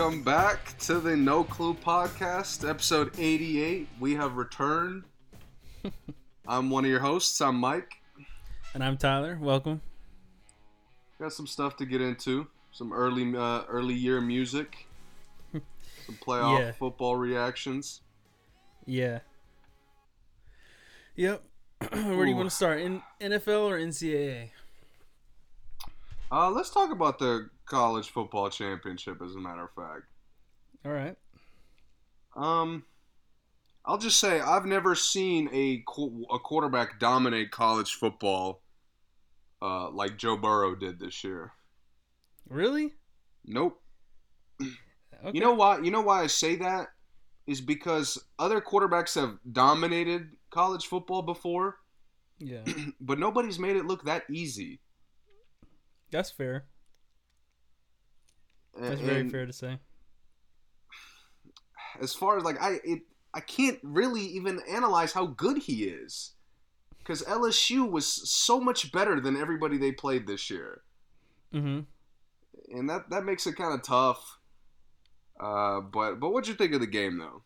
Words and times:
Welcome 0.00 0.22
back 0.22 0.78
to 0.78 0.98
the 0.98 1.14
No 1.14 1.44
Clue 1.44 1.74
Podcast, 1.74 2.66
episode 2.66 3.12
88. 3.18 3.86
We 4.00 4.14
have 4.14 4.38
returned. 4.38 5.02
I'm 6.48 6.70
one 6.70 6.86
of 6.86 6.90
your 6.90 7.00
hosts. 7.00 7.38
I'm 7.42 7.56
Mike. 7.56 7.96
And 8.72 8.82
I'm 8.82 8.96
Tyler. 8.96 9.36
Welcome. 9.38 9.82
Got 11.20 11.34
some 11.34 11.46
stuff 11.46 11.76
to 11.76 11.84
get 11.84 12.00
into. 12.00 12.46
Some 12.72 12.94
early 12.94 13.36
uh, 13.36 13.64
early 13.68 13.92
year 13.92 14.22
music. 14.22 14.86
some 15.52 16.18
playoff 16.26 16.58
Yeah. 16.58 16.72
football 16.72 17.16
reactions. 17.16 18.00
Yeah. 18.86 19.18
Yep. 21.14 21.42
Where 21.92 22.24
do 22.24 22.30
you 22.30 22.36
want 22.36 22.48
to 22.48 22.56
start? 22.56 22.80
In 22.80 23.02
NFL 23.20 23.64
or 23.68 23.78
NCAA? 23.78 24.48
Uh, 26.32 26.50
let's 26.50 26.70
talk 26.70 26.92
about 26.92 27.18
the 27.18 27.48
college 27.66 28.08
football 28.10 28.48
championship. 28.50 29.20
As 29.22 29.34
a 29.34 29.38
matter 29.40 29.64
of 29.64 29.72
fact, 29.74 30.04
All 30.84 30.92
right. 30.92 31.16
um, 32.36 32.84
I'll 33.84 33.98
just 33.98 34.20
say 34.20 34.40
I've 34.40 34.66
never 34.66 34.94
seen 34.94 35.48
a 35.52 35.82
a 36.32 36.38
quarterback 36.38 36.98
dominate 37.00 37.50
college 37.50 37.94
football 37.94 38.62
uh, 39.62 39.90
like 39.90 40.16
Joe 40.18 40.36
Burrow 40.36 40.74
did 40.74 41.00
this 41.00 41.24
year. 41.24 41.52
Really? 42.48 42.94
Nope. 43.44 43.80
Okay. 45.22 45.32
You 45.36 45.44
know 45.44 45.52
why? 45.52 45.78
You 45.80 45.90
know 45.90 46.00
why 46.00 46.22
I 46.22 46.28
say 46.28 46.56
that 46.56 46.86
is 47.46 47.60
because 47.60 48.16
other 48.38 48.58
quarterbacks 48.58 49.16
have 49.20 49.36
dominated 49.52 50.30
college 50.48 50.86
football 50.86 51.20
before, 51.20 51.76
Yeah. 52.38 52.62
but 53.02 53.18
nobody's 53.18 53.58
made 53.58 53.76
it 53.76 53.84
look 53.84 54.02
that 54.06 54.22
easy. 54.30 54.80
That's 56.10 56.30
fair. 56.30 56.64
And- 58.76 58.84
That's 58.84 59.00
very 59.00 59.20
and 59.20 59.30
fair 59.30 59.46
to 59.46 59.52
say. 59.52 59.78
As 62.00 62.14
far 62.14 62.36
as 62.38 62.44
like 62.44 62.60
I, 62.60 62.78
it, 62.84 63.00
I 63.34 63.40
can't 63.40 63.78
really 63.82 64.22
even 64.22 64.60
analyze 64.70 65.12
how 65.12 65.26
good 65.26 65.58
he 65.58 65.84
is, 65.84 66.32
because 66.98 67.22
LSU 67.24 67.90
was 67.90 68.06
so 68.30 68.60
much 68.60 68.92
better 68.92 69.20
than 69.20 69.36
everybody 69.36 69.76
they 69.76 69.92
played 69.92 70.26
this 70.26 70.48
year, 70.50 70.82
Mm-hmm. 71.52 71.80
and 72.78 72.88
that 72.88 73.10
that 73.10 73.24
makes 73.24 73.46
it 73.46 73.56
kind 73.56 73.74
of 73.74 73.82
tough. 73.82 74.38
Uh, 75.38 75.80
but 75.80 76.20
but 76.20 76.30
what'd 76.32 76.48
you 76.48 76.54
think 76.54 76.72
of 76.74 76.80
the 76.80 76.86
game 76.86 77.18
though? 77.18 77.42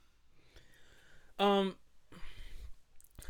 Um. 1.44 1.76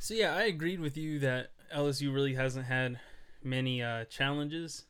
So 0.00 0.14
yeah, 0.14 0.34
I 0.36 0.42
agreed 0.44 0.80
with 0.80 0.96
you 0.96 1.20
that 1.20 1.52
LSU 1.74 2.12
really 2.12 2.34
hasn't 2.34 2.66
had 2.66 2.98
many 3.42 3.82
uh, 3.82 4.04
challenges, 4.06 4.84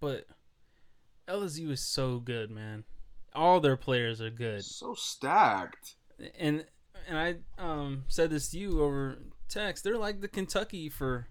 but 0.00 0.26
LSU 1.28 1.70
is 1.70 1.80
so 1.80 2.18
good, 2.18 2.50
man. 2.50 2.84
All 3.34 3.60
their 3.60 3.76
players 3.76 4.20
are 4.20 4.30
good. 4.30 4.64
So 4.64 4.94
stacked. 4.94 5.96
and 6.38 6.64
and 7.08 7.18
I 7.18 7.36
um 7.62 8.04
said 8.08 8.30
this 8.30 8.50
to 8.50 8.58
you 8.58 8.82
over 8.82 9.18
text. 9.48 9.84
They're 9.84 9.98
like 9.98 10.20
the 10.20 10.28
Kentucky 10.28 10.88
for 10.88 11.28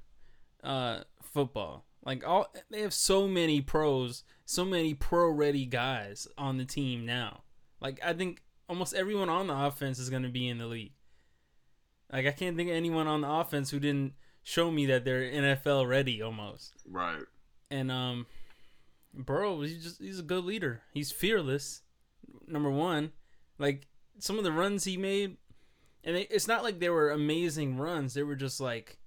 uh 0.63 0.99
football. 1.21 1.85
Like 2.05 2.25
all 2.25 2.53
they 2.69 2.81
have 2.81 2.93
so 2.93 3.27
many 3.27 3.61
pros, 3.61 4.23
so 4.45 4.63
many 4.63 4.93
pro 4.93 5.29
ready 5.29 5.65
guys 5.65 6.27
on 6.37 6.57
the 6.57 6.65
team 6.65 7.05
now. 7.05 7.41
Like 7.81 7.99
I 8.03 8.13
think 8.13 8.41
almost 8.69 8.93
everyone 8.93 9.29
on 9.29 9.47
the 9.47 9.57
offense 9.57 9.99
is 9.99 10.09
going 10.09 10.23
to 10.23 10.29
be 10.29 10.47
in 10.47 10.57
the 10.57 10.67
league. 10.67 10.93
Like 12.11 12.25
I 12.25 12.31
can't 12.31 12.55
think 12.55 12.69
of 12.69 12.75
anyone 12.75 13.07
on 13.07 13.21
the 13.21 13.29
offense 13.29 13.71
who 13.71 13.79
didn't 13.79 14.13
show 14.43 14.71
me 14.71 14.85
that 14.85 15.03
they're 15.03 15.23
NFL 15.23 15.87
ready 15.87 16.21
almost. 16.21 16.73
Right. 16.89 17.23
And 17.69 17.91
um 17.91 18.27
Burrow, 19.17 19.61
he's 19.61 19.83
just 19.83 20.01
he's 20.01 20.19
a 20.19 20.23
good 20.23 20.45
leader. 20.45 20.81
He's 20.93 21.11
fearless. 21.11 21.81
Number 22.47 22.69
one, 22.69 23.11
like 23.57 23.87
some 24.19 24.37
of 24.37 24.43
the 24.43 24.51
runs 24.51 24.83
he 24.83 24.97
made, 24.97 25.37
and 26.03 26.15
it, 26.15 26.27
it's 26.31 26.47
not 26.47 26.63
like 26.63 26.79
they 26.79 26.89
were 26.89 27.11
amazing 27.11 27.77
runs. 27.77 28.13
They 28.13 28.23
were 28.23 28.35
just 28.35 28.59
like 28.59 28.97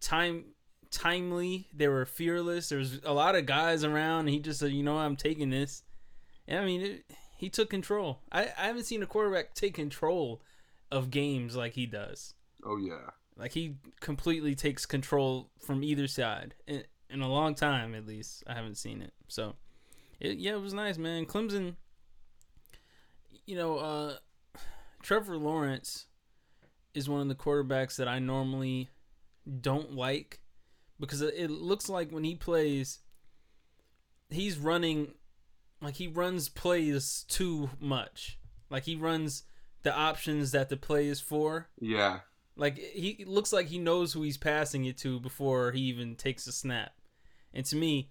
time 0.00 0.44
timely. 0.90 1.68
They 1.74 1.88
were 1.88 2.06
fearless. 2.06 2.68
There 2.68 2.78
was 2.78 3.00
a 3.04 3.12
lot 3.12 3.36
of 3.36 3.46
guys 3.46 3.84
around. 3.84 4.20
And 4.20 4.28
he 4.30 4.40
just 4.40 4.60
said, 4.60 4.72
"You 4.72 4.82
know, 4.82 4.98
I'm 4.98 5.16
taking 5.16 5.50
this." 5.50 5.82
And 6.48 6.60
I 6.60 6.64
mean, 6.64 6.80
it, 6.80 7.04
he 7.36 7.48
took 7.48 7.70
control. 7.70 8.20
I 8.30 8.48
I 8.58 8.66
haven't 8.66 8.84
seen 8.84 9.02
a 9.02 9.06
quarterback 9.06 9.54
take 9.54 9.74
control 9.74 10.42
of 10.90 11.10
games 11.10 11.56
like 11.56 11.74
he 11.74 11.86
does. 11.86 12.34
Oh 12.64 12.76
yeah. 12.76 13.10
Like 13.36 13.52
he 13.52 13.76
completely 14.00 14.54
takes 14.54 14.86
control 14.86 15.50
from 15.60 15.84
either 15.84 16.06
side 16.06 16.54
in, 16.66 16.84
in 17.10 17.22
a 17.22 17.28
long 17.28 17.54
time, 17.54 17.94
at 17.94 18.06
least. 18.06 18.42
I 18.46 18.54
haven't 18.54 18.76
seen 18.76 19.02
it. 19.02 19.12
So, 19.28 19.54
it, 20.20 20.38
yeah, 20.38 20.54
it 20.54 20.60
was 20.60 20.74
nice, 20.74 20.98
man. 20.98 21.26
Clemson, 21.26 21.74
you 23.46 23.56
know, 23.56 23.78
uh, 23.78 24.16
Trevor 25.02 25.36
Lawrence 25.36 26.06
is 26.94 27.08
one 27.08 27.20
of 27.20 27.28
the 27.28 27.34
quarterbacks 27.34 27.96
that 27.96 28.08
I 28.08 28.18
normally 28.18 28.88
don't 29.60 29.92
like 29.92 30.40
because 30.98 31.20
it 31.20 31.34
it 31.36 31.50
looks 31.50 31.88
like 31.88 32.10
when 32.10 32.24
he 32.24 32.34
plays, 32.34 33.00
he's 34.30 34.58
running, 34.58 35.14
like 35.80 35.94
he 35.94 36.08
runs 36.08 36.48
plays 36.48 37.24
too 37.28 37.70
much. 37.78 38.38
Like 38.70 38.84
he 38.84 38.96
runs 38.96 39.44
the 39.82 39.94
options 39.94 40.50
that 40.52 40.68
the 40.68 40.76
play 40.76 41.06
is 41.06 41.20
for. 41.20 41.68
Yeah. 41.78 42.20
Like 42.56 42.78
he 42.78 43.24
looks 43.26 43.52
like 43.52 43.66
he 43.66 43.78
knows 43.78 44.12
who 44.12 44.22
he's 44.22 44.38
passing 44.38 44.86
it 44.86 44.96
to 44.98 45.20
before 45.20 45.72
he 45.72 45.80
even 45.82 46.16
takes 46.16 46.46
a 46.46 46.52
snap. 46.52 46.92
And 47.52 47.64
to 47.66 47.76
me, 47.76 48.10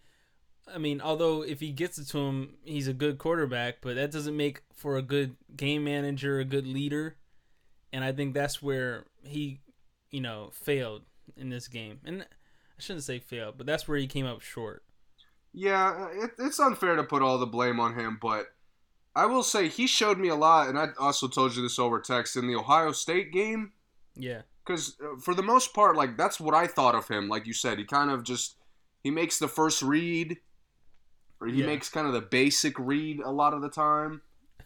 I 0.73 0.77
mean, 0.77 1.01
although 1.01 1.43
if 1.43 1.59
he 1.59 1.71
gets 1.71 1.97
it 1.97 2.05
to 2.09 2.19
him, 2.19 2.55
he's 2.63 2.87
a 2.87 2.93
good 2.93 3.17
quarterback, 3.17 3.77
but 3.81 3.95
that 3.95 4.11
doesn't 4.11 4.35
make 4.35 4.63
for 4.73 4.97
a 4.97 5.01
good 5.01 5.35
game 5.55 5.83
manager, 5.83 6.39
a 6.39 6.45
good 6.45 6.65
leader. 6.65 7.17
And 7.93 8.03
I 8.03 8.11
think 8.11 8.33
that's 8.33 8.61
where 8.61 9.05
he, 9.23 9.59
you 10.09 10.21
know, 10.21 10.49
failed 10.51 11.03
in 11.37 11.49
this 11.49 11.67
game. 11.67 11.99
And 12.03 12.23
I 12.23 12.81
shouldn't 12.81 13.03
say 13.03 13.19
failed, 13.19 13.55
but 13.57 13.65
that's 13.65 13.87
where 13.87 13.97
he 13.97 14.07
came 14.07 14.25
up 14.25 14.41
short. 14.41 14.83
Yeah, 15.53 16.09
it, 16.11 16.31
it's 16.37 16.59
unfair 16.59 16.95
to 16.95 17.03
put 17.03 17.21
all 17.21 17.37
the 17.37 17.45
blame 17.45 17.79
on 17.79 17.97
him, 17.97 18.17
but 18.21 18.47
I 19.15 19.25
will 19.27 19.43
say 19.43 19.69
he 19.69 19.87
showed 19.87 20.17
me 20.17 20.27
a 20.27 20.35
lot, 20.35 20.67
and 20.67 20.77
I 20.77 20.89
also 20.99 21.29
told 21.29 21.55
you 21.55 21.61
this 21.61 21.79
over 21.79 22.01
text 22.01 22.35
in 22.35 22.47
the 22.47 22.55
Ohio 22.55 22.91
State 22.91 23.31
game. 23.31 23.71
Yeah. 24.15 24.41
Because 24.65 24.97
uh, 25.01 25.17
for 25.21 25.33
the 25.33 25.43
most 25.43 25.73
part, 25.73 25.95
like 25.95 26.17
that's 26.17 26.39
what 26.39 26.53
I 26.53 26.67
thought 26.67 26.95
of 26.95 27.07
him. 27.07 27.29
Like 27.29 27.47
you 27.47 27.53
said, 27.53 27.77
he 27.77 27.85
kind 27.85 28.11
of 28.11 28.23
just 28.23 28.57
he 29.05 29.11
makes 29.11 29.37
the 29.37 29.47
first 29.47 29.83
read, 29.83 30.37
or 31.39 31.45
he 31.47 31.59
Yeah. 31.61 31.67
makes 31.67 31.89
kind 31.89 32.07
of 32.07 32.13
the 32.13 32.21
basic 32.21 32.77
read 32.79 33.19
a 33.19 33.29
lot 33.29 33.53
of 33.53 33.61
the 33.61 33.69
time. 33.69 34.21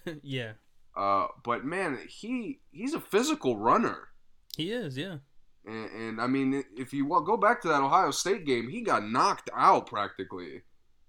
yeah. 0.24 0.54
Uh, 0.96 1.28
but 1.44 1.66
man, 1.66 2.00
he 2.08 2.62
he's 2.72 2.94
a 2.94 3.02
physical 3.02 3.58
runner, 3.58 4.08
He 4.56 4.72
is, 4.72 4.98
yeah. 4.98 5.18
and, 5.66 5.92
and 5.92 6.22
I 6.22 6.28
mean, 6.28 6.64
if 6.78 6.94
you 6.94 7.06
wa- 7.06 7.20
go 7.20 7.36
back 7.38 7.62
to 7.62 7.68
that 7.68 7.82
Ohio 7.82 8.12
State 8.12 8.46
game, 8.46 8.70
he 8.70 8.82
got 8.82 9.03
knocked 9.03 9.50
out 9.53 9.88
practically. 9.88 10.62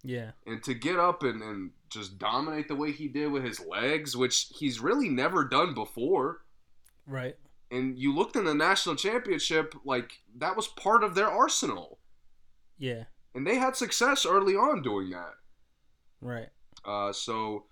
Yeah. 0.02 0.30
and 0.46 0.62
to 0.64 0.72
get 0.72 0.98
up 0.98 1.22
and, 1.22 1.42
and 1.42 1.72
just 1.90 2.18
dominate 2.18 2.68
the 2.68 2.74
way 2.74 2.90
he 2.90 3.06
did 3.06 3.30
with 3.30 3.44
his 3.44 3.60
legs, 3.60 4.16
which 4.16 4.46
he's 4.58 4.80
really 4.80 5.10
never 5.10 5.44
done 5.44 5.74
before. 5.74 6.40
Right. 7.06 7.36
And 7.70 7.98
you 7.98 8.14
looked 8.14 8.34
in 8.34 8.44
the 8.44 8.54
national 8.54 8.96
championship, 8.96 9.74
like 9.84 10.12
that 10.38 10.56
was 10.56 10.68
part 10.68 11.04
of 11.04 11.14
their 11.14 11.28
arsenal, 11.28 11.98
Yeah. 12.78 13.04
And 13.34 13.46
they 13.46 13.56
had 13.56 13.76
success 13.76 14.26
early 14.26 14.54
on 14.56 14.82
doing 14.82 15.10
that. 15.10 15.34
Right. 16.20 16.48
Uh, 16.84 17.12
so 17.12 17.64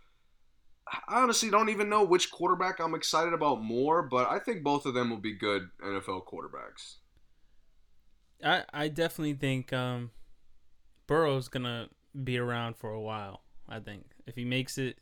I 0.90 1.20
honestly 1.22 1.50
don't 1.50 1.69
even 1.69 1.88
know 1.88 2.05
which 2.05 2.31
quarterback 2.31 2.81
I'm 2.81 2.94
excited 2.94 3.32
about 3.32 3.62
more, 3.62 4.02
but 4.02 4.31
I 4.31 4.38
think 4.38 4.62
both 4.62 4.87
of 4.87 4.94
them 4.94 5.10
will 5.10 5.19
be 5.19 5.34
good 5.34 5.69
NFL 5.84 6.25
quarterbacks. 6.26 6.96
I 8.44 8.64
I 8.72 8.88
definitely 8.88 9.34
think 9.34 9.72
um, 9.72 10.10
Burrow's 11.06 11.49
gonna 11.49 11.88
be 12.25 12.38
around 12.38 12.76
for 12.76 12.90
a 12.90 13.00
while. 13.00 13.43
I 13.69 13.81
think 13.81 14.04
if 14.26 14.37
he 14.37 14.44
makes 14.44 14.78
it 14.78 14.99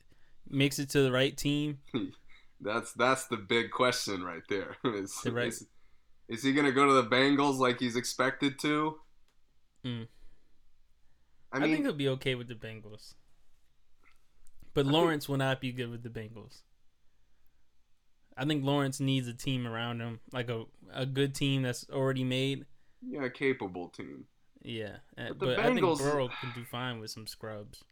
makes 0.49 0.79
it 0.79 0.89
to 0.91 1.03
the 1.03 1.13
right 1.13 1.37
team, 1.37 1.79
That's 2.61 2.93
that's 2.95 3.27
the 3.27 3.37
big 3.37 3.71
question 3.71 4.23
right 4.23 4.43
there. 4.49 4.77
is, 4.85 5.15
The 5.23 5.33
right- 5.33 5.49
is, 5.49 5.67
is 6.29 6.43
he 6.43 6.53
gonna 6.55 6.73
go 6.73 6.87
to 6.87 6.95
the 6.95 7.05
Bengals 7.05 7.59
like 7.59 7.79
he's 7.79 7.97
expected 7.97 8.59
to? 8.61 8.97
Mm. 9.85 10.09
I 11.53 11.59
I, 11.59 11.61
think 11.63 11.85
he'll 11.85 11.93
be 11.93 12.09
okay 12.11 12.35
with 12.35 12.49
the 12.49 12.55
Bengals. 12.55 13.15
But 14.75 14.85
think- 14.85 14.93
Lawrence 14.93 15.29
will 15.29 15.37
not 15.39 15.61
be 15.61 15.73
good 15.73 15.91
with 15.91 16.03
the 16.03 16.09
Bengals. 16.11 16.63
I 18.37 18.45
think 18.45 18.65
Lawrence 18.65 19.01
needs 19.01 19.27
a 19.29 19.33
team 19.35 19.67
around 19.67 20.01
him, 20.01 20.21
like 20.33 20.51
a 20.51 20.65
a 20.93 21.07
good 21.07 21.35
team 21.35 21.63
that's 21.63 21.87
already 21.91 22.25
made. 22.25 22.67
yeah, 23.01 23.25
a 23.25 23.31
capable 23.31 23.89
team. 23.89 24.27
Yeah, 24.63 24.97
uh, 25.17 25.29
But 25.29 25.39
the 25.39 25.47
but, 25.47 25.59
I 25.61 25.65
think 25.65 25.81
Bengals- 25.81 25.99
Burrow 25.99 26.29
can 26.41 26.53
do 26.55 26.65
fine 26.65 26.99
with 27.01 27.11
some 27.11 27.27
scrubs. 27.27 27.85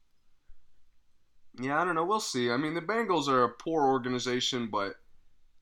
Yeah, 1.61 1.81
I 1.81 1.85
don't 1.85 1.95
know. 1.95 2.05
We'll 2.05 2.21
see. 2.21 2.51
I 2.51 2.57
mean, 2.57 2.75
the 2.75 2.81
Bengals 2.83 3.29
are 3.29 3.45
a 3.45 3.49
poor 3.49 3.85
organization, 3.87 4.69
but 4.71 4.97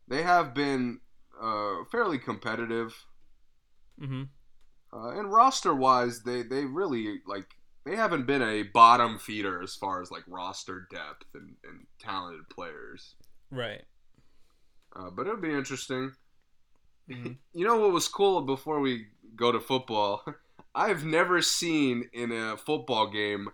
they 0.08 0.22
have 0.22 0.54
been 0.54 1.00
uh, 1.40 1.84
fairly 1.90 2.18
competitive. 2.18 3.04
Mm-hmm. 4.00 4.22
Uh, 4.92 5.10
and 5.18 5.30
roster 5.32 5.74
wise, 5.74 6.22
they 6.22 6.42
they 6.42 6.64
really 6.64 7.20
like 7.26 7.46
they 7.84 7.96
haven't 7.96 8.26
been 8.26 8.43
a 8.43 8.62
bottom 8.62 9.19
feeder 9.19 9.62
as 9.62 9.75
far 9.75 10.00
as 10.00 10.11
like 10.11 10.25
roster 10.29 10.87
depth 10.90 11.26
and, 11.34 11.56
and 11.64 11.87
talented 11.99 12.49
players. 12.49 13.17
Right. 13.50 13.82
Uh, 14.94 15.11
but 15.11 15.26
it'll 15.26 15.40
be 15.40 15.52
interesting. 15.52 16.12
Mhm. 17.11 17.37
You 17.52 17.67
know 17.67 17.79
what 17.79 17.93
was 17.93 18.08
cool 18.08 18.43
before 18.43 18.81
we 18.81 19.06
go 19.37 19.52
to 19.52 19.61
football? 19.61 20.25
I've 20.75 21.05
never 21.05 21.43
seen 21.43 22.08
in 22.12 22.32
a 22.32 22.56
football 22.56 23.11
game 23.11 23.49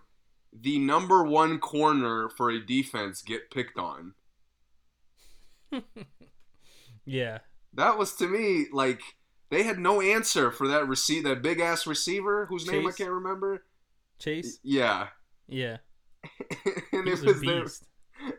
the 0.53 0.79
number 0.79 1.23
one 1.23 1.59
corner 1.59 2.29
for 2.29 2.49
a 2.49 2.65
defense 2.65 3.21
get 3.21 3.51
picked 3.51 3.77
on. 3.77 4.13
Yeah. 7.05 7.39
That 7.73 7.97
was 7.97 8.13
to 8.17 8.27
me 8.27 8.67
like 8.71 9.01
they 9.49 9.63
had 9.63 9.79
no 9.79 9.99
answer 9.99 10.51
for 10.51 10.67
that 10.67 10.87
receive 10.87 11.23
that 11.23 11.41
big 11.41 11.59
ass 11.59 11.87
receiver 11.87 12.45
whose 12.45 12.69
name 12.69 12.85
I 12.87 12.91
can't 12.91 13.09
remember. 13.09 13.63
Chase. 14.19 14.59
Yeah, 14.63 15.07
Yeah. 15.47 15.77
and 16.91 17.07
He's 17.07 17.23
it 17.23 17.27
was 17.27 17.41
their 17.41 17.65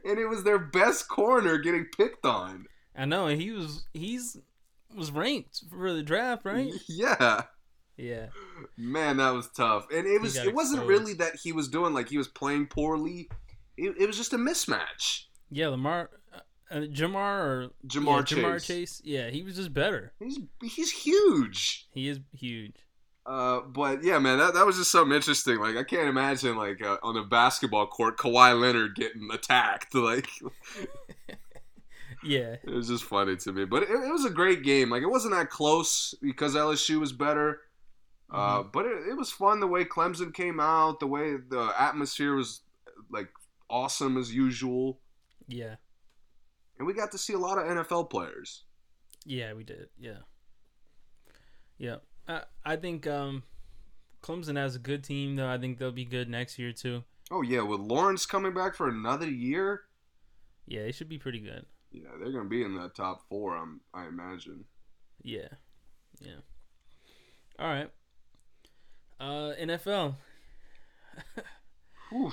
and 0.04 0.18
it 0.18 0.26
was 0.28 0.44
their 0.44 0.58
best 0.58 1.08
corner 1.08 1.56
getting 1.58 1.86
picked 1.96 2.26
on. 2.26 2.66
I 2.94 3.06
know, 3.06 3.26
and 3.26 3.40
he 3.40 3.50
was 3.50 3.84
he's 3.94 4.36
was 4.94 5.10
ranked 5.10 5.62
for 5.70 5.92
the 5.92 6.02
draft, 6.02 6.44
right? 6.44 6.72
Yeah. 6.88 7.42
Yeah. 7.96 8.26
Man, 8.78 9.18
that 9.18 9.30
was 9.30 9.48
tough. 9.50 9.86
And 9.92 10.06
it 10.06 10.20
was 10.20 10.36
it 10.36 10.54
wasn't 10.54 10.82
exposed. 10.82 11.00
really 11.00 11.14
that 11.14 11.36
he 11.36 11.52
was 11.52 11.68
doing 11.68 11.92
like 11.92 12.08
he 12.08 12.18
was 12.18 12.28
playing 12.28 12.66
poorly. 12.66 13.28
It, 13.76 13.94
it 13.98 14.06
was 14.06 14.16
just 14.16 14.32
a 14.32 14.38
mismatch. 14.38 15.24
Yeah, 15.50 15.68
Lamar, 15.68 16.10
uh, 16.34 16.40
uh, 16.70 16.80
Jamar 16.82 17.40
or 17.40 17.70
Jamar 17.86 18.30
yeah, 18.30 18.36
Ja'Marr 18.36 18.54
Chase. 18.54 18.66
Chase. 18.66 19.02
Yeah, 19.04 19.28
he 19.30 19.42
was 19.42 19.56
just 19.56 19.74
better. 19.74 20.12
He's 20.18 20.38
he's 20.62 20.90
huge. 20.90 21.88
He 21.92 22.08
is 22.08 22.20
huge. 22.34 22.76
Uh, 23.26 23.60
but 23.60 24.02
yeah, 24.02 24.18
man, 24.18 24.38
that, 24.38 24.54
that 24.54 24.66
was 24.66 24.76
just 24.76 24.90
something 24.90 25.14
interesting. 25.14 25.58
Like 25.58 25.76
I 25.76 25.84
can't 25.84 26.08
imagine 26.08 26.56
like 26.56 26.82
uh, 26.84 26.96
on 27.02 27.16
a 27.16 27.24
basketball 27.24 27.86
court, 27.86 28.16
Kawhi 28.16 28.58
Leonard 28.60 28.94
getting 28.96 29.28
attacked. 29.32 29.94
Like 29.94 30.28
Yeah. 32.22 32.56
it 32.62 32.70
was 32.70 32.88
just 32.88 33.04
funny 33.04 33.36
to 33.36 33.52
me. 33.52 33.64
But 33.64 33.84
it, 33.84 33.90
it 33.90 34.12
was 34.12 34.24
a 34.24 34.30
great 34.30 34.62
game. 34.62 34.90
Like 34.90 35.02
it 35.02 35.10
wasn't 35.10 35.34
that 35.34 35.48
close 35.50 36.14
because 36.20 36.54
LSU 36.54 37.00
was 37.00 37.12
better. 37.12 37.60
Uh, 38.32 38.62
but 38.62 38.86
it, 38.86 39.08
it 39.08 39.16
was 39.16 39.30
fun 39.30 39.58
the 39.58 39.66
way 39.66 39.84
Clemson 39.84 40.32
came 40.32 40.60
out, 40.60 41.00
the 41.00 41.06
way 41.06 41.36
the 41.36 41.72
atmosphere 41.78 42.34
was 42.34 42.60
like 43.10 43.28
awesome 43.68 44.16
as 44.16 44.32
usual, 44.32 45.00
Yeah. 45.48 45.74
and 46.78 46.86
we 46.86 46.92
got 46.94 47.10
to 47.12 47.18
see 47.18 47.32
a 47.32 47.38
lot 47.38 47.58
of 47.58 47.64
NFL 47.64 48.08
players. 48.08 48.62
Yeah, 49.24 49.52
we 49.54 49.64
did. 49.64 49.88
Yeah. 49.98 50.18
Yeah. 51.76 51.96
I 52.30 52.42
I 52.64 52.76
think 52.76 53.06
um 53.06 53.42
Clemson 54.22 54.56
has 54.56 54.76
a 54.76 54.78
good 54.78 55.02
team 55.04 55.36
though. 55.36 55.48
I 55.48 55.58
think 55.58 55.78
they'll 55.78 55.90
be 55.92 56.04
good 56.04 56.28
next 56.28 56.58
year 56.58 56.72
too. 56.72 57.04
Oh 57.30 57.42
yeah, 57.42 57.60
with 57.62 57.80
Lawrence 57.80 58.26
coming 58.26 58.52
back 58.54 58.74
for 58.74 58.88
another 58.88 59.28
year, 59.28 59.82
Yeah, 60.66 60.82
they 60.82 60.92
should 60.92 61.08
be 61.08 61.18
pretty 61.18 61.40
good. 61.40 61.64
yeah, 61.92 62.08
they're 62.20 62.32
gonna 62.32 62.48
be 62.48 62.62
in 62.62 62.74
the 62.74 62.88
top 62.90 63.28
four. 63.28 63.56
I'm, 63.56 63.80
I 63.94 64.06
imagine. 64.06 64.64
Yeah. 65.22 65.48
Yeah. 66.20 66.40
All 67.58 67.66
right. 67.68 67.90
Uh 69.18 69.52
NFL. 69.60 70.16
Whew. 72.10 72.32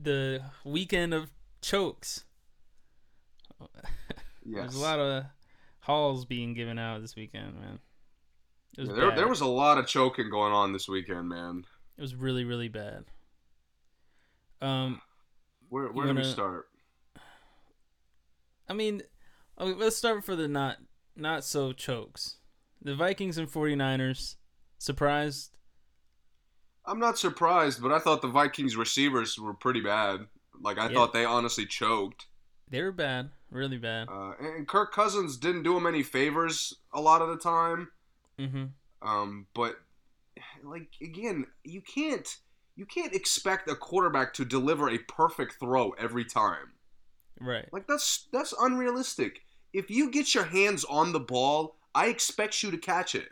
The 0.00 0.42
weekend 0.64 1.12
of 1.14 1.30
chokes. 1.60 2.24
Yes. 3.60 3.68
There's 4.44 4.74
a 4.76 4.78
lot 4.80 4.98
of 5.00 5.24
halls 5.80 6.24
being 6.24 6.54
given 6.54 6.78
out 6.78 7.00
this 7.02 7.14
weekend, 7.16 7.54
man. 7.60 7.78
Was 8.78 8.88
Yeah, 8.88 8.94
there, 8.94 9.14
there 9.16 9.28
was 9.28 9.40
a 9.42 9.46
lot 9.46 9.78
of 9.78 9.86
choking 9.86 10.30
going 10.30 10.52
on 10.52 10.72
this 10.72 10.88
weekend, 10.88 11.28
man. 11.28 11.64
It 11.98 12.00
was 12.00 12.14
really, 12.14 12.44
really 12.44 12.68
bad. 12.68 13.04
Um, 14.60 15.02
Where, 15.68 15.88
where 15.92 16.06
do 16.06 16.12
we 16.14 16.20
wanna- 16.20 16.24
start? 16.32 16.68
I 18.68 18.72
mean, 18.74 19.02
okay, 19.58 19.74
let's 19.78 19.96
start 19.96 20.24
for 20.24 20.36
the 20.36 20.48
not 20.48 20.78
not 21.14 21.44
so 21.44 21.72
chokes. 21.72 22.38
The 22.80 22.94
Vikings 22.94 23.36
and 23.36 23.50
49ers 23.50 24.36
surprised. 24.78 25.50
I'm 26.86 26.98
not 26.98 27.18
surprised, 27.18 27.82
but 27.82 27.92
I 27.92 27.98
thought 27.98 28.22
the 28.22 28.28
Vikings 28.28 28.76
receivers 28.76 29.38
were 29.38 29.52
pretty 29.54 29.80
bad. 29.80 30.26
Like 30.58 30.78
I 30.78 30.88
Yeah. 30.88 30.94
thought 30.94 31.12
they 31.12 31.24
honestly 31.24 31.66
choked. 31.66 32.26
They 32.68 32.82
were 32.82 32.92
bad, 32.92 33.30
really 33.50 33.76
bad. 33.76 34.08
Uh, 34.08 34.32
and 34.40 34.66
Kirk 34.66 34.92
Cousins 34.92 35.36
didn't 35.36 35.64
do 35.64 35.76
him 35.76 35.86
any 35.86 36.02
favors 36.02 36.72
a 36.94 37.00
lot 37.00 37.20
of 37.20 37.28
the 37.28 37.36
time. 37.36 37.90
Hmm 38.38 38.64
Um, 39.00 39.46
but 39.54 39.76
like 40.64 40.88
again, 41.02 41.46
you 41.64 41.82
can't 41.82 42.28
you 42.76 42.86
can't 42.86 43.14
expect 43.14 43.68
a 43.70 43.74
quarterback 43.76 44.32
to 44.34 44.44
deliver 44.44 44.88
a 44.88 44.98
perfect 44.98 45.54
throw 45.60 45.90
every 45.92 46.24
time. 46.24 46.72
Right. 47.40 47.68
Like 47.72 47.86
that's 47.86 48.28
that's 48.32 48.54
unrealistic. 48.60 49.40
If 49.72 49.90
you 49.90 50.10
get 50.10 50.34
your 50.34 50.44
hands 50.44 50.84
on 50.84 51.12
the 51.12 51.20
ball, 51.20 51.76
I 51.94 52.06
expect 52.08 52.62
you 52.62 52.70
to 52.70 52.78
catch 52.78 53.14
it. 53.14 53.30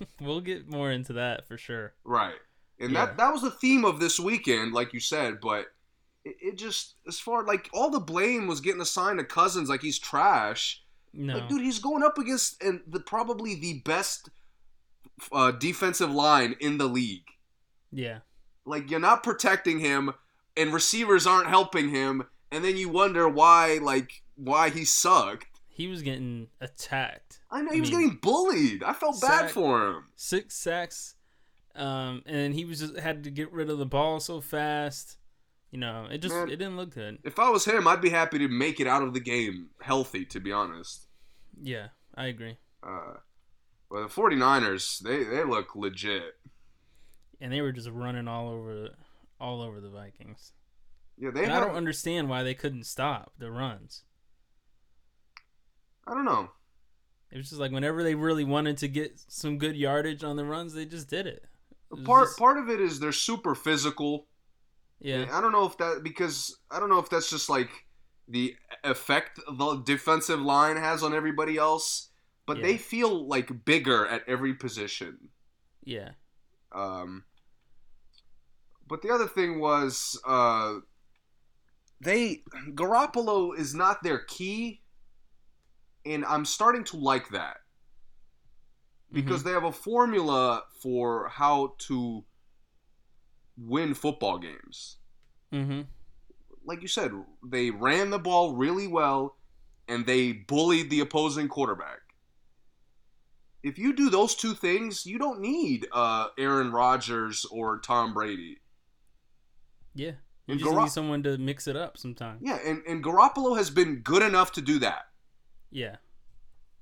We'll 0.20 0.40
get 0.40 0.68
more 0.68 0.90
into 0.90 1.12
that 1.14 1.46
for 1.46 1.58
sure. 1.58 1.94
Right. 2.04 2.38
And 2.78 2.92
Yeah. 2.92 3.06
that 3.06 3.16
that 3.18 3.32
was 3.32 3.42
the 3.42 3.50
theme 3.50 3.84
of 3.84 4.00
this 4.00 4.18
weekend, 4.18 4.72
like 4.72 4.92
you 4.92 5.00
said, 5.00 5.40
but 5.40 5.66
it, 6.24 6.36
it 6.40 6.58
just 6.58 6.96
as 7.06 7.18
far 7.20 7.44
like 7.44 7.68
all 7.72 7.90
the 7.90 8.00
blame 8.00 8.46
was 8.46 8.60
getting 8.60 8.80
assigned 8.80 9.18
to 9.18 9.24
Cousins 9.24 9.68
like 9.68 9.82
he's 9.82 9.98
trash. 9.98 10.82
No. 11.12 11.34
Like, 11.34 11.48
dude, 11.48 11.62
he's 11.62 11.78
going 11.78 12.02
up 12.02 12.18
against 12.18 12.62
and 12.62 12.80
the 12.86 13.00
probably 13.00 13.54
the 13.54 13.80
best 13.84 14.30
uh, 15.32 15.50
defensive 15.52 16.10
line 16.10 16.54
in 16.60 16.78
the 16.78 16.86
league. 16.86 17.26
yeah. 17.92 18.20
Like 18.66 18.90
you're 18.90 19.00
not 19.00 19.22
protecting 19.22 19.80
him, 19.80 20.12
and 20.56 20.72
receivers 20.72 21.26
aren't 21.26 21.48
helping 21.48 21.88
him, 21.88 22.24
and 22.52 22.62
then 22.62 22.76
you 22.76 22.88
wonder 22.90 23.26
why, 23.28 23.78
like 23.82 24.22
why 24.36 24.68
he 24.68 24.84
sucked. 24.84 25.46
He 25.66 25.88
was 25.88 26.02
getting 26.02 26.48
attacked. 26.60 27.40
I 27.50 27.62
know 27.62 27.70
I 27.70 27.74
he 27.74 27.80
was 27.80 27.90
mean, 27.90 28.00
getting 28.00 28.18
bullied. 28.22 28.82
I 28.84 28.92
felt 28.92 29.20
bad 29.20 29.50
for 29.50 29.86
him. 29.86 30.04
Six 30.14 30.54
sacks. 30.56 31.14
Um, 31.74 32.22
and 32.26 32.54
he 32.54 32.66
was 32.66 32.80
just 32.80 32.98
had 32.98 33.24
to 33.24 33.30
get 33.30 33.50
rid 33.50 33.70
of 33.70 33.78
the 33.78 33.86
ball 33.86 34.20
so 34.20 34.40
fast. 34.42 35.16
You 35.70 35.78
know, 35.78 36.06
it 36.10 36.18
just 36.18 36.34
Man. 36.34 36.48
it 36.48 36.56
didn't 36.56 36.76
look 36.76 36.92
good. 36.94 37.18
If 37.22 37.38
I 37.38 37.48
was 37.48 37.64
him, 37.64 37.86
I'd 37.86 38.00
be 38.00 38.10
happy 38.10 38.38
to 38.38 38.48
make 38.48 38.80
it 38.80 38.86
out 38.88 39.02
of 39.02 39.14
the 39.14 39.20
game 39.20 39.70
healthy. 39.80 40.24
To 40.26 40.40
be 40.40 40.50
honest. 40.52 41.06
Yeah, 41.62 41.88
I 42.16 42.26
agree. 42.26 42.56
Uh, 42.82 43.14
well, 43.90 44.02
the 44.02 44.08
49ers, 44.08 45.00
they, 45.00 45.24
they 45.24 45.44
look 45.44 45.76
legit. 45.76 46.34
And 47.40 47.52
they 47.52 47.60
were 47.60 47.72
just 47.72 47.88
running 47.88 48.26
all 48.28 48.48
over 48.48 48.90
all 49.40 49.62
over 49.62 49.80
the 49.80 49.90
Vikings. 49.90 50.52
Yeah, 51.16 51.30
they. 51.30 51.46
I 51.46 51.60
don't 51.60 51.76
understand 51.76 52.28
why 52.28 52.42
they 52.42 52.54
couldn't 52.54 52.84
stop 52.84 53.32
the 53.38 53.50
runs. 53.50 54.02
I 56.06 56.14
don't 56.14 56.24
know. 56.24 56.50
It 57.30 57.36
was 57.36 57.48
just 57.48 57.60
like 57.60 57.70
whenever 57.70 58.02
they 58.02 58.14
really 58.16 58.44
wanted 58.44 58.76
to 58.78 58.88
get 58.88 59.20
some 59.28 59.58
good 59.58 59.76
yardage 59.76 60.24
on 60.24 60.36
the 60.36 60.44
runs, 60.44 60.74
they 60.74 60.84
just 60.84 61.08
did 61.08 61.26
it. 61.26 61.44
It 61.96 62.04
Part 62.04 62.28
just- 62.28 62.38
part 62.38 62.58
of 62.58 62.68
it 62.68 62.80
is 62.80 62.98
they're 62.98 63.12
super 63.12 63.54
physical. 63.54 64.26
Yeah, 65.00 65.26
I 65.32 65.40
don't 65.40 65.52
know 65.52 65.66
if 65.66 65.76
that 65.78 66.02
because 66.02 66.56
I 66.70 66.78
don't 66.80 66.88
know 66.88 66.98
if 66.98 67.08
that's 67.10 67.30
just 67.30 67.48
like 67.48 67.70
the 68.28 68.56
effect 68.84 69.40
the 69.58 69.76
defensive 69.84 70.40
line 70.40 70.76
has 70.76 71.02
on 71.02 71.14
everybody 71.14 71.56
else, 71.56 72.10
but 72.46 72.58
Yeah. 72.58 72.62
they 72.62 72.76
feel 72.76 73.26
like 73.26 73.64
bigger 73.64 74.06
at 74.06 74.22
every 74.28 74.54
position. 74.54 75.30
yeah, 75.84 76.10
Um, 76.72 77.24
but 78.86 79.02
the 79.02 79.10
other 79.10 79.26
thing 79.26 79.60
was 79.60 80.20
uh, 80.26 80.78
they 82.00 82.42
Garoppolo 82.74 83.56
is 83.56 83.74
not 83.74 84.02
their 84.02 84.18
key, 84.18 84.82
and 86.04 86.24
I'm 86.24 86.44
starting 86.44 86.84
to 86.84 86.96
like 86.96 87.28
that 87.30 87.58
because 89.12 89.42
they 89.42 89.50
have 89.50 89.64
a 89.64 89.72
formula 89.72 90.64
for 90.82 91.28
how 91.28 91.74
to 91.78 92.24
win 93.60 93.94
football 93.94 94.38
games. 94.38 94.96
mm-hmm. 95.52 95.82
Like 96.64 96.82
you 96.82 96.88
said, 96.88 97.12
they 97.44 97.70
ran 97.70 98.10
the 98.10 98.18
ball 98.18 98.54
really 98.54 98.86
well, 98.86 99.36
and 99.88 100.06
they 100.06 100.32
bullied 100.32 100.90
the 100.90 101.00
opposing 101.00 101.48
quarterback. 101.48 101.98
If 103.62 103.78
you 103.78 103.92
do 103.94 104.08
those 104.10 104.34
two 104.34 104.54
things, 104.54 105.04
you 105.04 105.18
don't 105.18 105.40
need 105.40 105.86
uh, 105.92 106.28
Aaron 106.38 106.70
Rodgers 106.72 107.44
or 107.50 107.78
Tom 107.80 108.14
Brady. 108.14 108.58
yeah. 109.94 110.12
You 110.46 110.54
And 110.54 110.60
just 110.60 110.74
need 110.76 110.90
someone 110.90 111.22
to 111.24 111.38
mix 111.38 111.68
it 111.68 111.76
up 111.76 111.96
sometime. 111.96 112.38
Yeah, 112.40 112.58
and, 112.64 112.82
and 112.88 113.04
Garoppolo 113.04 113.56
has 113.56 113.70
been 113.70 113.96
good 113.96 114.22
enough 114.22 114.50
to 114.52 114.60
do 114.60 114.80
that. 114.80 115.04
Yeah, 115.70 115.96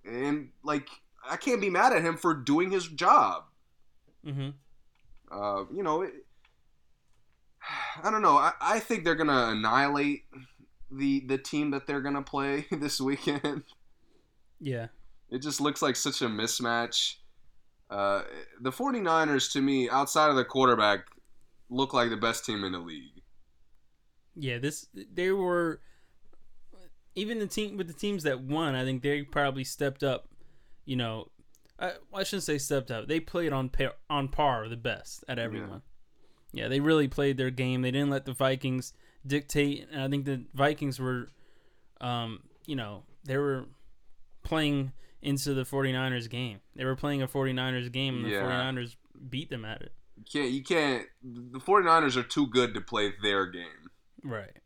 And, 0.07 0.51
like, 0.63 0.89
I 1.29 1.37
can't 1.37 1.61
be 1.61 1.69
mad 1.69 1.93
at 1.93 2.03
him 2.03 2.17
for 2.17 2.33
doing 2.33 2.71
his 2.71 2.87
job. 2.87 3.45
mm-hmm. 4.25 4.51
Uh, 5.31 5.65
you 5.71 5.83
know, 5.83 6.09
I 8.05 8.11
don't 8.11 8.23
know. 8.23 8.37
I, 8.37 8.53
I 8.61 8.79
think 8.81 9.05
they're 9.05 9.15
going 9.15 9.29
to 9.29 9.49
annihilate 9.49 10.25
the, 10.91 11.21
the 11.27 11.39
team 11.39 11.71
that 11.73 11.87
they're 11.87 12.01
going 12.01 12.15
to 12.15 12.23
play 12.23 12.67
this 12.71 13.01
weekend. 13.01 13.65
yeah, 14.61 14.89
It 15.31 15.43
just 15.43 15.61
looks 15.61 15.83
like 15.83 15.97
such 15.97 16.23
a 16.23 16.27
mismatch. 16.27 17.17
Uh, 17.91 18.23
the 18.61 18.71
49ers, 18.71 19.53
to 19.53 19.63
me, 19.63 19.89
outside 19.89 20.31
of 20.31 20.37
the 20.37 20.45
quarterback, 20.45 21.07
look 21.71 21.95
like 21.95 22.11
the 22.11 22.17
best 22.17 22.45
team 22.45 22.65
in 22.65 22.73
the 22.73 22.79
league. 22.79 23.23
Yeah, 24.41 24.59
this 24.59 24.87
they 25.13 25.33
were 25.33 25.81
even 27.17 27.41
the 27.41 27.47
team 27.47 27.77
with 27.77 27.89
the 27.89 27.93
teams 27.93 28.23
that 28.23 28.41
won. 28.41 28.77
I 28.77 28.85
think 28.85 29.03
they 29.03 29.23
probably 29.23 29.65
stepped 29.65 30.05
up. 30.05 30.29
You 30.85 30.97
know, 30.97 31.31
I, 31.79 31.93
I 32.15 32.23
shouldn't 32.23 32.45
say 32.45 32.59
stepped 32.59 32.91
up. 32.91 33.09
They 33.09 33.19
played 33.21 33.53
on 33.53 33.69
par, 33.69 33.95
on 34.09 34.29
par 34.29 34.69
the 34.69 34.77
best 34.77 35.25
at 35.29 35.39
everyone. 35.39 35.83
Yeah. 36.53 36.69
they 36.69 36.81
really 36.81 37.09
played 37.09 37.37
their 37.37 37.51
game. 37.51 37.83
They 37.83 37.91
didn't 37.91 38.11
let 38.11 38.25
the 38.25 38.33
Vikings 38.33 38.93
dictate. 39.27 39.89
And 39.93 40.03
I 40.03 40.09
think 40.09 40.25
the 40.25 40.45
Vikings 40.55 40.99
were, 40.99 41.29
um, 42.01 42.41
you 42.67 42.77
know, 42.77 43.05
they 43.25 43.37
were 43.37 43.67
playing 44.45 44.93
into 45.21 45.53
the 45.55 45.65
49ers 45.65 46.29
game. 46.31 46.61
They 46.77 46.85
were 46.85 46.97
playing 46.97 47.23
a 47.23 47.27
49ers 47.29 47.91
game, 47.93 48.17
and 48.17 48.25
the 48.25 48.31
Yeah. 48.31 48.43
49ers 48.43 48.97
beat 49.29 49.51
them 49.51 49.65
at 49.65 49.83
it. 49.83 49.93
You 50.17 50.25
can't. 50.33 50.51
You 50.53 50.63
can't. 50.63 51.07
The 51.23 51.59
49ers 51.61 52.17
are 52.17 52.23
too 52.23 52.47
good 52.47 52.75
to 52.75 52.81
play 52.81 53.13
their 53.23 53.47
game. 53.47 53.91
Right. 54.25 54.57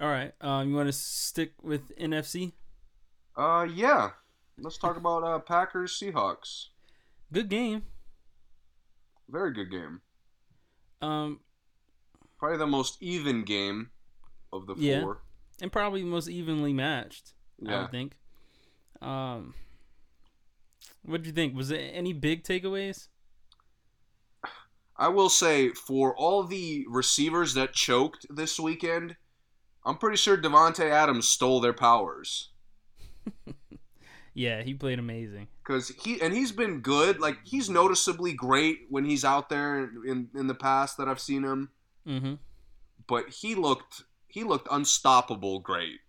All 0.00 0.08
right. 0.08 0.32
Um, 0.40 0.68
you 0.68 0.74
want 0.76 0.88
to 0.88 0.92
stick 0.92 1.52
with 1.62 1.90
NFC? 1.96 2.52
Uh, 3.34 3.66
yeah. 3.72 4.10
Let's 4.58 4.78
talk 4.78 4.96
about 4.96 5.22
uh, 5.24 5.38
Packers 5.40 5.98
Seahawks. 5.98 6.66
Good 7.32 7.48
game. 7.48 7.82
Very 9.28 9.52
good 9.52 9.70
game. 9.70 10.00
Um, 11.02 11.40
Probably 12.38 12.58
the 12.58 12.66
most 12.66 12.98
even 13.02 13.44
game 13.44 13.90
of 14.52 14.66
the 14.66 14.74
Yeah. 14.76 15.00
four. 15.02 15.22
and 15.60 15.72
probably 15.72 16.02
most 16.04 16.28
evenly 16.28 16.72
matched. 16.72 17.32
I 17.66 17.80
would 17.82 17.90
think. 17.90 18.16
Um, 19.00 19.54
what 21.02 21.18
did 21.22 21.26
you 21.26 21.32
think? 21.32 21.54
Was 21.56 21.68
there 21.68 21.90
any 21.92 22.12
big 22.12 22.44
takeaways? 22.44 23.08
I 24.98 25.08
will 25.08 25.28
say 25.30 25.70
for 25.70 26.14
all 26.16 26.44
the 26.44 26.84
receivers 26.88 27.54
that 27.54 27.72
choked 27.74 28.26
this 28.30 28.58
weekend, 28.60 29.16
I'm 29.84 29.98
pretty 29.98 30.16
sure 30.16 30.36
Davante 30.36 30.88
Adams 30.90 31.28
stole 31.28 31.60
their 31.60 31.74
powers 31.74 32.52
Yeah, 34.36 34.62
he 34.62 34.74
played 34.74 34.98
amazing. 34.98 35.48
because 35.66 35.88
he 35.88 36.20
and 36.20 36.34
he's 36.34 36.52
been 36.52 36.80
good. 36.80 37.20
Like 37.20 37.38
he's 37.42 37.70
noticeably 37.70 38.34
great 38.34 38.80
when 38.90 39.06
he's 39.06 39.24
out 39.24 39.48
there 39.48 39.90
in 40.06 40.28
in 40.34 40.46
the 40.46 40.54
past 40.54 40.98
that 40.98 41.08
I've 41.08 41.20
seen 41.20 41.42
him. 41.42 41.70
Mm-hmm. 42.06 42.34
But 43.08 43.30
he 43.30 43.54
looked 43.54 44.02
he 44.28 44.44
looked 44.44 44.68
unstoppable 44.70 45.60
great. 45.60 46.00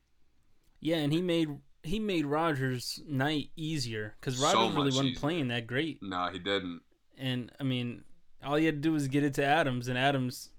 Yeah, 0.81 0.98
and 0.98 1.13
he 1.13 1.22
made 1.22 1.50
he 1.84 2.00
made 2.00 2.25
Rodgers' 2.25 3.00
night 3.07 3.50
easier 3.55 4.15
because 4.19 4.38
So 4.38 4.46
Rodgers 4.46 4.75
really 4.75 4.86
wasn't 4.88 5.07
easier. 5.07 5.19
playing 5.19 5.48
that 5.48 5.65
great. 5.65 6.00
Nah, 6.03 6.29
he 6.31 6.39
didn't. 6.39 6.81
And 7.17 7.51
I 7.62 7.63
mean, 7.63 8.03
all 8.43 8.60
you 8.60 8.65
had 8.65 8.75
to 8.75 8.81
do 8.81 8.91
was 8.91 9.07
get 9.07 9.24
it 9.24 9.34
to 9.36 9.46
Adams, 9.46 9.88
and 9.88 9.98
Adams 9.98 10.50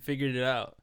figured 0.00 0.34
it 0.34 0.42
out. 0.42 0.76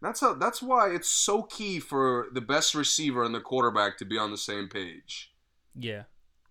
That's 0.00 0.20
how. 0.20 0.32
That's 0.34 0.62
why 0.62 0.90
it's 0.94 1.10
so 1.10 1.42
key 1.42 1.78
for 1.78 2.28
the 2.32 2.40
best 2.40 2.74
receiver 2.74 3.22
and 3.22 3.34
the 3.34 3.40
quarterback 3.40 3.98
to 3.98 4.04
be 4.06 4.16
on 4.16 4.30
the 4.30 4.38
same 4.38 4.68
page. 4.68 5.30
Yeah, 5.74 6.02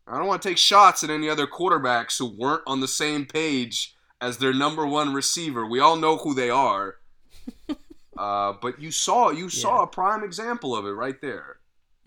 I 0.07 0.17
don't 0.17 0.27
want 0.27 0.41
to 0.41 0.50
take 0.50 0.57
shots 0.57 1.03
at 1.03 1.09
any 1.09 1.29
other 1.29 1.47
quarterbacks 1.47 2.17
who 2.17 2.25
weren't 2.25 2.63
on 2.65 2.79
the 2.79 2.88
same 2.88 3.25
page 3.25 3.95
as 4.21 4.38
their 4.38 4.53
number 4.53 4.86
one 4.86 5.13
receiver. 5.13 5.65
We 5.65 5.79
all 5.79 5.95
know 5.95 6.17
who 6.17 6.33
they 6.33 6.50
are. 6.50 6.95
uh, 8.17 8.53
but 8.62 8.81
you 8.81 8.91
saw 8.91 9.29
you 9.29 9.50
saw 9.50 9.83
a 9.83 9.88
prime 9.88 10.24
example 10.24 10.75
of 10.75 10.86
it 10.86 10.91
right 10.91 11.19
there. 11.21 11.57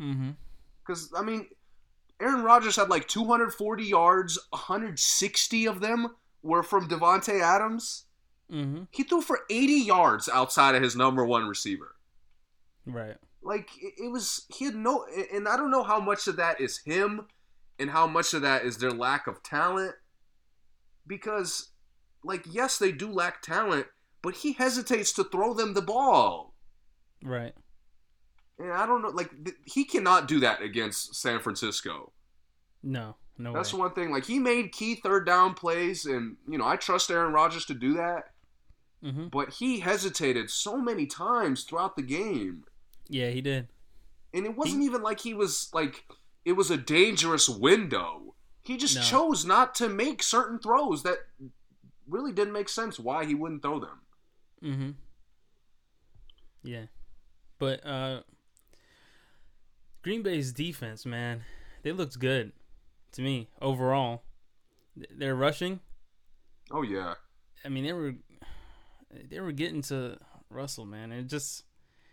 mm-hmm. 0.01 0.31
Because 0.85 1.13
I 1.17 1.23
mean, 1.23 1.47
Aaron 2.21 2.43
Rodgers 2.43 2.77
had 2.77 2.89
like 2.89 3.09
240 3.09 3.85
yards, 3.85 4.39
160 4.51 5.67
of 5.67 5.81
them 5.81 6.15
were 6.43 6.63
from 6.63 6.89
Davante 6.89 7.41
Adams. 7.41 8.05
Mm-hmm. 8.51 8.85
He 8.91 9.05
threw 9.05 9.21
for 9.21 9.41
80 9.49 9.73
yards 9.73 10.29
outside 10.29 10.75
of 10.75 10.83
his 10.83 10.97
number 10.97 11.25
one 11.25 11.47
receiver. 11.47 11.95
Right. 12.85 13.17
Like 13.43 13.71
it, 13.81 13.95
it 14.05 14.11
was 14.11 14.47
he 14.55 14.67
had 14.67 14.75
no 14.75 15.05
and 15.33 15.49
i 15.49 15.57
don't 15.57 15.71
know 15.71 15.83
how 15.83 15.99
much 16.01 16.27
of 16.29 16.37
that 16.37 16.61
is 16.61 16.79
him 16.85 17.27
and 17.79 17.91
how 17.91 18.07
much 18.07 18.35
of 18.35 18.43
that 18.43 18.65
is 18.65 18.77
their 18.79 18.91
lack 18.91 19.27
of 19.27 19.43
talent 19.43 19.95
because 21.07 21.71
like 22.23 22.45
yes 22.51 22.79
they 22.79 22.93
do 22.93 23.11
lack 23.11 23.43
talent 23.43 23.87
but 24.23 24.35
he 24.37 24.53
hesitates 24.53 25.13
to 25.13 25.25
throw 25.25 25.55
them 25.55 25.75
the 25.75 25.83
ball 25.83 26.55
Right. 27.23 27.55
and 28.59 28.73
i 28.73 28.87
don't 28.87 29.03
know 29.03 29.09
like 29.09 29.31
th- 29.45 29.57
he 29.65 29.85
cannot 29.85 30.29
do 30.29 30.41
that 30.41 30.63
against 30.63 31.15
san 31.15 31.41
francisco 31.41 32.13
No. 32.83 33.17
No 33.39 33.55
that's 33.55 33.73
way. 33.73 33.81
one 33.81 33.95
thing 33.95 34.11
like 34.11 34.27
he 34.27 34.39
made 34.39 34.73
key 34.73 34.97
third 34.97 35.25
down 35.25 35.55
plays 35.55 36.05
and 36.05 36.37
you 36.47 36.59
know 36.59 36.67
i 36.67 36.77
trust 36.77 37.11
aaron 37.11 37.33
rodgers 37.33 37.65
to 37.67 37.75
do 37.75 37.95
that 37.95 38.25
mm-hmm. 39.03 39.29
but 39.29 39.49
he 39.55 39.81
hesitated 39.81 40.51
so 40.51 40.77
many 40.77 41.07
times 41.07 41.65
throughout 41.65 41.97
the 41.97 42.03
game 42.03 42.65
Yeah, 43.11 43.31
he 43.31 43.41
did. 43.41 43.69
And 44.33 44.47
it 44.47 44.57
wasn't 44.57 44.85
even 44.85 45.03
like 45.03 45.21
he 45.21 45.35
was 45.35 45.69
like 45.75 46.05
it 46.45 46.53
was 46.53 46.71
a 46.71 46.77
dangerous 46.77 47.49
window. 47.49 48.35
He 48.63 48.77
just 48.77 48.95
No. 48.97 49.03
chose 49.03 49.45
not 49.45 49.75
to 49.77 49.89
make 49.89 50.23
certain 50.23 50.59
throws 50.61 51.03
that 51.03 51.19
really 52.09 52.33
didn't 52.33 52.53
make 52.53 52.69
sense 52.69 52.99
why 53.01 53.25
he 53.25 53.35
wouldn't 53.35 53.63
throw 53.63 53.81
them. 53.81 54.01
Mm-hmm. 54.63 54.91
Yeah, 56.63 56.85
but 57.59 57.85
uh, 57.87 58.21
Green 60.03 60.23
Bay's 60.23 60.53
defense, 60.53 61.05
man, 61.07 61.43
they 61.83 61.93
looked 61.93 62.19
good 62.19 62.53
to 63.13 63.23
me 63.23 63.49
overall. 63.61 64.23
They're 64.97 65.35
rushing. 65.35 65.81
Oh 66.71 66.83
yeah. 66.83 67.15
I 67.65 67.69
mean, 67.71 67.85
they 67.85 67.93
were 67.93 68.15
they 69.29 69.41
were 69.41 69.53
getting 69.53 69.83
to 69.83 70.19
Russell, 70.51 70.85
man. 70.87 71.13
It 71.13 71.25
just 71.25 71.65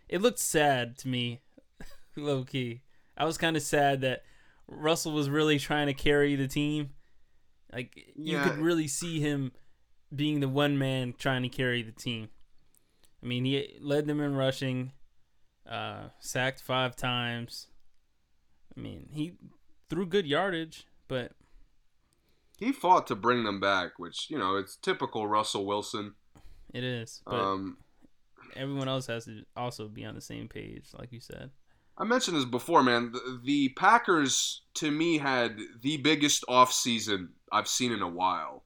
it 0.08 0.20
looked 0.22 0.38
sad 0.38 0.96
to 0.98 1.08
me, 1.08 1.40
low 2.16 2.44
key. 2.44 2.82
I 3.16 3.24
was 3.24 3.38
kind 3.38 3.56
of 3.56 3.62
sad 3.62 4.00
that 4.02 4.22
Russell 4.66 5.12
was 5.12 5.28
really 5.30 5.58
trying 5.58 5.86
to 5.88 5.94
carry 5.94 6.36
the 6.36 6.48
team. 6.48 6.90
Like 7.72 7.96
you 8.16 8.36
Yeah. 8.36 8.44
could 8.48 8.58
really 8.58 8.88
see 8.88 9.20
him 9.20 9.52
being 10.14 10.40
the 10.40 10.48
one 10.48 10.78
man 10.78 11.14
trying 11.18 11.42
to 11.42 11.48
carry 11.48 11.82
the 11.82 11.92
team. 11.92 12.28
I 13.22 13.26
mean, 13.26 13.44
he 13.44 13.76
led 13.80 14.06
them 14.06 14.20
in 14.20 14.34
rushing, 14.36 14.92
uh, 15.68 16.08
sacked 16.20 16.60
five 16.62 16.94
times. 16.96 17.66
I 18.76 18.80
mean, 18.80 19.08
he 19.12 19.32
threw 19.90 20.06
good 20.06 20.26
yardage, 20.26 20.86
but 21.08 21.32
He 22.58 22.72
fought 22.72 23.06
to 23.08 23.14
bring 23.16 23.44
them 23.44 23.60
back, 23.60 23.98
which, 23.98 24.30
you 24.30 24.38
know, 24.38 24.56
it's 24.56 24.76
typical 24.76 25.26
Russell 25.28 25.66
Wilson. 25.66 26.14
it 26.72 26.84
is. 26.84 27.22
But 27.26 27.40
Um 27.40 27.78
everyone 28.56 28.88
else 28.88 29.06
has 29.06 29.24
to 29.26 29.42
also 29.56 29.88
be 29.88 30.04
on 30.04 30.14
the 30.14 30.20
same 30.20 30.48
page, 30.48 30.86
like 30.98 31.12
you 31.12 31.20
said. 31.20 31.50
I 31.96 32.04
mentioned 32.04 32.36
this 32.36 32.44
before, 32.44 32.82
man. 32.82 33.12
The, 33.12 33.40
the 33.44 33.68
Packers 33.70 34.62
to 34.74 34.90
me 34.90 35.18
had 35.18 35.58
the 35.82 35.96
biggest 35.96 36.44
offseason 36.48 37.28
I've 37.50 37.66
seen 37.68 37.92
in 37.92 38.02
a 38.02 38.08
while. 38.08 38.64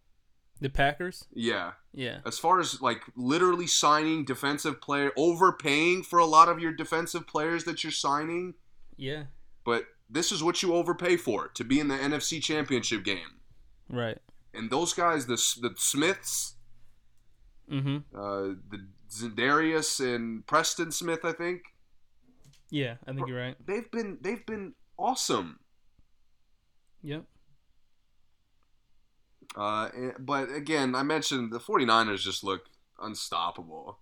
The 0.61 0.69
Packers, 0.69 1.25
Yeah. 1.33 1.73
yeah, 1.93 2.19
As 2.25 2.39
far 2.39 2.61
as 2.61 2.81
like 2.81 3.03
literally 3.17 3.67
signing 3.67 4.25
defensive 4.25 4.81
player, 4.81 5.11
overpaying 5.17 6.05
for 6.05 6.19
a 6.21 6.25
lot 6.27 6.49
of 6.49 6.61
your 6.61 6.73
defensive 6.73 7.27
players 7.27 7.65
that 7.65 7.83
you're 7.83 7.91
signing, 7.91 8.55
yeah, 8.97 9.25
but 9.65 9.87
this 10.09 10.31
is 10.31 10.43
what 10.43 10.62
you 10.62 10.75
overpay 10.75 11.17
for 11.17 11.49
to 11.49 11.65
be 11.65 11.81
in 11.81 11.89
the 11.89 11.97
NFC 11.97 12.41
Championship 12.41 13.03
game. 13.03 13.41
right. 13.89 14.19
And 14.55 14.71
those 14.71 14.93
guys, 14.93 15.27
the 15.27 15.37
the 15.62 15.75
Smiths, 15.79 16.55
Mm-hmm. 17.71 17.97
uh, 18.15 18.55
the 18.71 18.87
Za'Darius 19.12 20.00
and 20.14 20.47
Preston 20.47 20.90
Smith, 20.90 21.21
I 21.25 21.33
think 21.33 21.62
Yeah, 22.71 22.97
I 23.07 23.12
think 23.12 23.28
you're 23.28 23.38
right. 23.38 23.57
they've 23.66 23.90
been 23.90 24.19
they've 24.21 24.45
been 24.47 24.75
awesome. 24.99 25.59
Yep. 27.02 27.25
Uh, 29.57 29.88
but 30.19 30.50
again, 30.50 30.95
I 30.95 31.02
mentioned 31.02 31.52
the 31.52 31.59
49ers 31.61 32.21
just 32.21 32.42
look 32.42 32.66
unstoppable. 33.00 33.99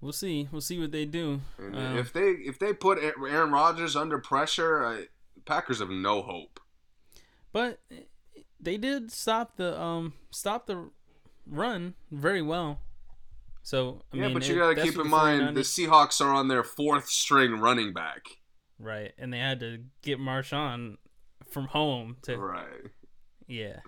We'll 0.00 0.12
see. 0.12 0.48
We'll 0.52 0.60
see 0.60 0.78
what 0.78 0.92
they 0.92 1.06
do. 1.06 1.40
And 1.58 1.74
Um, 1.74 1.98
if 1.98 2.12
they 2.12 2.30
if 2.30 2.58
they 2.58 2.72
put 2.72 2.98
Aaron 3.02 3.50
Rodgers 3.50 3.96
under 3.96 4.18
pressure, 4.18 4.84
uh, 4.84 5.00
Packers 5.44 5.80
have 5.80 5.90
no 5.90 6.22
hope. 6.22 6.60
But 7.52 7.80
they 8.60 8.76
did 8.76 9.10
stop 9.10 9.56
the 9.56 9.80
um 9.80 10.12
stop 10.30 10.66
the 10.66 10.90
run 11.46 11.94
very 12.12 12.42
well. 12.42 12.80
So 13.68 14.00
I 14.14 14.16
yeah, 14.16 14.22
mean, 14.28 14.32
but 14.32 14.48
you 14.48 14.54
got 14.54 14.74
to 14.74 14.82
keep 14.82 14.96
in 14.98 15.10
mind 15.10 15.54
the 15.54 15.60
49ers 15.60 15.88
Seahawks 15.88 16.20
are 16.22 16.32
on 16.32 16.48
their 16.48 16.64
fourth 16.64 17.06
string 17.10 17.60
running 17.60 17.92
back. 17.92 18.22
right, 18.78 19.12
and 19.18 19.30
they 19.30 19.40
had 19.40 19.60
to 19.60 19.84
get 20.00 20.18
Marshawn 20.18 20.96
from 21.50 21.66
home 21.66 22.16
to 22.22 22.38
Right. 22.38 22.86
yeah. 23.46 23.80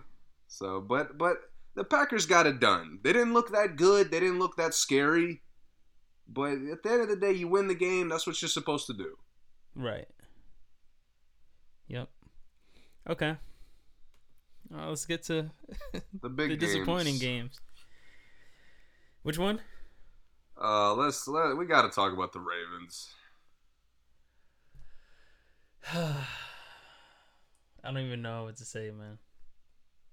So, 0.49 0.82
but 0.82 1.16
but 1.16 1.38
the 1.76 1.84
Packers 1.84 2.26
got 2.26 2.46
it 2.46 2.60
done. 2.60 2.99
They 3.02 3.14
didn't 3.14 3.32
look 3.32 3.52
that 3.52 3.76
good. 3.76 4.10
They 4.10 4.20
didn't 4.20 4.38
look 4.38 4.58
that 4.58 4.75
scary. 4.75 5.40
But 6.28 6.58
at 6.70 6.82
the 6.82 6.90
end 6.90 7.00
of 7.00 7.08
the 7.08 7.16
day, 7.16 7.32
you 7.32 7.49
win 7.49 7.66
the 7.66 7.75
game. 7.75 8.10
That's 8.10 8.26
what 8.26 8.42
you're 8.42 8.50
supposed 8.50 8.87
to 8.88 8.92
do. 8.92 9.16
Right. 9.75 10.08
Yep. 11.88 12.10
Okay. 13.08 13.34
Uh, 14.75 14.88
let's 14.90 15.06
get 15.06 15.22
to 15.25 15.50
The 16.20 16.28
big 16.28 16.50
the 16.50 16.56
disappointing 16.56 17.16
games. 17.16 17.58
games. 17.58 17.60
Which 19.22 19.38
one? 19.38 19.60
Uh, 20.60 20.94
let's 20.94 21.26
let, 21.26 21.56
we 21.56 21.64
got 21.66 21.82
to 21.82 21.88
talk 21.88 22.12
about 22.12 22.32
the 22.32 22.40
Ravens. 22.40 23.08
I 25.92 26.14
don't 27.84 27.98
even 27.98 28.22
know 28.22 28.44
what 28.44 28.56
to 28.58 28.64
say, 28.64 28.90
man. 28.90 29.18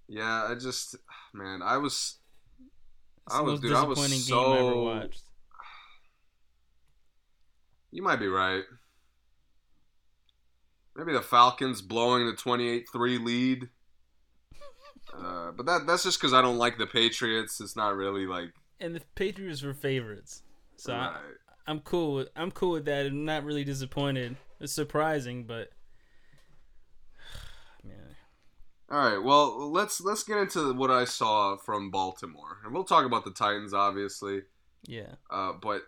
Yeah, 0.07 0.45
I 0.49 0.55
just 0.55 0.95
man, 1.33 1.61
I 1.61 1.77
was 1.77 2.15
It's 3.25 3.35
I 3.35 3.41
was- 3.41 3.59
dude, 3.59 3.73
I 3.73 3.83
was 3.83 3.99
disappointing 3.99 4.25
game 4.25 4.57
ever 4.57 4.71
so- 4.73 4.83
watched. 4.83 5.23
you 7.91 8.01
might 8.01 8.19
be 8.19 8.27
right. 8.29 8.63
Maybe 10.95 11.11
the 11.13 11.21
Falcons 11.21 11.81
blowing 11.81 12.25
the 12.25 12.33
28-3 12.33 13.23
lead. 13.23 13.69
Uh, 15.17 15.51
but 15.51 15.65
that 15.65 15.87
that's 15.87 16.03
just 16.03 16.19
cuz 16.19 16.33
I 16.33 16.41
don't 16.41 16.57
like 16.57 16.77
the 16.77 16.85
Patriots. 16.85 17.61
It's 17.61 17.77
not 17.77 17.95
really 17.95 18.25
like 18.27 18.53
And 18.79 18.95
the 18.95 19.01
Patriots 19.15 19.63
were 19.63 19.73
favorites, 19.73 20.43
so 20.75 20.93
I, 20.93 20.97
right. 20.97 21.15
I'm 21.65 21.79
cool. 21.79 22.15
With, 22.15 22.29
I'm 22.35 22.51
cool 22.51 22.71
with 22.71 22.85
that. 22.85 23.07
I'm 23.07 23.25
not 23.25 23.43
really 23.43 23.63
disappointed. 23.63 24.37
It's 24.59 24.73
surprising, 24.73 25.45
but 25.45 25.69
man, 27.83 28.15
All 28.91 28.99
right, 28.99 29.23
well, 29.23 29.71
let's 29.71 29.99
let's 30.01 30.23
get 30.23 30.37
into 30.37 30.73
what 30.73 30.91
I 30.91 31.05
saw 31.05 31.57
from 31.57 31.89
Baltimore. 31.91 32.57
And 32.63 32.73
we'll 32.73 32.83
talk 32.83 33.05
about 33.05 33.25
the 33.25 33.31
Titans 33.31 33.73
obviously. 33.73 34.41
yeah. 34.85 35.15
Uh, 35.29 35.53
but 35.59 35.83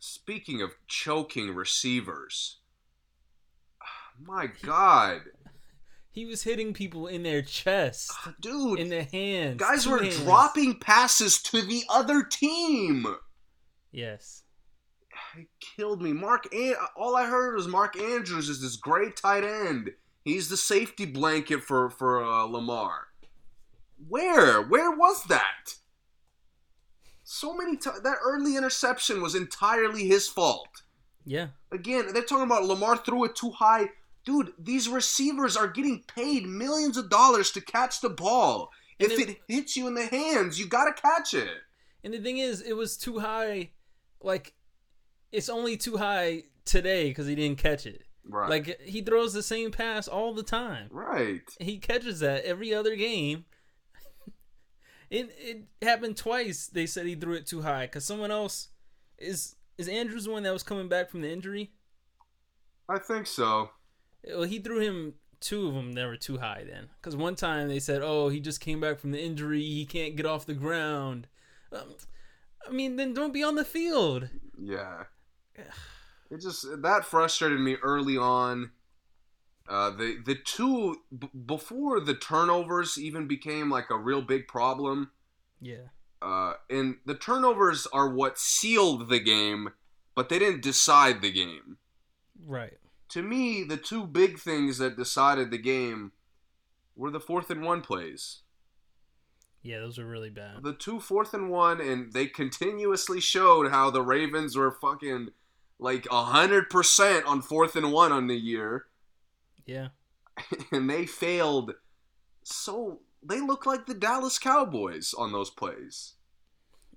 speaking 0.00 0.62
of 0.62 0.72
choking 0.88 1.54
receivers, 1.54 2.58
my 4.20 4.48
God, 4.62 5.20
He 6.12 6.26
was 6.26 6.42
hitting 6.42 6.74
people 6.74 7.06
in 7.06 7.22
their 7.22 7.40
chest, 7.40 8.12
dude, 8.38 8.78
in 8.78 8.90
their 8.90 9.08
hands. 9.10 9.58
guys 9.58 9.86
were 9.86 10.02
hands. 10.02 10.20
dropping 10.20 10.78
passes 10.78 11.42
to 11.44 11.62
the 11.62 11.84
other 11.88 12.22
team. 12.22 13.06
Yes. 13.90 14.42
It 15.38 15.48
killed 15.76 16.02
me. 16.02 16.12
Mark, 16.12 16.52
An- 16.54 16.74
all 16.96 17.16
I 17.16 17.24
heard 17.26 17.54
was 17.54 17.66
Mark 17.66 17.98
Andrews 17.98 18.50
is 18.50 18.60
this 18.60 18.76
great 18.76 19.16
tight 19.16 19.42
end. 19.44 19.90
He's 20.22 20.50
the 20.50 20.56
safety 20.58 21.06
blanket 21.06 21.62
for 21.62 21.88
for 21.88 22.22
uh, 22.22 22.44
Lamar. 22.44 23.06
Where? 24.08 24.60
Where 24.62 24.90
was 24.90 25.24
that? 25.24 25.74
So 27.24 27.54
many 27.54 27.76
times 27.78 28.02
that 28.02 28.18
early 28.22 28.56
interception 28.56 29.22
was 29.22 29.34
entirely 29.34 30.06
his 30.06 30.28
fault. 30.28 30.82
Yeah. 31.24 31.48
Again, 31.70 32.12
they're 32.12 32.22
talking 32.24 32.44
about 32.44 32.64
Lamar 32.64 32.98
threw 32.98 33.24
it 33.24 33.34
too 33.34 33.50
high. 33.50 33.86
Dude, 34.24 34.52
these 34.58 34.88
receivers 34.88 35.56
are 35.56 35.66
getting 35.66 36.02
paid 36.04 36.46
millions 36.46 36.96
of 36.96 37.10
dollars 37.10 37.50
to 37.52 37.60
catch 37.60 38.00
the 38.00 38.08
ball. 38.10 38.70
And 39.00 39.10
if 39.10 39.18
it- 39.18 39.28
it 39.30 39.40
hits 39.48 39.76
you 39.76 39.86
in 39.88 39.94
the 39.94 40.06
hands, 40.06 40.58
you 40.60 40.66
gotta 40.66 40.92
catch 40.92 41.34
it. 41.34 41.62
And 42.04 42.14
the 42.14 42.20
thing 42.20 42.38
is, 42.38 42.60
it 42.60 42.74
was 42.74 42.96
too 42.96 43.18
high. 43.20 43.70
Like, 44.20 44.54
it's 45.32 45.48
only 45.48 45.76
too 45.76 45.96
high 45.96 46.44
today 46.64 47.08
because 47.08 47.26
he 47.26 47.34
didn't 47.34 47.58
catch 47.58 47.86
it. 47.86 48.04
Right. 48.24 48.48
Like, 48.48 48.80
he 48.82 49.02
throws 49.02 49.32
the 49.32 49.42
same 49.42 49.72
pass 49.72 50.06
all 50.06 50.32
the 50.34 50.44
time. 50.44 50.88
right. 50.92 51.42
He 51.58 51.78
catches 51.78 52.20
that 52.20 52.44
every 52.44 52.72
other 52.72 52.94
game. 52.94 53.44
it 55.10 55.34
it 55.38 55.64
happened 55.84 56.16
twice. 56.16 56.68
They 56.68 56.86
said 56.86 57.06
he 57.06 57.14
threw 57.16 57.34
it 57.34 57.46
too 57.46 57.62
high 57.62 57.86
because 57.86 58.04
someone 58.04 58.30
else 58.30 58.68
is 59.18 59.56
is 59.78 59.88
Andrews 59.88 60.24
the 60.24 60.30
one 60.30 60.42
that 60.44 60.52
was 60.52 60.62
coming 60.62 60.88
back 60.88 61.10
from 61.10 61.22
the 61.22 61.30
injury. 61.30 61.72
I 62.88 62.98
think 62.98 63.26
so. 63.26 63.70
Well, 64.26 64.44
he 64.44 64.58
threw 64.58 64.80
him 64.80 65.14
two 65.40 65.66
of 65.66 65.74
them 65.74 65.92
that 65.94 66.06
were 66.06 66.16
too 66.16 66.38
high 66.38 66.64
then. 66.68 66.88
Because 67.00 67.16
one 67.16 67.34
time 67.34 67.68
they 67.68 67.80
said, 67.80 68.02
"Oh, 68.02 68.28
he 68.28 68.40
just 68.40 68.60
came 68.60 68.80
back 68.80 68.98
from 68.98 69.10
the 69.10 69.22
injury. 69.22 69.62
He 69.62 69.84
can't 69.84 70.16
get 70.16 70.26
off 70.26 70.46
the 70.46 70.54
ground." 70.54 71.26
Um, 71.72 71.94
I 72.66 72.70
mean, 72.70 72.96
then 72.96 73.14
don't 73.14 73.32
be 73.32 73.42
on 73.42 73.56
the 73.56 73.64
field. 73.64 74.28
Yeah. 74.60 75.04
It 76.30 76.40
just 76.40 76.64
that 76.82 77.04
frustrated 77.04 77.60
me 77.60 77.76
early 77.82 78.16
on. 78.16 78.70
Uh, 79.68 79.90
the 79.90 80.18
the 80.24 80.34
two 80.34 80.96
b- 81.16 81.30
before 81.46 82.00
the 82.00 82.14
turnovers 82.14 82.98
even 82.98 83.26
became 83.28 83.70
like 83.70 83.90
a 83.90 83.98
real 83.98 84.22
big 84.22 84.48
problem. 84.48 85.10
Yeah. 85.60 85.88
Uh, 86.20 86.54
and 86.70 86.96
the 87.04 87.14
turnovers 87.14 87.86
are 87.92 88.08
what 88.08 88.38
sealed 88.38 89.08
the 89.08 89.18
game, 89.18 89.70
but 90.14 90.28
they 90.28 90.38
didn't 90.38 90.62
decide 90.62 91.20
the 91.20 91.32
game. 91.32 91.78
Right. 92.44 92.78
To 93.12 93.22
me, 93.22 93.62
the 93.62 93.76
two 93.76 94.06
big 94.06 94.38
things 94.38 94.78
that 94.78 94.96
decided 94.96 95.50
the 95.50 95.58
game 95.58 96.12
were 96.96 97.10
the 97.10 97.20
fourth 97.20 97.50
and 97.50 97.62
one 97.62 97.82
plays. 97.82 98.40
Yeah, 99.62 99.80
those 99.80 99.98
are 99.98 100.06
really 100.06 100.30
bad. 100.30 100.62
The 100.62 100.72
two 100.72 100.98
fourth 100.98 101.34
and 101.34 101.50
one, 101.50 101.80
and 101.80 102.12
they 102.12 102.26
continuously 102.26 103.20
showed 103.20 103.70
how 103.70 103.90
the 103.90 104.00
Ravens 104.02 104.56
were 104.56 104.72
fucking 104.72 105.28
like 105.78 106.06
hundred 106.08 106.70
percent 106.70 107.26
on 107.26 107.42
fourth 107.42 107.76
and 107.76 107.92
one 107.92 108.12
on 108.12 108.28
the 108.28 108.36
year, 108.36 108.86
Yeah. 109.66 109.88
and 110.72 110.88
they 110.88 111.04
failed. 111.04 111.74
So 112.44 113.00
they 113.22 113.40
look 113.40 113.66
like 113.66 113.84
the 113.84 113.94
Dallas 113.94 114.38
Cowboys 114.38 115.12
on 115.12 115.32
those 115.32 115.50
plays. 115.50 116.14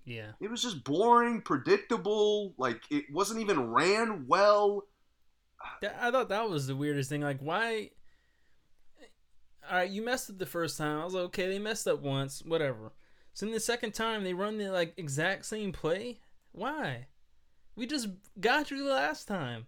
Yeah. 0.06 0.32
It 0.40 0.50
was 0.50 0.62
just 0.62 0.86
boring, 0.86 1.42
predictable. 1.42 2.54
Like 2.58 2.84
it 2.90 3.06
wasn't 3.12 3.42
even 3.42 3.72
ran 3.72 4.26
well. 4.28 4.86
I 6.02 6.12
thought 6.12 6.30
that 6.30 6.50
was 6.50 6.68
the 6.68 6.76
weirdest 6.76 7.10
thing. 7.10 7.22
Like, 7.22 7.40
why? 7.40 7.92
All 9.70 9.78
right, 9.78 9.90
you 9.90 10.04
messed 10.04 10.30
up 10.30 10.38
the 10.38 10.46
first 10.46 10.78
time. 10.78 11.00
I 11.00 11.06
was 11.06 11.14
like, 11.14 11.26
okay, 11.26 11.48
they 11.48 11.60
messed 11.60 11.88
up 11.88 12.02
once, 12.02 12.44
whatever. 12.46 12.94
So 13.34 13.46
then 13.46 13.54
the 13.54 13.60
second 13.60 13.94
time 13.94 14.24
they 14.24 14.34
run 14.34 14.58
the 14.58 14.70
like 14.70 14.94
exact 14.98 15.46
same 15.46 15.72
play. 15.72 16.20
Why? 16.52 17.08
We 17.76 17.86
just 17.86 18.08
got 18.40 18.72
you 18.72 18.84
the 18.84 18.94
last 18.94 19.28
time, 19.28 19.66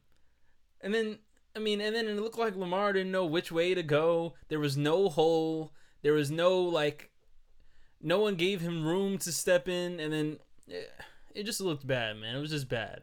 and 0.80 0.94
then 0.94 1.20
I 1.56 1.60
mean, 1.60 1.82
and 1.82 1.94
then 1.94 2.08
it 2.08 2.16
looked 2.16 2.38
like 2.38 2.56
Lamar 2.56 2.94
didn't 2.94 3.12
know 3.12 3.26
which 3.26 3.52
way 3.52 3.74
to 3.74 3.84
go. 3.84 4.36
There 4.48 4.60
was 4.60 4.78
no 4.78 5.10
hole. 5.10 5.74
There 6.04 6.14
was 6.14 6.32
no 6.32 6.62
like, 6.62 7.12
no 8.02 8.20
one 8.20 8.36
gave 8.36 8.62
him 8.62 8.86
room 8.86 9.18
to 9.20 9.32
step 9.32 9.68
in, 9.68 10.00
and 10.00 10.14
then 10.14 10.40
it, 10.68 10.90
it 11.36 11.44
just 11.44 11.60
looked 11.60 11.86
bad, 11.86 12.16
man. 12.18 12.36
It 12.36 12.40
was 12.40 12.52
just 12.52 12.70
bad 12.70 13.02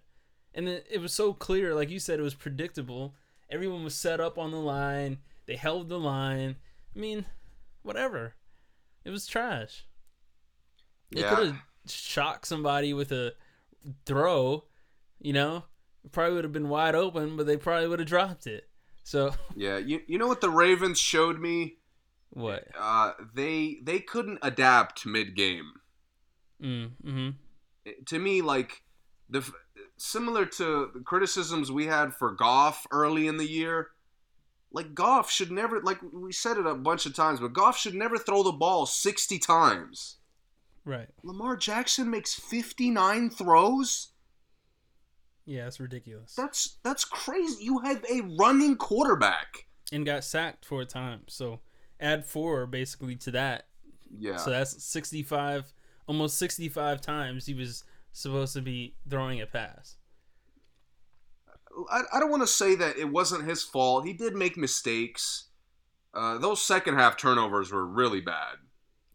and 0.55 0.67
then 0.67 0.81
it 0.91 1.01
was 1.01 1.13
so 1.13 1.33
clear 1.33 1.75
like 1.75 1.91
you 1.91 1.99
said 1.99 2.19
it 2.19 2.23
was 2.23 2.35
predictable. 2.35 3.15
Everyone 3.51 3.85
was 3.85 3.95
set 3.95 4.21
up 4.21 4.39
on 4.39 4.51
the 4.51 4.59
line. 4.59 5.19
They 5.47 5.57
held 5.57 5.89
the 5.89 5.99
line. 5.99 6.57
I 6.95 6.99
mean 6.99 7.27
whatever. 7.83 8.35
It 9.05 9.11
was 9.11 9.27
trash. 9.27 9.85
They 11.11 11.21
Yeah. 11.21 11.35
could 11.35 11.47
have 11.49 11.57
shocked 11.87 12.47
somebody 12.47 12.95
with 12.95 13.13
a 13.13 13.35
throw 14.07 14.65
you 15.21 15.33
know? 15.33 15.65
It 16.05 16.13
probably 16.13 16.35
would 16.35 16.45
have 16.45 16.53
been 16.53 16.69
wide 16.69 16.95
open 16.95 17.37
but 17.37 17.47
they 17.47 17.57
probably 17.57 17.89
would 17.89 17.99
have 18.01 18.09
dropped 18.09 18.47
it. 18.47 18.69
So 19.03 19.35
Yeah, 19.57 19.79
you 19.79 20.01
you 20.07 20.19
know 20.19 20.29
what 20.29 20.41
the 20.41 20.51
Ravens 20.51 20.99
showed 20.99 21.39
me? 21.41 21.77
what? 22.31 22.67
Uh, 22.79 23.13
they 23.35 23.79
they 23.83 24.01
couldn't 24.01 24.39
adapt 24.43 25.07
mid 25.07 25.37
game. 25.37 25.73
mm, 26.61 26.91
mm-hmm. 27.05 27.31
To 28.07 28.19
me 28.19 28.41
like 28.43 28.83
the 29.29 29.49
similar 29.97 30.45
to 30.47 30.91
the 30.95 31.01
criticisms 31.01 31.71
we 31.71 31.87
had 31.87 32.15
for 32.15 32.31
Goff 32.33 32.87
early 32.91 33.27
in 33.27 33.37
the 33.37 33.49
year. 33.49 33.89
Like 34.73 34.95
Goff 34.95 35.31
should 35.31 35.51
never 35.53 35.81
like 35.81 35.99
we 36.13 36.33
said 36.33 36.57
it 36.59 36.67
a 36.67 36.75
bunch 36.75 37.07
of 37.07 37.15
times, 37.15 37.41
but 37.41 37.53
Goff 37.53 37.77
should 37.79 37.95
never 37.95 38.19
throw 38.19 38.43
the 38.43 38.53
ball 38.53 38.87
60 38.87 39.39
times. 39.39 40.17
right 40.85 41.09
Lamar 41.23 41.57
Jackson 41.57 42.11
makes 42.11 42.35
59 42.35 43.31
throws? 43.31 44.11
yeah 45.47 45.67
it's 45.67 45.79
ridiculous 45.79 46.35
That's 46.35 46.79
that's 46.83 47.05
crazy. 47.05 47.65
You 47.65 47.79
have 47.81 48.03
a 48.11 48.23
running 48.39 48.77
quarterback. 48.77 49.67
and 49.93 50.05
got 50.07 50.25
sacked 50.25 50.65
four 50.65 50.85
times 50.87 51.35
so 51.35 51.61
add 52.01 52.25
four 52.27 52.67
basically 52.67 53.15
to 53.17 53.31
that 53.33 53.67
Yeah. 54.19 54.37
So 54.39 54.51
that's 54.51 54.83
65, 54.83 55.73
almost 56.09 56.39
65 56.39 57.01
times 57.01 57.47
he 57.47 57.55
was 57.55 57.85
supposed 58.15 58.55
to 58.55 58.63
be 58.63 58.95
throwing 59.11 59.43
a 59.43 59.47
pass. 59.47 59.97
I, 61.91 62.03
I 62.15 62.21
don't 62.21 62.31
want 62.31 62.43
to 62.43 62.47
say 62.47 62.75
that 62.77 62.97
it 62.97 63.11
wasn't 63.11 63.49
his 63.49 63.63
fault. 63.63 64.07
He 64.07 64.13
did 64.13 64.35
make 64.35 64.57
mistakes. 64.57 65.49
Uh, 66.15 66.39
those 66.39 66.63
second 66.63 66.95
half 66.95 67.17
turnovers 67.17 67.73
were 67.73 67.85
really 67.85 68.21
bad. 68.21 68.57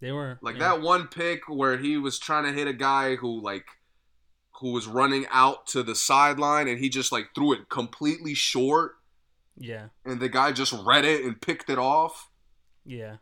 They 0.01 0.11
were 0.11 0.37
Like 0.41 0.57
yeah. 0.57 0.75
that 0.75 0.81
one 0.81 1.07
pick 1.07 1.47
where 1.47 1.77
he 1.77 1.97
was 1.97 2.19
trying 2.19 2.43
to 2.43 2.51
hit 2.51 2.67
a 2.67 2.73
guy 2.73 3.15
who 3.15 3.41
like 3.41 3.65
who 4.59 4.73
was 4.73 4.87
running 4.87 5.25
out 5.31 5.67
to 5.67 5.83
the 5.83 5.95
sideline 5.95 6.67
and 6.67 6.79
he 6.79 6.89
just 6.89 7.11
like 7.11 7.29
threw 7.33 7.53
it 7.53 7.69
completely 7.69 8.33
short 8.33 8.95
Yeah, 9.57 9.87
and 10.05 10.19
the 10.19 10.27
guy 10.29 10.51
just 10.51 10.73
read 10.85 11.05
it 11.05 11.23
and 11.23 11.41
picked 11.41 11.69
it 11.69 11.77
off. 11.77 12.29
yeah, 12.85 13.17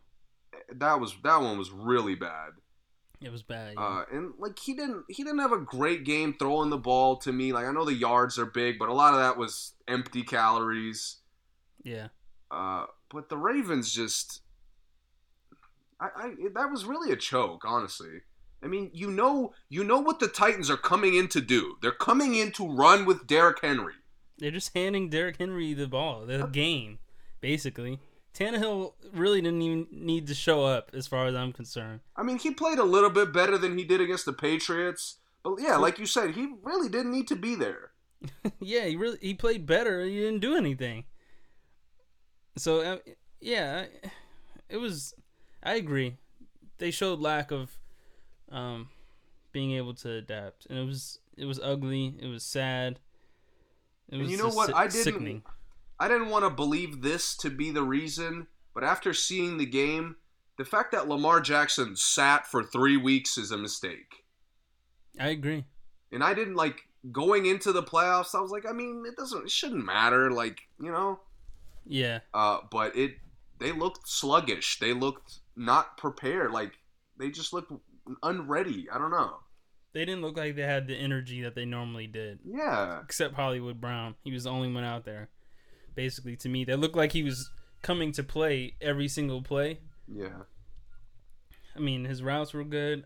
That 0.72 1.00
was 1.00 1.16
that 1.24 1.42
one 1.42 1.58
was 1.60 1.70
really 1.72 2.16
bad. 2.16 2.54
It 3.22 3.32
was 3.32 3.44
bad. 3.44 3.74
Yeah. 3.76 3.84
Uh, 3.84 4.06
and 4.12 4.34
like 4.38 4.60
he 4.60 4.74
didn't 4.74 5.06
he 5.10 5.24
didn't 5.24 5.40
have 5.40 5.52
a 5.52 5.60
great 5.60 6.04
game 6.04 6.36
throwing 6.38 6.70
the 6.70 6.78
ball 6.78 7.18
to 7.18 7.32
me. 7.32 7.54
Like 7.54 7.66
I 7.66 7.72
know 7.72 7.86
the 7.86 7.94
yards 7.94 8.38
are 8.38 8.46
big, 8.46 8.78
but 8.80 8.90
a 8.90 8.94
lot 8.94 9.14
of 9.14 9.20
that 9.20 9.38
was 9.38 9.74
empty 9.88 10.24
calories. 10.24 11.18
yeah, 11.84 12.08
Uh, 12.52 12.86
but 13.10 13.30
the 13.30 13.38
Ravens 13.38 13.94
just 13.94 14.42
I, 16.00 16.10
I 16.16 16.32
that 16.54 16.70
was 16.72 16.86
really 16.86 17.12
a 17.12 17.16
choke, 17.16 17.64
honestly. 17.66 18.22
I 18.64 18.68
mean, 18.68 18.90
you 18.94 19.12
know, 19.12 19.54
you 19.70 19.84
know 19.84 20.00
what 20.00 20.20
the 20.20 20.28
Titans 20.28 20.70
are 20.70 20.78
coming 20.78 21.16
in 21.16 21.28
to 21.30 21.42
do. 21.42 21.78
They're 21.82 21.92
coming 21.92 22.36
in 22.36 22.52
to 22.54 22.68
run 22.68 23.06
with 23.06 23.28
Derrick 23.28 23.60
Henry. 23.62 23.94
They're 24.40 24.52
just 24.52 24.76
handing 24.76 25.10
Derrick 25.10 25.38
Henry 25.38 25.74
the 25.74 25.88
ball, 25.88 26.26
the 26.26 26.48
game, 26.48 27.00
basically. 27.42 28.00
Tannehill 28.38 28.94
really 29.14 29.42
didn't 29.42 29.62
even 29.64 29.88
need 29.92 30.28
to 30.28 30.36
show 30.36 30.64
up, 30.64 30.92
as 30.94 31.08
far 31.08 31.26
as 31.26 31.34
I'm 31.34 31.52
concerned. 31.52 32.02
I 32.16 32.22
mean, 32.22 32.38
he 32.38 32.52
played 32.52 32.78
a 32.78 32.84
little 32.84 33.10
bit 33.10 33.34
better 33.34 33.58
than 33.58 33.78
he 33.78 33.84
did 33.84 34.00
against 34.00 34.26
the 34.26 34.34
Patriots, 34.34 35.18
but 35.44 35.56
yeah, 35.60 35.78
like 35.78 35.98
you 35.98 36.06
said, 36.06 36.36
he 36.36 36.54
really 36.62 36.88
didn't 36.88 37.12
need 37.12 37.28
to 37.30 37.36
be 37.36 37.56
there. 37.56 37.92
yeah, 38.60 38.86
he 38.86 38.96
really 38.96 39.18
he 39.22 39.34
played 39.34 39.66
better. 39.66 40.06
He 40.06 40.20
didn't 40.20 40.42
do 40.42 40.56
anything. 40.56 41.06
So 42.58 42.82
uh, 42.82 42.98
yeah, 43.42 43.86
it 44.70 44.78
was. 44.78 45.14
I 45.64 45.76
agree. 45.76 46.18
They 46.78 46.92
showed 46.92 47.20
lack 47.20 47.52
of 47.52 47.78
um, 48.52 48.90
being 49.52 49.72
able 49.72 49.94
to 49.96 50.12
adapt, 50.12 50.68
and 50.68 50.78
it 50.78 50.86
was 50.86 51.20
it 51.38 51.46
was 51.46 51.60
ugly. 51.60 52.16
It 52.20 52.28
was 52.28 52.44
sad. 52.44 53.00
It 54.10 54.18
was 54.18 54.24
and 54.24 54.32
you 54.32 54.38
know 54.38 54.50
what? 54.50 54.76
I 54.76 54.88
didn't. 54.88 55.04
Sickening. 55.04 55.44
I 56.00 56.08
didn't 56.08 56.30
want 56.30 56.46
to 56.46 56.50
believe 56.50 57.02
this 57.02 57.36
to 57.38 57.50
be 57.50 57.72
the 57.72 57.84
reason, 57.84 58.48
but 58.74 58.84
after 58.84 59.14
seeing 59.14 59.58
the 59.58 59.66
game, 59.66 60.18
the 60.58 60.66
fact 60.66 60.92
that 60.92 61.08
Lamar 61.08 61.42
Jackson 61.42 61.96
sat 61.96 62.46
for 62.48 62.64
three 62.64 62.98
weeks 62.98 63.38
is 63.38 63.52
a 63.52 63.58
mistake. 63.58 64.24
I 65.20 65.30
agree. 65.30 65.66
And 66.12 66.24
I 66.24 66.34
didn't 66.34 66.56
like 66.56 66.82
going 67.12 67.46
into 67.46 67.72
the 67.72 67.84
playoffs. 67.84 68.36
I 68.36 68.42
was 68.42 68.52
like, 68.52 68.66
I 68.68 68.74
mean, 68.74 69.04
it 69.08 69.16
doesn't, 69.16 69.46
it 69.46 69.52
shouldn't 69.52 69.86
matter. 69.86 70.32
Like, 70.32 70.62
you 70.80 70.92
know. 70.92 71.20
Yeah. 71.86 72.20
Uh, 72.34 72.60
but 72.70 72.96
it, 72.96 73.16
they 73.60 73.72
looked 73.72 74.08
sluggish. 74.08 74.80
They 74.80 74.94
looked 74.94 75.40
not 75.56 75.98
prepared. 75.98 76.52
Like 76.52 76.74
they 77.18 77.30
just 77.30 77.54
looked 77.54 77.72
unready. 78.22 78.88
I 78.92 78.98
don't 78.98 79.12
know. 79.12 79.38
They 79.94 80.06
didn't 80.06 80.22
look 80.22 80.38
like 80.38 80.56
they 80.56 80.62
had 80.62 80.88
the 80.88 80.96
energy 80.96 81.42
that 81.42 81.56
they 81.56 81.66
normally 81.66 82.08
did. 82.08 82.40
Yeah. 82.46 83.02
Except 83.04 83.34
Hollywood 83.34 83.82
Brown. 83.82 84.16
He 84.24 84.32
was 84.32 84.44
the 84.44 84.52
only 84.52 84.72
one 84.72 84.84
out 84.84 85.06
there 85.06 85.30
basically 85.98 86.38
to 86.38 86.48
me. 86.48 86.64
That 86.64 86.80
looked 86.80 86.96
like 86.96 87.12
he 87.12 87.24
was 87.24 87.50
coming 87.82 88.14
to 88.14 88.24
play 88.24 88.76
every 88.80 89.10
single 89.10 89.42
play. 89.42 89.80
Yeah. 90.08 90.44
I 91.76 91.80
mean, 91.80 92.06
his 92.06 92.24
routes 92.24 92.54
were 92.54 92.64
good. 92.64 93.06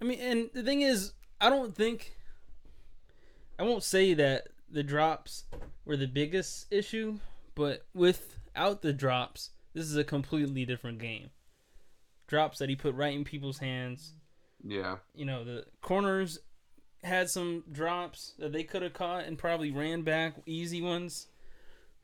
I 0.00 0.04
mean, 0.04 0.20
and 0.20 0.50
the 0.54 0.62
thing 0.62 0.82
is, 0.82 1.12
I 1.40 1.50
don't 1.50 1.74
think 1.74 2.16
I 3.58 3.64
won't 3.64 3.82
say 3.82 4.14
that 4.14 4.48
the 4.70 4.82
drops 4.82 5.44
were 5.84 5.96
the 5.96 6.06
biggest 6.06 6.66
issue, 6.70 7.18
but 7.54 7.86
without 7.94 8.82
the 8.82 8.92
drops, 8.92 9.50
this 9.72 9.86
is 9.86 9.96
a 9.96 10.04
completely 10.04 10.64
different 10.64 10.98
game. 10.98 11.30
Drops 12.26 12.58
that 12.58 12.68
he 12.68 12.76
put 12.76 12.94
right 12.94 13.14
in 13.14 13.24
people's 13.24 13.58
hands. 13.58 14.12
Yeah. 14.62 14.96
You 15.14 15.24
know, 15.24 15.44
the 15.44 15.64
corners 15.80 16.38
had 17.02 17.30
some 17.30 17.64
drops 17.70 18.34
that 18.38 18.52
they 18.52 18.64
could 18.64 18.82
have 18.82 18.92
caught 18.92 19.24
and 19.24 19.38
probably 19.38 19.70
ran 19.70 20.02
back 20.02 20.34
easy 20.44 20.82
ones 20.82 21.28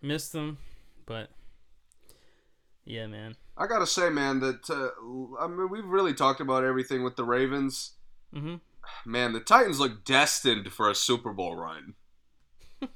missed 0.02 0.32
them, 0.32 0.58
but 1.06 1.30
yeah, 2.84 3.06
man. 3.06 3.36
I 3.56 3.66
gotta 3.66 3.86
say, 3.86 4.10
man, 4.10 4.40
that 4.40 4.68
uh, 4.68 5.42
I 5.42 5.46
mean, 5.46 5.68
we've 5.70 5.86
really 5.86 6.14
talked 6.14 6.40
about 6.40 6.64
everything 6.64 7.02
with 7.02 7.16
the 7.16 7.24
Ravens. 7.24 7.92
Mm-hmm. 8.34 8.56
Man, 9.04 9.32
the 9.32 9.40
Titans 9.40 9.78
look 9.78 10.04
destined 10.04 10.72
for 10.72 10.90
a 10.90 10.94
Super 10.94 11.32
Bowl 11.32 11.54
run. 11.54 11.94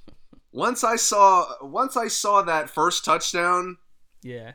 once 0.52 0.82
I 0.82 0.96
saw, 0.96 1.46
once 1.62 1.96
I 1.96 2.08
saw 2.08 2.42
that 2.42 2.70
first 2.70 3.04
touchdown, 3.04 3.76
yeah, 4.22 4.52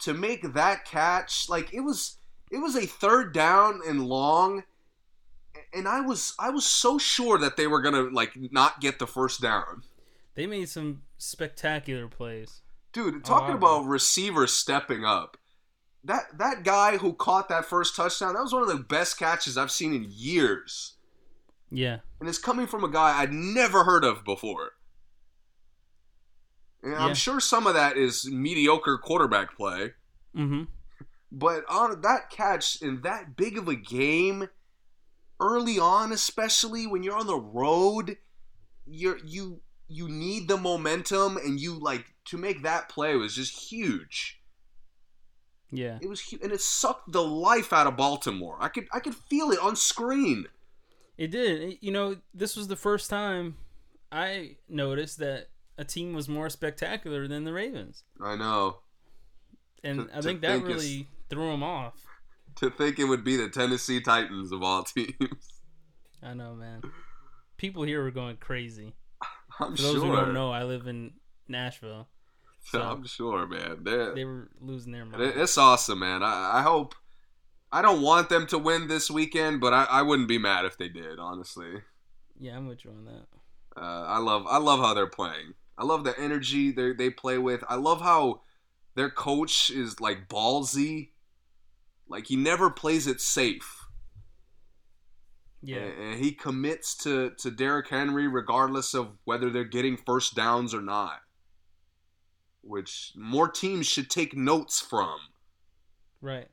to 0.00 0.14
make 0.14 0.54
that 0.54 0.84
catch, 0.84 1.48
like 1.48 1.72
it 1.72 1.80
was, 1.80 2.18
it 2.50 2.58
was 2.58 2.76
a 2.76 2.86
third 2.86 3.32
down 3.32 3.80
and 3.86 4.06
long, 4.06 4.64
and 5.74 5.88
I 5.88 6.02
was, 6.02 6.34
I 6.38 6.50
was 6.50 6.64
so 6.64 6.98
sure 6.98 7.38
that 7.38 7.56
they 7.56 7.66
were 7.66 7.80
gonna 7.80 8.02
like 8.12 8.32
not 8.52 8.80
get 8.80 8.98
the 8.98 9.06
first 9.06 9.40
down. 9.40 9.82
They 10.36 10.46
made 10.46 10.68
some 10.68 11.02
spectacular 11.18 12.06
plays. 12.08 12.60
Dude, 12.92 13.24
talking 13.24 13.54
oh, 13.54 13.58
about 13.58 13.86
receivers 13.86 14.52
stepping 14.52 15.04
up. 15.04 15.36
That 16.04 16.38
that 16.38 16.62
guy 16.62 16.98
who 16.98 17.14
caught 17.14 17.48
that 17.48 17.64
first 17.64 17.96
touchdown, 17.96 18.34
that 18.34 18.42
was 18.42 18.52
one 18.52 18.62
of 18.62 18.68
the 18.68 18.76
best 18.76 19.18
catches 19.18 19.58
I've 19.58 19.72
seen 19.72 19.92
in 19.92 20.06
years. 20.08 20.94
Yeah. 21.70 21.98
And 22.20 22.28
it's 22.28 22.38
coming 22.38 22.66
from 22.66 22.84
a 22.84 22.88
guy 22.88 23.18
I'd 23.18 23.32
never 23.32 23.84
heard 23.84 24.04
of 24.04 24.24
before. 24.24 24.72
And 26.82 26.92
yeah. 26.92 27.04
I'm 27.04 27.14
sure 27.14 27.40
some 27.40 27.66
of 27.66 27.74
that 27.74 27.96
is 27.96 28.30
mediocre 28.30 28.98
quarterback 28.98 29.56
play. 29.56 29.92
Mm-hmm. 30.36 30.64
But 31.32 31.64
on 31.68 32.02
that 32.02 32.30
catch 32.30 32.80
in 32.80 33.00
that 33.02 33.36
big 33.36 33.58
of 33.58 33.68
a 33.68 33.74
game, 33.74 34.48
early 35.40 35.78
on, 35.78 36.12
especially 36.12 36.86
when 36.86 37.02
you're 37.02 37.16
on 37.16 37.26
the 37.26 37.40
road, 37.40 38.16
you're 38.86 39.18
you 39.24 39.60
you 39.88 40.08
need 40.08 40.48
the 40.48 40.56
momentum 40.56 41.36
and 41.36 41.60
you 41.60 41.78
like 41.78 42.06
to 42.26 42.36
make 42.36 42.62
that 42.62 42.88
play 42.88 43.16
was 43.16 43.34
just 43.34 43.70
huge. 43.70 44.40
Yeah. 45.70 45.98
It 46.00 46.08
was 46.08 46.20
huge 46.20 46.42
and 46.42 46.52
it 46.52 46.60
sucked 46.60 47.12
the 47.12 47.22
life 47.22 47.72
out 47.72 47.86
of 47.86 47.96
Baltimore. 47.96 48.56
I 48.60 48.68
could 48.68 48.88
I 48.92 49.00
could 49.00 49.14
feel 49.14 49.50
it 49.50 49.58
on 49.60 49.76
screen. 49.76 50.46
It 51.18 51.30
did. 51.30 51.78
You 51.80 51.92
know, 51.92 52.16
this 52.34 52.56
was 52.56 52.68
the 52.68 52.76
first 52.76 53.08
time 53.08 53.56
I 54.12 54.56
noticed 54.68 55.18
that 55.18 55.48
a 55.78 55.84
team 55.84 56.14
was 56.14 56.28
more 56.28 56.50
spectacular 56.50 57.28
than 57.28 57.44
the 57.44 57.52
Ravens. 57.52 58.04
I 58.20 58.36
know. 58.36 58.78
And 59.84 60.08
to, 60.08 60.16
I 60.16 60.20
think 60.20 60.40
that 60.40 60.52
think 60.52 60.66
really 60.66 61.08
threw 61.28 61.50
them 61.50 61.62
off. 61.62 61.94
To 62.56 62.70
think 62.70 62.98
it 62.98 63.04
would 63.04 63.24
be 63.24 63.36
the 63.36 63.48
Tennessee 63.48 64.00
Titans 64.00 64.52
of 64.52 64.62
all 64.62 64.82
teams. 64.84 65.60
I 66.22 66.34
know, 66.34 66.54
man. 66.54 66.82
People 67.56 67.82
here 67.82 68.02
were 68.02 68.10
going 68.10 68.36
crazy. 68.36 68.94
I'm 69.60 69.76
For 69.76 69.82
those 69.82 69.94
sure. 69.96 70.06
who 70.06 70.16
don't 70.16 70.34
know, 70.34 70.50
I 70.50 70.64
live 70.64 70.86
in 70.86 71.12
Nashville. 71.48 72.08
So 72.68 72.82
I'm 72.82 73.06
sure, 73.06 73.46
man. 73.46 73.84
They're, 73.84 74.12
they 74.12 74.24
were 74.24 74.50
losing 74.60 74.90
their 74.90 75.04
mind. 75.04 75.22
It's 75.22 75.56
awesome, 75.56 76.00
man. 76.00 76.24
I, 76.24 76.58
I, 76.58 76.62
hope. 76.62 76.96
I 77.70 77.80
don't 77.80 78.02
want 78.02 78.28
them 78.28 78.48
to 78.48 78.58
win 78.58 78.88
this 78.88 79.08
weekend, 79.08 79.60
but 79.60 79.72
I, 79.72 79.84
I 79.84 80.02
wouldn't 80.02 80.26
be 80.26 80.38
mad 80.38 80.64
if 80.64 80.76
they 80.76 80.88
did. 80.88 81.20
Honestly. 81.20 81.82
Yeah, 82.40 82.56
I'm 82.56 82.66
with 82.66 82.84
you 82.84 82.90
on 82.90 83.04
that. 83.04 83.80
Uh, 83.80 84.04
I 84.06 84.18
love 84.18 84.46
I 84.48 84.58
love 84.58 84.80
how 84.80 84.94
they're 84.94 85.06
playing. 85.06 85.54
I 85.78 85.84
love 85.84 86.02
the 86.02 86.18
energy 86.18 86.72
they 86.72 86.92
they 86.92 87.10
play 87.10 87.38
with. 87.38 87.62
I 87.68 87.76
love 87.76 88.00
how 88.00 88.40
their 88.96 89.10
coach 89.10 89.70
is 89.70 90.00
like 90.00 90.28
ballsy. 90.28 91.10
Like 92.08 92.26
he 92.26 92.36
never 92.36 92.70
plays 92.70 93.06
it 93.06 93.20
safe. 93.20 93.75
Yeah. 95.66 95.78
And 95.78 96.22
he 96.22 96.30
commits 96.30 96.94
to, 96.98 97.30
to 97.38 97.50
Derrick 97.50 97.88
Henry 97.88 98.28
regardless 98.28 98.94
of 98.94 99.18
whether 99.24 99.50
they're 99.50 99.64
getting 99.64 99.96
first 99.96 100.36
downs 100.36 100.72
or 100.72 100.80
not. 100.80 101.20
Which 102.62 103.12
more 103.16 103.48
teams 103.48 103.86
should 103.86 104.08
take 104.08 104.36
notes 104.36 104.80
from. 104.80 105.18
Right. 106.20 106.48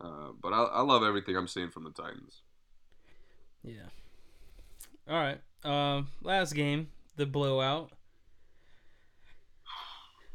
Uh, 0.00 0.32
but 0.40 0.52
I, 0.52 0.62
I 0.62 0.80
love 0.82 1.02
everything 1.02 1.36
I'm 1.36 1.46
seeing 1.46 1.70
from 1.70 1.84
the 1.84 1.90
Titans. 1.90 2.42
Yeah. 3.62 3.88
All 5.08 5.16
right. 5.16 5.40
Um, 5.64 6.08
last 6.22 6.54
game, 6.54 6.88
the 7.16 7.26
blowout. 7.26 7.90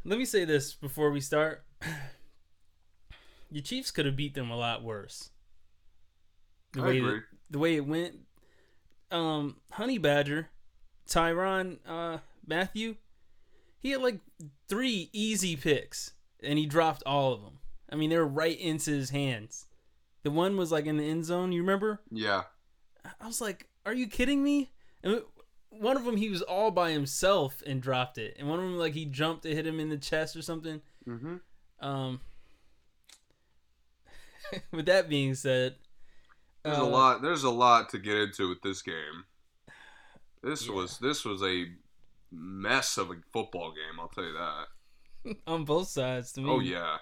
Let 0.06 0.20
me 0.20 0.26
say 0.26 0.46
this 0.46 0.74
before 0.74 1.12
we 1.12 1.20
start. 1.20 1.66
Your 3.52 3.64
Chiefs 3.64 3.92
could 3.92 4.06
have 4.06 4.16
beat 4.16 4.36
them 4.36 4.52
a 4.52 4.58
lot 4.58 4.84
worse. 4.84 5.32
The 6.74 6.82
I 6.82 6.86
way 6.86 6.98
agree. 6.98 7.14
That, 7.16 7.24
the 7.50 7.60
way 7.60 7.76
it 7.76 7.86
went. 7.86 8.20
Um, 9.12 9.58
Honey 9.72 9.98
Badger, 9.98 10.50
Tyrann 11.08 11.78
uh, 11.88 12.20
Mathieu, 12.46 12.96
he 13.80 13.92
had 13.92 14.02
like 14.02 14.20
three 14.68 15.10
easy 15.14 15.56
picks, 15.56 16.14
and 16.42 16.58
he 16.58 16.66
dropped 16.66 17.04
all 17.06 17.34
of 17.34 17.42
them. 17.42 17.60
I 17.90 17.96
mean, 17.96 18.10
they 18.10 18.18
were 18.18 18.28
right 18.28 18.60
into 18.60 18.92
his 18.92 19.12
hands. 19.12 19.68
The 20.24 20.32
one 20.32 20.58
was 20.58 20.72
like 20.72 20.88
in 20.88 20.98
the 20.98 21.08
end 21.08 21.26
zone. 21.26 21.52
You 21.52 21.62
remember? 21.62 22.02
Yeah. 22.12 22.44
I 23.22 23.28
was 23.28 23.42
like, 23.42 23.68
"Are 23.86 23.94
you 23.94 24.08
kidding 24.08 24.44
me?" 24.44 24.72
And 25.04 25.22
one 25.70 25.98
of 25.98 26.04
them, 26.04 26.18
he 26.18 26.30
was 26.30 26.42
all 26.42 26.72
by 26.72 26.92
himself 26.92 27.62
and 27.66 27.82
dropped 27.82 28.18
it, 28.18 28.36
and 28.40 28.50
one 28.50 28.60
of 28.60 28.66
them, 28.66 28.78
like 28.78 28.94
he 28.94 29.06
jumped 29.06 29.44
to 29.44 29.54
hit 29.54 29.68
him 29.68 29.80
in 29.80 29.90
the 29.90 29.98
chest 29.98 30.36
or 30.36 30.42
something. 30.42 30.82
Mm-hmm. 31.08 31.36
Um. 31.86 32.22
with 34.72 34.86
that 34.88 35.10
being 35.10 35.36
said, 35.36 35.76
there's 36.66 36.80
uh, 36.80 36.84
a 36.84 36.86
lot. 36.86 37.22
There's 37.22 37.44
a 37.44 37.50
lot 37.50 37.90
to 37.90 38.00
get 38.00 38.18
into 38.18 38.50
with 38.50 38.62
this 38.64 38.82
game. 38.82 39.26
This 40.44 40.68
yeah. 40.68 40.74
was 40.74 40.98
this 40.98 41.24
was 41.24 41.44
a 41.44 41.66
mess 42.32 42.98
of 42.98 43.12
a 43.12 43.16
football 43.32 43.72
game. 43.72 44.00
I'll 44.00 44.08
tell 44.08 44.24
you 44.24 44.34
that. 44.34 45.38
On 45.48 45.64
both 45.64 45.88
sides, 45.88 46.32
to 46.34 46.42
me. 46.42 46.50
Oh 46.50 46.60
yeah. 46.60 46.98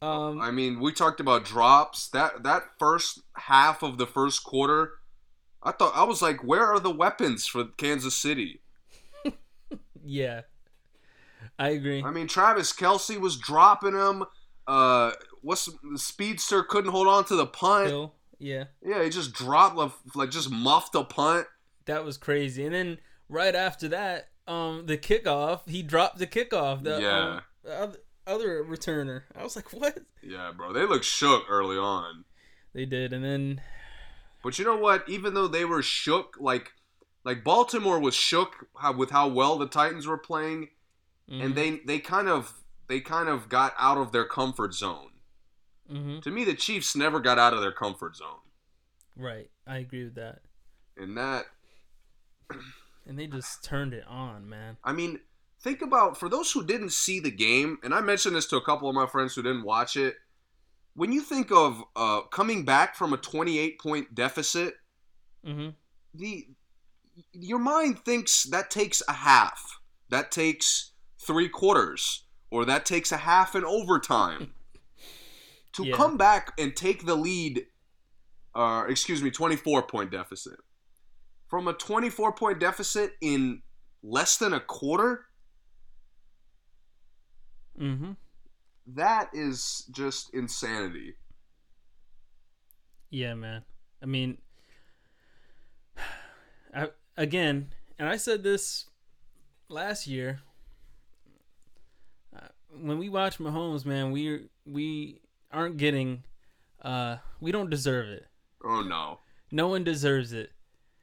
Um, 0.00 0.40
I 0.40 0.52
mean, 0.52 0.78
we 0.78 0.92
talked 0.92 1.18
about 1.18 1.44
drops. 1.44 2.08
That 2.10 2.44
that 2.44 2.62
first 2.78 3.20
half 3.34 3.82
of 3.82 3.98
the 3.98 4.06
first 4.06 4.44
quarter, 4.44 4.92
I 5.60 5.72
thought 5.72 5.96
I 5.96 6.04
was 6.04 6.22
like, 6.22 6.44
where 6.44 6.64
are 6.64 6.78
the 6.78 6.94
weapons 6.94 7.48
for 7.48 7.64
Kansas 7.64 8.14
City? 8.14 8.60
yeah, 10.04 10.42
I 11.58 11.70
agree. 11.70 12.04
I 12.04 12.12
mean, 12.12 12.28
Travis 12.28 12.72
Kelce 12.72 13.18
was 13.18 13.36
dropping 13.36 13.94
them. 13.94 14.24
Uh, 14.68 15.12
what's 15.42 15.68
the 15.82 15.98
speedster 15.98 16.62
couldn't 16.62 16.92
hold 16.92 17.08
on 17.08 17.24
to 17.24 17.34
the 17.34 17.46
punt. 17.46 17.88
Hill. 17.88 18.14
Yeah, 18.38 18.64
Yeah, 18.84 19.02
he 19.02 19.10
just 19.10 19.32
dropped 19.32 19.76
like, 19.76 19.92
like 20.14 20.30
just 20.30 20.50
muffed 20.50 20.94
a 20.94 21.04
punt. 21.04 21.46
that 21.86 22.04
was 22.04 22.16
crazy. 22.16 22.64
And 22.64 22.74
then 22.74 22.98
right 23.28 23.54
after 23.54 23.88
that, 23.88 24.28
um, 24.46 24.86
the 24.86 24.96
kickoff, 24.98 25.68
he 25.68 25.82
dropped 25.82 26.18
the 26.18 26.26
kickoff. 26.26 26.82
The, 26.84 27.00
Yeah. 27.00 27.18
um, 27.18 27.42
the 27.64 27.78
other, 27.80 27.98
other 28.26 28.64
returner. 28.64 29.22
I 29.36 29.42
was 29.42 29.56
like, 29.56 29.72
what? 29.72 29.98
Yeah, 30.22 30.52
bro, 30.56 30.72
they 30.72 30.86
looked 30.86 31.04
shook 31.04 31.44
early 31.48 31.76
on. 31.76 32.24
They 32.74 32.84
did, 32.86 33.12
and 33.12 33.24
then 33.24 33.60
But 34.44 34.58
you 34.58 34.64
know 34.64 34.76
what? 34.76 35.08
Even 35.08 35.34
though 35.34 35.48
they 35.48 35.64
were 35.64 35.82
shook, 35.82 36.36
like 36.38 36.70
like 37.24 37.42
Baltimore 37.42 37.98
was 37.98 38.14
shook 38.14 38.66
with 38.96 39.10
how 39.10 39.28
well 39.28 39.58
the 39.58 39.66
Titans 39.66 40.06
were 40.06 40.18
playing, 40.18 40.68
mm-hmm, 41.28 41.40
and 41.40 41.54
they 41.56 41.80
they 41.86 41.98
kind 41.98 42.28
of 42.28 42.62
they 42.86 43.00
kind 43.00 43.28
of 43.28 43.48
got 43.48 43.74
out 43.78 43.98
of 43.98 44.12
their 44.12 44.24
comfort 44.24 44.74
zone. 44.74 45.10
Hmm 45.88 46.20
To 46.20 46.30
me, 46.30 46.44
the 46.44 46.54
Chiefs 46.54 46.96
never 46.96 47.20
got 47.20 47.38
out 47.38 47.54
of 47.54 47.60
their 47.60 47.72
comfort 47.72 48.16
zone, 48.16 48.40
right, 49.16 49.50
I 49.66 49.78
agree 49.78 50.04
with 50.04 50.14
that. 50.16 50.40
and 50.96 51.16
that 51.16 51.46
And 53.06 53.18
they 53.18 53.26
just 53.26 53.64
turned 53.64 53.94
it 53.94 54.04
on, 54.06 54.48
man. 54.48 54.76
I 54.84 54.92
mean, 54.92 55.20
think 55.62 55.80
about 55.80 56.18
for 56.18 56.28
those 56.28 56.52
who 56.52 56.64
didn't 56.64 56.92
see 56.92 57.20
the 57.20 57.30
game, 57.30 57.78
and 57.82 57.94
I 57.94 58.00
mentioned 58.00 58.36
this 58.36 58.46
to 58.48 58.56
a 58.56 58.64
couple 58.64 58.88
of 58.88 58.94
my 58.94 59.06
friends 59.06 59.34
who 59.34 59.42
didn't 59.42 59.64
watch 59.64 59.96
it. 59.96 60.16
When 60.94 61.12
you 61.12 61.22
think 61.22 61.50
of 61.50 61.82
uh, 61.96 62.22
coming 62.22 62.64
back 62.64 62.96
from 62.96 63.12
a 63.12 63.16
28 63.16 63.80
point 63.80 64.14
deficit, 64.14 64.74
mm-hmm. 65.46 65.70
the 66.14 66.48
your 67.32 67.58
mind 67.58 68.00
thinks 68.04 68.44
that 68.44 68.70
takes 68.70 69.02
a 69.08 69.12
half, 69.12 69.80
that 70.10 70.30
takes 70.30 70.92
three 71.18 71.48
quarters, 71.48 72.24
or 72.50 72.64
that 72.66 72.84
takes 72.84 73.10
a 73.10 73.16
half 73.16 73.54
in 73.54 73.64
overtime. 73.64 74.52
To 75.72 75.84
Yeah. 75.84 75.96
come 75.96 76.16
back 76.16 76.52
and 76.58 76.74
take 76.76 77.04
the 77.06 77.14
lead, 77.14 77.66
uh, 78.54 78.84
excuse 78.88 79.22
me, 79.22 79.30
24 79.30 79.82
point 79.82 80.10
deficit. 80.10 80.58
From 81.48 81.66
a 81.68 81.72
24 81.72 82.32
point 82.32 82.58
deficit 82.60 83.12
in 83.20 83.62
less 84.02 84.36
than 84.36 84.52
a 84.52 84.60
quarter, 84.60 85.26
hmm 87.76 88.12
that 88.86 89.28
is 89.34 89.84
just 89.90 90.32
insanity. 90.34 91.14
Yeah, 93.10 93.34
man. 93.34 93.64
I 94.02 94.06
mean, 94.06 94.38
I, 96.74 96.88
again, 97.16 97.72
and 97.98 98.08
I 98.08 98.16
said 98.16 98.42
this 98.42 98.86
last 99.68 100.06
year. 100.06 100.40
Uh, 102.34 102.48
when 102.80 102.98
we 102.98 103.08
watch 103.08 103.38
Mahomes, 103.38 103.84
man, 103.84 104.10
we 104.10 104.48
we 104.66 105.20
aren't 105.52 105.76
getting, 105.76 106.24
uh, 106.82 107.16
we 107.40 107.52
don't 107.52 107.70
deserve 107.70 108.08
it. 108.08 108.26
Oh 108.64 108.82
no. 108.82 109.20
No 109.50 109.68
one 109.68 109.84
deserves 109.84 110.32
it. 110.32 110.52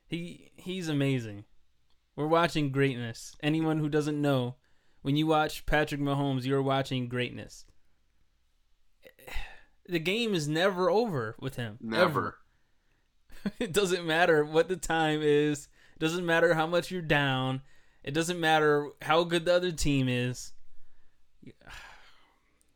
He 0.08 0.52
he's 0.56 0.88
amazing. 0.90 1.46
We're 2.16 2.28
watching 2.28 2.72
greatness. 2.72 3.36
Anyone 3.44 3.80
who 3.80 3.90
doesn't 3.90 4.22
know, 4.22 4.56
when 5.02 5.18
you 5.18 5.28
watch 5.28 5.66
Patrick 5.66 6.00
Mahomes, 6.02 6.46
you're 6.46 6.62
watching 6.62 7.08
greatness. 7.08 7.66
The 9.88 10.00
game 10.00 10.34
is 10.34 10.48
never 10.48 10.90
over 10.90 11.36
with 11.40 11.58
him. 11.58 11.78
Never. 11.80 12.40
It 13.60 13.72
doesn't 13.72 14.04
matter 14.04 14.44
what 14.44 14.68
the 14.68 14.76
time 14.76 15.20
is. 15.22 15.68
It 15.96 16.00
doesn't 16.00 16.26
matter 16.26 16.56
how 16.56 16.66
much 16.66 16.90
you're 16.90 17.04
down. 17.04 17.62
It 18.04 18.16
doesn't 18.16 18.40
matter 18.40 18.90
how 19.04 19.24
good 19.24 19.46
the 19.46 19.54
other 19.54 19.72
team 19.72 20.10
is. 20.10 20.54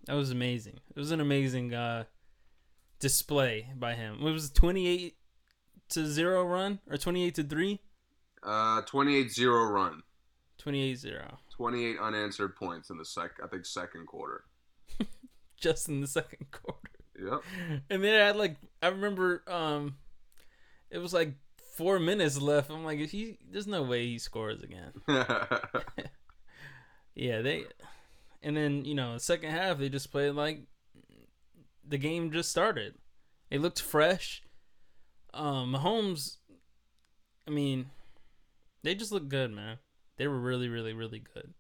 That 0.10 0.16
was 0.16 0.32
amazing. 0.32 0.80
It 0.96 1.00
was 1.00 1.12
an 1.12 1.22
amazing 1.22 1.72
uh, 1.72 2.06
display 3.00 3.68
by 3.78 3.94
him. 3.94 4.26
It 4.26 4.32
was 4.32 4.50
28 4.50 5.16
to 5.90 6.08
0 6.08 6.46
run 6.46 6.80
or 6.90 6.98
28 6.98 7.36
to 7.36 7.44
3? 7.44 7.80
Uh, 8.42 8.82
28-0 8.82 9.72
run. 9.72 10.02
28 10.58 10.96
0. 10.96 11.38
28 11.56 12.00
unanswered 12.00 12.56
points 12.56 12.90
in 12.90 12.98
the 12.98 13.06
sec. 13.06 13.34
I 13.44 13.46
think 13.46 13.68
second 13.68 14.08
quarter. 14.08 14.46
Just 15.58 15.88
in 15.90 16.02
the 16.02 16.08
second 16.08 16.48
quarter. 16.50 16.90
Yep. 17.24 17.44
And 17.92 18.04
then 18.04 18.20
I 18.20 18.26
had 18.26 18.36
like 18.36 18.56
I 18.82 18.88
remember 18.88 19.44
um 19.48 19.98
it 20.90 20.98
was 20.98 21.14
like 21.14 21.34
4 21.76 22.00
minutes 22.00 22.42
left. 22.42 22.72
I'm 22.72 22.84
like 22.84 22.98
if 22.98 23.12
he 23.12 23.38
there's 23.48 23.68
no 23.68 23.84
way 23.84 24.08
he 24.08 24.18
scores 24.18 24.64
again. 24.64 24.92
Yeah, 27.20 27.42
they 27.42 27.66
and 28.42 28.56
then, 28.56 28.86
you 28.86 28.96
know, 28.96 29.14
the 29.14 29.20
second 29.20 29.52
half 29.52 29.78
they 29.78 29.90
just 29.90 30.12
played 30.12 30.32
like 30.32 30.64
the 31.88 31.98
game 31.98 32.32
just 32.32 32.50
started. 32.50 32.96
It 33.50 33.62
looked 33.62 33.82
fresh. 33.82 34.44
Um 35.34 35.74
Mahomes 35.74 36.38
I 37.48 37.52
mean, 37.52 37.90
they 38.84 38.96
just 38.96 39.12
looked 39.12 39.30
good, 39.30 39.52
man. 39.52 39.78
They 40.18 40.28
were 40.28 40.40
really, 40.40 40.68
really, 40.68 40.94
really 40.94 41.24
good. 41.34 41.54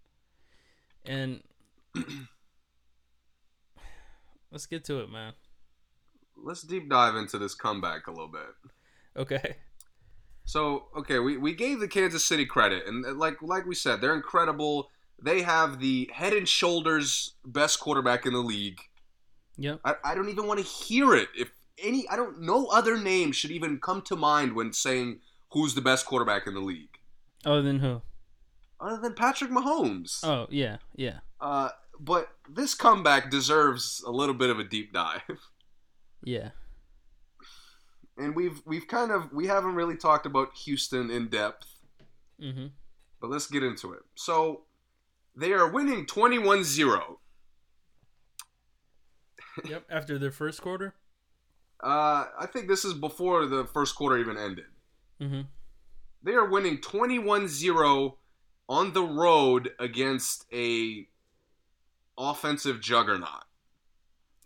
And 1.05 1.41
let's 4.51 4.65
get 4.65 4.83
to 4.85 4.99
it, 4.99 5.09
man. 5.09 5.33
Let's 6.37 6.61
deep 6.61 6.89
dive 6.89 7.15
into 7.15 7.37
this 7.37 7.55
comeback 7.55 8.07
a 8.07 8.11
little 8.11 8.27
bit. 8.27 8.71
Okay. 9.17 9.55
So, 10.45 10.85
okay, 10.97 11.19
we, 11.19 11.37
we 11.37 11.53
gave 11.53 11.79
the 11.79 11.87
Kansas 11.87 12.25
City 12.25 12.45
credit, 12.45 12.87
and 12.87 13.05
like 13.19 13.41
like 13.41 13.65
we 13.65 13.75
said, 13.75 14.01
they're 14.01 14.15
incredible. 14.15 14.89
They 15.21 15.41
have 15.41 15.79
the 15.79 16.10
head 16.13 16.34
and 16.34 16.47
shoulders 16.47 17.34
best 17.45 17.79
quarterback 17.79 18.25
in 18.25 18.34
the 18.34 18.39
league. 18.39 18.79
Yeah. 19.58 19.75
I, 19.84 19.95
I 20.03 20.15
don't 20.15 20.29
even 20.29 20.47
want 20.47 20.60
to 20.60 20.65
hear 20.65 21.13
it. 21.15 21.27
If 21.38 21.51
any, 21.84 22.08
I 22.10 22.15
don't. 22.15 22.41
No 22.41 22.67
other 22.67 22.97
name 22.97 23.32
should 23.32 23.51
even 23.51 23.79
come 23.79 24.01
to 24.03 24.15
mind 24.15 24.53
when 24.55 24.71
saying 24.73 25.19
who's 25.51 25.75
the 25.75 25.82
best 25.82 26.05
quarterback 26.05 26.47
in 26.47 26.53
the 26.53 26.60
league, 26.62 26.97
Other 27.45 27.62
than 27.62 27.79
who? 27.79 28.01
other 28.82 29.01
than 29.01 29.13
Patrick 29.13 29.51
Mahomes. 29.51 30.23
Oh, 30.23 30.47
yeah, 30.49 30.77
yeah. 30.95 31.19
Uh, 31.41 31.69
but 31.99 32.29
this 32.49 32.73
comeback 32.73 33.29
deserves 33.29 34.01
a 34.08 34.12
little 34.12 34.36
bit 34.36 34.49
of 34.49 34.60
a 34.60 34.63
deep 34.63 34.93
dive. 34.93 35.21
Yeah. 36.21 36.49
And 38.17 38.36
we've 38.36 38.62
we've 38.65 38.88
kind 38.88 39.12
of 39.12 39.32
we 39.32 39.47
haven't 39.47 39.75
really 39.75 39.95
talked 39.95 40.25
about 40.25 40.53
Houston 40.65 41.10
in 41.10 41.29
depth. 41.29 41.65
Mm-hmm. 42.41 42.67
But 43.21 43.29
let's 43.29 43.47
get 43.47 43.63
into 43.63 43.93
it. 43.93 44.01
So 44.15 44.63
they 45.39 45.54
are 45.54 45.69
winning 45.69 46.06
21-0. 46.06 47.17
Yep. 49.65 49.86
After 49.89 50.19
their 50.19 50.32
first 50.32 50.62
quarter. 50.62 50.93
Uh, 51.82 52.25
I 52.38 52.45
think 52.45 52.67
this 52.67 52.84
is 52.84 52.93
before 52.93 53.45
the 53.45 53.65
first 53.65 53.95
quarter 53.95 54.17
even 54.17 54.38
ended. 54.38 54.65
Mm-hmm. 55.21 55.41
They 56.23 56.34
are 56.34 56.45
winning 56.45 56.80
21-0 56.80 58.15
on 58.67 58.93
the 58.93 59.04
road 59.04 59.71
against 59.80 60.45
a 60.54 61.08
offensive 62.17 62.82
juggernaut. 62.82 63.45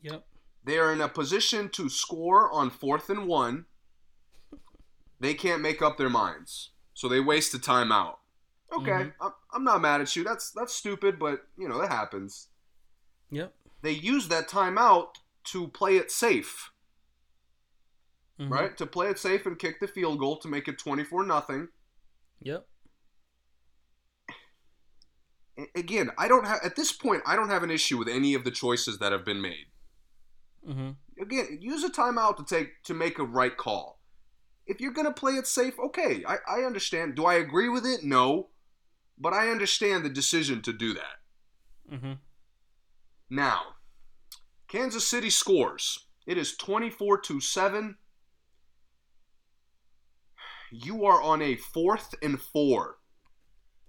Yep. 0.02 0.26
They 0.64 0.78
are 0.78 0.94
in 0.94 1.02
a 1.02 1.10
position 1.10 1.70
to 1.70 1.90
score 1.90 2.52
on 2.52 2.70
fourth 2.70 3.10
and 3.10 3.28
one. 3.28 3.66
They 5.20 5.34
can't 5.34 5.62
make 5.62 5.82
up 5.82 5.98
their 5.98 6.10
minds, 6.10 6.72
so 6.94 7.08
they 7.08 7.20
waste 7.20 7.54
a 7.54 7.58
timeout. 7.58 8.18
Okay, 8.74 8.92
Mhm. 8.92 9.14
I'm, 9.22 9.32
I'm 9.54 9.64
not 9.64 9.82
mad 9.82 10.02
at 10.02 10.16
you. 10.16 10.24
That's 10.24 10.52
that's 10.52 10.74
stupid, 10.74 11.20
but 11.20 11.48
you 11.58 11.68
know 11.70 11.80
that 11.80 11.92
happens. 11.92 12.48
Yep. 13.32 13.54
They 13.82 13.92
use 13.92 14.28
that 14.30 14.48
timeout 14.50 15.10
to 15.46 15.68
play 15.68 15.98
it 15.98 16.10
safe, 16.12 16.72
Mhm. 18.40 18.50
right? 18.50 18.78
To 18.78 18.86
play 18.86 19.10
it 19.10 19.20
safe 19.20 19.46
and 19.46 19.60
kick 19.60 19.80
the 19.80 19.88
field 19.88 20.20
goal 20.20 20.38
to 20.38 20.48
make 20.48 20.68
it 20.68 20.80
24 20.80 21.24
nothing. 21.26 21.68
Yep. 22.42 22.68
Again, 25.76 26.10
I 26.18 26.28
don't 26.28 26.48
have 26.48 26.62
at 26.64 26.76
this 26.76 26.92
point. 26.92 27.22
I 27.28 27.36
don't 27.36 27.50
have 27.50 27.62
an 27.62 27.70
issue 27.70 27.98
with 28.00 28.08
any 28.08 28.34
of 28.34 28.44
the 28.44 28.50
choices 28.52 28.98
that 29.00 29.12
have 29.12 29.24
been 29.26 29.42
made. 29.42 29.68
Mm-hmm. 30.68 31.22
again, 31.22 31.58
use 31.60 31.84
a 31.84 31.90
timeout 31.90 32.38
to 32.38 32.44
take 32.46 32.82
to 32.84 32.94
make 32.94 33.20
a 33.20 33.24
right 33.26 33.56
call. 33.58 34.00
If 34.66 34.80
you're 34.80 34.94
gonna 34.94 35.12
play 35.12 35.34
it 35.34 35.46
safe, 35.46 35.78
okay, 35.78 36.24
I, 36.26 36.38
I 36.48 36.60
understand. 36.62 37.16
Do 37.16 37.26
I 37.26 37.34
agree 37.36 37.68
with 37.68 37.86
it? 37.86 38.04
No, 38.06 38.50
but 39.18 39.34
I 39.34 39.50
understand 39.50 40.04
the 40.04 40.10
decision 40.10 40.62
to 40.64 40.74
do 40.74 40.94
that. 40.94 41.94
Mm-hmm. 41.94 42.14
Now, 43.30 43.62
Kansas 44.68 45.08
City 45.08 45.30
scores. 45.30 46.08
It 46.26 46.38
is 46.38 46.56
24 46.56 47.20
to 47.22 47.42
seven. 47.42 47.98
You 50.72 51.06
are 51.06 51.22
on 51.22 51.42
a 51.42 51.56
fourth 51.56 52.16
and 52.22 52.42
four 52.42 52.98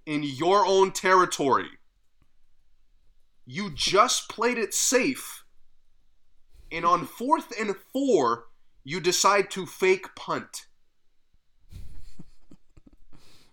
in 0.05 0.23
your 0.23 0.67
own 0.67 0.93
territory. 0.93 1.69
You 3.47 3.71
just 3.75 4.29
played 4.29 4.59
it 4.59 4.75
safe. 4.75 5.45
And 6.71 6.85
on 6.85 7.07
fourth 7.07 7.53
and 7.59 7.75
four, 7.93 8.47
you 8.83 9.01
decide 9.01 9.51
to 9.53 9.65
fake 9.65 10.15
punt. 10.15 10.67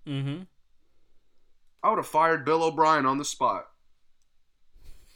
Mm-hmm. 0.08 0.44
I 1.84 1.90
would 1.90 1.98
have 1.98 2.08
fired 2.08 2.46
Bill 2.46 2.64
O'Brien 2.64 3.06
on 3.06 3.18
the 3.18 3.26
spot. 3.26 3.66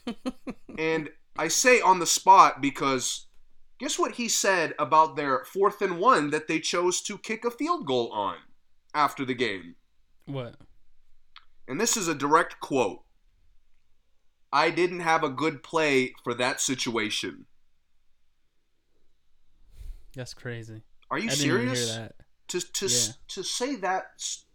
and 0.78 1.10
I 1.36 1.48
say 1.48 1.80
on 1.80 1.98
the 1.98 2.06
spot 2.06 2.60
because 2.60 3.26
Guess 3.78 3.98
what 3.98 4.12
he 4.12 4.28
said 4.28 4.74
about 4.78 5.16
their 5.16 5.44
fourth 5.44 5.82
and 5.82 5.98
one 5.98 6.30
that 6.30 6.48
they 6.48 6.60
chose 6.60 7.02
to 7.02 7.18
kick 7.18 7.44
a 7.44 7.50
field 7.50 7.86
goal 7.86 8.10
on 8.10 8.36
after 8.94 9.24
the 9.24 9.34
game? 9.34 9.76
What? 10.24 10.56
And 11.68 11.78
this 11.80 11.96
is 11.96 12.08
a 12.08 12.14
direct 12.14 12.58
quote. 12.60 13.02
I 14.52 14.70
didn't 14.70 15.00
have 15.00 15.22
a 15.22 15.28
good 15.28 15.62
play 15.62 16.14
for 16.24 16.32
that 16.34 16.60
situation. 16.60 17.44
That's 20.14 20.32
crazy. 20.32 20.82
Are 21.10 21.18
you 21.18 21.26
I 21.26 21.34
didn't 21.34 21.42
serious? 21.42 21.90
hear 21.90 21.98
that. 21.98 22.14
To 22.48 22.60
to 22.60 22.86
Yeah. 22.86 23.12
to 23.28 23.42
say 23.44 23.76
that 23.76 24.45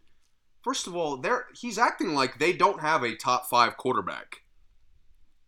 First 0.62 0.88
of 0.88 0.95
all, 0.95 1.17
they're 1.17 1.47
he's 1.56 1.78
acting 1.78 2.13
like 2.13 2.38
they 2.38 2.54
don't 2.54 2.82
have 2.82 3.04
a 3.04 3.15
top 3.15 3.47
5 3.50 3.78
quarterback. 3.78 4.41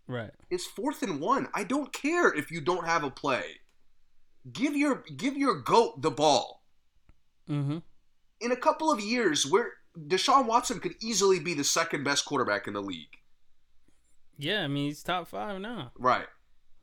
Right. 0.08 0.32
It's 0.49 0.65
fourth 0.65 1.02
and 1.02 1.19
one. 1.19 1.47
I 1.54 1.63
don't 1.63 1.93
care 1.93 2.34
if 2.34 2.52
you 2.52 2.62
don't 2.62 2.86
have 2.86 3.04
a 3.04 3.10
play. 3.10 3.62
Give 4.52 4.76
your 4.76 5.04
give 5.15 5.38
your 5.38 5.56
goat 5.56 6.02
the 6.02 6.12
ball. 6.12 6.63
Mm-hmm. 7.49 7.78
In 8.41 8.52
a 8.52 8.58
couple 8.58 8.91
of 8.91 8.99
years, 8.99 9.45
where 9.45 9.71
Deshaun 9.97 10.45
Watson 10.45 10.80
could 10.80 10.95
easily 11.02 11.39
be 11.39 11.54
the 11.54 11.63
second 11.63 12.04
best 12.04 12.26
quarterback 12.26 12.67
in 12.67 12.73
the 12.73 12.82
league. 12.82 13.17
Yeah, 14.38 14.63
I 14.63 14.67
mean 14.67 14.88
he's 14.88 15.04
top 15.04 15.28
five 15.28 15.62
now. 15.62 15.91
Right. 15.97 16.28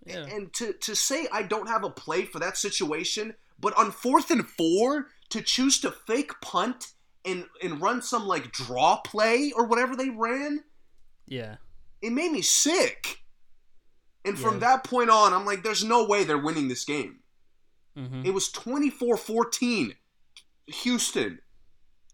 Yeah. 0.07 0.25
And 0.25 0.53
to 0.55 0.73
to 0.73 0.95
say 0.95 1.27
I 1.31 1.43
don't 1.43 1.69
have 1.69 1.85
a 1.85 1.91
play 1.91 2.25
for 2.25 2.39
that 2.39 2.57
situation, 2.57 3.35
but 3.59 3.77
on 3.77 3.91
fourth 3.91 4.31
and 4.31 4.49
four 4.49 5.09
to 5.29 5.43
choose 5.43 5.79
to 5.81 5.91
fake 5.91 6.33
punt 6.41 6.93
and 7.25 7.45
and 7.63 7.81
run 7.81 8.03
some 8.03 8.27
like 8.27 8.53
draw 8.53 8.97
play 9.01 9.53
or 9.55 9.67
whatever 9.67 9.95
they 9.97 10.11
ran, 10.11 10.65
Yeah. 11.27 11.57
it 12.03 12.13
made 12.13 12.33
me 12.33 12.43
sick. 12.43 13.19
And 14.25 14.39
from 14.39 14.61
that 14.61 14.85
point 14.85 15.09
on, 15.09 15.33
I'm 15.33 15.47
like, 15.47 15.63
there's 15.63 15.83
no 15.83 16.05
way 16.07 16.25
they're 16.25 16.37
winning 16.37 16.69
this 16.69 16.85
game. 16.85 17.21
Mm-hmm. 17.97 18.27
It 18.27 18.35
was 18.35 18.51
24 18.51 19.17
14, 19.17 19.95
Houston. 20.67 21.39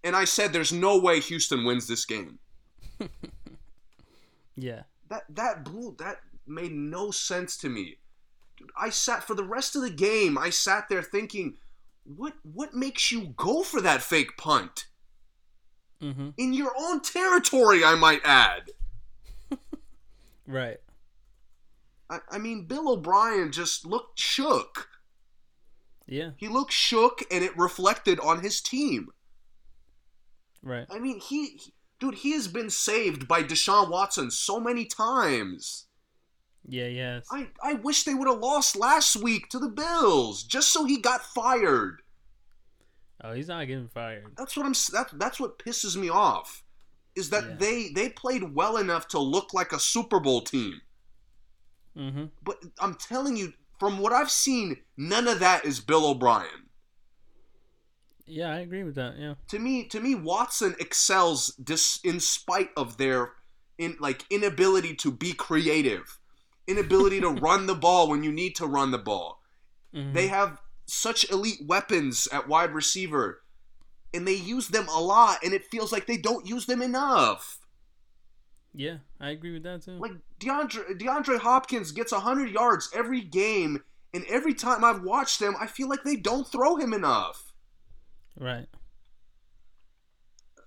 And 0.04 0.14
I 0.14 0.24
said, 0.24 0.52
there's 0.52 0.72
no 0.72 0.98
way 0.98 1.18
Houston 1.18 1.64
wins 1.64 1.88
this 1.88 2.04
game. 2.04 2.38
yeah. 4.54 4.82
That, 5.08 5.24
that 5.30 5.64
blew, 5.64 5.96
that 5.98 6.20
made 6.46 6.72
no 6.72 7.10
sense 7.10 7.56
to 7.58 7.68
me. 7.68 7.98
Dude, 8.56 8.70
I 8.78 8.90
sat 8.90 9.24
for 9.24 9.34
the 9.34 9.44
rest 9.44 9.76
of 9.76 9.82
the 9.82 9.90
game, 9.90 10.38
I 10.38 10.50
sat 10.50 10.88
there 10.88 11.02
thinking, 11.02 11.56
what, 12.04 12.34
what 12.42 12.74
makes 12.74 13.10
you 13.10 13.34
go 13.36 13.62
for 13.62 13.80
that 13.80 14.02
fake 14.02 14.36
punt? 14.36 14.86
Mm-hmm. 16.02 16.30
In 16.36 16.52
your 16.52 16.72
own 16.78 17.00
territory, 17.00 17.84
I 17.84 17.94
might 17.94 18.20
add. 18.24 18.70
Right. 20.48 20.78
I, 22.08 22.18
I 22.30 22.38
mean, 22.38 22.66
Bill 22.66 22.88
O'Brien 22.92 23.50
just 23.50 23.84
looked 23.84 24.18
shook. 24.20 24.88
Yeah. 26.06 26.30
He 26.36 26.46
looked 26.46 26.72
shook, 26.72 27.22
and 27.32 27.42
it 27.42 27.56
reflected 27.58 28.20
on 28.20 28.42
his 28.42 28.60
team. 28.60 29.08
Right. 30.62 30.86
I 30.88 31.00
mean, 31.00 31.18
he, 31.18 31.46
he- 31.56 31.74
dude, 31.98 32.14
he 32.16 32.30
has 32.32 32.46
been 32.46 32.70
saved 32.70 33.26
by 33.26 33.42
Deshaun 33.42 33.90
Watson 33.90 34.30
so 34.30 34.60
many 34.60 34.84
times. 34.84 35.86
Yeah. 36.64 36.86
Yes. 36.86 37.26
I, 37.32 37.48
I 37.60 37.72
wish 37.74 38.04
they 38.04 38.14
would 38.14 38.28
have 38.28 38.38
lost 38.38 38.76
last 38.76 39.16
week 39.16 39.48
to 39.48 39.58
the 39.58 39.68
Bills 39.68 40.44
just 40.44 40.72
so 40.72 40.84
he 40.84 41.00
got 41.00 41.22
fired. 41.22 42.02
Oh, 43.24 43.32
he's 43.32 43.48
not 43.48 43.66
getting 43.66 43.88
fired. 43.88 44.26
That's 44.36 44.56
what 44.56 44.66
I'm. 44.66 44.74
That, 44.92 45.08
that's 45.18 45.40
what 45.40 45.58
pisses 45.58 45.96
me 45.96 46.08
off. 46.10 46.62
Is 47.14 47.30
that 47.30 47.44
Yeah. 47.44 47.56
they 47.58 47.88
they 47.94 48.08
played 48.10 48.54
well 48.54 48.76
enough 48.76 49.08
to 49.08 49.18
look 49.18 49.54
like 49.54 49.72
a 49.72 49.78
Super 49.78 50.20
Bowl 50.20 50.42
team, 50.42 50.80
Mm-hmm. 51.96 52.24
but 52.42 52.58
I'm 52.78 52.94
telling 52.94 53.36
you, 53.38 53.54
from 53.80 53.98
what 53.98 54.12
I've 54.12 54.30
seen, 54.30 54.76
none 54.98 55.26
of 55.28 55.40
that 55.40 55.64
is 55.64 55.80
Bill 55.80 56.04
O'Brien. 56.06 56.68
Yeah, 58.26 58.50
I 58.52 58.58
agree 58.58 58.82
with 58.82 58.96
that. 58.96 59.16
Yeah. 59.18 59.34
to 59.48 59.58
me 59.58 59.84
to 59.84 60.00
me 60.00 60.14
watson 60.14 60.74
excels 60.80 61.54
dis, 61.62 62.00
in 62.04 62.18
spite 62.20 62.70
of 62.76 62.96
their 62.98 63.32
in 63.78 63.96
like 64.00 64.24
inability 64.30 64.94
to 64.96 65.12
be 65.12 65.32
creative 65.32 66.18
inability 66.66 67.20
to 67.20 67.28
run 67.46 67.66
the 67.66 67.74
ball 67.74 68.08
when 68.08 68.22
you 68.24 68.32
need 68.32 68.56
to 68.56 68.66
run 68.66 68.90
the 68.90 68.98
ball 68.98 69.40
Mhm. 69.94 70.12
they 70.12 70.26
have 70.26 70.60
such 70.86 71.28
elite 71.30 71.60
weapons 71.66 72.28
at 72.32 72.48
wide 72.48 72.72
receiver 72.72 73.42
and 74.14 74.26
they 74.26 74.34
use 74.34 74.68
them 74.68 74.86
a 74.88 75.00
lot 75.00 75.38
and 75.44 75.52
it 75.52 75.66
feels 75.66 75.92
like 75.92 76.06
they 76.06 76.16
don't 76.16 76.46
use 76.46 76.66
them 76.66 76.80
enough 76.80 77.58
Yeah, 78.72 78.98
I 79.20 79.30
agree 79.30 79.52
with 79.52 79.64
that 79.64 79.82
too. 79.82 79.98
like 79.98 80.12
DeAndre 80.40 80.98
DeAndre 81.00 81.38
Hopkins 81.40 81.92
gets 81.92 82.12
100 82.12 82.50
yards 82.50 82.88
every 82.94 83.20
game 83.20 83.82
and 84.14 84.24
every 84.28 84.54
time 84.54 84.84
I've 84.84 85.02
watched 85.02 85.40
them 85.40 85.54
I 85.60 85.66
feel 85.66 85.88
like 85.88 86.04
they 86.04 86.16
don't 86.16 86.46
throw 86.46 86.76
him 86.76 86.92
enough 86.92 87.52
Right. 88.38 88.66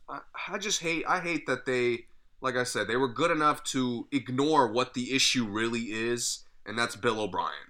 I, 0.10 0.20
I 0.50 0.58
just 0.58 0.82
hate 0.82 1.06
I 1.08 1.20
hate 1.20 1.46
that 1.48 1.66
they 1.66 2.06
like 2.42 2.56
I 2.56 2.64
said 2.64 2.88
they 2.88 2.96
were 2.98 3.08
good 3.14 3.32
enough 3.32 3.64
to 3.66 4.08
ignore 4.12 4.68
what 4.72 4.94
the 4.94 5.14
issue 5.14 5.46
really 5.48 5.92
is 5.92 6.46
and 6.66 6.78
that's 6.78 6.96
Bill 6.96 7.20
O'Brien. 7.20 7.69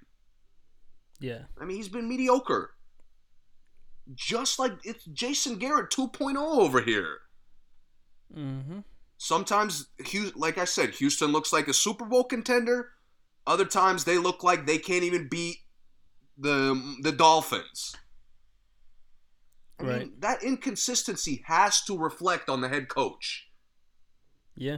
Yeah. 1.20 1.44
I 1.60 1.66
mean 1.66 1.78
he's 1.78 1.90
been 1.90 2.08
mediocre. 2.08 2.72
Just 4.16 4.58
like 4.60 4.74
it's 4.84 5.06
Jason 5.06 5.58
Garrett 5.58 5.92
2.0 5.92 6.36
over 6.38 6.82
here. 6.82 7.20
Mm-hmm. 8.36 8.80
Sometimes 9.18 9.88
like 10.36 10.58
I 10.58 10.66
said 10.66 10.92
Houston 10.92 11.32
looks 11.32 11.52
like 11.54 11.68
a 11.68 11.74
Super 11.74 12.06
Bowl 12.06 12.24
contender. 12.24 12.92
Other 13.46 13.66
times 13.66 14.04
they 14.06 14.18
look 14.18 14.44
like 14.44 14.66
they 14.66 14.78
can't 14.78 15.04
even 15.04 15.28
beat 15.28 15.58
the 16.38 16.98
the 17.02 17.12
Dolphins. 17.12 17.96
I 19.80 19.84
Right. 19.84 20.00
mean, 20.02 20.14
that 20.20 20.44
inconsistency 20.44 21.42
has 21.46 21.82
to 21.86 21.98
reflect 21.98 22.50
on 22.50 22.60
the 22.62 22.68
head 22.70 22.90
coach. 22.90 23.48
Yeah. 24.56 24.78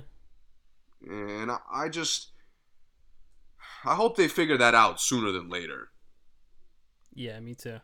And 1.02 1.50
I, 1.50 1.58
I 1.74 1.90
just, 1.90 2.32
I 3.84 3.96
hope 3.96 4.16
they 4.16 4.28
figure 4.28 4.58
that 4.58 4.76
out 4.76 5.02
sooner 5.02 5.32
than 5.32 5.50
later. 5.50 5.90
Yeah, 7.14 7.40
me 7.40 7.56
too. 7.56 7.80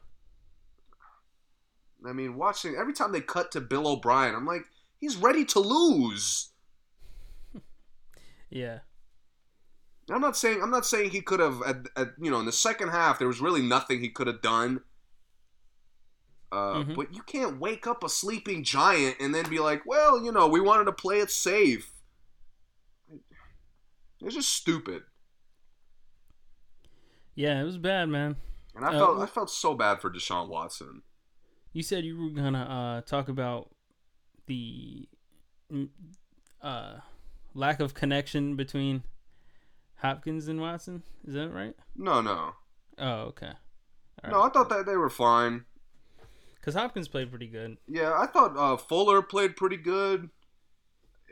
I 2.08 2.14
mean, 2.14 2.36
watching 2.36 2.76
every 2.76 2.94
time 2.94 3.12
they 3.12 3.22
cut 3.22 3.52
to 3.52 3.62
Bill 3.62 3.88
O'Brien, 3.88 4.36
I'm 4.36 4.46
like, 4.46 4.66
he's 5.00 5.16
ready 5.18 5.46
to 5.46 5.60
lose. 5.60 6.50
Yeah. 8.50 8.80
I'm 10.10 10.22
not 10.22 10.38
saying 10.38 10.64
I'm 10.64 10.72
not 10.72 10.86
saying 10.86 11.10
he 11.10 11.20
could 11.22 11.42
have, 11.42 11.62
at, 11.64 11.76
at, 11.98 12.08
you 12.18 12.32
know, 12.32 12.40
in 12.40 12.46
the 12.46 12.54
second 12.54 12.90
half 12.90 13.20
there 13.20 13.28
was 13.28 13.42
really 13.42 13.62
nothing 13.62 14.00
he 14.00 14.08
could 14.10 14.28
have 14.28 14.42
done. 14.42 14.84
Uh, 16.50 16.84
Mhm. 16.84 16.96
But 16.96 17.14
you 17.14 17.22
can't 17.24 17.60
wake 17.60 17.86
up 17.88 18.06
a 18.06 18.10
sleeping 18.10 18.64
giant 18.64 19.18
and 19.20 19.36
then 19.36 19.50
be 19.50 19.60
like, 19.60 19.86
well, 19.86 20.24
you 20.24 20.32
know, 20.32 20.48
we 20.48 20.62
wanted 20.62 20.86
to 20.86 20.94
play 20.94 21.20
it 21.20 21.30
safe. 21.30 21.92
It's 24.22 24.34
just 24.36 24.54
stupid, 24.54 25.04
Yeah, 27.36 27.60
it 27.62 27.66
was 27.66 27.78
bad, 27.78 28.08
man. 28.10 28.38
And 28.78 28.86
I 28.86 28.90
Uh, 28.96 29.00
felt 29.00 29.20
I 29.20 29.26
felt 29.26 29.50
so 29.50 29.74
bad 29.76 30.00
for 30.00 30.10
Deshaun 30.10 30.48
Watson. 30.48 31.02
You 31.74 31.84
said 31.84 32.06
you 32.06 32.18
were 32.22 32.30
gonna 32.30 32.64
uh, 32.64 33.02
talk 33.02 33.28
about 33.28 33.70
the 34.48 35.08
uh, 36.62 36.98
lack 37.54 37.80
of 37.80 37.94
connection 37.94 38.56
between 38.56 39.04
Hopkins 39.96 40.48
and 40.48 40.62
Watson. 40.62 41.04
Is 41.26 41.34
that 41.34 41.50
right? 41.50 41.76
No, 41.96 42.22
no, 42.22 42.54
Oh, 42.98 43.22
okay. 43.30 43.52
All 44.24 44.32
no. 44.32 44.42
I 44.44 44.50
thought 44.50 44.70
that 44.70 44.86
they 44.86 44.96
were 44.98 45.10
fine. 45.10 45.66
because 46.56 46.74
Hopkins 46.74 47.08
played 47.08 47.30
pretty 47.30 47.48
good. 47.48 47.78
Yeah, 47.88 48.14
I 48.18 48.26
thought 48.28 48.58
uh, 48.58 48.78
Fuller 48.78 49.22
played 49.22 49.56
pretty 49.56 49.78
good, 49.78 50.30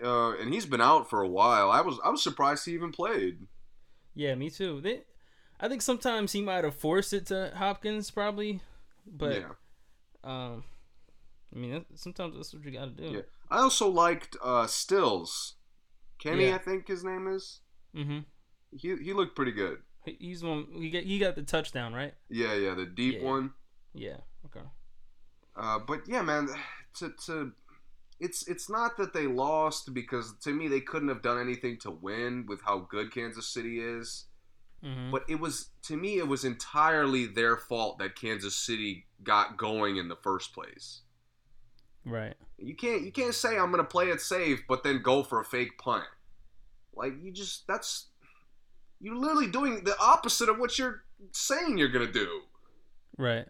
uh, 0.04 0.36
and 0.38 0.54
he's 0.54 0.66
been 0.66 0.82
out 0.82 1.10
for 1.10 1.22
a 1.22 1.28
while. 1.28 1.72
I 1.72 1.82
was 1.82 2.00
I 2.04 2.10
was 2.10 2.22
surprised 2.22 2.66
he 2.66 2.74
even 2.74 2.92
played. 2.92 3.48
Yeah, 4.14 4.36
me 4.36 4.50
too. 4.50 4.82
They, 4.82 5.02
I 5.60 5.68
think 5.70 5.82
sometimes 5.82 6.32
he 6.34 6.42
might 6.42 6.64
have 6.64 6.76
forced 6.76 7.14
it 7.14 7.26
to 7.28 7.52
Hopkins, 7.56 8.12
probably, 8.12 8.60
but 9.06 9.36
yeah, 9.42 9.50
um, 10.24 10.64
I 11.54 11.58
mean, 11.58 11.86
sometimes 11.96 12.36
that's 12.36 12.54
what 12.54 12.66
you 12.66 12.72
got 12.72 12.96
to 12.98 13.04
do. 13.04 13.16
yeah. 13.16 13.22
I 13.50 13.60
also 13.60 13.88
liked 13.90 14.36
uh, 14.44 14.68
Stills, 14.68 15.56
Kenny, 16.20 16.48
Yeah. 16.48 16.56
I 16.56 16.58
think 16.58 16.88
his 16.88 17.04
name 17.04 17.28
is. 17.28 17.62
Mm-hmm. 17.96 18.20
He 18.72 18.96
he 18.98 19.14
looked 19.14 19.36
pretty 19.36 19.54
good. 19.54 19.78
He's 20.06 20.44
one. 20.44 20.68
He 20.74 20.90
got 20.90 21.04
he 21.04 21.18
got 21.20 21.36
the 21.36 21.44
touchdown, 21.44 21.94
right? 21.94 22.14
Yeah, 22.30 22.54
yeah, 22.56 22.74
the 22.74 22.86
deep 22.86 23.20
Yeah. 23.22 23.24
one. 23.24 23.52
Yeah. 23.94 24.18
Okay. 24.48 24.66
Uh, 25.56 25.80
but 25.80 26.02
yeah, 26.08 26.22
man, 26.22 26.50
to 27.00 27.14
to 27.28 27.52
it's 28.20 28.48
it's 28.48 28.70
not 28.70 28.98
that 28.98 29.14
they 29.14 29.28
lost 29.28 29.94
because 29.94 30.34
to 30.42 30.52
me 30.52 30.68
they 30.68 30.82
couldn't 30.82 31.10
have 31.10 31.22
done 31.22 31.40
anything 31.40 31.78
to 31.80 31.92
win 31.92 32.46
with 32.48 32.62
how 32.66 32.80
good 32.80 33.14
Kansas 33.14 33.48
City 33.48 33.80
is. 33.80 34.26
Mm-hmm. 34.86 35.12
But 35.12 35.24
it 35.28 35.40
was 35.40 35.70
to 35.84 35.98
me 35.98 36.18
it 36.18 36.28
was 36.28 36.46
entirely 36.46 37.26
their 37.26 37.58
fault 37.58 37.98
that 38.00 38.16
Kansas 38.16 38.56
City 38.56 39.06
got 39.24 39.58
going 39.58 39.98
in 39.98 40.08
the 40.08 40.16
first 40.16 40.54
place. 40.54 41.02
Right. 42.06 42.36
You 42.58 42.76
can't 42.76 43.02
you 43.02 43.12
can't 43.12 43.34
say 43.34 43.58
I'm 43.58 43.72
gonna 43.72 43.84
play 43.84 44.10
it 44.10 44.22
safe, 44.22 44.64
but 44.68 44.84
then 44.84 45.02
go 45.02 45.24
for 45.24 45.42
a 45.42 45.46
fake 45.46 45.78
punt. 45.80 46.06
Like 46.96 47.14
you 47.22 47.32
just 47.32 47.66
that's 47.68 48.08
you're 49.02 49.16
literally 49.16 49.48
doing 49.48 49.84
the 49.84 49.98
opposite 50.00 50.50
of 50.50 50.60
what 50.60 50.78
you're 50.78 51.04
saying 51.32 51.78
you're 51.78 51.90
gonna 51.90 52.12
do. 52.12 52.42
Right. 53.18 53.48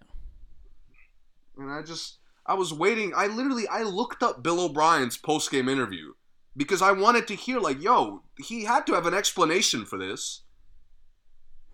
And 1.57 1.69
I 1.71 1.81
just 1.81 2.19
I 2.45 2.53
was 2.53 2.73
waiting. 2.73 3.11
I 3.15 3.27
literally 3.27 3.67
I 3.67 3.83
looked 3.83 4.23
up 4.23 4.41
Bill 4.41 4.61
O'Brien's 4.61 5.17
post 5.17 5.51
game 5.51 5.67
interview 5.67 6.13
because 6.55 6.81
I 6.81 6.91
wanted 6.93 7.27
to 7.27 7.35
hear 7.35 7.59
like, 7.59 7.81
yo, 7.81 8.23
he 8.37 8.63
had 8.63 8.87
to 8.87 8.93
have 8.93 9.05
an 9.05 9.13
explanation 9.13 9.85
for 9.85 9.97
this. 9.97 10.43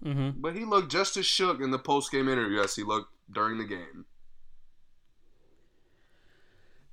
Mm-hmm. 0.03 0.41
But 0.41 0.55
he 0.55 0.65
looked 0.65 0.91
just 0.91 1.15
as 1.17 1.25
shook 1.25 1.61
in 1.61 1.71
the 1.71 1.77
post 1.79 2.11
game 2.11 2.27
interview 2.27 2.59
as 2.59 2.75
he 2.75 2.83
looked 2.83 3.13
during 3.31 3.57
the 3.57 3.65
game. 3.65 4.05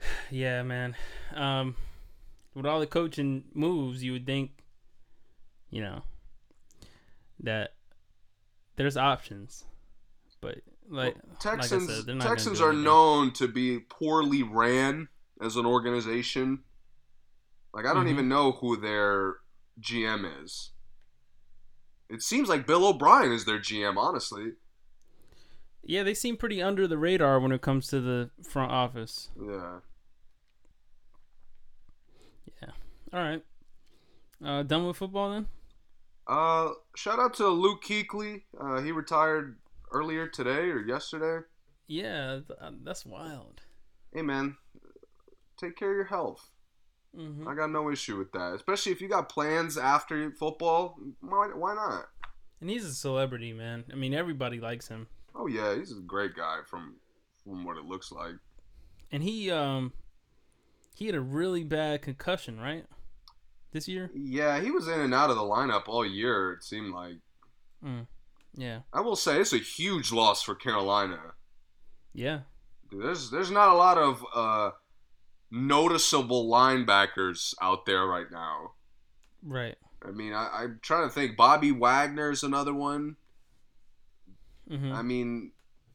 Yeah, 0.30 0.62
man. 0.62 0.94
Um, 1.34 1.74
with 2.54 2.66
all 2.66 2.80
the 2.80 2.86
coaching 2.86 3.44
moves, 3.54 4.02
you 4.04 4.12
would 4.12 4.26
think, 4.26 4.50
you 5.70 5.82
know, 5.82 6.02
that 7.40 7.74
there's 8.76 8.96
options, 8.96 9.64
but 10.40 10.59
like 10.88 11.16
Texans 11.40 11.88
said, 11.88 12.06
they're 12.06 12.14
not 12.14 12.26
Texans 12.26 12.61
are 12.61 12.68
anything. 12.68 12.84
known 12.84 13.32
to 13.32 13.48
be 13.48 13.78
poorly 13.80 14.42
ran 14.42 15.09
as 15.42 15.56
an 15.56 15.66
organization. 15.66 16.61
Like 17.74 17.86
I 17.86 17.92
don't 17.94 18.06
Mhm. 18.06 18.11
even 18.12 18.28
know 18.28 18.52
who 18.52 18.76
their 18.76 19.36
GM 19.80 20.24
is. 20.44 20.70
It 22.11 22.22
seems 22.22 22.48
like 22.48 22.66
Bill 22.66 22.86
O'Brien 22.86 23.32
is 23.32 23.44
their 23.44 23.59
GM, 23.59 23.96
honestly. 23.96 24.52
yeah, 25.84 26.02
they 26.02 26.14
seem 26.14 26.36
pretty 26.36 26.62
under 26.62 26.86
the 26.88 26.98
radar 26.98 27.38
when 27.40 27.52
it 27.52 27.61
comes 27.61 27.86
to 27.88 28.00
the 28.00 28.30
front 28.42 28.72
office. 28.72 29.28
Yeah. 29.40 29.78
Yeah. 32.62 32.70
All 33.12 33.20
right, 33.20 33.42
uh, 34.44 34.62
done 34.64 34.86
with 34.86 34.96
football 34.96 35.32
then. 35.32 35.46
Uh, 36.26 36.70
shout 36.94 37.18
out 37.18 37.34
to 37.34 37.46
Luke 37.48 37.82
Kuechly. 37.82 38.42
Uh, 38.61 38.80
he 38.82 38.92
retired 38.92 39.59
earlier 39.92 40.26
today 40.28 40.68
or 40.70 40.80
yesterday. 40.80 41.44
Yeah, 41.86 42.40
th- 42.46 42.59
uh, 42.61 42.70
that's 42.84 43.06
wild. 43.06 43.62
Hey 44.12 44.22
man, 44.22 44.56
take 45.59 45.76
care 45.76 45.90
of 45.90 45.96
your 45.96 46.04
health. 46.06 46.50
Hmm 47.14 47.46
I 47.48 47.54
got 47.54 47.70
no 47.70 47.90
issue 47.90 48.16
with 48.16 48.32
that, 48.32 48.54
especially 48.54 48.92
if 48.92 49.00
you 49.00 49.09
got 49.09 49.28
plans 49.28 49.76
after 49.76 50.30
football. 50.32 50.98
Why, 51.20 51.48
why 51.54 51.74
not? 51.74 52.09
And 52.61 52.70
he's 52.70 52.84
a 52.84 52.94
celebrity, 52.94 53.52
man. 53.52 53.84
I 53.92 53.96
mean, 53.96 54.14
everybody 54.14 54.61
likes 54.61 54.88
him. 54.88 55.06
Oh 55.34 55.46
yeah, 55.46 55.76
he's 55.76 55.92
a 55.92 56.00
great 56.00 56.34
guy 56.34 56.59
from 56.66 56.96
from 57.44 57.64
what 57.64 57.76
it 57.76 57.84
looks 57.84 58.11
like. 58.11 58.34
And 59.12 59.22
he 59.22 59.50
um 59.50 59.92
he 60.94 61.06
had 61.06 61.14
a 61.14 61.20
really 61.20 61.62
bad 61.62 62.02
concussion, 62.02 62.59
right? 62.59 62.84
This 63.72 63.86
year? 63.86 64.11
Yeah, 64.14 64.61
he 64.61 64.70
was 64.70 64.88
in 64.88 65.00
and 65.00 65.14
out 65.14 65.30
of 65.30 65.36
the 65.36 65.42
lineup 65.42 65.84
all 65.86 66.04
year. 66.04 66.54
It 66.54 66.64
seemed 66.64 66.92
like. 66.92 67.18
Mm. 67.84 68.06
Yeah. 68.56 68.80
I 68.92 69.00
will 69.00 69.14
say 69.14 69.40
it's 69.40 69.52
a 69.52 69.59
huge 69.59 70.11
loss 70.11 70.42
for 70.42 70.54
Carolina. 70.54 71.20
Yeah. 72.12 72.40
Dude, 72.90 73.04
there's 73.04 73.30
there's 73.30 73.50
not 73.50 73.68
a 73.68 73.76
lot 73.76 73.98
of 73.98 74.24
uh, 74.34 74.70
noticeable 75.51 76.49
linebackers 76.49 77.55
out 77.61 77.86
there 77.86 78.07
right 78.07 78.30
now. 78.30 78.72
Right. 79.42 79.76
I 80.07 80.11
mean, 80.11 80.32
I, 80.32 80.49
I'm 80.53 80.80
trying 80.82 81.09
to 81.09 81.12
think. 81.14 81.36
Bobby 81.36 81.72
Wagner's 81.72 82.42
another 82.42 82.74
one. 82.74 83.16
hmm 84.68 84.92
I 84.92 85.03
mean, 85.03 85.53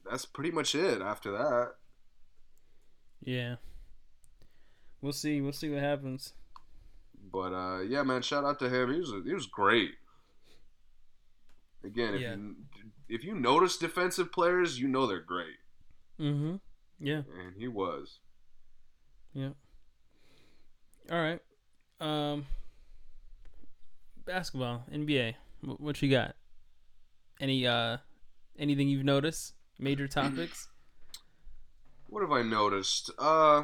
that's 0.10 0.26
pretty 0.26 0.52
much 0.52 0.76
it 0.76 1.02
after 1.02 1.32
that. 1.32 1.74
Yeah. 3.24 3.56
We'll 5.02 5.14
see. 5.14 5.40
We'll 5.42 5.54
see 5.54 5.70
what 5.70 5.82
happens. 5.82 6.34
But 7.32 7.54
uh, 7.54 7.82
yeah, 7.82 8.04
man, 8.04 8.22
shout 8.22 8.44
out 8.46 8.60
to 8.60 8.70
him. 8.70 8.92
He 8.94 9.00
was 9.00 9.14
he 9.26 9.34
was 9.34 9.46
great. 9.48 9.92
Again, 11.84 12.14
if 12.16 12.22
Yeah. 12.22 12.36
you 12.36 12.56
if 13.10 13.24
you 13.24 13.36
notice 13.36 13.78
defensive 13.78 14.32
players, 14.32 14.80
you 14.80 14.88
know 14.88 15.06
they're 15.08 15.20
great, 15.20 15.58
Mm-hmm. 16.20 16.56
Yeah. 17.00 17.22
and 17.40 17.56
he 17.58 17.68
was. 17.68 18.20
All 19.36 19.52
right. 21.22 21.40
Um. 22.00 22.46
Basketball, 24.26 24.86
NBA. 24.94 25.36
Wh- 25.62 25.80
What 25.82 26.02
you 26.02 26.10
got? 26.10 26.36
Any 27.42 27.68
uh, 27.68 27.98
anything 28.58 28.88
you've 28.88 29.04
noticed? 29.06 29.54
Major 29.80 30.08
topics? 30.08 30.68
What 32.08 32.22
have 32.22 32.32
I 32.32 32.44
noticed? 32.44 33.10
Uh, 33.18 33.64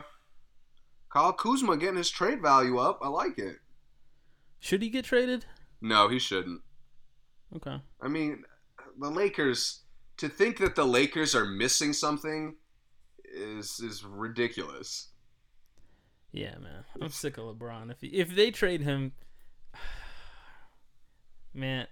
Kyle 1.13 1.33
Kuzma 1.33 1.77
getting 1.77 1.97
his 1.97 2.09
trade 2.09 2.41
value 2.41 2.79
up. 2.79 2.97
I 3.03 3.07
like 3.07 3.37
it. 3.37 3.57
Should 4.59 4.81
he 4.81 4.89
get 4.89 5.05
traded? 5.05 5.45
No, 5.81 6.07
he 6.07 6.17
shouldn't. 6.17 6.61
Okay. 7.55 7.79
I 8.01 8.07
mean, 8.07 8.43
the 8.99 9.11
Lakers. 9.11 9.81
To 10.17 10.27
think 10.27 10.57
that 10.57 10.75
the 10.75 10.83
Lakers 10.83 11.35
are 11.35 11.45
missing 11.45 11.93
something 11.93 12.55
is 13.23 13.79
is 13.81 14.03
ridiculous. 14.03 15.08
Yeah, 16.31 16.57
man. 16.59 16.83
I'm 17.01 17.09
sick 17.09 17.37
of 17.37 17.45
LeBron. 17.45 17.91
If 17.91 17.97
if 18.03 18.35
they 18.35 18.51
trade 18.51 18.81
him, 18.81 19.13
man, 21.53 21.87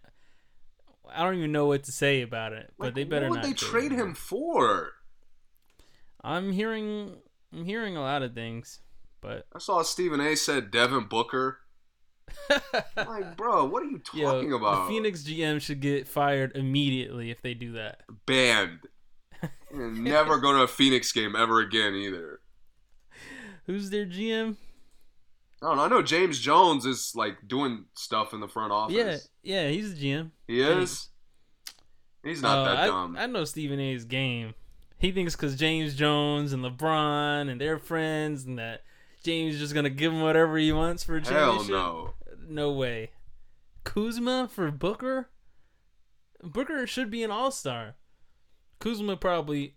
I 1.14 1.24
don't 1.24 1.36
even 1.36 1.52
know 1.52 1.66
what 1.68 1.84
to 1.86 1.92
say 1.92 2.22
about 2.22 2.54
it. 2.54 2.72
But 2.78 2.86
Like, 2.88 2.96
they 2.96 3.04
better 3.04 3.26
What 3.30 3.32
would 3.32 3.36
not 3.38 3.46
they 3.46 3.54
trade 3.54 3.92
him 3.92 4.14
for? 4.14 4.92
I'm 6.24 6.52
hearing 6.52 7.18
I'm 7.54 7.66
hearing 7.66 7.96
a 7.98 8.02
lot 8.02 8.22
of 8.24 8.34
things, 8.34 8.82
but 9.22 9.46
I 9.56 9.60
saw 9.60 9.82
Stephen 9.82 10.20
A. 10.20 10.36
said 10.36 10.72
Devin 10.72 11.06
Booker. 11.06 11.60
Like, 12.98 13.38
bro, 13.38 13.66
what 13.66 13.84
are 13.84 13.86
you 13.86 14.02
Yo, 14.14 14.30
talking 14.32 14.52
about? 14.52 14.88
the 14.88 14.94
Phoenix 14.94 15.24
GM 15.24 15.62
should 15.62 15.80
get 15.80 16.08
fired 16.10 16.52
immediately 16.58 17.32
if 17.32 17.42
they 17.42 17.54
do 17.54 17.72
that. 17.74 18.02
banned. 18.26 18.80
Never 19.74 20.38
go 20.40 20.52
to 20.54 20.64
a 20.64 20.68
Phoenix 20.68 21.12
game 21.14 21.36
ever 21.38 21.62
again 21.62 21.94
either. 21.94 22.42
Who's 23.68 23.90
their 23.92 24.06
GM? 24.06 24.56
I 25.62 25.66
don't 25.68 25.78
know. 25.78 25.84
I 25.84 25.88
know 25.90 26.02
James 26.02 26.40
Jones 26.40 26.86
is 26.86 27.14
like 27.16 27.48
doing 27.48 27.86
stuff 27.96 28.34
in 28.34 28.40
the 28.40 28.48
front 28.48 28.72
office. 28.72 28.96
Yeah, 28.96 29.18
yeah, 29.44 29.70
he's 29.70 29.94
the 29.94 30.02
GM. 30.12 30.32
he 30.48 30.62
is. 30.62 31.10
He's 32.24 32.42
not 32.42 32.60
Uh, 32.60 32.64
that 32.66 32.78
I, 32.78 32.88
dumb. 32.88 33.16
I 33.18 33.26
know 33.28 33.44
Stephen 33.44 33.80
A's 33.80 34.06
game. 34.06 34.54
He 35.00 35.12
thinks 35.12 35.36
because 35.36 35.56
James 35.56 35.96
Jones 35.96 36.54
and 36.54 36.64
LeBron 36.64 37.50
and 37.50 37.62
they're 37.62 37.78
friends, 37.78 38.44
and 38.46 38.58
that 38.58 38.84
James 39.24 39.56
is 39.56 39.60
just 39.62 39.74
gonna 39.74 39.90
give 39.90 40.12
him 40.12 40.22
whatever 40.22 40.58
he 40.58 40.72
wants 40.72 41.04
for 41.04 41.18
a 41.18 41.22
championship. 41.22 41.76
Hell 41.76 42.14
no. 42.26 42.36
No 42.50 42.72
way. 42.72 43.12
Kuzma 43.84 44.50
for 44.52 44.72
Booker? 44.72 45.30
Booker 46.44 46.86
should 46.88 47.10
be 47.12 47.24
an 47.24 47.32
all 47.32 47.52
star. 47.52 47.96
Kuzma 48.80 49.18
probably. 49.18 49.76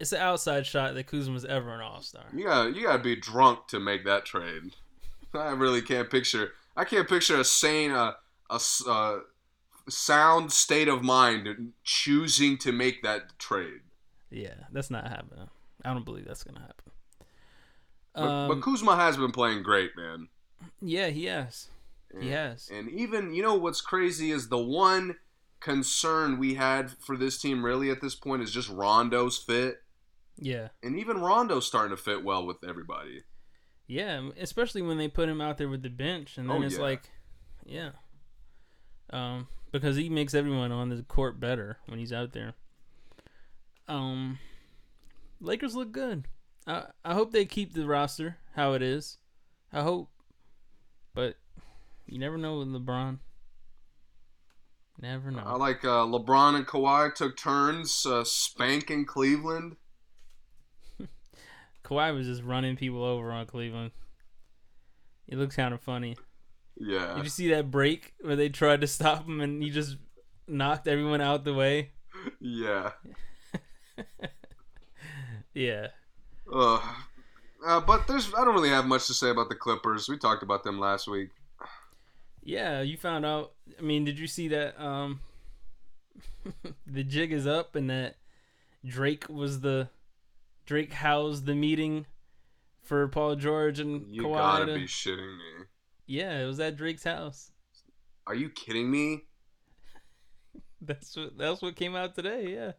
It's 0.00 0.12
an 0.12 0.20
outside 0.20 0.66
shot 0.66 0.94
that 0.94 1.06
Kuzma's 1.06 1.44
ever 1.44 1.72
an 1.74 1.80
all 1.82 2.00
star. 2.00 2.24
You 2.34 2.44
got 2.44 2.74
you 2.74 2.82
got 2.86 2.96
to 2.96 3.02
be 3.02 3.16
drunk 3.16 3.68
to 3.68 3.78
make 3.78 4.04
that 4.06 4.24
trade. 4.24 4.74
I 5.34 5.50
really 5.50 5.82
can't 5.82 6.10
picture. 6.10 6.52
I 6.76 6.84
can't 6.84 7.08
picture 7.08 7.38
a 7.38 7.44
sane, 7.44 7.90
uh, 7.90 8.12
a 8.50 8.54
s- 8.54 8.82
uh, 8.88 9.18
sound 9.88 10.52
state 10.52 10.88
of 10.88 11.02
mind 11.02 11.72
choosing 11.84 12.56
to 12.58 12.72
make 12.72 13.02
that 13.02 13.38
trade. 13.38 13.80
Yeah, 14.30 14.54
that's 14.72 14.90
not 14.90 15.06
happening. 15.06 15.48
I 15.84 15.92
don't 15.92 16.04
believe 16.04 16.26
that's 16.26 16.44
gonna 16.44 16.60
happen. 16.60 16.92
But, 18.14 18.22
Um, 18.22 18.48
but 18.48 18.62
Kuzma 18.62 18.96
has 18.96 19.16
been 19.16 19.32
playing 19.32 19.62
great, 19.62 19.96
man. 19.96 20.28
yeah, 20.80 21.08
he 21.08 21.26
has. 21.26 21.68
And, 22.12 22.22
He 22.22 22.30
has. 22.30 22.68
And 22.72 22.88
even 22.90 23.34
you 23.34 23.42
know 23.42 23.54
what's 23.54 23.80
crazy 23.80 24.30
is 24.30 24.48
the 24.48 24.58
one 24.58 25.16
concern 25.60 26.38
we 26.38 26.54
had 26.54 26.90
for 26.90 27.16
this 27.16 27.38
team 27.40 27.64
really 27.64 27.90
at 27.90 28.00
this 28.00 28.14
point 28.14 28.42
is 28.42 28.50
just 28.50 28.68
Rondo's 28.70 29.36
fit, 29.38 29.82
Yeah. 30.40 30.68
and 30.82 30.98
even 30.98 31.20
Rondo's 31.20 31.66
starting 31.66 31.96
to 31.96 32.02
fit 32.02 32.24
well 32.24 32.46
with 32.46 32.64
everybody. 32.66 33.22
Yeah, 33.86 34.30
especially 34.38 34.82
when 34.82 34.98
they 34.98 35.08
put 35.08 35.28
him 35.28 35.40
out 35.40 35.58
there 35.58 35.68
with 35.68 35.82
the 35.82 35.90
bench, 35.90 36.38
and 36.38 36.48
then 36.48 36.62
Oh, 36.62 36.66
it's 36.66 36.76
yeah. 36.76 36.80
like, 36.80 37.10
yeah, 37.66 37.90
um, 39.10 39.48
because 39.72 39.96
he 39.96 40.08
makes 40.08 40.32
everyone 40.34 40.70
on 40.72 40.88
the 40.90 41.02
court 41.02 41.40
better 41.40 41.78
when 41.86 41.98
he's 41.98 42.12
out 42.12 42.32
there. 42.32 42.54
Um, 43.88 44.38
Lakers 45.40 45.74
look 45.74 45.90
good. 45.90 46.28
I 46.66 46.84
I 47.04 47.14
hope 47.14 47.32
they 47.32 47.44
keep 47.44 47.72
the 47.74 47.84
roster 47.86 48.36
how 48.54 48.74
it 48.74 48.82
is. 48.82 49.18
I 49.72 49.82
hope, 49.82 50.08
but 51.14 51.36
you 52.06 52.18
never 52.18 52.38
know 52.38 52.58
with 52.58 52.68
LeBron. 52.68 53.18
Never 55.00 55.30
know. 55.30 55.42
I 55.44 55.54
like 55.56 55.84
uh, 55.84 56.04
LeBron 56.04 56.54
and 56.56 56.66
Kawhi 56.66 57.14
took 57.14 57.36
turns 57.36 58.04
uh, 58.06 58.22
spanking 58.24 59.06
Cleveland. 59.06 59.76
Kawhi 61.90 62.14
was 62.14 62.26
just 62.26 62.42
running 62.42 62.76
people 62.76 63.02
over 63.04 63.32
on 63.32 63.46
Cleveland. 63.46 63.90
It 65.26 65.38
looks 65.38 65.56
kind 65.56 65.74
of 65.74 65.80
funny. 65.80 66.16
Yeah, 66.76 67.14
Did 67.14 67.24
you 67.24 67.30
see 67.30 67.50
that 67.50 67.70
break 67.70 68.14
where 68.20 68.36
they 68.36 68.48
tried 68.48 68.80
to 68.80 68.86
stop 68.86 69.26
him 69.26 69.40
and 69.40 69.62
he 69.62 69.70
just 69.70 69.96
knocked 70.48 70.88
everyone 70.88 71.20
out 71.20 71.44
the 71.44 71.54
way? 71.54 71.90
yeah. 72.40 72.92
Yeah. 75.52 75.88
Ugh. 76.52 76.82
Uh, 77.66 77.80
but 77.80 78.06
there's 78.06 78.32
I 78.34 78.44
don't 78.44 78.54
really 78.54 78.68
have 78.70 78.86
much 78.86 79.06
to 79.08 79.14
say 79.14 79.30
about 79.30 79.48
the 79.48 79.54
Clippers. 79.54 80.08
We 80.08 80.16
talked 80.16 80.42
about 80.42 80.62
them 80.64 80.78
last 80.78 81.08
week. 81.08 81.30
Yeah, 82.42 82.80
you 82.80 82.96
found 82.96 83.26
out. 83.26 83.52
I 83.78 83.82
mean, 83.82 84.04
did 84.04 84.18
you 84.18 84.26
see 84.26 84.48
that 84.48 84.80
um 84.80 85.20
the 86.86 87.04
jig 87.04 87.32
is 87.32 87.46
up 87.46 87.74
and 87.74 87.90
that 87.90 88.16
Drake 88.86 89.28
was 89.28 89.60
the 89.60 89.88
Drake 90.70 90.92
housed 90.92 91.46
the 91.46 91.54
meeting 91.56 92.06
for 92.84 93.08
Paul 93.08 93.34
George 93.34 93.80
and 93.80 94.06
You 94.14 94.22
Kawhi. 94.22 94.34
gotta 94.36 94.66
to- 94.66 94.74
be 94.74 94.84
shitting 94.84 95.36
me. 95.36 95.64
yeah, 96.06 96.38
it 96.38 96.46
was 96.46 96.60
at 96.60 96.76
Drake's 96.76 97.02
house. 97.02 97.50
Are 98.24 98.36
you 98.36 98.48
kidding 98.50 98.88
me? 98.88 99.24
That's 100.80 101.16
what 101.16 101.36
that's 101.36 101.60
what 101.60 101.74
came 101.74 101.96
out 101.96 102.14
today. 102.14 102.54
Yeah. 102.54 102.72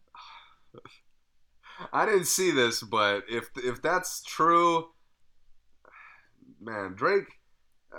I 1.92 2.06
didn't 2.06 2.28
see 2.28 2.52
this, 2.52 2.82
but 2.82 3.26
if 3.30 3.50
if 3.58 3.82
that's 3.82 4.24
true, 4.24 4.86
man, 6.62 6.94
Drake, 6.96 7.28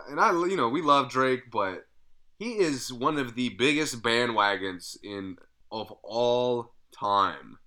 and 0.08 0.18
I, 0.18 0.30
you 0.32 0.56
know, 0.56 0.70
we 0.70 0.80
love 0.80 1.10
Drake, 1.10 1.50
but 1.52 1.84
he 2.38 2.52
is 2.52 2.90
one 2.94 3.18
of 3.18 3.34
the 3.34 3.50
biggest 3.50 4.00
bandwagons 4.02 4.96
in 5.04 5.36
of 5.70 5.92
all 6.02 6.72
time. 6.98 7.58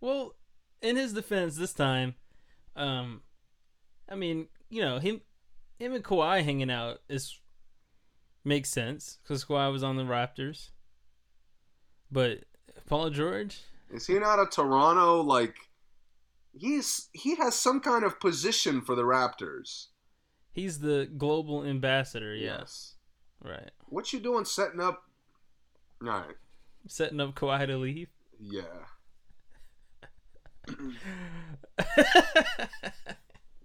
Well, 0.00 0.34
in 0.82 0.96
his 0.96 1.12
defense, 1.12 1.56
this 1.56 1.72
time, 1.72 2.14
um, 2.76 3.22
I 4.08 4.14
mean, 4.14 4.48
you 4.70 4.80
know, 4.82 4.98
him, 4.98 5.20
him 5.78 5.94
and 5.94 6.04
Kawhi 6.04 6.42
hanging 6.44 6.70
out 6.70 7.00
is 7.08 7.38
makes 8.44 8.70
sense 8.70 9.18
because 9.22 9.44
Kawhi 9.44 9.70
was 9.72 9.82
on 9.82 9.96
the 9.96 10.04
Raptors, 10.04 10.70
but 12.10 12.44
Paul 12.86 13.10
George, 13.10 13.60
Is 13.90 14.06
he 14.06 14.18
not 14.18 14.38
a 14.40 14.46
Toronto 14.46 15.20
like? 15.22 15.56
He's 16.56 17.08
he 17.12 17.36
has 17.36 17.54
some 17.54 17.80
kind 17.80 18.04
of 18.04 18.18
position 18.20 18.80
for 18.80 18.94
the 18.94 19.02
Raptors. 19.04 19.86
he's 20.52 20.80
the 20.80 21.08
global 21.16 21.64
ambassador. 21.64 22.34
Yeah, 22.34 22.58
Yes. 22.60 22.94
right. 23.44 23.70
What 23.86 24.12
you 24.12 24.18
doing 24.20 24.44
setting 24.44 24.80
up? 24.80 25.02
All 26.02 26.08
right. 26.08 26.34
Setting 26.88 27.20
up 27.20 27.34
Kawhi 27.34 27.66
to 27.66 27.76
leave. 27.76 28.08
Yeah. 28.40 28.62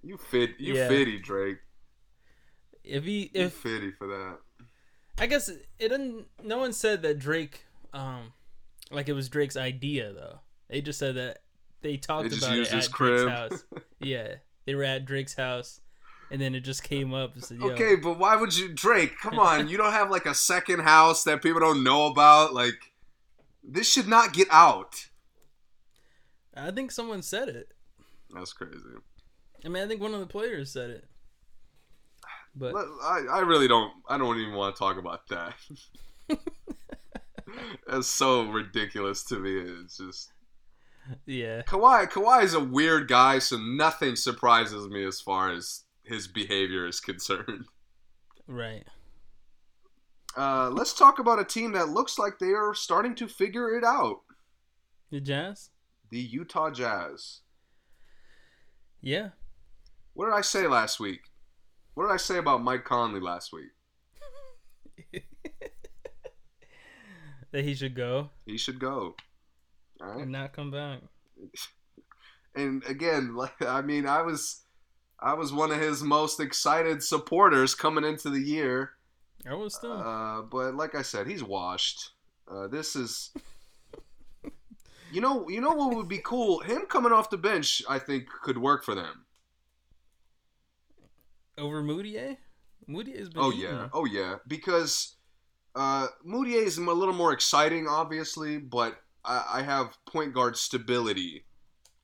You 0.01 0.17
fit. 0.17 0.51
You 0.59 0.75
Yeah. 0.75 0.87
fitty, 0.89 1.19
Drake. 1.19 1.57
if 2.83 3.05
he, 3.05 3.31
You 3.33 3.45
if 3.45 3.53
fitty 3.53 3.91
for 3.91 4.07
that. 4.07 4.39
I 5.17 5.27
guess 5.27 5.47
it 5.47 5.65
didn't. 5.79 6.27
No 6.43 6.57
one 6.57 6.73
said 6.73 7.01
that 7.03 7.19
Drake, 7.19 7.65
um, 7.93 8.33
like 8.91 9.07
it 9.07 9.13
was 9.13 9.29
Drake's 9.29 9.55
idea 9.55 10.11
though. 10.11 10.39
They 10.69 10.81
just 10.81 10.99
said 10.99 11.15
that 11.15 11.43
they 11.81 11.95
talked 11.97 12.29
They 12.29 12.37
about 12.37 12.57
it 12.57 12.67
at 12.67 12.73
his 12.75 12.87
Drake's 12.89 13.29
house. 13.29 13.63
Yeah, 13.99 14.35
they 14.65 14.75
were 14.75 14.83
at 14.83 15.05
Drake's 15.05 15.35
house, 15.35 15.79
and 16.29 16.41
then 16.41 16.53
it 16.55 16.61
just 16.61 16.83
came 16.83 17.13
up 17.13 17.39
said, 17.39 17.59
Yo, 17.59 17.69
Okay, 17.71 17.95
but 17.95 18.19
why 18.19 18.35
would 18.35 18.57
you, 18.57 18.67
Drake? 18.67 19.13
Come 19.21 19.39
on, 19.39 19.69
you 19.69 19.77
don't 19.77 19.93
have 19.93 20.11
like 20.11 20.25
a 20.25 20.33
second 20.35 20.81
house 20.81 21.23
that 21.23 21.41
people 21.41 21.61
don't 21.61 21.85
know 21.85 22.07
about. 22.07 22.53
Like, 22.53 22.91
this 23.63 23.89
should 23.89 24.09
not 24.09 24.33
get 24.33 24.49
out. 24.51 25.07
I 26.55 26.71
think 26.71 26.91
someone 26.91 27.21
said 27.21 27.49
it. 27.49 27.73
That's 28.33 28.53
crazy. 28.53 28.77
I 29.65 29.69
mean, 29.69 29.83
I 29.83 29.87
think 29.87 30.01
one 30.01 30.13
of 30.13 30.19
the 30.19 30.25
players 30.25 30.71
said 30.71 30.89
it. 30.89 31.05
But 32.55 32.75
I, 32.75 33.25
I 33.31 33.39
really 33.39 33.67
don't. 33.67 33.91
I 34.07 34.17
don't 34.17 34.39
even 34.39 34.53
want 34.53 34.75
to 34.75 34.79
talk 34.79 34.97
about 34.97 35.27
that. 35.29 35.55
That's 37.87 38.07
so 38.07 38.43
ridiculous 38.43 39.23
to 39.25 39.39
me. 39.39 39.57
It's 39.83 39.97
just 39.97 40.31
yeah, 41.25 41.63
Kawhi. 41.63 42.09
Kawhi 42.09 42.43
is 42.43 42.53
a 42.53 42.59
weird 42.59 43.07
guy, 43.07 43.39
so 43.39 43.57
nothing 43.57 44.15
surprises 44.15 44.87
me 44.87 45.03
as 45.03 45.19
far 45.19 45.51
as 45.51 45.83
his 46.03 46.27
behavior 46.27 46.87
is 46.87 46.99
concerned. 46.99 47.65
right. 48.47 48.85
Uh, 50.35 50.69
let's 50.69 50.93
talk 50.93 51.19
about 51.19 51.39
a 51.39 51.45
team 51.45 51.73
that 51.73 51.89
looks 51.89 52.17
like 52.17 52.39
they 52.39 52.51
are 52.51 52.73
starting 52.73 53.13
to 53.15 53.27
figure 53.27 53.77
it 53.77 53.83
out. 53.83 54.21
The 55.11 55.21
Jazz. 55.21 55.69
The 56.14 56.20
Utah 56.20 56.70
Jazz. 56.70 57.39
Yeah. 59.01 59.30
What 60.14 60.26
did 60.26 60.36
I 60.36 60.41
say 60.41 60.68
last 60.68 60.99
week? 60.99 61.22
What 61.95 62.05
did 62.05 62.14
I 62.14 62.18
say 62.18 62.38
about 62.38 62.61
Mike 62.61 62.84
Conley 62.84 63.20
last 63.20 63.51
week? 63.51 63.72
that 67.51 67.64
he 67.64 67.74
should 67.74 67.95
go 67.95 68.30
He 68.45 68.59
should 68.59 68.80
go. 68.80 69.16
All 70.01 70.07
right. 70.07 70.22
and 70.22 70.32
not 70.32 70.53
come 70.53 70.70
back. 70.70 70.99
And 72.55 72.84
again, 72.86 73.34
like 73.36 73.59
I 73.64 73.82
mean, 73.82 74.05
I 74.05 74.22
was 74.22 74.61
I 75.20 75.34
was 75.34 75.51
one 75.51 75.72
of 75.72 75.80
his 75.80 76.03
most 76.03 76.39
excited 76.39 77.01
supporters 77.01 77.74
coming 77.74 78.03
into 78.03 78.30
the 78.30 78.39
year. 78.39 78.91
I 79.49 79.55
was 79.55 79.74
still. 79.74 79.93
Uh, 79.93 80.43
but 80.43 80.76
like 80.76 80.93
I 80.93 81.01
said, 81.01 81.26
he's 81.26 81.43
washed. 81.43 82.11
Uh, 82.47 82.68
this 82.68 82.95
is 82.95 83.32
You 85.14 85.22
know, 85.22 85.47
you 85.47 85.61
know 85.61 85.74
what 85.74 85.95
would 85.95 86.07
be 86.07 86.18
cool? 86.18 86.59
Him 86.61 86.88
coming 86.89 87.11
off 87.11 87.30
the 87.30 87.38
bench, 87.38 87.84
I 87.88 87.99
think 87.99 88.28
could 88.41 88.57
work 88.57 88.84
for 88.84 88.95
them. 88.95 89.26
Over 91.57 91.84
Mudiay? 91.84 92.38
Mudiay's 92.89 93.30
been 93.30 93.43
Oh 93.43 93.51
eating 93.51 93.61
yeah, 93.64 93.88
oh 93.93 94.05
yeah, 94.05 94.38
because 94.47 95.16
uh, 95.76 96.07
Mudiay 96.28 96.64
is 96.66 96.78
a 96.78 96.82
little 96.82 97.14
more 97.14 97.32
exciting, 97.32 97.88
obviously, 97.88 98.57
but 98.57 98.97
I, 99.24 99.45
I 99.53 99.61
have 99.61 99.97
point 100.05 100.34
guard 100.34 100.57
stability 100.57 101.45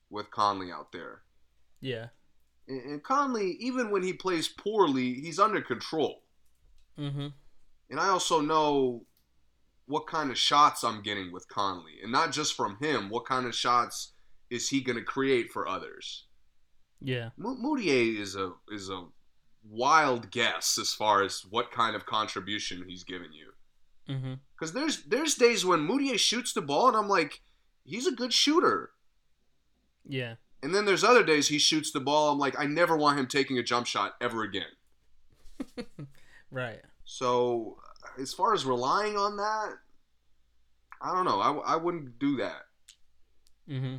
with 0.08 0.30
Conley 0.30 0.70
out 0.72 0.92
there, 0.92 1.22
Yeah. 1.80 2.06
and, 2.68 2.80
and 2.82 3.02
Conley, 3.02 3.56
even 3.60 3.90
when 3.90 4.02
he 4.02 4.12
plays 4.12 4.48
poorly, 4.48 5.14
he's 5.14 5.38
under 5.38 5.60
control, 5.60 6.22
Mm-hmm. 6.98 7.28
and 7.90 8.00
I 8.00 8.08
also 8.08 8.40
know 8.40 9.04
what 9.90 10.06
kind 10.06 10.30
of 10.30 10.38
shots 10.38 10.84
I'm 10.84 11.02
getting 11.02 11.32
with 11.32 11.48
Conley, 11.48 11.98
and 12.02 12.12
not 12.12 12.32
just 12.32 12.54
from 12.54 12.76
him. 12.80 13.10
What 13.10 13.26
kind 13.26 13.46
of 13.46 13.54
shots 13.54 14.12
is 14.48 14.68
he 14.68 14.80
going 14.80 14.98
to 14.98 15.04
create 15.04 15.52
for 15.52 15.68
others? 15.68 16.26
Yeah. 17.00 17.30
Mudiay 17.38 18.18
is 18.18 18.36
a 18.36 18.52
is 18.70 18.88
a 18.88 19.06
wild 19.68 20.30
guess 20.30 20.78
as 20.78 20.94
far 20.94 21.22
as 21.22 21.44
what 21.50 21.72
kind 21.72 21.96
of 21.96 22.06
contribution 22.06 22.84
he's 22.86 23.04
giving 23.04 23.32
you. 23.32 24.14
Mm-hmm. 24.14 24.34
Because 24.54 24.72
there's 24.72 25.02
there's 25.04 25.34
days 25.34 25.64
when 25.64 25.86
Mudiay 25.86 26.18
shoots 26.18 26.52
the 26.52 26.62
ball 26.62 26.88
and 26.88 26.96
I'm 26.96 27.08
like, 27.08 27.40
he's 27.84 28.06
a 28.06 28.12
good 28.12 28.32
shooter. 28.32 28.90
Yeah. 30.06 30.34
And 30.62 30.74
then 30.74 30.84
there's 30.84 31.04
other 31.04 31.24
days 31.24 31.48
he 31.48 31.58
shoots 31.58 31.90
the 31.90 32.00
ball. 32.00 32.32
I'm 32.32 32.38
like, 32.38 32.58
I 32.58 32.66
never 32.66 32.96
want 32.96 33.18
him 33.18 33.26
taking 33.26 33.58
a 33.58 33.62
jump 33.62 33.86
shot 33.86 34.14
ever 34.20 34.42
again. 34.42 34.64
Right. 36.50 36.80
So 37.04 37.78
as 38.18 38.32
far 38.32 38.54
as 38.54 38.64
relying 38.64 39.16
on 39.16 39.36
that, 39.36 39.74
I 41.00 41.14
don't 41.14 41.24
know. 41.24 41.40
I, 41.40 41.74
I 41.74 41.76
wouldn't 41.76 42.18
do 42.18 42.36
that. 42.36 42.62
Mm-hmm. 43.68 43.96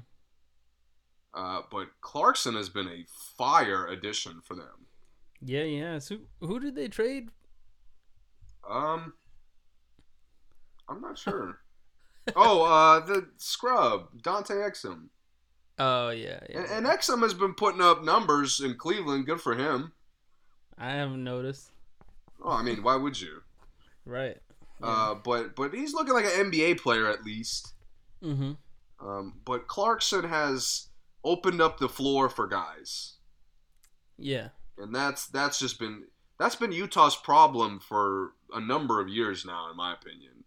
Uh, 1.34 1.62
but 1.72 1.88
Clarkson 2.02 2.56
has 2.56 2.70
been 2.70 2.88
a 2.88 3.06
fire 3.38 3.88
addition 3.88 4.42
for 4.44 4.56
them. 4.56 4.88
Yeah, 5.44 5.64
yeah. 5.64 6.00
So 6.00 6.18
who 6.40 6.60
did 6.60 6.76
they 6.76 6.88
trade? 6.88 7.30
Um, 8.70 9.14
I'm 10.88 11.02
not 11.02 11.18
sure. 11.18 11.60
oh, 12.36 12.64
uh, 12.64 13.00
the 13.06 13.30
scrub 13.38 14.22
Dante 14.22 14.56
Exum. 14.56 15.06
Oh 15.80 16.10
yeah, 16.10 16.40
yeah. 16.50 16.60
And, 16.60 16.86
and 16.86 16.86
Exum 16.86 17.22
has 17.24 17.34
been 17.34 17.54
putting 17.56 17.82
up 17.82 18.04
numbers 18.04 18.60
in 18.60 18.76
Cleveland. 18.76 19.26
Good 19.26 19.42
for 19.42 19.56
him. 19.56 19.94
I 20.78 20.92
haven't 20.92 21.24
noticed. 21.24 21.72
Oh, 22.44 22.52
I 22.52 22.62
mean, 22.62 22.84
why 22.84 22.96
would 22.96 23.20
you? 23.20 23.42
Right. 24.06 24.38
Uh, 24.82 25.14
but 25.16 25.56
but 25.56 25.74
he's 25.74 25.94
looking 25.94 26.14
like 26.14 26.26
an 26.26 26.52
NBA 26.52 26.80
player 26.80 27.08
at 27.08 27.24
least. 27.24 27.74
mm-hmm. 28.24 28.54
Um, 29.06 29.34
but 29.46 29.68
Clarkson 29.68 30.24
has 30.26 30.88
opened 31.24 31.62
up 31.62 31.80
the 31.80 31.90
floor 31.90 32.30
for 32.30 32.48
guys, 32.48 33.18
Yeah. 34.18 34.50
and 34.78 34.94
that's 34.94 35.28
that's 35.28 35.58
just 35.60 35.80
been 35.80 36.04
that's 36.40 36.56
been 36.56 36.72
Utah's 36.72 37.16
problem 37.16 37.80
for 37.80 38.34
a 38.54 38.60
number 38.60 39.00
of 39.00 39.08
years 39.08 39.46
now, 39.46 39.70
in 39.70 39.78
my 39.78 39.94
opinion. 39.94 40.44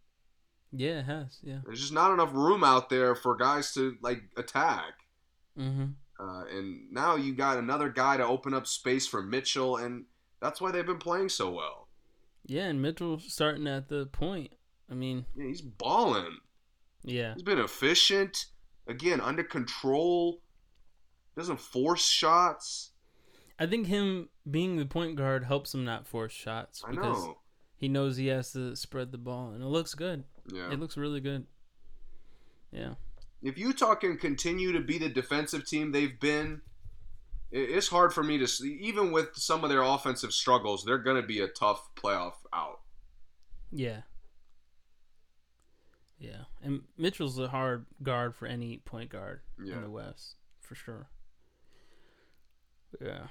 Yeah, 0.72 1.00
it 1.00 1.04
has. 1.04 1.38
Yeah. 1.42 1.58
There's 1.64 1.80
just 1.80 1.92
not 1.92 2.12
enough 2.12 2.32
room 2.32 2.64
out 2.64 2.90
there 2.90 3.14
for 3.14 3.36
guys 3.36 3.72
to 3.74 3.96
like 4.02 4.22
attack. 4.36 4.94
Mm-hmm. 5.58 5.86
Uh, 6.18 6.44
and 6.46 6.92
now 6.92 7.14
you 7.16 7.34
got 7.34 7.58
another 7.58 7.88
guy 7.88 8.16
to 8.16 8.26
open 8.26 8.54
up 8.54 8.66
space 8.66 9.06
for 9.06 9.22
Mitchell, 9.22 9.76
and 9.76 10.04
that's 10.40 10.60
why 10.60 10.70
they've 10.72 10.86
been 10.86 10.98
playing 10.98 11.28
so 11.28 11.50
well. 11.50 11.83
Yeah, 12.46 12.64
and 12.64 12.80
Mitchell 12.82 13.18
starting 13.18 13.66
at 13.66 13.88
the 13.88 14.06
point. 14.06 14.52
I 14.90 14.94
mean, 14.94 15.24
Yeah, 15.34 15.46
he's 15.46 15.62
balling. 15.62 16.38
yeah. 17.02 17.34
He's 17.34 17.42
been 17.42 17.58
efficient. 17.58 18.46
Again, 18.86 19.20
under 19.20 19.42
control. 19.42 20.42
Doesn't 21.36 21.58
force 21.60 22.06
shots. 22.06 22.92
I 23.58 23.66
think 23.66 23.86
him 23.86 24.28
being 24.50 24.76
the 24.76 24.84
point 24.86 25.16
guard 25.16 25.44
helps 25.44 25.72
him 25.74 25.84
not 25.84 26.06
force 26.06 26.32
shots 26.32 26.82
I 26.86 26.90
because 26.90 27.24
know. 27.24 27.38
he 27.76 27.88
knows 27.88 28.16
he 28.16 28.26
has 28.26 28.52
to 28.52 28.76
spread 28.76 29.10
the 29.10 29.18
ball, 29.18 29.50
and 29.50 29.62
it 29.62 29.66
looks 29.66 29.94
good. 29.94 30.24
Yeah. 30.52 30.70
It 30.72 30.78
looks 30.80 30.96
really 30.96 31.20
good. 31.20 31.46
Yeah. 32.72 32.94
If 33.42 33.58
Utah 33.58 33.94
can 33.94 34.16
continue 34.18 34.72
to 34.72 34.80
be 34.80 34.98
the 34.98 35.08
defensive 35.08 35.66
team 35.66 35.92
they've 35.92 36.18
been, 36.18 36.62
it's 37.56 37.88
hard 37.88 38.12
for 38.12 38.22
me 38.22 38.36
to 38.38 38.46
see. 38.48 38.78
Even 38.82 39.12
with 39.12 39.28
some 39.34 39.62
of 39.64 39.70
their 39.70 39.82
offensive 39.82 40.32
struggles, 40.32 40.84
they're 40.84 40.98
going 40.98 41.20
to 41.20 41.26
be 41.26 41.40
a 41.40 41.48
tough 41.48 41.88
playoff 41.94 42.34
out. 42.52 42.80
Yeah. 43.70 44.00
Yeah, 46.18 46.44
and 46.62 46.82
Mitchell's 46.96 47.38
a 47.38 47.48
hard 47.48 47.86
guard 48.02 48.34
for 48.34 48.46
any 48.46 48.78
point 48.78 49.10
guard 49.10 49.40
Yeah. 49.62 49.74
in 49.76 49.82
the 49.82 49.90
West 49.90 50.36
for 50.60 50.74
sure. 50.74 51.08
Yeah. 53.00 53.26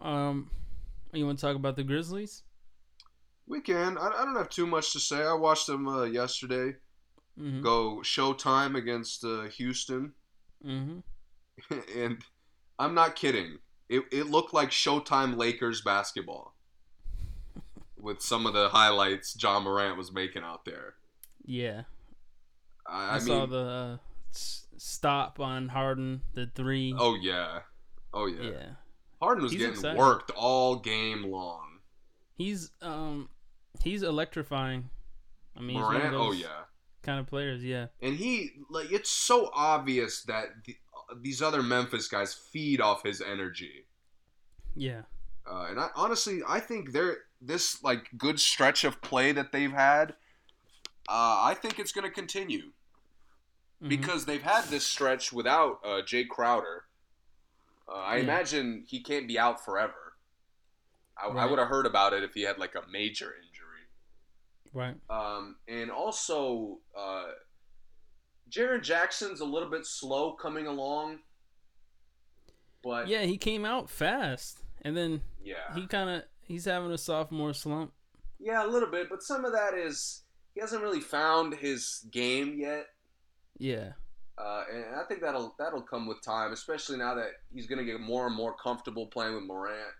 Um, 0.00 0.50
you 1.12 1.24
want 1.26 1.38
to 1.38 1.46
talk 1.46 1.56
about 1.56 1.76
the 1.76 1.84
Grizzlies? 1.84 2.42
We 3.46 3.60
can. 3.60 3.98
I, 3.98 4.08
I 4.08 4.24
don't 4.24 4.36
have 4.36 4.48
too 4.48 4.66
much 4.66 4.92
to 4.94 4.98
say. 5.00 5.22
I 5.22 5.34
watched 5.34 5.66
them 5.66 5.88
uh, 5.88 6.04
yesterday 6.04 6.76
Mm-hmm. 7.40 7.62
go 7.62 8.00
Showtime 8.04 8.76
against 8.76 9.24
uh, 9.24 9.44
Houston, 9.44 10.12
Mm-hmm. 10.66 10.98
and 11.98 12.22
I'm 12.78 12.94
not 12.94 13.14
kidding. 13.16 13.58
It, 13.88 14.04
it 14.10 14.26
looked 14.30 14.54
like 14.54 14.70
Showtime 14.70 15.36
Lakers 15.36 15.80
basketball 15.82 16.54
with 17.98 18.20
some 18.20 18.46
of 18.46 18.54
the 18.54 18.68
highlights 18.70 19.36
Ja 19.40 19.60
Morant 19.60 19.96
was 19.96 20.12
making 20.12 20.42
out 20.42 20.64
there. 20.64 20.94
Yeah, 21.44 21.82
I, 22.86 23.10
I, 23.10 23.14
I 23.16 23.18
saw 23.18 23.46
the 23.46 23.58
uh, 23.58 23.96
s- 24.32 24.66
stop 24.76 25.40
on 25.40 25.68
Harden, 25.68 26.22
the 26.34 26.48
three. 26.54 26.94
oh 26.98 27.16
yeah, 27.20 27.60
oh 28.14 28.26
yeah. 28.26 28.50
yeah. 28.50 28.66
Harden 29.20 29.42
was 29.44 29.52
He's 29.52 29.60
getting 29.60 29.74
excited. 29.74 29.98
worked 29.98 30.30
all 30.32 30.76
game 30.76 31.24
long. 31.24 31.78
He's 32.36 32.70
um, 32.80 33.28
he's 33.84 34.02
electrifying. 34.02 34.88
I 35.56 35.60
mean, 35.60 35.76
he's 35.76 35.84
one 35.84 35.96
of 35.96 36.02
Morant, 36.12 36.16
oh 36.16 36.32
yeah. 36.32 36.46
kind 37.02 37.20
of 37.20 37.26
players. 37.26 37.62
Yeah, 37.62 37.86
And 38.00 38.16
he 38.16 38.50
like 38.70 38.90
it's 38.90 39.10
so 39.10 39.50
obvious 39.52 40.22
that 40.24 40.46
the, 40.64 40.76
these 41.20 41.42
other 41.42 41.62
Memphis 41.62 42.08
guys 42.08 42.34
feed 42.34 42.80
off 42.80 43.02
his 43.04 43.20
energy. 43.20 43.86
yeah, 44.74 45.02
Uh, 45.46 45.66
and 45.70 45.78
I, 45.80 45.88
honestly, 45.94 46.40
I 46.48 46.60
think 46.60 46.92
they're 46.92 47.18
this 47.40 47.82
like 47.82 48.08
good 48.16 48.38
stretch 48.40 48.84
of 48.84 49.00
play 49.02 49.32
that 49.32 49.52
they've 49.52 49.72
had. 49.72 50.12
Uh, 51.08 51.42
I 51.50 51.54
think 51.60 51.78
it's 51.78 51.92
going 51.92 52.04
to 52.06 52.10
continue 52.14 52.72
Mhm. 53.82 53.88
because 53.88 54.24
they've 54.24 54.42
had 54.42 54.64
this 54.66 54.86
stretch 54.86 55.32
without 55.32 55.80
uh, 55.84 56.00
Jae 56.02 56.28
Crowder. 56.28 56.84
Uh, 57.88 57.92
I 57.94 58.16
Yeah. 58.16 58.22
imagine 58.22 58.84
he 58.86 59.00
can't 59.02 59.26
be 59.26 59.38
out 59.38 59.62
forever. 59.64 60.14
I, 61.16 61.26
I 61.26 61.44
would 61.44 61.58
have 61.58 61.68
heard 61.68 61.86
about 61.86 62.12
it 62.14 62.22
if 62.22 62.32
he 62.34 62.42
had 62.42 62.58
like 62.58 62.74
a 62.76 62.86
major 62.88 63.34
injury. 63.34 63.88
right. 64.72 64.96
Um, 65.10 65.56
and 65.68 65.90
also, 65.90 66.78
uh, 66.96 67.32
Jaren 68.52 68.82
Jackson's 68.82 69.40
a 69.40 69.44
little 69.44 69.70
bit 69.70 69.86
slow 69.86 70.32
coming 70.34 70.66
along. 70.66 71.20
But 72.82 73.08
yeah, 73.08 73.22
he 73.22 73.36
came 73.38 73.64
out 73.64 73.88
fast, 73.88 74.58
and 74.82 74.96
then 74.96 75.22
yeah, 75.42 75.74
he 75.74 75.86
kind 75.86 76.10
of 76.10 76.22
he's 76.46 76.64
having 76.64 76.90
a 76.90 76.98
sophomore 76.98 77.54
slump. 77.54 77.92
yeah, 78.40 78.64
a 78.64 78.68
little 78.68 78.90
bit. 78.90 79.08
But 79.08 79.22
some 79.22 79.44
of 79.44 79.52
that 79.52 79.74
is 79.74 80.22
he 80.54 80.60
hasn't 80.60 80.82
really 80.82 81.00
found 81.00 81.54
his 81.54 82.04
game 82.10 82.56
yet. 82.58 82.86
Yeah, 83.58 83.92
Uh, 84.36 84.64
and 84.72 84.96
I 84.96 85.04
think 85.06 85.20
that'll 85.20 85.54
that'll 85.58 85.82
come 85.82 86.06
with 86.08 86.20
time, 86.22 86.52
especially 86.52 86.98
now 86.98 87.14
that 87.14 87.28
he's 87.54 87.66
gonna 87.68 87.84
get 87.84 88.00
more 88.00 88.26
and 88.26 88.34
more 88.34 88.54
comfortable 88.56 89.06
playing 89.06 89.34
with 89.36 89.44
Morant. 89.44 89.94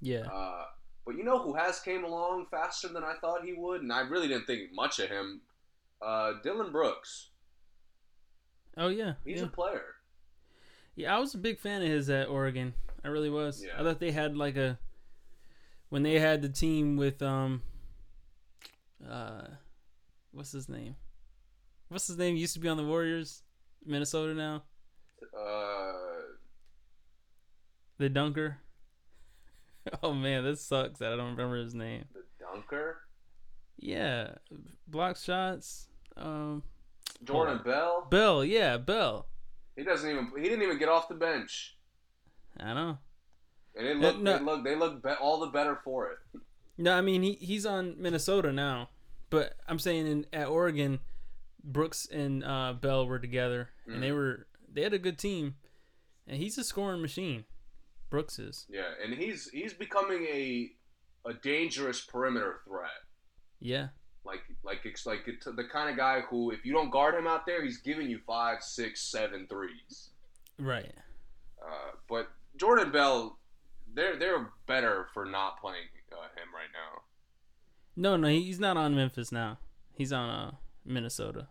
yeah, 0.00 0.22
Uh, 0.32 0.64
but 1.06 1.14
you 1.16 1.22
know 1.22 1.38
who 1.38 1.54
has 1.54 1.78
came 1.78 2.02
along 2.04 2.46
faster 2.50 2.88
than 2.88 3.04
I 3.04 3.14
thought 3.20 3.44
he 3.44 3.52
would, 3.52 3.82
and 3.82 3.92
I 3.92 4.00
really 4.00 4.26
didn't 4.26 4.46
think 4.46 4.72
much 4.72 4.98
of 4.98 5.08
him. 5.08 5.42
Uh, 6.02 6.32
Dillon 6.42 6.72
Brooks. 6.72 7.30
Oh 8.76 8.88
yeah, 8.88 9.14
He's 9.24 9.38
yeah. 9.38 9.44
a 9.44 9.48
player. 9.48 9.82
Yeah, 10.96 11.16
I 11.16 11.18
was 11.18 11.34
a 11.34 11.38
big 11.38 11.58
fan 11.58 11.82
of 11.82 11.88
his 11.88 12.08
at 12.10 12.28
Oregon. 12.28 12.74
I 13.04 13.08
really 13.08 13.30
was. 13.30 13.62
Yeah. 13.64 13.72
I 13.78 13.82
thought 13.82 14.00
they 14.00 14.10
had 14.12 14.36
like 14.36 14.56
a 14.56 14.78
when 15.90 16.02
they 16.02 16.18
had 16.18 16.42
the 16.42 16.48
team 16.48 16.96
with 16.96 17.22
um 17.22 17.62
uh 19.08 19.42
what's 20.32 20.52
his 20.52 20.68
name? 20.68 20.96
What's 21.88 22.06
his 22.06 22.16
name? 22.18 22.34
He 22.34 22.40
used 22.40 22.54
to 22.54 22.60
be 22.60 22.68
on 22.68 22.76
the 22.76 22.84
Warriors, 22.84 23.42
Minnesota 23.84 24.34
now. 24.34 24.62
Uh, 25.38 25.92
The 27.98 28.08
dunker. 28.08 28.58
Oh 30.02 30.14
man, 30.14 30.44
this 30.44 30.62
sucks 30.62 30.98
that 31.00 31.12
I 31.12 31.16
don't 31.16 31.32
remember 31.32 31.58
his 31.58 31.74
name. 31.74 32.06
the 32.14 32.22
dunker, 32.40 33.02
Yeah, 33.78 34.30
block 34.88 35.18
shots. 35.18 35.88
Um, 36.16 36.62
Jordan 37.24 37.60
Bell. 37.64 38.06
Bell. 38.10 38.44
Yeah, 38.44 38.76
Bell. 38.78 39.26
He 39.76 39.82
doesn't 39.84 40.08
even. 40.08 40.30
He 40.36 40.42
didn't 40.44 40.62
even 40.62 40.78
get 40.78 40.88
off 40.88 41.08
the 41.08 41.14
bench, 41.14 41.76
I 42.60 42.74
know. 42.74 42.98
and 43.76 43.86
it 43.86 43.96
Uh, 43.96 44.00
looked. 44.00 44.18
no. 44.20 44.38
They 44.38 44.44
look. 44.44 44.64
They 44.64 44.76
look 44.76 45.02
be- 45.02 45.10
all 45.10 45.40
the 45.40 45.46
better 45.48 45.76
for 45.84 46.10
it. 46.12 46.18
No, 46.78 46.96
I 46.96 47.00
mean 47.00 47.22
he 47.22 47.32
he's 47.34 47.64
on 47.66 48.00
Minnesota 48.00 48.52
now, 48.52 48.90
but 49.30 49.54
I'm 49.68 49.78
saying 49.78 50.06
in 50.06 50.26
at 50.32 50.48
Oregon, 50.48 51.00
Brooks 51.62 52.06
and 52.06 52.44
uh, 52.44 52.72
Bell 52.74 53.06
were 53.06 53.18
together, 53.18 53.70
and 53.86 54.02
they 54.02 54.10
Mhm. 54.10 54.14
were 54.16 54.46
they 54.72 54.82
had 54.82 54.92
a 54.94 54.98
good 54.98 55.18
team, 55.18 55.56
and 56.26 56.36
he's 56.36 56.58
a 56.58 56.64
scoring 56.64 57.00
machine. 57.00 57.44
Brooks 58.10 58.38
is. 58.38 58.66
Yeah, 58.68 58.90
and 59.02 59.14
he's 59.14 59.48
he's 59.50 59.72
becoming 59.74 60.24
a 60.26 60.70
a 61.24 61.34
dangerous 61.34 62.00
perimeter 62.04 62.60
threat. 62.64 62.90
Yeah, 63.60 63.88
Like 64.24 64.40
like 64.62 64.80
it's 64.84 65.04
like 65.06 65.24
it's 65.26 65.44
the 65.44 65.64
kind 65.70 65.90
of 65.90 65.96
guy 65.96 66.20
who, 66.22 66.50
if 66.50 66.64
you 66.64 66.72
don't 66.72 66.90
guard 66.90 67.14
him 67.14 67.26
out 67.26 67.44
there, 67.46 67.62
he's 67.62 67.78
giving 67.78 68.08
you 68.08 68.18
five, 68.26 68.62
six, 68.62 69.00
seven 69.02 69.46
threes. 69.48 70.10
right. 70.58 70.92
Uh, 71.62 71.92
but 72.08 72.28
Jordan 72.56 72.90
Bell, 72.90 73.38
they're 73.94 74.16
they're 74.16 74.50
better 74.66 75.08
for 75.14 75.24
not 75.26 75.60
playing 75.60 75.84
uh, 76.12 76.16
him 76.40 76.48
right 76.54 76.70
now. 76.72 77.02
No, 77.96 78.16
no, 78.16 78.28
he's 78.28 78.58
not 78.60 78.76
on 78.76 78.94
Memphis 78.94 79.30
now. 79.30 79.58
He's 79.92 80.12
on 80.12 80.28
uh, 80.28 80.50
Minnesota. 80.84 81.48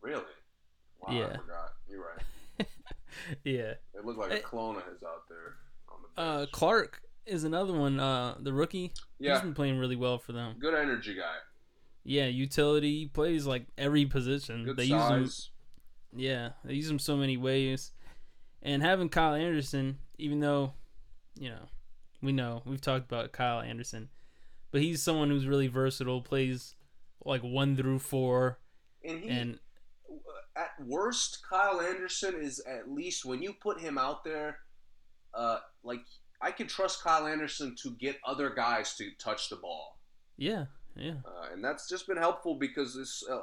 Really? 0.00 0.22
Wow, 1.00 1.08
I 1.08 1.14
Yeah. 1.14 1.36
forgot. 1.36 1.72
You're 1.88 2.00
right. 2.04 2.66
yeah. 3.44 3.74
It 3.94 4.04
looked 4.04 4.18
like 4.18 4.32
a 4.32 4.40
clone 4.40 4.76
of 4.76 4.84
his 4.84 5.02
out 5.02 5.28
there 5.28 5.56
on 5.88 5.98
the 6.14 6.20
Uh. 6.22 6.46
Clark 6.52 7.02
is 7.28 7.44
another 7.44 7.72
one. 7.72 8.00
Uh, 8.00 8.36
the 8.40 8.52
rookie. 8.52 8.92
He's 9.18 9.28
yeah, 9.28 9.40
been 9.40 9.54
playing 9.54 9.78
really 9.78 9.96
well 9.96 10.18
for 10.18 10.32
them. 10.32 10.56
good 10.58 10.74
energy 10.74 11.14
guy. 11.14 11.36
Yeah, 12.04 12.26
utility. 12.26 13.00
He 13.00 13.06
plays 13.06 13.46
like 13.46 13.66
every 13.76 14.06
position. 14.06 14.64
Good 14.64 14.76
they 14.76 14.84
use 14.84 15.02
him 15.10 15.26
size. 15.26 15.50
Yeah, 16.16 16.50
they 16.64 16.74
use 16.74 16.90
him 16.90 16.98
so 16.98 17.16
many 17.16 17.36
ways. 17.36 17.92
And 18.62 18.82
having 18.82 19.08
Kyle 19.08 19.34
Anderson, 19.34 19.98
even 20.16 20.40
though, 20.40 20.72
you 21.38 21.50
know, 21.50 21.68
we 22.22 22.32
know 22.32 22.62
we've 22.64 22.80
talked 22.80 23.04
about 23.10 23.32
Kyle 23.32 23.60
Anderson, 23.60 24.08
but 24.72 24.80
he's 24.80 25.02
someone 25.02 25.28
who's 25.28 25.46
really 25.46 25.68
versatile, 25.68 26.22
plays 26.22 26.74
like 27.24 27.42
one 27.42 27.76
through 27.76 27.98
four, 27.98 28.58
And 29.04 29.20
he, 29.20 29.28
and 29.28 29.58
at 30.56 30.70
worst, 30.84 31.38
Kyle 31.48 31.80
Anderson 31.80 32.34
is 32.40 32.60
at 32.60 32.90
least 32.90 33.24
when 33.24 33.42
you 33.42 33.52
put 33.52 33.80
him 33.80 33.96
out 33.98 34.24
there, 34.24 34.58
uh, 35.34 35.58
like 35.84 36.00
I 36.40 36.50
can 36.52 36.66
trust 36.66 37.02
Kyle 37.02 37.26
Anderson 37.26 37.74
to 37.82 37.90
get 37.92 38.16
other 38.24 38.50
guys 38.50 38.94
to 38.96 39.10
touch 39.18 39.48
the 39.48 39.56
ball, 39.56 39.98
yeah, 40.36 40.66
yeah, 40.96 41.14
uh, 41.24 41.52
and 41.52 41.64
that's 41.64 41.88
just 41.88 42.06
been 42.06 42.16
helpful 42.16 42.54
because 42.54 42.96
it's 42.96 43.24
uh, 43.28 43.40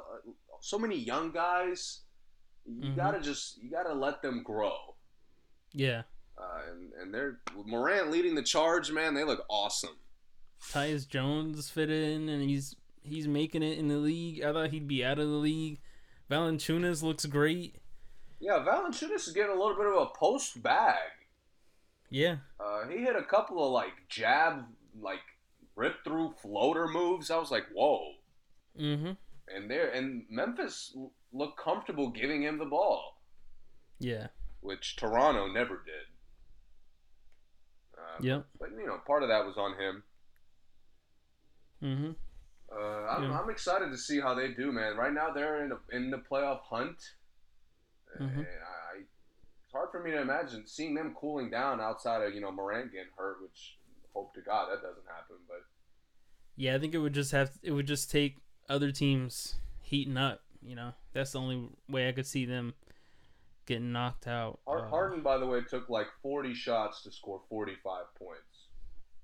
so 0.60 0.78
many 0.78 0.96
young 0.96 1.30
guys. 1.32 2.00
You 2.64 2.90
Mhm. 2.90 2.96
gotta 2.96 3.20
just 3.20 3.58
you 3.62 3.70
gotta 3.70 3.92
let 3.94 4.22
them 4.22 4.42
grow, 4.42 4.96
yeah. 5.72 6.02
uh, 6.38 6.62
and 6.70 6.92
and 6.94 7.14
they're 7.14 7.40
with 7.56 7.66
Morant 7.66 8.10
leading 8.10 8.34
the 8.34 8.42
charge. 8.42 8.90
Man, 8.90 9.14
they 9.14 9.24
look 9.24 9.44
awesome. 9.48 9.96
Tyus 10.72 11.06
Jones 11.08 11.70
fit 11.70 11.90
in, 11.90 12.28
and 12.28 12.42
he's 12.42 12.74
he's 13.02 13.28
making 13.28 13.62
it 13.62 13.78
in 13.78 13.88
the 13.88 13.98
league. 13.98 14.42
I 14.42 14.52
thought 14.52 14.70
he'd 14.70 14.88
be 14.88 15.04
out 15.04 15.18
of 15.18 15.28
the 15.28 15.34
league. 15.36 15.80
Valanciunas 16.30 17.02
looks 17.02 17.24
great. 17.26 17.76
Yeah, 18.40 18.64
Valanciunas 18.66 19.28
is 19.28 19.32
getting 19.32 19.52
a 19.56 19.58
little 19.58 19.76
bit 19.76 19.86
of 19.86 19.94
a 19.94 20.06
post 20.06 20.60
bag. 20.62 20.96
Yeah, 22.10 22.36
Uh, 22.60 22.86
he 22.88 22.98
hit 22.98 23.16
a 23.16 23.22
couple 23.22 23.64
of 23.64 23.72
like 23.72 23.92
jab, 24.08 24.64
like 25.00 25.20
rip 25.74 26.04
through 26.04 26.34
floater 26.40 26.86
moves. 26.86 27.30
I 27.30 27.36
was 27.38 27.50
like, 27.50 27.64
whoa. 27.74 28.12
mm-hmm. 28.78 29.12
And 29.48 29.70
there, 29.70 29.90
and 29.90 30.24
Memphis 30.28 30.96
looked 31.32 31.58
comfortable 31.58 32.10
giving 32.10 32.42
him 32.42 32.58
the 32.58 32.64
ball, 32.64 33.20
Yeah, 33.98 34.28
which 34.60 34.96
Toronto 34.96 35.46
never 35.52 35.76
did. 35.84 36.06
Uh, 37.96 38.18
yep. 38.20 38.46
But 38.58 38.70
you 38.70 38.86
know, 38.86 38.98
part 39.06 39.22
of 39.22 39.28
that 39.28 39.44
was 39.46 39.56
on 39.56 39.72
him. 39.78 40.02
Mm-hmm. 41.82 42.10
Uh, 42.72 43.06
I'm, 43.06 43.22
Yeah. 43.24 43.38
I'm 43.40 43.50
excited 43.50 43.90
to 43.90 43.98
see 43.98 44.20
how 44.20 44.34
they 44.34 44.48
do, 44.48 44.72
man. 44.72 44.96
Right 44.96 45.12
now, 45.12 45.30
they're 45.32 45.64
in 45.64 45.72
a, 45.72 45.78
in 45.96 46.10
the 46.10 46.18
playoff 46.18 46.60
hunt. 46.62 46.96
Mhm. 48.20 48.46
And 49.76 49.82
I, 49.82 49.88
it's 49.88 49.92
hard 49.92 50.02
for 50.02 50.08
me 50.08 50.10
to 50.16 50.20
imagine 50.20 50.66
seeing 50.66 50.94
them 50.94 51.14
cooling 51.18 51.50
down 51.50 51.80
outside 51.80 52.22
of 52.22 52.34
you 52.34 52.40
know 52.40 52.50
Morant 52.52 52.92
getting 52.92 53.10
hurt, 53.16 53.36
which 53.42 53.76
hope 54.14 54.34
to 54.34 54.40
God 54.40 54.68
that 54.70 54.82
doesn't 54.82 55.06
happen. 55.06 55.36
But 55.48 55.62
Yeah, 56.56 56.74
I 56.74 56.78
think 56.78 56.94
it 56.94 56.98
would 56.98 57.14
just 57.14 57.32
have 57.32 57.50
it 57.62 57.72
would 57.72 57.86
just 57.86 58.10
take 58.10 58.36
other 58.68 58.90
teams 58.92 59.56
heating 59.82 60.16
up. 60.16 60.40
You 60.62 60.74
know, 60.74 60.92
that's 61.12 61.32
the 61.32 61.40
only 61.40 61.68
way 61.88 62.08
I 62.08 62.12
could 62.12 62.26
see 62.26 62.44
them 62.44 62.74
getting 63.66 63.92
knocked 63.92 64.26
out. 64.26 64.60
Uh, 64.66 64.82
Harden, 64.88 65.22
by 65.22 65.38
the 65.38 65.46
way, 65.46 65.60
took 65.68 65.88
like 65.88 66.06
40 66.22 66.54
shots 66.54 67.02
to 67.02 67.12
score 67.12 67.40
45 67.48 68.04
points. 68.18 68.42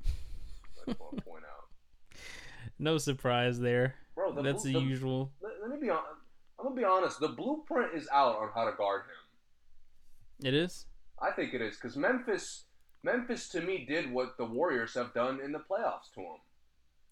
I 0.05 0.91
just 0.91 1.01
want 1.01 1.17
to 1.17 1.23
point 1.23 1.45
out. 1.45 2.17
no 2.79 2.99
surprise 2.99 3.59
there. 3.59 3.95
bro. 4.15 4.33
The 4.33 4.43
That's 4.43 4.63
blue- 4.63 4.73
the 4.75 4.79
the- 4.81 4.85
usual. 4.85 5.33
Let, 5.41 5.53
let 5.63 5.71
me 5.71 5.85
be 5.87 5.91
on. 5.91 6.01
I'm 6.59 6.67
gonna 6.69 6.77
be 6.77 6.85
honest. 6.85 7.19
The 7.19 7.29
blueprint 7.29 7.93
is 7.95 8.09
out 8.13 8.37
on 8.37 8.51
how 8.55 8.65
to 8.71 8.77
guard 8.77 9.03
him. 9.03 9.22
It 10.45 10.55
is. 10.55 10.87
I 11.21 11.31
think 11.31 11.55
it 11.55 11.63
is 11.63 11.77
because 11.77 11.97
Memphis, 11.97 12.65
Memphis 13.05 13.49
to 13.51 13.61
me 13.61 13.85
did 13.89 14.13
what 14.13 14.37
the 14.39 14.45
Warriors 14.45 14.95
have 14.95 15.15
done 15.15 15.41
in 15.45 15.53
the 15.53 15.59
playoffs 15.61 16.11
to 16.15 16.21
him, 16.21 16.41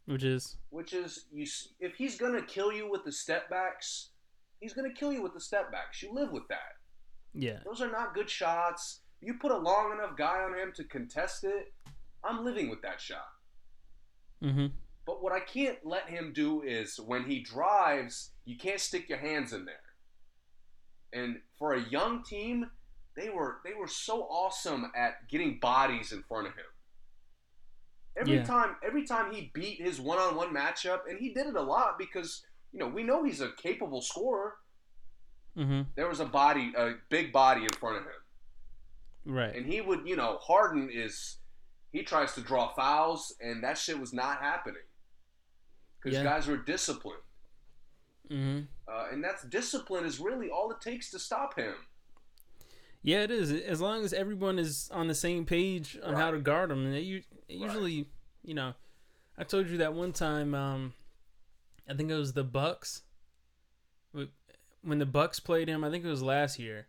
Which 0.07 0.24
is 0.24 0.57
which 0.70 0.93
is 0.93 1.26
you. 1.33 1.47
If 1.78 1.95
he's 1.95 2.16
gonna 2.18 2.43
kill 2.43 2.72
you 2.72 2.91
with 2.91 3.05
the 3.05 3.12
step 3.12 3.49
backs, 3.49 4.11
he's 4.59 4.72
gonna 4.72 4.93
kill 4.93 5.12
you 5.12 5.22
with 5.22 5.35
the 5.35 5.41
step 5.41 5.70
backs. 5.70 6.03
You 6.03 6.12
live 6.12 6.33
with 6.33 6.49
that. 6.49 6.74
yeah. 7.35 7.59
Those 7.64 7.81
are 7.81 7.91
not 7.91 8.14
good 8.14 8.28
shots. 8.31 9.01
You 9.20 9.35
put 9.35 9.53
a 9.53 9.57
long 9.57 9.93
enough 9.93 10.16
guy 10.16 10.43
on 10.43 10.59
him 10.59 10.72
to 10.76 10.85
contest 10.85 11.45
it. 11.45 11.72
I'm 12.24 12.45
living 12.45 12.68
with 12.70 12.83
that 12.83 13.01
shot. 13.01 13.28
Mm-hmm. 14.43 14.66
But 15.07 15.22
what 15.22 15.33
I 15.33 15.41
can't 15.41 15.78
let 15.85 16.09
him 16.09 16.33
do 16.35 16.62
is 16.62 16.99
when 16.99 17.24
he 17.24 17.41
drives, 17.43 18.31
you 18.45 18.57
can't 18.57 18.81
stick 18.81 19.09
your 19.09 19.18
hands 19.18 19.53
in 19.53 19.64
there. 19.66 19.74
And 21.12 21.41
for 21.59 21.74
a 21.74 21.83
young 21.91 22.22
team, 22.24 22.70
they 23.21 23.29
were 23.29 23.61
they 23.64 23.75
were 23.75 23.87
so 23.89 24.23
awesome 24.25 24.91
at 24.97 25.29
getting 25.29 25.59
bodies 25.61 26.12
in 26.12 26.23
front 26.23 26.47
of 26.47 26.55
him. 26.55 26.64
Every 28.16 28.37
Yeah. 28.37 28.45
time 28.45 28.77
every 28.87 29.07
time 29.07 29.33
he 29.33 29.51
beat 29.55 29.81
his 29.81 30.01
one-on-one 30.01 30.55
matchup 30.55 31.01
and 31.09 31.18
he 31.18 31.33
did 31.35 31.47
it 31.47 31.55
a 31.57 31.62
lot 31.62 31.99
because 31.99 32.45
you 32.73 32.79
know, 32.79 32.87
we 32.87 33.03
know 33.03 33.25
he's 33.25 33.41
a 33.41 33.51
capable 33.53 34.01
scorer. 34.01 34.57
Mm-hmm. 35.57 35.83
There 35.97 36.09
was 36.09 36.21
a 36.21 36.25
body 36.25 36.73
a 36.77 36.95
big 37.09 37.33
body 37.33 37.62
in 37.62 37.73
front 37.79 37.97
of 37.99 38.05
him. 38.05 39.35
Right. 39.35 39.55
And 39.55 39.66
he 39.66 39.81
would, 39.81 40.07
you 40.07 40.16
know, 40.16 40.39
Harden 40.39 40.89
is 40.93 41.39
he 41.93 42.03
tries 42.03 42.35
to 42.35 42.41
draw 42.41 42.73
fouls 42.75 43.35
and 43.41 43.62
that 43.64 43.77
shit 43.77 43.99
was 43.99 44.12
not 44.12 44.39
happening. 44.41 44.83
Cuz 46.03 46.14
Yeah. 46.14 46.23
guys 46.23 46.47
were 46.47 46.57
disciplined. 46.57 47.23
mm-hmm. 48.31 48.61
Uh, 48.89 49.09
and 49.12 49.23
that's 49.23 49.43
discipline 49.45 50.05
is 50.05 50.18
really 50.21 50.51
all 50.51 50.71
it 50.71 50.81
takes 50.81 51.11
to 51.11 51.18
stop 51.18 51.55
him. 51.57 51.75
Yeah, 53.03 53.22
it 53.22 53.30
is. 53.30 53.51
As 53.53 53.80
long 53.80 54.05
as 54.05 54.12
everyone 54.12 54.59
is 54.59 54.90
on 54.92 55.09
the 55.09 55.14
same 55.14 55.46
page 55.46 55.98
on 56.03 56.14
how 56.14 56.30
to 56.30 56.38
guard 56.38 56.70
them, 56.70 56.84
and 56.84 56.94
they 56.94 57.01
u- 57.01 57.22
usually, 57.48 58.09
you 58.42 58.55
know, 58.55 58.74
I 59.38 59.44
told 59.44 59.68
you 59.68 59.78
that 59.78 59.94
one 59.94 60.12
time. 60.12 60.55
Um, 60.55 60.92
I 61.88 61.94
think 61.94 62.11
it 62.11 62.14
was 62.14 62.34
the 62.34 62.44
Bucks. 62.44 63.03
When 64.82 64.98
the 64.98 65.07
Bucks 65.07 65.40
played 65.40 65.68
him, 65.68 65.84
I 65.84 65.90
think 65.90 66.05
it 66.05 66.09
was 66.09 66.22
last 66.22 66.59
year, 66.59 66.88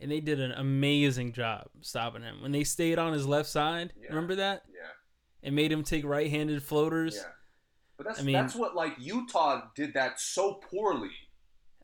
and 0.00 0.10
they 0.10 0.20
did 0.20 0.40
an 0.40 0.52
amazing 0.52 1.32
job 1.32 1.68
stopping 1.82 2.22
him. 2.22 2.40
When 2.42 2.52
they 2.52 2.64
stayed 2.64 2.98
on 2.98 3.12
his 3.12 3.26
left 3.26 3.48
side, 3.50 3.92
Yeah. 4.00 4.08
remember 4.08 4.34
that, 4.36 4.64
Yeah. 4.72 4.90
and 5.42 5.54
made 5.54 5.70
him 5.70 5.82
take 5.82 6.04
right-handed 6.04 6.62
floaters. 6.62 7.16
Yeah. 7.16 7.32
But 7.98 8.06
that's 8.06 8.20
I 8.20 8.22
mean- 8.22 8.32
that's 8.34 8.54
what 8.54 8.74
like 8.74 8.94
Utah 8.98 9.68
did 9.74 9.92
that 9.94 10.20
so 10.20 10.54
poorly 10.54 11.10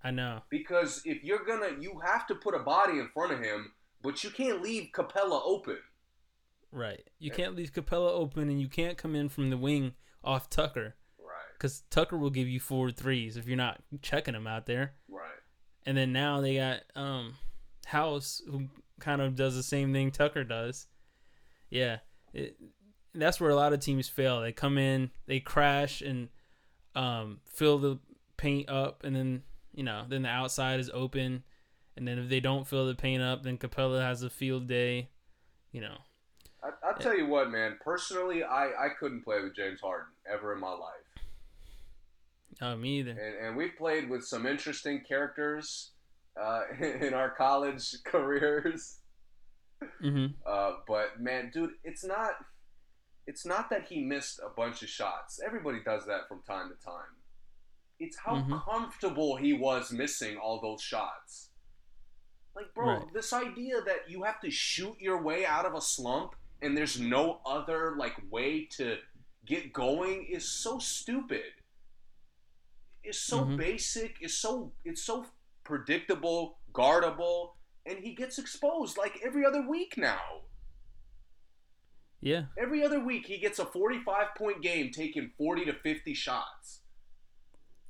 I 0.04 0.10
know. 0.10 0.42
because 0.50 1.00
if 1.06 1.24
you're 1.24 1.44
going 1.44 1.60
to 1.76 1.80
you 1.82 1.98
have 2.04 2.26
to 2.26 2.34
put 2.34 2.54
a 2.54 2.58
body 2.58 2.98
in 2.98 3.08
front 3.14 3.32
of 3.32 3.40
him, 3.40 3.72
but 4.02 4.22
you 4.22 4.28
can't 4.30 4.60
leave 4.62 4.90
Capela 4.92 5.40
open. 5.44 5.78
Right. 6.70 7.02
You 7.18 7.30
Yeah. 7.30 7.36
can't 7.36 7.56
leave 7.56 7.72
Capela 7.72 8.10
open, 8.10 8.48
and 8.50 8.60
you 8.60 8.68
can't 8.68 8.98
come 8.98 9.14
in 9.16 9.28
from 9.30 9.48
the 9.50 9.56
wing 9.56 9.94
off 10.22 10.50
Tucker, 10.50 10.96
Right. 11.18 11.52
because 11.54 11.82
Tucker 11.90 12.18
will 12.18 12.30
give 12.30 12.48
you 12.48 12.60
four 12.60 12.90
threes 12.90 13.36
if 13.38 13.46
you're 13.46 13.56
not 13.56 13.82
checking 14.02 14.34
him 14.34 14.46
out 14.46 14.66
there. 14.66 14.94
Right. 15.08 15.30
And 15.86 15.96
then 15.96 16.12
now 16.12 16.40
they 16.40 16.56
got 16.56 16.82
um 16.94 17.36
House 17.86 18.42
who 18.50 18.68
kind 19.00 19.20
of 19.22 19.36
does 19.36 19.54
the 19.56 19.62
same 19.62 19.92
thing 19.92 20.10
Tucker 20.10 20.44
does. 20.44 20.86
Yeah. 21.70 21.98
It, 22.32 22.56
that's 23.14 23.40
where 23.40 23.50
a 23.50 23.54
lot 23.56 23.72
of 23.72 23.80
teams 23.80 24.08
fail. 24.08 24.40
They 24.40 24.52
come 24.52 24.76
in, 24.78 25.10
they 25.26 25.40
crash 25.40 26.00
and 26.02 26.28
um 26.94 27.40
fill 27.46 27.78
the 27.78 27.98
paint 28.36 28.68
up 28.68 29.04
and 29.04 29.14
then, 29.16 29.42
you 29.74 29.82
know, 29.82 30.04
then 30.08 30.22
the 30.22 30.28
outside 30.28 30.80
is 30.80 30.90
open 30.94 31.42
and 31.96 32.08
then 32.08 32.18
if 32.18 32.28
they 32.28 32.40
don't 32.40 32.66
fill 32.66 32.86
the 32.86 32.94
paint 32.94 33.22
up, 33.22 33.42
then 33.42 33.58
Capela 33.58 34.00
has 34.00 34.22
a 34.22 34.30
field 34.30 34.66
day, 34.66 35.10
you 35.72 35.80
know. 35.80 35.96
I, 36.62 36.70
I'll 36.86 36.98
tell 36.98 37.16
you 37.16 37.26
what, 37.26 37.50
man. 37.50 37.78
Personally, 37.84 38.42
I, 38.42 38.66
I 38.66 38.88
couldn't 38.98 39.22
play 39.22 39.40
with 39.42 39.54
James 39.54 39.80
Harden 39.80 40.08
ever 40.30 40.52
in 40.52 40.60
my 40.60 40.70
life. 40.70 41.24
Oh, 42.62 42.76
me 42.76 43.00
either. 43.00 43.10
and, 43.10 43.46
and 43.46 43.56
we've 43.56 43.76
played 43.76 44.08
with 44.08 44.24
some 44.24 44.46
interesting 44.46 45.02
characters 45.06 45.90
uh, 46.40 46.62
in 46.80 47.14
our 47.14 47.30
college 47.30 47.94
careers. 48.04 48.98
Mhm. 50.02 50.34
Uh, 50.46 50.72
but 50.88 51.20
man, 51.20 51.50
dude, 51.52 51.72
it's 51.82 52.04
not 52.04 52.30
it's 53.26 53.44
not 53.44 53.70
that 53.70 53.86
he 53.88 54.02
missed 54.04 54.38
a 54.38 54.48
bunch 54.54 54.82
of 54.82 54.88
shots. 54.88 55.40
Everybody 55.44 55.78
does 55.84 56.06
that 56.06 56.28
from 56.28 56.42
time 56.46 56.70
to 56.70 56.84
time. 56.84 57.16
It's 57.98 58.16
how 58.18 58.36
Mhm. 58.36 58.64
comfortable 58.64 59.36
he 59.36 59.52
was 59.52 59.92
missing 59.92 60.36
all 60.36 60.60
those 60.60 60.82
shots. 60.82 61.50
Like, 62.54 62.72
bro, 62.74 62.98
Right. 62.98 63.12
this 63.12 63.32
idea 63.32 63.80
that 63.82 64.08
you 64.10 64.22
have 64.24 64.40
to 64.40 64.50
shoot 64.50 65.00
your 65.00 65.20
way 65.22 65.44
out 65.46 65.64
of 65.66 65.74
a 65.74 65.80
slump 65.80 66.34
and 66.62 66.76
there's 66.76 66.98
no 67.00 67.40
other 67.44 67.96
like 67.96 68.16
way 68.30 68.64
to 68.66 69.00
get 69.44 69.72
going 69.72 70.24
is 70.26 70.48
so 70.48 70.78
stupid. 70.78 71.54
It's 73.02 73.18
so 73.18 73.44
Mhm. 73.44 73.56
basic. 73.58 74.16
It's 74.20 74.34
so 74.34 74.72
it's 74.84 75.02
so 75.02 75.26
predictable, 75.64 76.58
guardable, 76.72 77.56
and 77.86 77.98
he 77.98 78.14
gets 78.14 78.38
exposed 78.38 78.96
like 78.96 79.20
every 79.22 79.44
other 79.44 79.62
week 79.62 79.96
now. 79.96 80.42
Yeah. 82.20 82.46
Every 82.56 82.82
other 82.82 83.00
week 83.00 83.26
he 83.26 83.36
gets 83.38 83.58
a 83.58 83.66
45 83.66 84.34
point 84.34 84.62
game 84.62 84.90
taking 84.90 85.30
40 85.36 85.64
to 85.66 85.74
50 85.74 86.14
shots. 86.14 86.80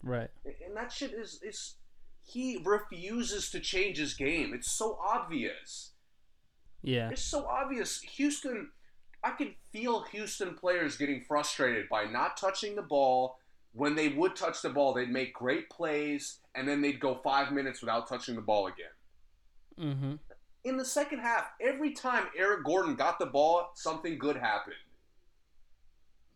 Right. 0.04 0.28
And 0.44 0.76
that 0.76 0.92
shit 0.92 1.12
is 1.12 1.40
is 1.42 1.76
he 2.22 2.62
refuses 2.64 3.50
to 3.50 3.60
change 3.60 3.98
his 3.98 4.14
game. 4.14 4.52
It's 4.54 4.70
so 4.70 4.98
obvious. 5.02 5.92
Yeah. 6.82 7.10
It's 7.10 7.24
so 7.24 7.46
obvious. 7.46 8.00
Houston 8.02 8.70
I 9.24 9.30
could 9.30 9.54
feel 9.72 10.02
Houston 10.12 10.54
players 10.54 10.98
getting 10.98 11.22
frustrated 11.22 11.88
by 11.88 12.04
not 12.04 12.36
touching 12.36 12.76
the 12.76 12.82
ball. 12.82 13.38
When 13.72 13.96
they 13.96 14.08
would 14.08 14.36
touch 14.36 14.62
the 14.62 14.68
ball, 14.68 14.92
they'd 14.92 15.10
make 15.10 15.32
great 15.32 15.68
plays 15.70 16.38
and 16.54 16.68
then 16.68 16.82
they'd 16.82 17.00
go 17.00 17.16
5 17.24 17.52
minutes 17.52 17.80
without 17.80 18.06
touching 18.06 18.36
the 18.36 18.42
ball 18.42 18.68
again. 18.68 18.86
Mm-hmm. 19.80 20.14
In 20.64 20.76
the 20.76 20.84
second 20.84 21.20
half, 21.20 21.46
every 21.60 21.92
time 21.92 22.26
Eric 22.38 22.64
Gordon 22.64 22.94
got 22.94 23.18
the 23.18 23.26
ball, 23.26 23.70
something 23.74 24.18
good 24.18 24.36
happened. 24.36 24.76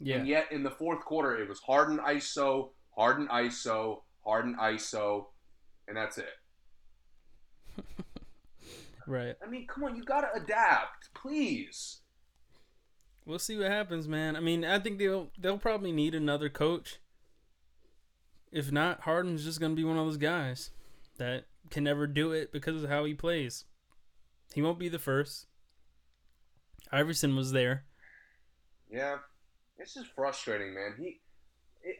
Yeah. 0.00 0.16
And 0.16 0.28
yet 0.28 0.50
in 0.50 0.62
the 0.62 0.70
fourth 0.70 1.04
quarter, 1.04 1.40
it 1.40 1.48
was 1.48 1.60
Harden 1.60 1.98
ISO, 1.98 2.70
Harden 2.98 3.28
ISO, 3.28 4.00
Harden 4.26 4.56
ISO, 4.60 5.26
and 5.86 5.96
that's 5.96 6.18
it. 6.18 6.32
Right. 9.06 9.36
I 9.42 9.48
mean, 9.48 9.66
come 9.66 9.84
on, 9.84 9.96
you 9.96 10.04
gotta 10.04 10.28
adapt, 10.36 11.14
please. 11.14 12.00
We'll 13.24 13.38
see 13.38 13.56
what 13.56 13.70
happens, 13.70 14.06
man. 14.06 14.36
I 14.36 14.40
mean, 14.40 14.66
I 14.66 14.78
think 14.80 14.98
they'll 14.98 15.30
they'll 15.38 15.56
probably 15.56 15.92
need 15.92 16.14
another 16.14 16.50
coach. 16.50 16.98
If 18.52 18.70
not, 18.70 19.00
Harden's 19.00 19.44
just 19.44 19.60
gonna 19.60 19.74
be 19.74 19.82
one 19.82 19.96
of 19.96 20.04
those 20.04 20.18
guys 20.18 20.72
that 21.16 21.46
can 21.70 21.84
never 21.84 22.06
do 22.06 22.32
it 22.32 22.52
because 22.52 22.84
of 22.84 22.90
how 22.90 23.06
he 23.06 23.14
plays. 23.14 23.64
He 24.52 24.60
won't 24.60 24.78
be 24.78 24.90
the 24.90 24.98
first. 24.98 25.46
Iverson 26.92 27.34
was 27.34 27.52
there. 27.52 27.84
Yeah, 28.90 29.16
this 29.78 29.96
is 29.96 30.04
frustrating, 30.14 30.74
man. 30.74 30.96
He, 30.98 31.22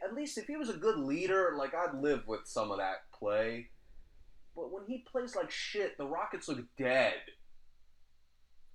at 0.03 0.13
least 0.13 0.37
if 0.37 0.47
he 0.47 0.55
was 0.55 0.69
a 0.69 0.77
good 0.77 0.97
leader, 0.97 1.55
like 1.57 1.73
I'd 1.73 1.99
live 1.99 2.27
with 2.27 2.41
some 2.45 2.71
of 2.71 2.77
that 2.77 3.09
play. 3.17 3.69
But 4.55 4.71
when 4.71 4.83
he 4.87 5.05
plays 5.11 5.35
like 5.35 5.51
shit, 5.51 5.97
the 5.97 6.05
Rockets 6.05 6.47
look 6.47 6.63
dead. 6.77 7.15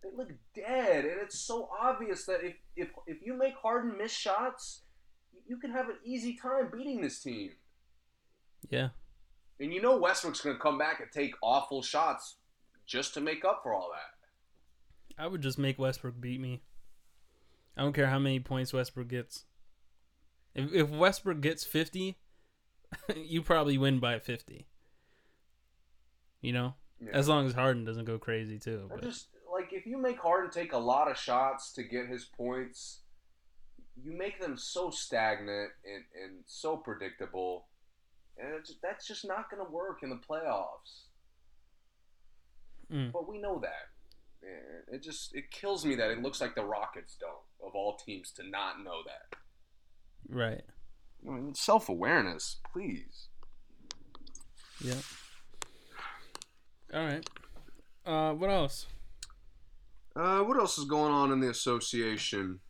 They 0.02 0.10
look 0.14 0.32
dead, 0.54 1.04
and 1.04 1.20
it's 1.22 1.38
so 1.38 1.68
obvious 1.80 2.26
that 2.26 2.44
if 2.44 2.54
if 2.76 2.88
if 3.06 3.18
you 3.24 3.36
make 3.36 3.54
Harden 3.54 3.96
miss 3.98 4.12
shots, 4.12 4.82
you 5.46 5.56
can 5.56 5.70
have 5.72 5.88
an 5.88 5.96
easy 6.04 6.36
time 6.40 6.70
beating 6.72 7.00
this 7.00 7.20
team. 7.20 7.50
Yeah. 8.70 8.88
And 9.60 9.72
you 9.72 9.80
know 9.80 9.96
Westbrook's 9.96 10.40
going 10.40 10.56
to 10.56 10.62
come 10.62 10.78
back 10.78 11.00
and 11.00 11.10
take 11.12 11.34
awful 11.42 11.82
shots 11.82 12.36
just 12.86 13.14
to 13.14 13.20
make 13.20 13.44
up 13.44 13.60
for 13.62 13.72
all 13.72 13.90
that. 13.92 15.22
I 15.22 15.26
would 15.26 15.42
just 15.42 15.58
make 15.58 15.78
Westbrook 15.78 16.20
beat 16.20 16.40
me. 16.40 16.62
I 17.76 17.82
don't 17.82 17.92
care 17.92 18.08
how 18.08 18.18
many 18.18 18.40
points 18.40 18.72
Westbrook 18.72 19.08
gets. 19.08 19.44
If 20.54 20.72
if 20.72 20.90
Westbrook 20.90 21.40
gets 21.40 21.64
50, 21.64 22.16
you 23.16 23.42
probably 23.42 23.78
win 23.78 23.98
by 23.98 24.18
50. 24.18 24.66
You 26.40 26.52
know? 26.52 26.74
Yeah. 27.00 27.10
As 27.12 27.28
long 27.28 27.46
as 27.46 27.54
Harden 27.54 27.84
doesn't 27.84 28.04
go 28.04 28.18
crazy 28.18 28.58
too. 28.58 28.88
But 28.88 29.02
just 29.02 29.28
like 29.52 29.72
if 29.72 29.86
you 29.86 29.98
make 29.98 30.18
Harden 30.18 30.50
take 30.50 30.72
a 30.72 30.78
lot 30.78 31.10
of 31.10 31.16
shots 31.16 31.72
to 31.72 31.82
get 31.82 32.06
his 32.06 32.24
points, 32.24 33.00
you 34.02 34.12
make 34.12 34.40
them 34.40 34.56
so 34.56 34.90
stagnant 34.90 35.70
and, 35.84 36.04
and 36.22 36.44
so 36.46 36.76
predictable, 36.76 37.66
and 38.38 38.54
it's, 38.54 38.74
that's 38.82 39.06
just 39.06 39.26
not 39.26 39.50
going 39.50 39.64
to 39.64 39.70
work 39.70 40.02
in 40.02 40.10
the 40.10 40.16
playoffs. 40.16 41.04
Mm. 42.92 43.12
But 43.12 43.28
we 43.28 43.38
know 43.40 43.60
that. 43.60 43.90
It 44.92 45.02
just 45.02 45.34
it 45.34 45.50
kills 45.50 45.86
me 45.86 45.94
that 45.94 46.10
it 46.10 46.20
looks 46.20 46.40
like 46.40 46.54
the 46.54 46.64
Rockets 46.64 47.16
don't 47.18 47.32
of 47.66 47.74
all 47.74 47.96
teams 47.96 48.30
to 48.32 48.46
not 48.46 48.84
know 48.84 49.00
that. 49.06 49.38
Right. 50.28 50.62
I 51.26 51.30
mean, 51.30 51.54
self 51.54 51.88
awareness, 51.88 52.56
please. 52.72 53.28
Yeah. 54.80 54.94
All 56.92 57.04
right. 57.04 57.28
Uh, 58.04 58.32
what 58.34 58.50
else? 58.50 58.86
Uh, 60.14 60.40
what 60.40 60.58
else 60.58 60.78
is 60.78 60.84
going 60.84 61.12
on 61.12 61.32
in 61.32 61.40
the 61.40 61.48
association? 61.50 62.60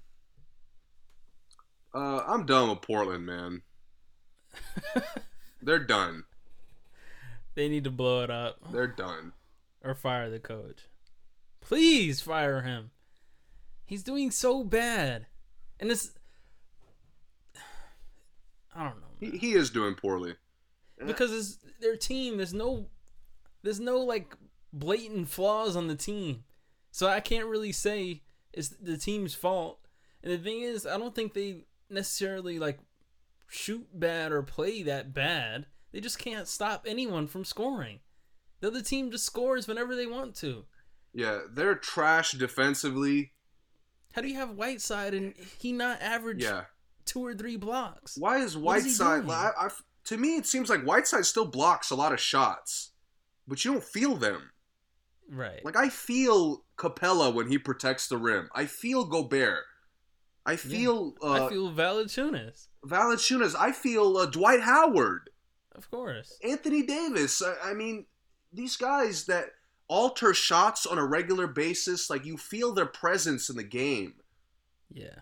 Uh, 1.94 2.22
I'm 2.26 2.46
done 2.46 2.70
with 2.70 2.80
Portland, 2.82 3.26
man. 3.26 3.62
They're 5.62 5.84
done. 5.84 6.24
They 7.54 7.68
need 7.68 7.84
to 7.84 7.90
blow 7.90 8.22
it 8.22 8.30
up 8.30 8.56
They're 8.72 8.86
done. 8.88 9.32
or 9.82 9.94
fire 9.94 10.28
the 10.30 10.40
coach. 10.40 10.88
Please 11.60 12.20
fire 12.20 12.62
him. 12.62 12.90
He's 13.86 14.02
doing 14.02 14.30
so 14.30 14.64
bad, 14.64 15.26
and 15.78 15.90
it's. 15.90 16.12
I 18.74 18.84
don't 18.84 19.00
know. 19.00 19.06
He, 19.20 19.38
he 19.38 19.52
is 19.54 19.70
doing 19.70 19.94
poorly. 19.94 20.34
Eh. 21.00 21.06
because 21.06 21.32
it's 21.32 21.58
their 21.80 21.96
team. 21.96 22.36
There's 22.36 22.54
no, 22.54 22.86
there's 23.62 23.80
no 23.80 23.98
like 23.98 24.36
blatant 24.72 25.28
flaws 25.28 25.76
on 25.76 25.88
the 25.88 25.96
team, 25.96 26.44
so 26.90 27.06
I 27.06 27.20
can't 27.20 27.46
really 27.46 27.72
say 27.72 28.22
it's 28.52 28.68
the 28.68 28.96
team's 28.96 29.34
fault. 29.34 29.78
And 30.22 30.32
the 30.32 30.38
thing 30.38 30.62
is, 30.62 30.86
I 30.86 30.96
don't 30.98 31.14
think 31.14 31.34
they 31.34 31.64
necessarily 31.90 32.58
like 32.58 32.78
shoot 33.48 33.86
bad 33.92 34.32
or 34.32 34.42
play 34.42 34.82
that 34.82 35.12
bad. 35.12 35.66
They 35.92 36.00
just 36.00 36.18
can't 36.18 36.48
stop 36.48 36.86
anyone 36.88 37.26
from 37.26 37.44
scoring. 37.44 38.00
The 38.60 38.68
other 38.68 38.82
team 38.82 39.10
just 39.10 39.26
scores 39.26 39.68
whenever 39.68 39.94
they 39.94 40.06
want 40.06 40.34
to. 40.36 40.64
Yeah, 41.12 41.40
they're 41.52 41.74
trash 41.76 42.32
defensively. 42.32 43.32
How 44.12 44.22
do 44.22 44.28
you 44.28 44.36
have 44.36 44.50
Whiteside 44.50 45.14
and 45.14 45.34
he 45.58 45.72
not 45.72 46.00
average 46.00 46.42
Yeah. 46.42 46.64
Two 47.04 47.24
or 47.24 47.34
three 47.34 47.56
blocks? 47.56 48.16
Why 48.16 48.38
is 48.38 48.56
What 48.56 48.78
is 48.78 48.84
he 48.84 48.90
Whiteside? 48.90 49.22
doing? 49.26 49.30
I, 49.36 49.50
I, 49.58 49.68
to 50.04 50.16
me, 50.16 50.36
it 50.36 50.46
seems 50.46 50.68
like 50.70 50.82
Whiteside 50.82 51.26
still 51.26 51.44
blocks 51.46 51.90
a 51.90 51.94
lot 51.94 52.12
of 52.12 52.20
shots, 52.20 52.90
but 53.46 53.64
you 53.64 53.72
don't 53.72 53.84
feel 53.84 54.16
them. 54.16 54.50
Right. 55.28 55.64
Like 55.64 55.76
I 55.76 55.88
feel 55.88 56.64
Capela 56.76 57.32
when 57.32 57.48
he 57.48 57.58
protects 57.58 58.08
the 58.08 58.18
rim. 58.18 58.48
I 58.54 58.66
feel 58.66 59.04
Gobert. 59.04 59.64
I 60.46 60.56
feel 60.56 61.14
uh, 61.22 61.46
I 61.46 61.48
feel 61.48 61.72
Valanciunas, 61.72 62.68
Valanciunas. 62.84 63.54
I 63.58 63.72
feel 63.72 64.18
uh, 64.18 64.26
Dwight 64.26 64.60
Howard, 64.60 65.30
of 65.74 65.90
course. 65.90 66.38
Anthony 66.46 66.82
Davis. 66.82 67.40
I, 67.40 67.70
I 67.70 67.74
mean, 67.74 68.04
these 68.52 68.76
guys 68.76 69.24
that 69.24 69.46
alter 69.88 70.34
shots 70.34 70.84
on 70.84 70.98
a 70.98 71.04
regular 71.04 71.46
basis. 71.46 72.10
Like 72.10 72.26
you 72.26 72.36
feel 72.36 72.72
their 72.74 72.84
presence 72.84 73.48
in 73.48 73.56
the 73.56 73.62
game. 73.64 74.16
Yeah. 74.92 75.20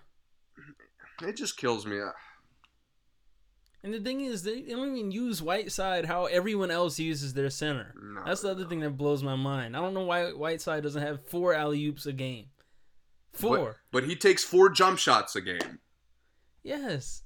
It 1.23 1.37
just 1.37 1.57
kills 1.57 1.87
me. 1.87 2.01
And 3.85 3.93
the 3.93 4.01
thing 4.01 4.21
is, 4.21 4.43
they 4.45 4.63
don't 4.63 4.97
even 4.97 5.11
use 5.11 5.43
Whiteside 5.43 6.05
how 6.05 6.27
everyone 6.27 6.71
else 6.71 6.99
uses 7.01 7.35
their 7.35 7.51
center. 7.51 7.95
No, 8.01 8.23
That's 8.25 8.43
the 8.43 8.51
other 8.51 8.65
thing 8.65 8.81
that 8.81 8.97
blows 8.97 9.25
my 9.25 9.35
mind. 9.35 9.77
I 9.77 9.81
don't 9.81 9.95
know 9.95 10.05
why 10.05 10.31
Whiteside 10.31 10.85
doesn't 10.85 11.03
have 11.03 11.27
four 11.27 11.53
alley 11.53 11.85
oops 11.87 12.07
a 12.07 12.13
game. 12.13 12.47
Four. 13.33 13.79
But, 13.91 14.03
but 14.03 14.09
he 14.09 14.15
takes 14.15 14.45
four 14.45 14.69
jump 14.71 14.99
shots 14.99 15.35
a 15.35 15.41
game. 15.41 15.81
Yes. 16.63 17.23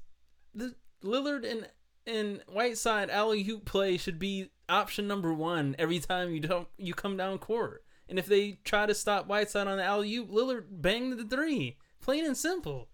The 0.55 0.75
Lillard 1.03 1.45
and 1.45 1.69
and 2.07 2.41
Whiteside 2.49 3.11
alley 3.11 3.47
oop 3.49 3.65
play 3.65 3.97
should 3.97 4.19
be 4.19 4.51
option 4.69 5.07
number 5.07 5.35
one 5.35 5.77
every 5.79 5.99
time 5.99 6.33
you 6.33 6.41
don't 6.41 6.69
you 6.79 6.95
come 6.95 7.17
down 7.17 7.39
court. 7.39 7.85
And 8.09 8.19
if 8.19 8.27
they 8.27 8.61
try 8.65 8.87
to 8.87 8.95
stop 8.95 9.27
Whiteside 9.27 9.67
on 9.67 9.79
the 9.79 9.85
alley 9.85 10.15
oop, 10.15 10.31
Lillard 10.31 10.65
bang 10.71 11.17
the 11.17 11.25
three. 11.25 11.77
Plain 12.01 12.25
and 12.25 12.37
simple. 12.37 12.89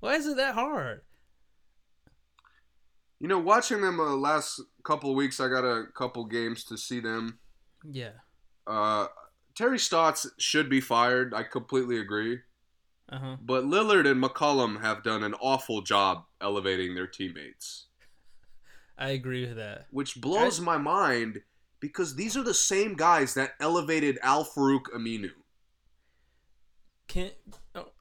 Why 0.00 0.14
is 0.14 0.26
it 0.26 0.36
that 0.36 0.54
hard? 0.54 1.02
You 3.20 3.26
know, 3.26 3.38
watching 3.38 3.80
them 3.80 3.98
uh, 3.98 4.14
last 4.14 4.60
couple 4.84 5.10
of 5.10 5.16
weeks, 5.16 5.40
I 5.40 5.48
got 5.48 5.64
a 5.64 5.86
couple 5.94 6.24
games 6.24 6.64
to 6.64 6.76
see 6.78 7.00
them. 7.00 7.38
Yeah. 7.84 8.12
Uh, 8.66 9.08
Terry 9.56 9.78
Stotts 9.78 10.30
should 10.38 10.70
be 10.70 10.80
fired. 10.80 11.34
I 11.34 11.42
completely 11.42 11.98
agree. 11.98 12.40
Uh 13.10 13.18
huh. 13.18 13.36
But 13.42 13.64
Lillard 13.64 14.06
and 14.08 14.22
McCollum 14.22 14.82
have 14.82 15.02
done 15.02 15.24
an 15.24 15.34
awful 15.40 15.80
job 15.82 16.24
elevating 16.40 16.94
their 16.94 17.06
teammates, 17.06 17.86
I 18.98 19.10
agree 19.10 19.46
with 19.46 19.56
that. 19.56 19.86
which 19.90 20.20
blows 20.20 20.60
my 20.60 20.76
mind 20.76 21.40
because 21.80 22.14
these 22.16 22.36
are 22.36 22.42
the 22.42 22.54
same 22.54 22.94
guys 22.94 23.34
that 23.34 23.52
elevated 23.60 24.18
Al-Farouq 24.22 24.82
Aminu. 24.94 25.30
Can 27.06 27.30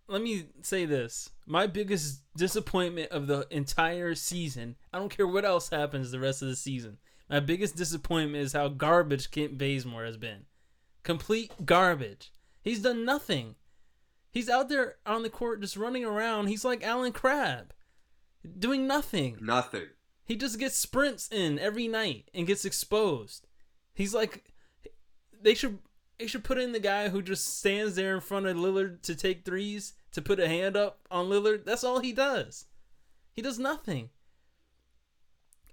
let 0.07 0.21
me 0.21 0.45
say 0.61 0.85
this. 0.85 1.29
My 1.45 1.67
biggest 1.67 2.21
disappointment 2.35 3.11
of 3.11 3.27
the 3.27 3.47
entire 3.51 4.15
season, 4.15 4.75
I 4.93 4.99
don't 4.99 5.09
care 5.09 5.27
what 5.27 5.45
else 5.45 5.69
happens 5.69 6.11
the 6.11 6.19
rest 6.19 6.41
of 6.41 6.47
the 6.47 6.55
season. 6.55 6.97
My 7.29 7.39
biggest 7.39 7.75
disappointment 7.75 8.43
is 8.43 8.53
how 8.53 8.69
garbage 8.69 9.31
Kent 9.31 9.57
Bazemore 9.57 10.05
has 10.05 10.17
been. 10.17 10.45
Complete 11.03 11.51
garbage. 11.65 12.31
He's 12.61 12.81
done 12.81 13.05
nothing. 13.05 13.55
He's 14.31 14.49
out 14.49 14.69
there 14.69 14.95
on 15.05 15.23
the 15.23 15.29
court 15.29 15.61
just 15.61 15.77
running 15.77 16.05
around. 16.05 16.47
He's 16.47 16.63
like 16.63 16.83
Allen 16.83 17.11
Crabbe, 17.11 17.73
doing 18.57 18.87
nothing. 18.87 19.37
Nothing. 19.41 19.87
He 20.25 20.35
just 20.35 20.59
gets 20.59 20.77
sprints 20.77 21.29
in 21.31 21.57
every 21.59 21.87
night 21.87 22.29
and 22.33 22.47
gets 22.47 22.65
exposed. 22.65 23.47
He's 23.93 24.13
like 24.13 24.53
they 25.41 25.53
should 25.53 25.79
they 26.19 26.27
should 26.27 26.43
put 26.43 26.57
in 26.57 26.71
the 26.71 26.79
guy 26.79 27.09
who 27.09 27.21
just 27.21 27.57
stands 27.57 27.95
there 27.95 28.15
in 28.15 28.21
front 28.21 28.47
of 28.47 28.57
Lillard 28.57 29.01
to 29.03 29.15
take 29.15 29.45
threes 29.45 29.93
to 30.11 30.21
put 30.21 30.39
a 30.39 30.47
hand 30.47 30.75
up 30.75 30.99
on 31.11 31.27
Lillard. 31.27 31.65
That's 31.65 31.83
all 31.83 31.99
he 31.99 32.11
does. 32.11 32.65
He 33.33 33.41
does 33.41 33.59
nothing. 33.59 34.09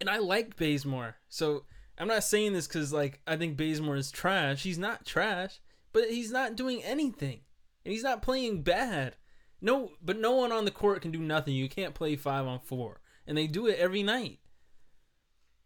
And 0.01 0.11
I 0.11 0.19
like 0.19 0.57
Bazemore. 0.57 1.17
So 1.29 1.65
I'm 1.99 2.09
not 2.09 2.25
saying 2.25 2.53
this 2.53 2.67
because 2.67 2.93
like 2.93 3.21
I 3.27 3.37
think 3.37 3.57
Bazemore 3.57 3.97
is 3.97 4.11
trash. 4.11 4.63
He's 4.63 4.79
not 4.79 5.07
trash, 5.07 5.61
but 5.93 6.11
he's 6.11 6.31
not 6.31 6.57
doing 6.57 6.83
anything. 6.83 7.41
And 7.85 7.93
he's 7.93 8.03
not 8.03 8.23
playing 8.23 8.63
bad. 8.63 9.17
No 9.63 9.93
but 10.03 10.19
no 10.19 10.33
one 10.33 10.53
on 10.53 10.67
the 10.67 10.71
court 10.71 11.01
can 11.01 11.11
do 11.11 11.21
nothing. 11.21 11.55
You 11.55 11.69
can't 11.69 11.95
play 11.95 12.17
five 12.17 12.47
on 12.47 12.61
four. 12.61 13.01
And 13.27 13.39
they 13.39 13.47
do 13.47 13.67
it 13.67 13.79
every 13.79 14.03
night. 14.03 14.41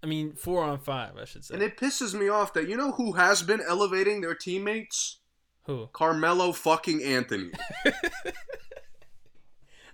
I 0.02 0.06
mean, 0.06 0.34
four 0.34 0.62
on 0.62 0.78
five, 0.78 1.16
I 1.20 1.24
should 1.24 1.44
say. 1.44 1.54
And 1.54 1.62
it 1.62 1.76
pisses 1.76 2.18
me 2.18 2.28
off 2.28 2.52
that 2.54 2.68
you 2.68 2.76
know 2.76 2.92
who 2.92 3.12
has 3.12 3.42
been 3.42 3.60
elevating 3.60 4.20
their 4.20 4.34
teammates? 4.34 5.18
Who? 5.64 5.88
Carmelo 5.92 6.52
fucking 6.52 7.02
Anthony. 7.02 7.50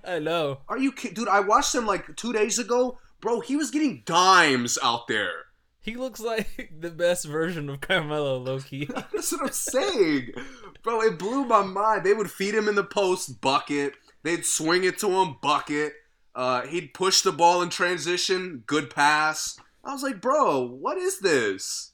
I 0.05 0.19
know. 0.19 0.59
Are 0.69 0.79
you 0.79 0.93
kidding? 0.93 1.15
Dude, 1.15 1.29
I 1.29 1.41
watched 1.41 1.75
him 1.75 1.87
like 1.87 2.17
two 2.17 2.33
days 2.33 2.59
ago. 2.59 2.99
Bro, 3.21 3.41
he 3.41 3.57
was 3.57 3.71
getting 3.71 4.03
dimes 4.05 4.79
out 4.83 5.09
there. 5.09 5.47
He 5.81 5.97
looks 5.97 6.21
like 6.21 6.73
the 6.81 6.91
best 6.91 7.27
version 7.27 7.69
of 7.69 7.81
Carmelo 7.81 8.39
Loki. 8.39 8.87
That's 8.87 9.33
what 9.33 9.43
I'm 9.43 9.53
saying. 9.53 10.31
Bro, 10.83 11.03
it 11.03 11.19
blew 11.19 11.45
my 11.45 11.63
mind. 11.63 12.05
They 12.05 12.15
would 12.15 12.31
feed 12.31 12.55
him 12.55 12.69
in 12.69 12.75
the 12.75 12.85
post, 12.85 13.41
bucket. 13.41 13.95
They'd 14.23 14.47
swing 14.47 14.85
it 14.85 14.99
to 14.99 15.09
him, 15.09 15.37
bucket. 15.43 15.95
Uh, 16.35 16.63
he'd 16.63 16.95
push 16.95 17.21
the 17.21 17.33
ball 17.33 17.63
in 17.63 17.69
transition, 17.69 18.65
good 18.67 18.91
pass. 18.91 19.59
I 19.85 19.93
was 19.93 20.03
like, 20.03 20.21
bro, 20.21 20.67
what 20.67 20.97
is 20.99 21.19
this? 21.21 21.93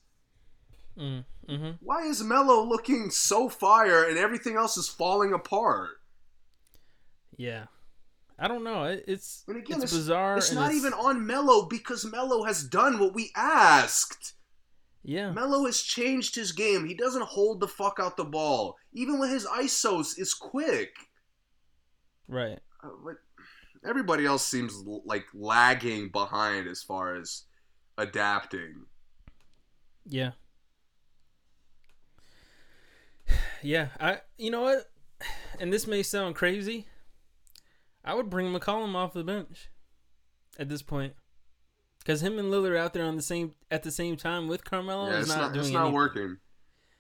mm, 0.98 1.24
hmm 1.48 1.70
Why 1.80 2.02
is 2.02 2.22
Melo 2.22 2.62
looking 2.64 3.10
so 3.10 3.48
fire 3.48 4.04
and 4.08 4.16
everything 4.18 4.56
else 4.56 4.76
is 4.76 4.88
falling 4.88 5.32
apart? 5.32 5.90
Yeah. 7.36 7.64
I 8.38 8.48
don't 8.48 8.64
know. 8.64 8.84
It's 8.84 9.44
And 9.48 9.56
again, 9.58 9.76
it's 9.82 9.84
it's, 9.84 9.92
bizarre. 9.94 10.38
it's 10.38 10.52
not 10.52 10.66
it's- 10.70 10.78
even 10.78 10.92
on 10.94 11.26
Melo 11.26 11.66
because 11.66 12.04
Melo 12.04 12.44
has 12.44 12.64
done 12.64 12.98
what 12.98 13.14
we 13.14 13.30
asked. 13.36 14.34
Yeah. 15.02 15.32
Melo 15.32 15.64
has 15.64 15.80
changed 15.82 16.34
his 16.34 16.52
game. 16.52 16.86
He 16.86 16.94
doesn't 16.94 17.24
hold 17.24 17.60
the 17.60 17.68
fuck 17.68 17.98
out 18.00 18.16
the 18.16 18.24
ball. 18.24 18.76
Even 18.92 19.18
with 19.18 19.30
his 19.30 19.46
ISOs, 19.46 20.18
is 20.18 20.34
quick. 20.34 20.90
Right. 22.28 22.58
Uh, 22.82 22.88
but 23.04 23.16
everybody 23.88 24.26
else 24.26 24.46
seems 24.46 24.74
l- 24.86 25.02
like 25.06 25.24
lagging 25.34 26.10
behind 26.10 26.66
as 26.68 26.82
far 26.82 27.16
as 27.16 27.44
adapting. 28.00 28.86
Yeah. 30.06 30.32
Yeah. 33.62 33.88
I. 34.00 34.20
You 34.38 34.50
know 34.50 34.62
what? 34.62 34.90
And 35.60 35.70
this 35.70 35.86
may 35.86 36.02
sound 36.02 36.36
crazy. 36.36 36.86
I 38.02 38.14
would 38.14 38.30
bring 38.30 38.46
McCollum 38.50 38.94
off 38.94 39.12
the 39.12 39.22
bench 39.22 39.68
at 40.58 40.70
this 40.70 40.80
point, 40.80 41.12
because 41.98 42.22
him 42.22 42.38
and 42.38 42.50
Lillard 42.50 42.78
out 42.78 42.94
there 42.94 43.04
on 43.04 43.16
the 43.16 43.22
same 43.22 43.52
at 43.70 43.82
the 43.82 43.90
same 43.90 44.16
time 44.16 44.48
with 44.48 44.64
Carmelo 44.64 45.10
yeah, 45.10 45.18
is 45.18 45.26
it's 45.26 45.28
not, 45.28 45.40
not, 45.40 45.52
doing 45.52 45.64
it's 45.66 45.74
not 45.74 45.80
anything. 45.80 45.94
working. 45.94 46.36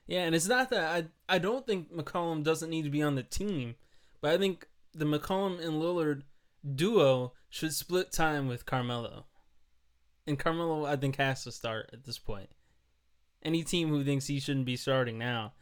Yeah, 0.06 0.24
and 0.24 0.34
it's 0.34 0.48
not 0.48 0.68
that 0.70 0.84
I 0.84 1.34
I 1.34 1.38
don't 1.38 1.66
think 1.66 1.90
McCollum 1.90 2.44
doesn't 2.44 2.68
need 2.68 2.82
to 2.82 2.90
be 2.90 3.02
on 3.02 3.14
the 3.14 3.22
team, 3.22 3.76
but 4.20 4.32
I 4.32 4.36
think 4.36 4.68
the 4.92 5.06
McCollum 5.06 5.58
and 5.64 5.80
Lillard 5.80 6.22
duo 6.74 7.32
should 7.48 7.72
split 7.72 8.12
time 8.12 8.46
with 8.46 8.66
Carmelo. 8.66 9.24
And 10.30 10.38
Carmelo 10.38 10.86
I 10.86 10.96
think 10.96 11.16
has 11.16 11.44
to 11.44 11.52
start 11.52 11.90
at 11.92 12.04
this 12.04 12.18
point. 12.18 12.48
Any 13.42 13.64
team 13.64 13.88
who 13.88 14.04
thinks 14.04 14.26
he 14.26 14.40
shouldn't 14.40 14.66
be 14.66 14.76
starting 14.76 15.18
now 15.18 15.54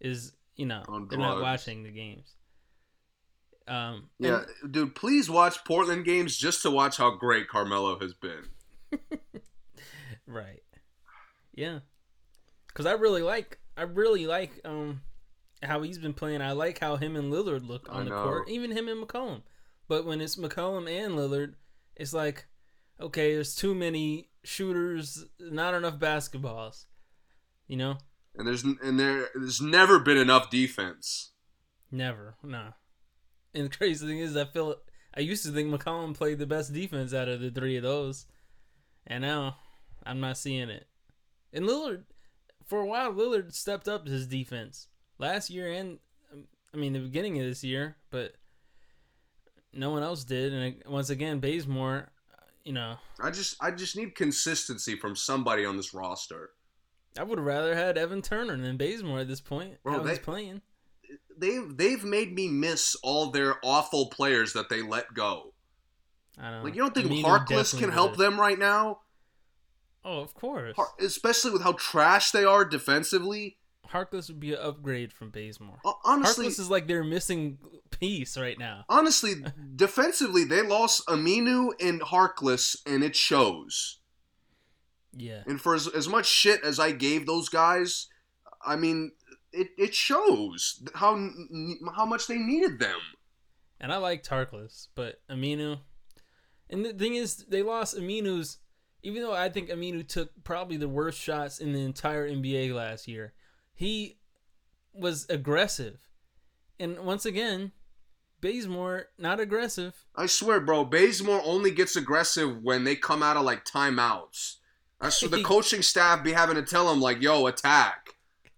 is, 0.00 0.32
you 0.56 0.66
know, 0.66 0.82
they're 1.08 1.18
not 1.18 1.40
watching 1.42 1.82
the 1.82 1.90
games. 1.90 2.34
Um, 3.66 4.08
Yeah, 4.18 4.42
dude, 4.70 4.94
please 4.94 5.30
watch 5.30 5.64
Portland 5.64 6.04
games 6.04 6.36
just 6.36 6.62
to 6.62 6.70
watch 6.70 6.96
how 6.96 7.10
great 7.10 7.48
Carmelo 7.48 7.98
has 7.98 8.14
been. 8.14 8.44
right. 10.26 10.62
Yeah. 11.54 11.80
Cuz 12.72 12.86
I 12.86 12.92
really 12.92 13.22
like 13.22 13.58
I 13.76 13.82
really 13.82 14.26
like 14.26 14.60
um 14.64 15.02
how 15.62 15.82
he's 15.82 15.98
been 15.98 16.14
playing. 16.14 16.40
I 16.40 16.52
like 16.52 16.78
how 16.78 16.96
him 16.96 17.16
and 17.16 17.32
Lillard 17.32 17.66
look 17.66 17.88
on 17.90 18.04
the 18.04 18.10
court, 18.24 18.48
even 18.48 18.70
him 18.70 18.88
and 18.88 19.06
McCollum. 19.06 19.42
But 19.88 20.04
when 20.06 20.20
it's 20.20 20.36
McCollum 20.36 20.88
and 20.90 21.14
Lillard, 21.14 21.54
it's 21.96 22.12
like 22.12 22.46
okay, 23.00 23.34
there's 23.34 23.54
too 23.54 23.74
many 23.74 24.30
shooters, 24.42 25.24
not 25.38 25.74
enough 25.74 25.98
basketballs. 25.98 26.84
You 27.66 27.76
know? 27.76 27.98
And 28.36 28.46
there's 28.46 28.64
and 28.64 28.98
there 28.98 29.28
there's 29.34 29.60
never 29.60 29.98
been 29.98 30.16
enough 30.16 30.50
defense. 30.50 31.32
Never. 31.90 32.36
Nah. 32.42 32.72
And 33.54 33.66
the 33.66 33.76
crazy 33.76 34.06
thing 34.06 34.18
is 34.18 34.36
I 34.36 34.44
feel 34.44 34.76
I 35.16 35.20
used 35.20 35.44
to 35.46 35.52
think 35.52 35.72
McCollum 35.72 36.14
played 36.14 36.38
the 36.38 36.46
best 36.46 36.72
defense 36.72 37.14
out 37.14 37.28
of 37.28 37.40
the 37.40 37.50
three 37.50 37.76
of 37.76 37.84
those. 37.84 38.26
And 39.06 39.22
now 39.22 39.58
I'm 40.04 40.20
not 40.20 40.36
seeing 40.36 40.68
it. 40.68 40.86
And 41.52 41.66
Lillard 41.66 42.04
for 42.66 42.80
a 42.80 42.86
while 42.86 43.12
Lillard 43.12 43.54
stepped 43.54 43.86
up 43.86 44.08
his 44.08 44.26
defense. 44.26 44.88
Last 45.18 45.50
year 45.50 45.70
and 45.70 45.98
I 46.72 46.76
mean 46.76 46.92
the 46.92 46.98
beginning 46.98 47.38
of 47.38 47.46
this 47.46 47.62
year, 47.62 47.96
but 48.10 48.34
no 49.72 49.90
one 49.90 50.02
else 50.02 50.24
did 50.24 50.52
and 50.52 50.82
once 50.88 51.10
again 51.10 51.38
Bazemore, 51.38 52.10
you 52.64 52.72
know, 52.72 52.96
I 53.20 53.30
just 53.30 53.56
I 53.62 53.70
just 53.70 53.96
need 53.96 54.14
consistency 54.14 54.96
from 54.96 55.16
somebody 55.16 55.64
on 55.64 55.76
this 55.76 55.94
roster. 55.94 56.50
I 57.18 57.22
would 57.22 57.38
have 57.38 57.46
rather 57.46 57.76
had 57.76 57.96
Evan 57.96 58.22
Turner 58.22 58.56
than 58.56 58.76
Bazemore 58.76 59.20
at 59.20 59.28
this 59.28 59.40
point. 59.40 59.82
Bro, 59.82 59.98
how 59.98 60.04
he's 60.04 60.18
playing. 60.18 60.62
They've 61.36 61.76
they've 61.76 62.02
made 62.04 62.34
me 62.34 62.48
miss 62.48 62.96
all 63.02 63.30
their 63.30 63.56
awful 63.62 64.06
players 64.06 64.52
that 64.54 64.68
they 64.68 64.82
let 64.82 65.14
go. 65.14 65.52
I 66.38 66.50
don't. 66.50 66.64
Like 66.64 66.74
you 66.74 66.82
don't 66.82 66.94
think 66.94 67.08
Aminu 67.08 67.22
Harkless 67.22 67.78
can 67.78 67.90
help 67.90 68.16
them 68.16 68.40
right 68.40 68.58
now? 68.58 69.00
Oh, 70.04 70.20
of 70.20 70.34
course. 70.34 70.76
Especially 71.00 71.50
with 71.50 71.62
how 71.62 71.72
trash 71.72 72.30
they 72.30 72.44
are 72.44 72.64
defensively. 72.64 73.56
Harkless 73.92 74.28
would 74.28 74.40
be 74.40 74.52
an 74.54 74.60
upgrade 74.60 75.12
from 75.12 75.30
Bazemore. 75.30 75.78
Uh, 75.84 75.92
honestly, 76.04 76.46
Harkless 76.46 76.60
is 76.60 76.70
like 76.70 76.86
their 76.86 77.04
missing 77.04 77.58
piece 77.90 78.36
right 78.36 78.58
now. 78.58 78.84
honestly, 78.88 79.34
defensively 79.76 80.44
they 80.44 80.62
lost 80.62 81.06
Aminu 81.06 81.72
and 81.80 82.00
Harkless, 82.00 82.76
and 82.86 83.04
it 83.04 83.14
shows. 83.14 83.98
Yeah. 85.16 85.42
And 85.46 85.60
for 85.60 85.74
as, 85.74 85.86
as 85.88 86.08
much 86.08 86.26
shit 86.26 86.62
as 86.64 86.80
I 86.80 86.92
gave 86.92 87.26
those 87.26 87.48
guys, 87.48 88.08
I 88.64 88.76
mean, 88.76 89.12
it, 89.52 89.68
it 89.78 89.94
shows 89.94 90.82
how 90.94 91.30
how 91.94 92.04
much 92.04 92.26
they 92.26 92.38
needed 92.38 92.78
them. 92.78 92.98
And 93.80 93.92
I 93.92 93.98
like 93.98 94.24
Harkless, 94.24 94.88
but 94.94 95.20
Aminu. 95.30 95.78
And 96.70 96.84
the 96.84 96.92
thing 96.92 97.14
is, 97.14 97.36
they 97.36 97.62
lost 97.62 97.96
Aminu's. 97.96 98.58
Even 99.02 99.22
though 99.22 99.34
I 99.34 99.50
think 99.50 99.68
Aminu 99.68 100.06
took 100.08 100.30
probably 100.44 100.78
the 100.78 100.88
worst 100.88 101.20
shots 101.20 101.58
in 101.58 101.74
the 101.74 101.82
entire 101.82 102.26
NBA 102.28 102.72
last 102.72 103.06
year, 103.06 103.34
he 103.74 104.18
was 104.92 105.26
aggressive. 105.28 106.08
And 106.78 107.00
once 107.00 107.24
again, 107.26 107.72
Bazemore 108.40 109.06
not 109.18 109.40
aggressive. 109.40 110.04
I 110.14 110.26
swear, 110.26 110.60
bro, 110.60 110.84
Bazemore 110.84 111.40
only 111.44 111.70
gets 111.70 111.96
aggressive 111.96 112.62
when 112.62 112.84
they 112.84 112.96
come 112.96 113.22
out 113.22 113.36
of 113.36 113.44
like 113.44 113.64
timeouts. 113.64 114.56
That's 115.00 115.20
what 115.22 115.32
the 115.32 115.42
coaching 115.42 115.82
staff 115.82 116.24
be 116.24 116.32
having 116.32 116.56
to 116.56 116.62
tell 116.62 116.90
him, 116.90 117.00
like, 117.00 117.20
"Yo, 117.20 117.46
attack." 117.46 118.10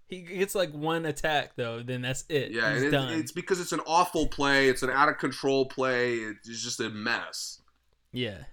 He 0.07 0.21
gets 0.21 0.55
like 0.55 0.73
one 0.73 1.05
attack 1.05 1.53
though, 1.57 1.83
then 1.83 2.03
that's 2.03 2.25
it. 2.29 2.53
Yeah, 2.53 2.75
it, 2.75 2.91
done. 2.91 3.13
it's 3.15 3.33
because 3.33 3.59
it's 3.59 3.73
an 3.73 3.81
awful 3.87 4.29
play. 4.29 4.69
It's 4.69 4.85
an 4.85 4.91
out 4.91 5.09
of 5.09 5.19
control 5.19 5.67
play. 5.67 6.15
It's 6.15 6.63
just 6.63 6.79
a 6.81 6.91
mess. 6.91 7.61
yeah. 8.13 8.45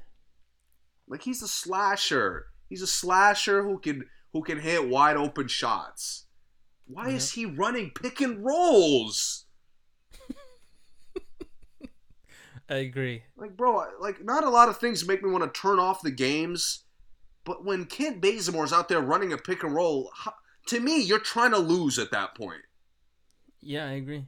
Like 1.08 1.22
he's 1.22 1.44
a 1.44 1.48
slasher. 1.48 2.48
He's 2.70 2.82
a 2.82 2.88
slasher 2.88 3.62
who 3.64 3.78
can 3.78 4.06
who 4.32 4.42
can 4.42 4.60
hit 4.60 4.88
wide 4.88 5.18
open 5.18 5.48
shots. 5.48 6.23
Why 6.86 7.10
is 7.10 7.32
he 7.32 7.46
running 7.46 7.92
pick 7.92 8.22
and 8.22 8.44
rolls? 8.44 9.46
I 12.70 12.76
agree. 12.76 13.24
Like, 13.36 13.58
bro, 13.58 13.86
like 14.00 14.24
not 14.24 14.44
a 14.44 14.50
lot 14.50 14.70
of 14.70 14.78
things 14.78 15.08
make 15.08 15.24
me 15.24 15.30
want 15.30 15.44
to 15.44 15.60
turn 15.60 15.80
off 15.80 16.02
the 16.02 16.12
games, 16.12 16.84
but 17.44 17.66
when 17.66 17.86
Kent 17.86 18.22
Bazemore's 18.22 18.74
out 18.74 18.88
there 18.88 19.02
running 19.02 19.34
a 19.34 19.38
pick 19.38 19.64
and 19.64 19.76
roll, 19.76 20.12
to 20.68 20.80
me, 20.80 21.02
you're 21.02 21.20
trying 21.20 21.52
to 21.52 21.58
lose 21.58 22.00
at 22.00 22.12
that 22.12 22.36
point. 22.36 22.62
Yeah, 23.62 23.86
I 23.86 23.92
agree. 23.94 24.26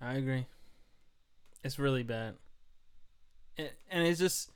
I 0.00 0.14
agree. 0.14 0.46
It's 1.62 1.78
really 1.78 2.02
bad. 2.02 2.34
And, 3.56 3.70
and 3.90 4.06
it's 4.06 4.20
just 4.20 4.50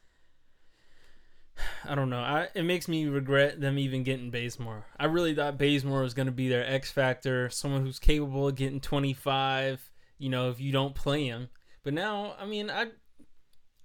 I 1.85 1.95
don't 1.95 2.11
know. 2.11 2.21
I 2.21 2.49
it 2.55 2.63
makes 2.65 2.89
me 2.89 3.07
regret 3.07 3.61
them 3.61 3.79
even 3.79 4.03
getting 4.03 4.31
Bazemore. 4.31 4.87
I 4.99 5.07
really 5.07 5.35
thought 5.35 5.59
Bazemore 5.59 6.03
was 6.03 6.15
going 6.15 6.27
to 6.27 6.33
be 6.33 6.49
their 6.49 6.67
X 6.67 6.91
factor, 6.91 7.51
someone 7.51 7.83
who's 7.83 7.99
capable 7.99 8.49
of 8.49 8.57
getting 8.57 8.81
25, 8.81 9.91
you 10.19 10.29
know, 10.29 10.51
if 10.51 10.61
you 10.61 10.73
don't 10.73 10.95
play 10.95 11.27
him. 11.27 11.49
But 11.83 11.95
now, 11.95 12.35
I 12.39 12.47
mean, 12.47 12.71
I 12.71 12.89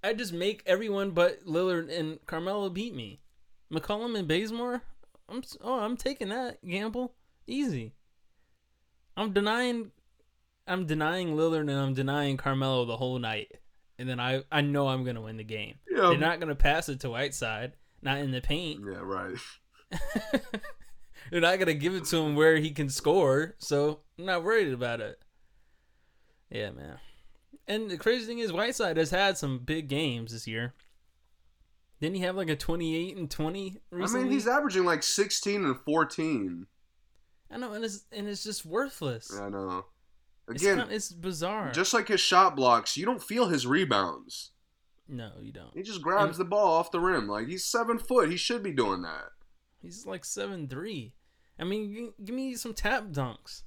I 0.02 0.14
just 0.14 0.32
make 0.32 0.62
everyone 0.66 1.10
but 1.10 1.44
Lillard 1.46 1.96
and 1.96 2.24
Carmelo 2.26 2.70
beat 2.70 2.94
me. 2.94 3.20
McCollum 3.72 4.18
and 4.18 4.26
Bazemore? 4.26 4.82
I'm 5.28 5.42
oh, 5.60 5.80
I'm 5.80 5.96
taking 5.96 6.30
that 6.30 6.64
gamble. 6.66 7.14
Easy. 7.46 7.92
I'm 9.16 9.32
denying 9.32 9.92
I'm 10.66 10.86
denying 10.86 11.36
Lillard 11.36 11.62
and 11.62 11.72
I'm 11.72 11.94
denying 11.94 12.36
Carmelo 12.36 12.84
the 12.84 12.96
whole 12.96 13.18
night. 13.18 13.58
And 14.00 14.08
then 14.08 14.18
I, 14.18 14.42
I 14.50 14.62
know 14.62 14.88
I'm 14.88 15.04
gonna 15.04 15.20
win 15.20 15.36
the 15.36 15.44
game. 15.44 15.74
Yeah, 15.90 16.08
They're 16.08 16.16
not 16.16 16.40
gonna 16.40 16.54
pass 16.54 16.88
it 16.88 17.00
to 17.00 17.10
Whiteside, 17.10 17.74
not 18.00 18.16
in 18.16 18.30
the 18.30 18.40
paint. 18.40 18.80
yeah, 18.82 18.98
right. 19.02 19.36
They're 21.30 21.42
not 21.42 21.58
gonna 21.58 21.74
give 21.74 21.94
it 21.94 22.06
to 22.06 22.16
him 22.16 22.34
where 22.34 22.56
he 22.56 22.70
can 22.70 22.88
score, 22.88 23.56
so 23.58 24.00
I'm 24.18 24.24
not 24.24 24.42
worried 24.42 24.72
about 24.72 25.00
it. 25.00 25.20
Yeah, 26.48 26.70
man. 26.70 26.98
And 27.68 27.90
the 27.90 27.98
crazy 27.98 28.24
thing 28.24 28.38
is 28.38 28.52
Whiteside 28.54 28.96
has 28.96 29.10
had 29.10 29.36
some 29.36 29.58
big 29.58 29.88
games 29.88 30.32
this 30.32 30.46
year. 30.46 30.72
Didn't 32.00 32.16
he 32.16 32.22
have 32.22 32.36
like 32.36 32.48
a 32.48 32.56
28 32.56 33.16
and 33.18 33.30
20 33.30 33.76
recently? 33.90 34.20
I 34.20 34.24
mean, 34.24 34.32
he's 34.32 34.48
averaging 34.48 34.86
like 34.86 35.02
16 35.02 35.62
and 35.64 35.78
14. 35.84 36.66
I 37.50 37.56
know, 37.58 37.74
and 37.74 37.84
it's 37.84 38.06
and 38.10 38.26
it's 38.26 38.42
just 38.44 38.64
worthless. 38.64 39.38
I 39.38 39.50
know. 39.50 39.84
It's, 40.50 40.62
Again, 40.62 40.78
kind 40.78 40.92
it's 40.92 41.12
bizarre. 41.12 41.70
just 41.72 41.94
like 41.94 42.08
his 42.08 42.20
shot 42.20 42.56
blocks, 42.56 42.96
you 42.96 43.04
don't 43.06 43.22
feel 43.22 43.48
his 43.48 43.66
rebounds. 43.66 44.50
no, 45.08 45.30
you 45.40 45.52
don't. 45.52 45.74
He 45.74 45.82
just 45.82 46.02
grabs 46.02 46.38
the 46.38 46.44
ball 46.44 46.74
off 46.74 46.90
the 46.90 47.00
rim. 47.00 47.28
Like 47.28 47.46
he's 47.48 47.64
seven 47.64 47.98
foot. 47.98 48.30
He 48.30 48.36
should 48.36 48.62
be 48.62 48.72
doing 48.72 49.02
that. 49.02 49.30
He's 49.82 50.06
like 50.06 50.24
seven 50.24 50.68
three. 50.68 51.14
I 51.58 51.64
mean, 51.64 52.12
give 52.24 52.34
me 52.34 52.54
some 52.54 52.74
tap 52.74 53.04
dunks. 53.10 53.62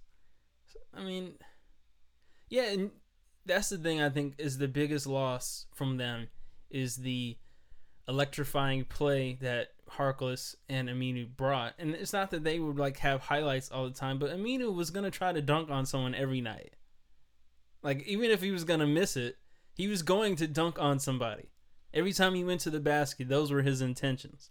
I 0.94 1.04
mean, 1.04 1.34
yeah, 2.50 2.72
and 2.72 2.92
that's 3.46 3.70
the 3.70 3.78
thing 3.78 4.02
I 4.02 4.10
think 4.10 4.36
is 4.38 4.58
the 4.58 4.68
biggest 4.68 5.06
loss 5.08 5.66
from 5.74 5.98
them 5.98 6.28
is 6.70 6.98
the 6.98 7.38
electrifying 8.08 8.86
play 8.86 9.38
that 9.42 9.70
Harkless 9.92 10.56
and 10.70 10.90
Aminu 10.90 11.28
brought. 11.36 11.74
And 11.78 11.94
it's 11.94 12.14
not 12.14 12.32
that 12.32 12.44
they 12.44 12.60
would 12.60 12.78
like 12.78 12.98
have 13.00 13.22
highlights 13.22 13.72
all 13.72 13.86
the 13.86 13.94
time, 13.94 14.20
but 14.20 14.32
Aminu 14.36 14.74
was 14.74 14.90
gonna 14.90 15.12
try 15.12 15.32
to 15.32 15.42
dunk 15.42 15.70
on 15.70 15.86
someone 15.86 16.16
every 16.16 16.42
night. 16.42 16.74
Like 17.82 18.04
even 18.08 18.32
if 18.32 18.42
he 18.42 18.52
was 18.52 18.64
gonna 18.64 18.88
miss 18.88 19.16
it, 19.18 19.38
he 19.76 19.88
was 19.88 20.02
going 20.02 20.36
to 20.38 20.48
dunk 20.48 20.80
on 20.80 21.00
somebody. 21.00 21.50
Every 21.94 22.14
time 22.14 22.34
he 22.34 22.44
went 22.44 22.62
to 22.62 22.70
the 22.70 22.80
basket, 22.80 23.30
those 23.30 23.52
were 23.52 23.62
his 23.62 23.82
intentions. 23.82 24.50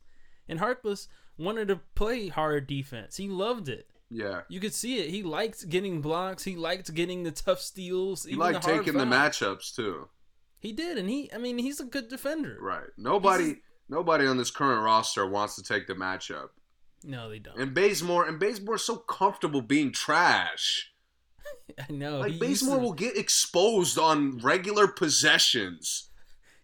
And 0.48 0.60
Harkless 0.60 1.08
wanted 1.38 1.68
to 1.68 1.80
play 1.94 2.28
hard 2.28 2.66
defense. 2.66 3.16
He 3.16 3.28
loved 3.28 3.68
it. 3.68 3.88
Yeah. 4.10 4.42
You 4.48 4.60
could 4.60 4.74
see 4.74 4.98
it. 4.98 5.10
He 5.10 5.22
liked 5.22 5.68
getting 5.68 6.00
blocks. 6.02 6.44
He 6.44 6.54
liked 6.54 6.92
getting 6.94 7.22
the 7.22 7.30
tough 7.30 7.60
steals. 7.60 8.24
He 8.24 8.36
liked 8.36 8.62
the 8.62 8.72
taking 8.72 8.98
the 8.98 9.04
matchups 9.04 9.74
too. 9.74 10.08
He 10.58 10.72
did, 10.72 10.98
and 10.98 11.08
he. 11.08 11.32
I 11.32 11.38
mean, 11.38 11.58
he's 11.58 11.80
a 11.80 11.84
good 11.84 12.08
defender. 12.08 12.56
Right. 12.60 12.86
Nobody 12.96 13.44
He's- 13.44 13.56
nobody 13.92 14.26
on 14.26 14.36
this 14.38 14.50
current 14.50 14.82
roster 14.82 15.26
wants 15.26 15.54
to 15.56 15.62
take 15.62 15.86
the 15.86 15.94
matchup. 15.94 16.48
No, 17.04 17.28
they 17.28 17.38
don't. 17.38 17.58
And 17.58 17.74
Bazemore 17.74 18.26
and 18.26 18.40
Bazemore's 18.40 18.84
so 18.84 18.96
comfortable 18.96 19.60
being 19.60 19.92
trash. 19.92 20.92
I 21.78 21.92
know. 21.92 22.18
Like 22.20 22.38
Bazemore 22.38 22.76
to- 22.76 22.82
will 22.82 22.92
get 22.92 23.16
exposed 23.16 23.98
on 23.98 24.38
regular 24.38 24.86
possessions. 24.88 26.08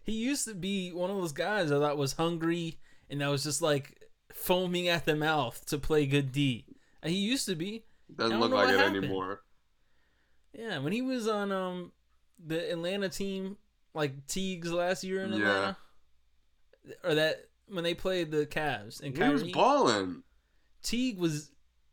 He 0.03 0.13
used 0.13 0.45
to 0.45 0.55
be 0.55 0.91
one 0.91 1.11
of 1.11 1.17
those 1.17 1.33
guys 1.33 1.69
that 1.69 1.97
was 1.97 2.13
hungry 2.13 2.79
and 3.09 3.21
that 3.21 3.27
was 3.27 3.43
just 3.43 3.61
like 3.61 4.01
foaming 4.33 4.87
at 4.87 5.05
the 5.05 5.15
mouth 5.15 5.63
to 5.67 5.77
play 5.77 6.05
good 6.07 6.31
D. 6.31 6.65
He 7.03 7.13
used 7.13 7.45
to 7.45 7.55
be. 7.55 7.83
Doesn't 8.15 8.39
look 8.39 8.51
like 8.51 8.69
it 8.69 8.79
happened. 8.79 8.97
anymore. 8.97 9.41
Yeah, 10.57 10.79
when 10.79 10.93
he 10.93 11.01
was 11.01 11.27
on 11.27 11.51
um 11.51 11.91
the 12.43 12.71
Atlanta 12.71 13.09
team, 13.09 13.57
like 13.93 14.25
Teagues 14.25 14.71
last 14.71 15.03
year 15.03 15.21
in 15.21 15.33
Yeah. 15.33 15.73
Or 17.03 17.15
that 17.15 17.49
when 17.67 17.83
they 17.83 17.93
played 17.93 18.31
the 18.31 18.45
Cavs 18.45 19.01
and 19.01 19.15
He 19.15 19.23
was 19.23 19.41
Kyrie, 19.41 19.51
balling. 19.51 20.23
Teague 20.81 21.19
was 21.19 21.51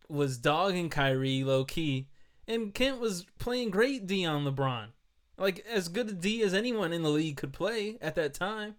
was 0.08 0.38
dogging 0.38 0.88
Kyrie 0.88 1.44
low 1.44 1.64
key, 1.64 2.08
and 2.46 2.72
Kent 2.72 3.00
was 3.00 3.26
playing 3.38 3.70
great 3.70 4.06
D 4.06 4.24
on 4.24 4.44
LeBron, 4.44 4.88
like 5.36 5.64
as 5.66 5.88
good 5.88 6.08
a 6.08 6.12
D 6.12 6.42
as 6.42 6.54
anyone 6.54 6.92
in 6.92 7.02
the 7.02 7.10
league 7.10 7.36
could 7.36 7.52
play 7.52 7.98
at 8.00 8.14
that 8.14 8.34
time. 8.34 8.76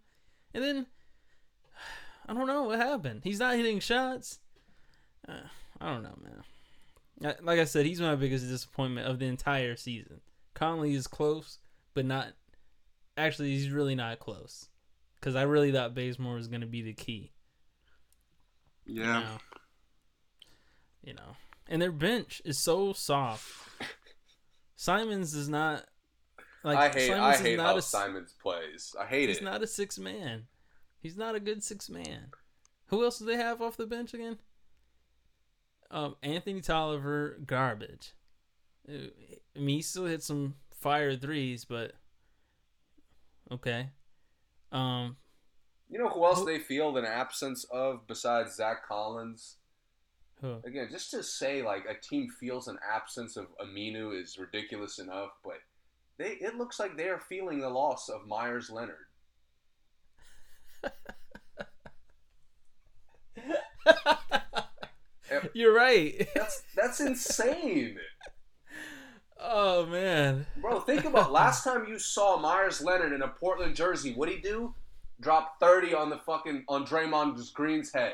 And 0.54 0.64
then 0.64 0.86
I 2.28 2.34
don't 2.34 2.48
know 2.48 2.64
what 2.64 2.80
happened. 2.80 3.22
He's 3.24 3.40
not 3.40 3.56
hitting 3.56 3.80
shots. 3.80 4.40
Uh, 5.28 5.34
I 5.80 5.94
don't 5.94 6.04
know, 6.04 6.18
man. 6.24 7.36
Like 7.42 7.60
I 7.60 7.66
said, 7.66 7.86
he's 7.86 8.00
my 8.00 8.16
biggest 8.16 8.48
disappointment 8.48 9.08
of 9.08 9.20
the 9.20 9.26
entire 9.26 9.76
season. 9.76 10.22
Conley 10.54 10.94
is 10.94 11.08
close, 11.08 11.60
but 11.94 12.06
not. 12.06 12.28
Actually, 13.18 13.50
he's 13.50 13.72
really 13.72 13.96
not 13.96 14.20
close. 14.20 14.70
Because 15.20 15.36
I 15.36 15.44
really 15.44 15.72
thought 15.72 15.96
Bazemore 15.96 16.36
was 16.36 16.48
going 16.48 16.62
to 16.62 16.68
be 16.68 16.82
the 16.82 16.94
key. 16.94 17.32
you 18.86 19.02
Yeah. 19.04 19.20
know. 19.20 19.38
You 21.04 21.14
know. 21.14 21.36
And 21.68 21.82
their 21.82 21.92
bench 21.92 22.42
is 22.46 22.58
so 22.60 22.94
soft. 22.94 23.46
Simons 24.76 25.34
is 25.34 25.50
not 25.50 25.86
like 26.64 26.78
I 26.78 26.90
hate 26.90 27.12
I 27.12 27.16
Simons 27.16 27.36
is 27.36 27.42
hate 27.46 27.60
how 27.60 27.78
a, 27.78 27.82
Simons 27.82 28.34
plays. 28.42 28.96
I 29.00 29.06
hate 29.06 29.28
He's 29.28 29.38
it. 29.38 29.40
He's 29.40 29.46
not 29.46 29.64
a 29.64 29.68
six 29.68 29.98
man. 30.00 30.44
He's 31.00 31.18
not 31.18 31.36
a 31.36 31.40
good 31.40 31.64
six 31.64 31.90
man. 31.90 32.32
Who 32.88 33.04
else 33.04 33.20
do 33.20 33.26
they 33.26 33.36
have 33.38 33.62
off 33.62 33.76
the 33.78 33.86
bench 33.86 34.14
again? 34.14 34.38
Um, 35.90 36.16
Anthony 36.22 36.62
Tolliver, 36.62 37.40
garbage. 37.46 38.14
Uh, 38.88 39.08
I 39.56 39.60
mean, 39.60 39.78
he 39.78 39.82
still 39.82 40.06
hit 40.06 40.24
some 40.24 40.56
fire 40.80 41.16
threes, 41.16 41.66
but 41.66 41.94
okay. 43.52 43.90
Um, 44.78 45.18
You 45.90 46.00
know 46.00 46.10
who 46.10 46.26
else 46.26 46.40
Who- 46.40 46.46
they 46.46 46.60
feel 46.60 46.96
an 46.98 47.06
absence 47.06 47.64
of 47.66 48.06
besides 48.08 48.56
Zach 48.56 48.86
Collins? 48.88 49.58
who? 50.42 50.60
Again, 50.66 50.90
just 50.92 51.10
to 51.12 51.24
say 51.24 51.64
like 51.64 51.86
a 51.86 51.96
team 52.00 52.30
feels 52.30 52.68
an 52.68 52.78
absence 52.88 53.38
of 53.38 53.48
Aminu 53.58 54.20
is 54.22 54.38
ridiculous 54.38 55.00
enough, 55.00 55.32
but 55.44 55.62
they 56.18 56.32
it 56.34 56.56
looks 56.56 56.80
like 56.80 56.96
they 56.98 57.08
are 57.10 57.20
feeling 57.20 57.60
the 57.60 57.70
loss 57.70 58.10
of 58.10 58.28
Meyers 58.28 58.70
Leonard. 58.70 59.06
You're 65.54 65.74
right. 65.74 66.28
That's 66.36 66.64
that's 66.76 67.00
insane. 67.00 67.98
oh 69.50 69.86
man. 69.86 70.46
Bro, 70.58 70.82
think 70.82 71.06
about 71.06 71.32
last 71.32 71.64
time 71.64 71.86
you 71.88 72.00
saw 72.00 72.38
Meyers 72.40 72.82
Leonard 72.82 73.14
in 73.14 73.22
a 73.22 73.28
Portland 73.28 73.76
jersey, 73.76 74.14
what'd 74.14 74.36
he 74.36 74.42
do? 74.42 74.74
Drop 75.20 75.60
30 75.60 75.94
on 75.96 76.10
the 76.10 76.18
fucking 76.18 76.64
on 76.68 76.86
Draymond 76.86 77.54
Green's 77.54 77.92
head. 77.94 78.14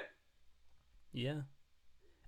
Yeah. 1.11 1.41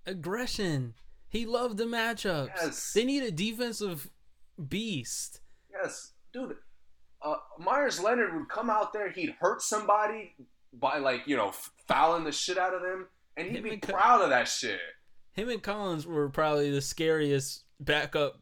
Aggression. 0.06 0.93
He 1.30 1.45
loved 1.45 1.78
the 1.78 1.86
matchups. 1.86 2.49
Yes. 2.56 2.93
They 2.93 3.03
need 3.06 3.24
a 3.24 3.32
defensive 3.32 4.10
beast. 4.70 5.41
Yes, 5.72 6.14
dude. 6.34 6.56
Uh, 7.22 7.36
Meyers 7.60 7.99
Leonard 7.99 8.36
would 8.36 8.49
come 8.49 8.70
out 8.70 8.93
there, 8.93 9.10
he'd 9.10 9.36
hurt 9.39 9.62
somebody 9.62 10.36
by 10.74 10.97
like 10.99 11.22
you 11.26 11.36
know 11.36 11.51
fouling 11.88 12.24
the 12.24 12.32
shit 12.32 12.58
out 12.58 12.74
of 12.74 12.82
them, 12.82 13.08
and 13.38 13.47
he'd 13.47 13.58
Him 13.58 13.64
be 13.64 13.70
and 13.72 13.82
Co- 13.82 13.93
proud 13.93 14.22
of 14.22 14.30
that 14.30 14.47
shit. 14.47 14.80
Him 15.32 15.49
and 15.49 15.62
Collins 15.62 16.06
were 16.06 16.30
probably 16.30 16.70
the 16.72 16.82
scariest 16.82 17.64
backup 17.80 18.39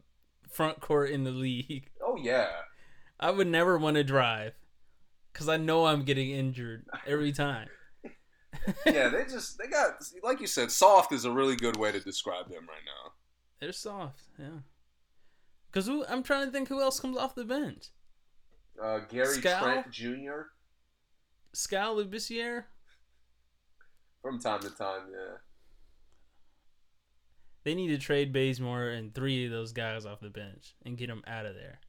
front 0.54 0.80
court 0.80 1.10
in 1.10 1.24
the 1.24 1.30
league. 1.30 1.90
Oh 2.06 2.16
yeah, 2.16 2.50
I 3.18 3.30
would 3.30 3.48
never 3.48 3.76
want 3.78 3.96
to 3.96 4.04
drive 4.04 4.52
because 5.32 5.48
I 5.48 5.56
know 5.56 5.86
I'm 5.86 6.04
getting 6.04 6.30
injured 6.30 6.84
every 7.06 7.32
time. 7.32 7.68
yeah. 8.86 9.08
They 9.08 9.24
just 9.24 9.58
they 9.58 9.66
got 9.66 9.94
like 10.22 10.40
you 10.40 10.46
said, 10.46 10.70
soft 10.70 11.12
is 11.12 11.24
a 11.24 11.32
really 11.32 11.56
good 11.56 11.76
way 11.76 11.90
to 11.90 11.98
describe 11.98 12.50
them 12.50 12.66
right 12.68 12.84
now. 12.84 13.12
They're 13.58 13.72
soft, 13.72 14.20
yeah. 14.38 14.60
Because 15.72 15.88
I'm 15.88 16.22
trying 16.22 16.46
to 16.46 16.52
think 16.52 16.68
who 16.68 16.80
else 16.80 17.00
comes 17.00 17.16
off 17.16 17.34
the 17.34 17.44
bench. 17.44 17.86
Uh, 18.80 19.00
Gary 19.08 19.38
Scal? 19.38 19.60
Trent 19.60 19.90
Jr. 19.90 20.42
Skal 21.52 21.96
Labissiere. 21.96 22.64
from 24.22 24.38
time 24.38 24.60
to 24.60 24.70
time, 24.70 25.02
yeah. 25.10 25.38
They 27.64 27.74
need 27.74 27.88
to 27.88 27.98
trade 27.98 28.32
Bazemore 28.32 28.88
and 28.88 29.14
three 29.14 29.46
of 29.46 29.50
those 29.50 29.72
guys 29.72 30.04
off 30.06 30.20
the 30.20 30.30
bench 30.30 30.74
and 30.84 30.98
get 30.98 31.08
them 31.08 31.22
out 31.26 31.46
of 31.46 31.54
there. 31.54 31.80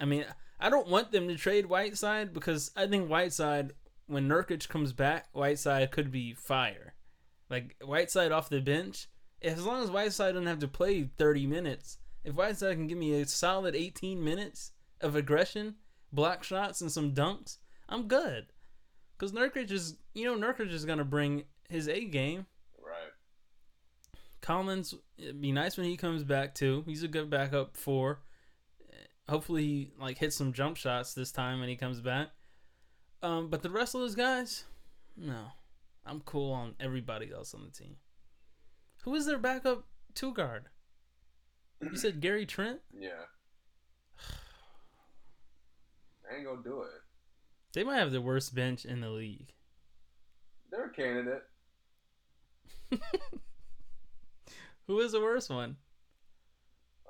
I 0.00 0.06
mean, 0.06 0.24
I 0.58 0.70
don't 0.70 0.88
want 0.88 1.12
them 1.12 1.28
to 1.28 1.36
trade 1.36 1.66
Whiteside 1.66 2.32
because 2.32 2.70
I 2.74 2.86
think 2.86 3.08
Whiteside, 3.08 3.72
when 4.06 4.28
Nurkic 4.28 4.68
comes 4.68 4.92
back, 4.92 5.26
Whiteside 5.32 5.90
could 5.90 6.10
be 6.10 6.32
fire. 6.32 6.94
Like 7.50 7.76
Whiteside 7.82 8.32
off 8.32 8.48
the 8.48 8.60
bench, 8.60 9.08
as 9.42 9.64
long 9.64 9.82
as 9.82 9.90
Whiteside 9.90 10.32
doesn't 10.32 10.48
have 10.48 10.58
to 10.60 10.68
play 10.68 11.10
30 11.18 11.46
minutes, 11.46 11.98
if 12.24 12.34
Whiteside 12.34 12.76
can 12.76 12.86
give 12.86 12.98
me 12.98 13.20
a 13.20 13.26
solid 13.26 13.76
18 13.76 14.22
minutes 14.22 14.72
of 15.00 15.14
aggression, 15.14 15.76
block 16.12 16.42
shots, 16.42 16.80
and 16.80 16.90
some 16.90 17.12
dunks, 17.12 17.58
I'm 17.88 18.08
good. 18.08 18.46
Because 19.16 19.32
Nurkic 19.32 19.70
is, 19.70 19.96
you 20.14 20.24
know, 20.24 20.36
Nurkic 20.36 20.72
is 20.72 20.84
going 20.84 20.98
to 20.98 21.04
bring 21.04 21.44
his 21.68 21.88
A 21.88 22.04
game. 22.04 22.46
Collins, 24.46 24.94
it'd 25.18 25.40
be 25.40 25.50
nice 25.50 25.76
when 25.76 25.86
he 25.86 25.96
comes 25.96 26.22
back 26.22 26.54
too. 26.54 26.84
He's 26.86 27.02
a 27.02 27.08
good 27.08 27.28
backup 27.28 27.76
for. 27.76 28.20
Hopefully, 29.28 29.62
he 29.64 29.90
like 29.98 30.18
hits 30.18 30.36
some 30.36 30.52
jump 30.52 30.76
shots 30.76 31.14
this 31.14 31.32
time 31.32 31.58
when 31.58 31.68
he 31.68 31.74
comes 31.74 32.00
back. 32.00 32.28
Um, 33.24 33.48
but 33.48 33.62
the 33.64 33.70
rest 33.70 33.96
of 33.96 34.02
those 34.02 34.14
guys, 34.14 34.62
no, 35.16 35.46
I'm 36.06 36.20
cool 36.20 36.52
on 36.52 36.76
everybody 36.78 37.32
else 37.32 37.54
on 37.54 37.64
the 37.64 37.72
team. 37.72 37.96
Who 39.02 39.16
is 39.16 39.26
their 39.26 39.38
backup 39.38 39.84
two 40.14 40.32
guard? 40.32 40.68
You 41.82 41.96
said 41.96 42.20
Gary 42.20 42.46
Trent. 42.46 42.78
Yeah. 42.96 43.24
I 46.30 46.36
ain't 46.36 46.46
gonna 46.46 46.62
do 46.62 46.82
it. 46.82 47.02
They 47.72 47.82
might 47.82 47.98
have 47.98 48.12
the 48.12 48.20
worst 48.20 48.54
bench 48.54 48.84
in 48.84 49.00
the 49.00 49.10
league. 49.10 49.54
They're 50.70 50.86
a 50.86 50.92
candidate. 50.92 51.42
Who 54.86 55.00
is 55.00 55.12
the 55.12 55.20
worst 55.20 55.50
one? 55.50 55.76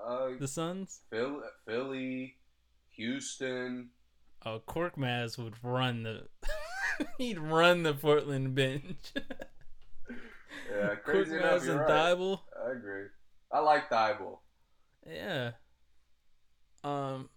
Uh, 0.03 0.31
The 0.39 0.49
Suns. 0.49 1.01
Phil, 1.11 1.43
Philly, 1.67 2.37
Houston. 2.93 3.91
Oh, 4.45 4.61
Korkmaz 4.67 5.39
would 5.39 5.55
run 5.63 6.03
the. 6.03 6.29
He'd 7.19 7.39
run 7.39 7.83
the 7.83 7.95
Portland 7.95 8.55
bench. 8.55 9.13
Yeah, 10.69 10.97
crazy 10.97 11.37
enough. 11.37 11.63
Korkmaz 11.63 11.65
You're 11.67 11.73
and 11.73 11.81
right. 11.81 11.91
Thybulle. 12.17 12.41
I 12.67 12.73
agree. 12.73 13.05
I 13.53 13.61
like 13.61 13.89
Thybulle. 13.89 14.39
Yeah. 15.09 15.53
Um. 16.83 17.29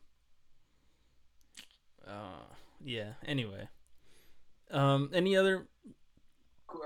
Uh. 2.08 2.44
Yeah. 2.84 3.14
Anyway. 3.26 3.70
Um. 4.72 5.12
Any 5.14 5.38
other? 5.38 5.68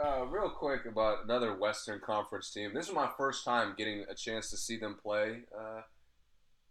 Uh, 0.03 0.25
real 0.25 0.49
quick 0.49 0.85
about 0.85 1.25
another 1.25 1.55
Western 1.57 1.99
Conference 1.99 2.49
team. 2.51 2.73
This 2.73 2.87
is 2.87 2.93
my 2.93 3.09
first 3.17 3.43
time 3.43 3.75
getting 3.77 4.05
a 4.09 4.15
chance 4.15 4.49
to 4.49 4.57
see 4.57 4.77
them 4.77 4.97
play. 5.01 5.41
Uh, 5.57 5.81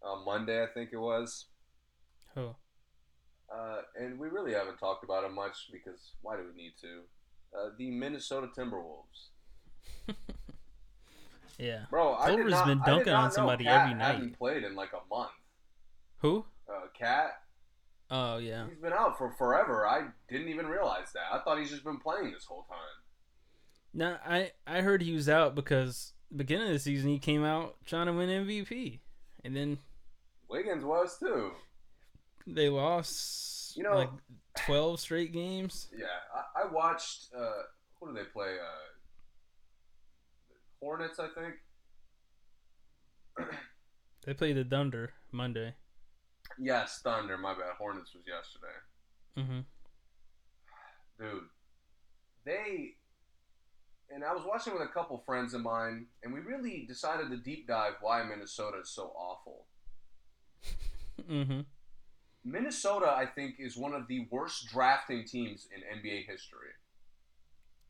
on 0.03 0.25
Monday, 0.25 0.63
I 0.63 0.67
think 0.67 0.91
it 0.93 0.99
was. 0.99 1.47
Oh. 2.37 2.57
Uh, 3.55 3.83
and 4.01 4.19
we 4.19 4.29
really 4.29 4.55
haven't 4.55 4.79
talked 4.79 5.05
about 5.05 5.25
it 5.25 5.33
much 5.33 5.69
because 5.71 6.13
why 6.23 6.37
do 6.37 6.43
we 6.43 6.61
need 6.61 6.73
to? 6.81 7.01
Uh, 7.57 7.71
the 7.77 7.91
Minnesota 7.91 8.49
Timberwolves. 8.57 9.29
Yeah. 11.59 11.85
Bro, 11.91 12.15
I 12.15 12.35
did 12.35 12.47
not, 12.47 12.67
been 12.67 12.81
dunking 12.85 13.13
on 13.13 13.31
somebody 13.31 13.65
Cat 13.65 13.83
every 13.83 13.95
night. 13.95 14.15
Hadn't 14.15 14.37
played 14.37 14.65
in 14.65 14.75
like 14.75 14.91
a 14.95 15.15
month. 15.15 15.31
Who? 16.19 16.45
Uh, 16.69 16.87
Cat, 16.99 17.43
Oh 18.15 18.37
yeah. 18.37 18.67
he's 18.69 18.79
been 18.79 18.93
out 18.93 19.17
for 19.17 19.33
forever. 19.33 19.87
I 19.87 20.09
didn't 20.29 20.49
even 20.49 20.67
realize 20.67 21.13
that. 21.15 21.33
I 21.33 21.39
thought 21.39 21.59
he's 21.59 21.71
just 21.71 21.83
been 21.83 21.99
playing 21.99 22.33
this 22.33 22.45
whole 22.45 22.67
time. 22.69 22.79
Now 23.95 24.19
I 24.27 24.53
I 24.67 24.81
heard 24.81 25.03
he 25.03 25.13
was 25.15 25.29
out 25.29 25.55
because 25.55 26.13
beginning 26.35 26.69
of 26.69 26.73
the 26.73 26.79
season 26.79 27.11
he 27.11 27.19
came 27.19 27.45
out 27.45 27.77
trying 27.85 28.07
to 28.07 28.13
win 28.13 28.29
MVP, 28.29 29.01
and 29.45 29.55
then 29.57 29.79
Wiggins 30.49 30.85
was 30.85 31.19
too. 31.19 31.53
they 32.47 32.69
lost. 32.69 33.77
You 33.77 33.83
know- 33.85 33.95
like 33.95 34.11
twelve 34.67 35.01
straight 35.01 35.33
games. 35.33 35.89
Yeah, 35.97 36.07
I, 36.35 36.63
I 36.63 36.73
watched. 36.73 37.29
Uh, 37.37 37.63
who 38.01 38.09
do 38.09 38.15
they 38.15 38.25
play? 38.25 38.57
Uh, 38.61 38.89
Hornets, 40.81 41.19
I 41.21 41.29
think. 41.29 41.55
They 44.25 44.35
played 44.35 44.57
the 44.57 44.63
Thunder 44.65 45.11
Monday. 45.33 45.75
Yes, 46.57 47.01
Thunder. 47.03 47.37
My 47.37 47.55
bad. 47.55 47.73
Hornets 47.77 48.15
was 48.15 48.23
yesterday. 48.25 48.73
Mm-hmm. 49.37 49.61
dude, 51.19 51.43
they 52.45 52.95
and 54.15 54.25
I 54.25 54.33
was 54.33 54.45
watching 54.47 54.73
with 54.75 54.83
a 54.83 54.93
couple 54.93 55.23
friends 55.25 55.55
of 55.55 55.63
mine, 55.63 56.07
and 56.23 56.33
we 56.33 56.41
really 56.41 56.85
decided 56.87 57.31
to 57.31 57.37
deep 57.37 57.67
dive 57.67 57.95
why 58.01 58.23
Minnesota 58.23 58.79
is 58.83 58.91
so 58.91 59.13
awful. 59.17 59.67
Mm-hmm. 61.31 61.61
Minnesota, 62.45 63.07
I 63.07 63.27
think, 63.27 63.57
is 63.59 63.77
one 63.77 63.95
of 63.95 64.09
the 64.09 64.27
worst 64.31 64.69
drafting 64.69 65.25
teams 65.25 65.69
in 65.75 65.83
NBA 66.01 66.27
history. 66.27 66.71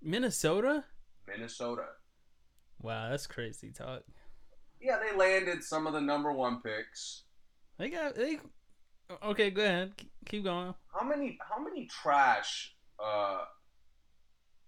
Minnesota. 0.02 0.84
Minnesota. 1.26 1.86
Wow, 2.80 3.10
that's 3.10 3.26
crazy 3.26 3.70
talk. 3.70 4.02
Yeah, 4.80 4.98
they 4.98 5.16
landed 5.16 5.62
some 5.62 5.86
of 5.86 5.92
the 5.92 6.00
number 6.00 6.32
one 6.32 6.60
picks. 6.60 7.22
They 7.78 7.88
got 7.90 8.16
they. 8.16 8.38
Okay, 9.22 9.50
go 9.50 9.62
ahead. 9.62 9.92
Keep 10.26 10.44
going. 10.44 10.74
How 10.92 11.06
many 11.06 11.38
how 11.48 11.62
many 11.62 11.86
trash 11.86 12.74
uh, 13.02 13.44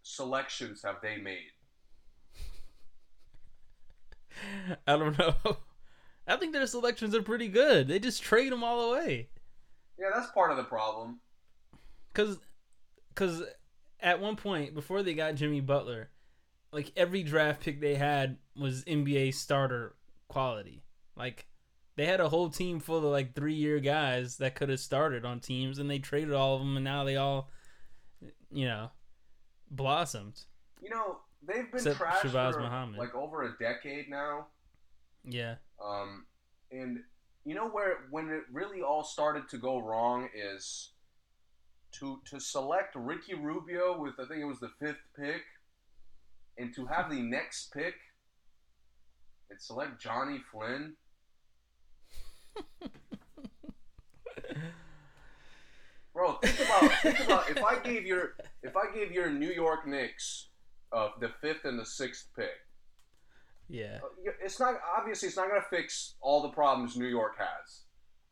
selections 0.04 0.82
have 0.84 0.96
they 1.02 1.16
made? 1.16 1.50
I 4.86 4.96
don't 4.96 5.18
know. 5.18 5.34
I 6.26 6.36
think 6.36 6.52
their 6.52 6.66
selections 6.66 7.14
are 7.14 7.22
pretty 7.22 7.48
good. 7.48 7.88
They 7.88 7.98
just 7.98 8.22
trade 8.22 8.52
them 8.52 8.62
all 8.62 8.92
away. 8.92 9.28
Yeah, 9.98 10.06
that's 10.14 10.30
part 10.30 10.50
of 10.50 10.56
the 10.56 10.64
problem. 10.64 11.20
Cause, 12.14 12.38
cause 13.14 13.42
at 14.00 14.20
one 14.20 14.36
point 14.36 14.74
before 14.74 15.02
they 15.02 15.14
got 15.14 15.34
Jimmy 15.34 15.60
Butler, 15.60 16.10
like 16.72 16.92
every 16.96 17.22
draft 17.22 17.62
pick 17.62 17.80
they 17.80 17.94
had 17.94 18.38
was 18.56 18.84
NBA 18.84 19.34
starter 19.34 19.96
quality. 20.28 20.84
Like 21.16 21.46
they 21.96 22.06
had 22.06 22.20
a 22.20 22.28
whole 22.28 22.48
team 22.48 22.80
full 22.80 22.98
of 22.98 23.04
like 23.04 23.34
three 23.34 23.54
year 23.54 23.78
guys 23.80 24.38
that 24.38 24.54
could 24.54 24.68
have 24.68 24.80
started 24.80 25.24
on 25.24 25.40
teams, 25.40 25.78
and 25.78 25.90
they 25.90 25.98
traded 25.98 26.32
all 26.32 26.54
of 26.54 26.60
them, 26.60 26.76
and 26.76 26.84
now 26.84 27.04
they 27.04 27.16
all, 27.16 27.50
you 28.50 28.66
know, 28.66 28.90
blossomed. 29.76 30.40
You 30.82 30.90
know, 30.90 31.18
they've 31.46 31.70
been 31.70 31.74
Except 31.86 31.98
trashed 31.98 32.20
Shabazz 32.30 32.54
for 32.54 32.60
Muhammad. 32.60 32.98
like 32.98 33.14
over 33.14 33.42
a 33.42 33.56
decade 33.58 34.08
now. 34.08 34.46
Yeah, 35.24 35.56
Um, 35.82 36.26
and 36.70 36.98
you 37.44 37.54
know 37.54 37.68
where 37.68 37.98
when 38.10 38.28
it 38.30 38.42
really 38.52 38.82
all 38.82 39.02
started 39.04 39.48
to 39.50 39.58
go 39.58 39.78
wrong 39.78 40.28
is 40.34 40.90
to 41.92 42.20
to 42.30 42.38
select 42.40 42.94
Ricky 42.94 43.34
Rubio 43.34 43.98
with 43.98 44.14
I 44.18 44.26
think 44.26 44.40
it 44.42 44.46
was 44.46 44.60
the 44.60 44.70
fifth 44.80 45.00
pick, 45.18 45.42
and 46.58 46.74
to 46.74 46.84
have 46.86 47.10
the 47.10 47.22
next 47.22 47.72
pick 47.72 47.94
and 49.50 49.60
select 49.60 50.00
Johnny 50.00 50.40
Flynn. 50.52 50.96
Bro, 56.12 56.34
think 56.44 56.60
about 56.60 56.92
think 57.02 57.20
about 57.20 57.50
if 57.50 57.62
I 57.64 57.78
gave 57.80 58.06
your 58.06 58.34
if 58.64 58.76
I 58.76 58.92
gave 58.94 59.12
your 59.12 59.30
New 59.30 59.50
York 59.52 59.86
Knicks 59.86 60.48
uh, 60.92 61.10
the 61.20 61.28
fifth 61.40 61.64
and 61.64 61.78
the 61.78 61.86
sixth 61.86 62.28
pick. 62.36 62.50
yeah, 63.68 63.98
uh, 64.02 64.30
It's 64.42 64.58
not 64.58 64.74
obviously 64.98 65.28
it's 65.28 65.36
not 65.36 65.48
gonna 65.48 65.64
fix 65.70 66.14
all 66.20 66.42
the 66.42 66.48
problems 66.50 66.96
New 66.96 67.06
York 67.06 67.36
has. 67.38 67.82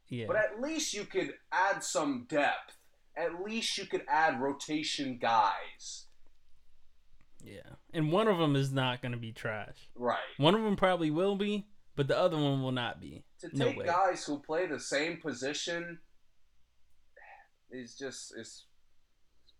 yeah. 0.08 0.26
But 0.26 0.36
at 0.36 0.60
least 0.60 0.94
you 0.94 1.04
could 1.04 1.34
add 1.52 1.82
some 1.84 2.26
depth. 2.28 2.76
At 3.16 3.42
least 3.44 3.76
you 3.78 3.86
could 3.86 4.04
add 4.08 4.40
rotation 4.40 5.18
guys. 5.20 6.06
Yeah, 7.44 7.60
and 7.92 8.12
one 8.12 8.28
of 8.28 8.38
them 8.38 8.54
is 8.56 8.72
not 8.72 9.02
going 9.02 9.12
to 9.12 9.18
be 9.18 9.32
trash. 9.32 9.88
Right. 9.96 10.16
One 10.36 10.54
of 10.54 10.62
them 10.62 10.76
probably 10.76 11.10
will 11.10 11.34
be, 11.34 11.66
but 11.96 12.06
the 12.06 12.16
other 12.16 12.36
one 12.36 12.62
will 12.62 12.70
not 12.72 13.00
be. 13.00 13.24
To 13.40 13.48
take 13.50 13.76
way. 13.78 13.84
guys 13.84 14.24
who 14.24 14.38
play 14.38 14.66
the 14.66 14.78
same 14.78 15.16
position 15.20 15.98
is 17.72 17.96
just 17.96 18.32
it's 18.38 18.66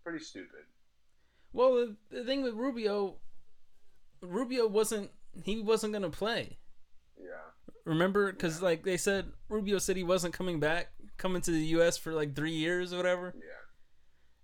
pretty 0.02 0.24
stupid. 0.24 0.64
Well, 1.52 1.74
the, 1.74 1.96
the 2.10 2.24
thing 2.24 2.42
with 2.42 2.54
Rubio, 2.54 3.16
Rubio 4.20 4.66
wasn't 4.66 5.10
he 5.44 5.60
wasn't 5.60 5.92
going 5.92 6.02
to 6.02 6.10
play. 6.10 6.58
Yeah. 7.18 7.72
Remember, 7.84 8.32
because 8.32 8.62
like 8.62 8.84
they 8.84 8.96
said, 8.96 9.32
Rubio 9.48 9.78
said 9.78 9.96
he 9.96 10.04
wasn't 10.04 10.34
coming 10.34 10.60
back, 10.60 10.92
coming 11.16 11.42
to 11.42 11.50
the 11.50 11.66
U.S. 11.66 11.96
for 11.96 12.12
like 12.12 12.34
three 12.34 12.52
years 12.52 12.92
or 12.92 12.96
whatever. 12.96 13.34
Yeah. 13.36 13.42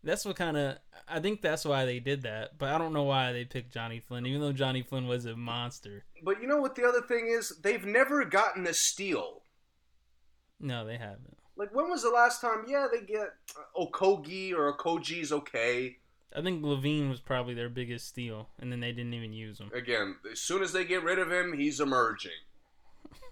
That's 0.05 0.25
what 0.25 0.37
kind 0.37 0.57
of 0.57 0.79
I 1.09 1.21
think 1.21 1.43
that's 1.43 1.65
why 1.65 1.85
they 1.85 1.99
did 1.99 2.23
that. 2.23 2.59
But 2.59 2.71
I 2.71 2.79
don't 2.79 2.93
know 2.93 3.03
why 3.05 3.33
they 3.33 3.45
picked 3.45 3.73
Johnny 3.73 4.01
Flynn, 4.01 4.27
even 4.27 4.41
though 4.41 4.53
Johnny 4.53 4.83
Flynn 4.83 5.09
was 5.09 5.27
a 5.27 5.37
monster. 5.37 6.05
But 6.23 6.41
you 6.41 6.47
know 6.47 6.61
what 6.61 6.75
the 6.75 6.85
other 6.85 7.03
thing 7.03 7.29
is? 7.29 7.59
They've 7.63 7.85
never 7.85 8.25
gotten 8.25 8.67
a 8.67 8.75
steal. 8.75 9.43
No, 10.61 10.85
they 10.85 10.97
haven't. 10.97 11.38
Like 11.59 11.75
when 11.75 11.91
was 11.91 12.03
the 12.05 12.09
last 12.11 12.41
time? 12.41 12.65
Yeah, 12.69 12.87
they 12.91 13.01
get 13.05 13.35
uh, 13.59 13.81
Okogie 13.85 14.53
or 14.55 14.73
Okogie's 14.73 15.33
okay. 15.33 15.99
I 16.35 16.41
think 16.43 16.63
LaVine 16.63 17.09
was 17.11 17.21
probably 17.21 17.55
their 17.55 17.69
biggest 17.71 18.07
steal, 18.07 18.49
and 18.61 18.71
then 18.71 18.81
they 18.81 18.93
didn't 18.93 19.15
even 19.15 19.33
use 19.33 19.59
him. 19.59 19.71
Again, 19.75 20.17
as 20.31 20.39
soon 20.41 20.63
as 20.63 20.73
they 20.73 20.85
get 20.85 21.03
rid 21.03 21.19
of 21.19 21.33
him, 21.33 21.53
he's 21.59 21.81
emerging. 21.81 22.33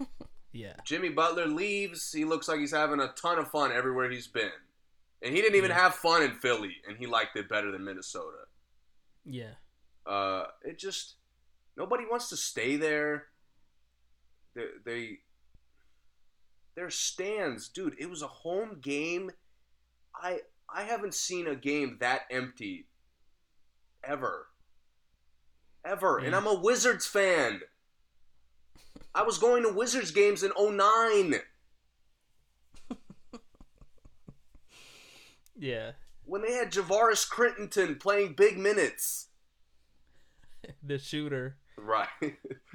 Yeah, 0.53 0.73
Jimmy 0.87 1.11
Butler 1.11 1.47
leaves. 1.47 2.11
He 2.15 2.25
looks 2.25 2.49
like 2.49 2.61
he's 2.61 2.73
having 2.73 2.99
a 2.99 3.09
ton 3.09 3.39
of 3.39 3.51
fun 3.51 3.73
everywhere 3.73 4.11
he's 4.11 4.27
been. 4.27 4.49
And 5.21 5.35
he 5.35 5.43
didn't 5.43 5.57
even 5.57 5.69
Yeah. 5.69 5.81
have 5.83 5.95
fun 5.97 6.23
in 6.23 6.31
Philly, 6.37 6.77
and 6.89 6.97
he 6.97 7.05
liked 7.05 7.37
it 7.37 7.47
better 7.47 7.71
than 7.71 7.85
Minnesota. 7.85 8.47
yeah, 9.27 9.51
Uh, 10.07 10.47
it 10.65 10.79
just 10.79 11.17
nobody 11.77 12.05
wants 12.11 12.31
to 12.31 12.39
stay 12.39 12.77
there. 12.77 13.27
They, 14.55 14.65
they 14.87 15.19
their 16.77 16.91
stands, 16.91 17.69
dude. 17.69 17.97
It 17.99 18.09
was 18.09 18.23
a 18.23 18.29
home 18.29 18.79
game. 18.81 19.33
I 20.15 20.41
I 20.73 20.83
haven't 20.83 21.15
seen 21.15 21.47
a 21.47 21.57
game 21.57 21.97
that 22.01 22.23
empty 22.31 22.87
ever, 24.05 24.47
ever. 25.85 26.19
And 26.19 26.37
I'm 26.37 26.47
a 26.47 26.55
Wizards 26.55 27.07
fan. 27.07 27.61
I 29.15 29.23
was 29.23 29.39
going 29.39 29.63
to 29.63 29.73
Wizards 29.73 30.11
games 30.11 30.43
in 30.43 30.53
09 30.59 31.37
yeah. 35.59 35.93
when 36.27 36.43
they 36.43 36.53
had 36.53 36.71
Javaris 36.71 37.27
Crittenton 37.27 37.99
playing 37.99 38.35
big 38.35 38.59
minutes. 38.59 39.29
The 40.83 40.99
shooter, 40.99 41.59
Right. 41.79 42.09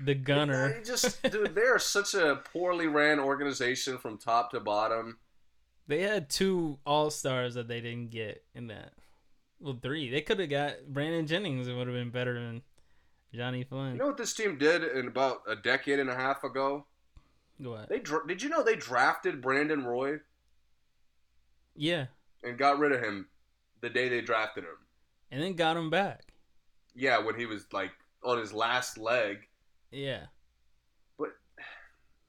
the 0.04 0.14
gunner. 0.16 0.74
They 0.74 0.84
just, 0.84 1.22
dude, 1.24 1.56
they're 1.56 1.80
such 1.80 2.14
a 2.14 2.42
poorly 2.54 2.88
ran 2.88 3.20
organization 3.20 3.98
from 3.98 4.18
top 4.18 4.52
to 4.52 4.60
bottom. 4.60 5.18
They 5.88 6.02
had 6.04 6.30
two 6.30 6.78
All 6.86 7.10
Stars 7.10 7.56
that 7.56 7.68
they 7.68 7.82
didn't 7.82 8.12
get 8.12 8.44
in 8.54 8.68
that. 8.68 8.94
Well, 9.60 9.78
three. 9.82 10.10
They 10.10 10.22
could 10.22 10.40
have 10.40 10.50
got 10.50 10.74
Brandon 10.88 11.28
Jennings. 11.28 11.68
It 11.68 11.74
would 11.74 11.88
have 11.88 11.96
been 11.96 12.10
better 12.12 12.34
than 12.34 12.62
Johnny 13.34 13.64
Flynn. 13.64 13.94
You 13.94 14.00
know 14.00 14.08
what 14.08 14.18
this 14.18 14.34
team 14.34 14.58
did 14.58 14.84
in 14.84 15.08
about 15.08 15.42
a 15.48 15.56
decade 15.56 16.00
and 16.00 16.10
a 16.10 16.16
half 16.16 16.44
ago? 16.44 16.86
what? 17.58 17.90
They 17.90 18.00
dra- 18.00 18.26
did 18.28 18.42
you 18.42 18.50
know 18.50 18.64
they 18.64 18.76
drafted 18.76 19.42
Brandon 19.42 19.84
Roy 19.86 20.18
Yeah, 21.76 22.06
and 22.44 22.58
got 22.58 22.80
rid 22.80 22.92
of 22.92 23.02
him 23.02 23.28
the 23.82 23.90
day 23.90 24.10
they 24.10 24.22
drafted 24.22 24.64
him? 24.64 24.78
and 25.32 25.42
then 25.42 25.54
got 25.54 25.78
him 25.78 25.90
back. 25.90 26.34
Yeah, 26.96 27.20
when 27.20 27.36
he 27.40 27.46
was 27.46 27.66
like 27.72 27.92
on 28.24 28.38
his 28.40 28.54
last 28.54 28.98
leg. 28.98 29.48
Yeah, 29.92 30.28
But 31.18 31.30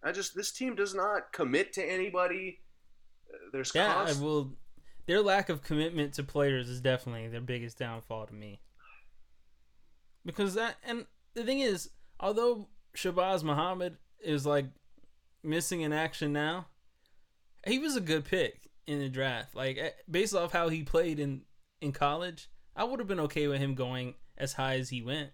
I 0.03 0.11
just 0.13 0.35
this 0.35 0.51
team 0.51 0.75
does 0.75 0.95
not 0.95 1.33
commit 1.33 1.73
to 1.75 1.83
anybody. 1.85 2.61
Uh, 3.33 3.37
There's 3.53 3.73
yeah. 3.75 3.91
I 3.91 3.95
constant- 3.95 4.25
will. 4.25 4.53
Their 5.07 5.21
lack 5.21 5.49
of 5.49 5.63
commitment 5.63 6.15
to 6.15 6.23
players 6.23 6.69
is 6.69 6.81
definitely 6.81 7.29
their 7.29 7.41
biggest 7.41 7.77
downfall 7.79 8.27
to 8.27 8.35
me. 8.35 8.61
Because 10.25 10.55
that, 10.55 10.77
and 10.85 11.07
the 11.35 11.43
thing 11.45 11.59
is, 11.59 11.91
although 12.21 12.69
Shabazz 12.97 13.43
Muhammad 13.43 13.97
is 14.25 14.47
like 14.47 14.67
missing 15.43 15.81
in 15.81 15.93
action 15.93 16.33
now, 16.33 16.67
he 17.67 17.79
was 17.81 17.97
a 17.97 18.01
good 18.01 18.25
pick 18.25 18.69
in 18.87 19.01
the 19.01 19.09
draft. 19.09 19.55
Like 19.57 19.77
eh, 19.79 19.91
based 20.11 20.35
off 20.35 20.53
how 20.53 20.69
he 20.69 20.83
played 20.85 21.19
in 21.19 21.43
in 21.81 21.93
college, 21.93 22.49
I 22.77 22.85
would 22.85 23.01
have 23.01 23.09
been 23.09 23.21
okay 23.21 23.49
with 23.49 23.59
him 23.61 23.75
going 23.75 24.15
as 24.39 24.53
high 24.55 24.77
as 24.79 24.91
he 24.91 25.03
went. 25.03 25.31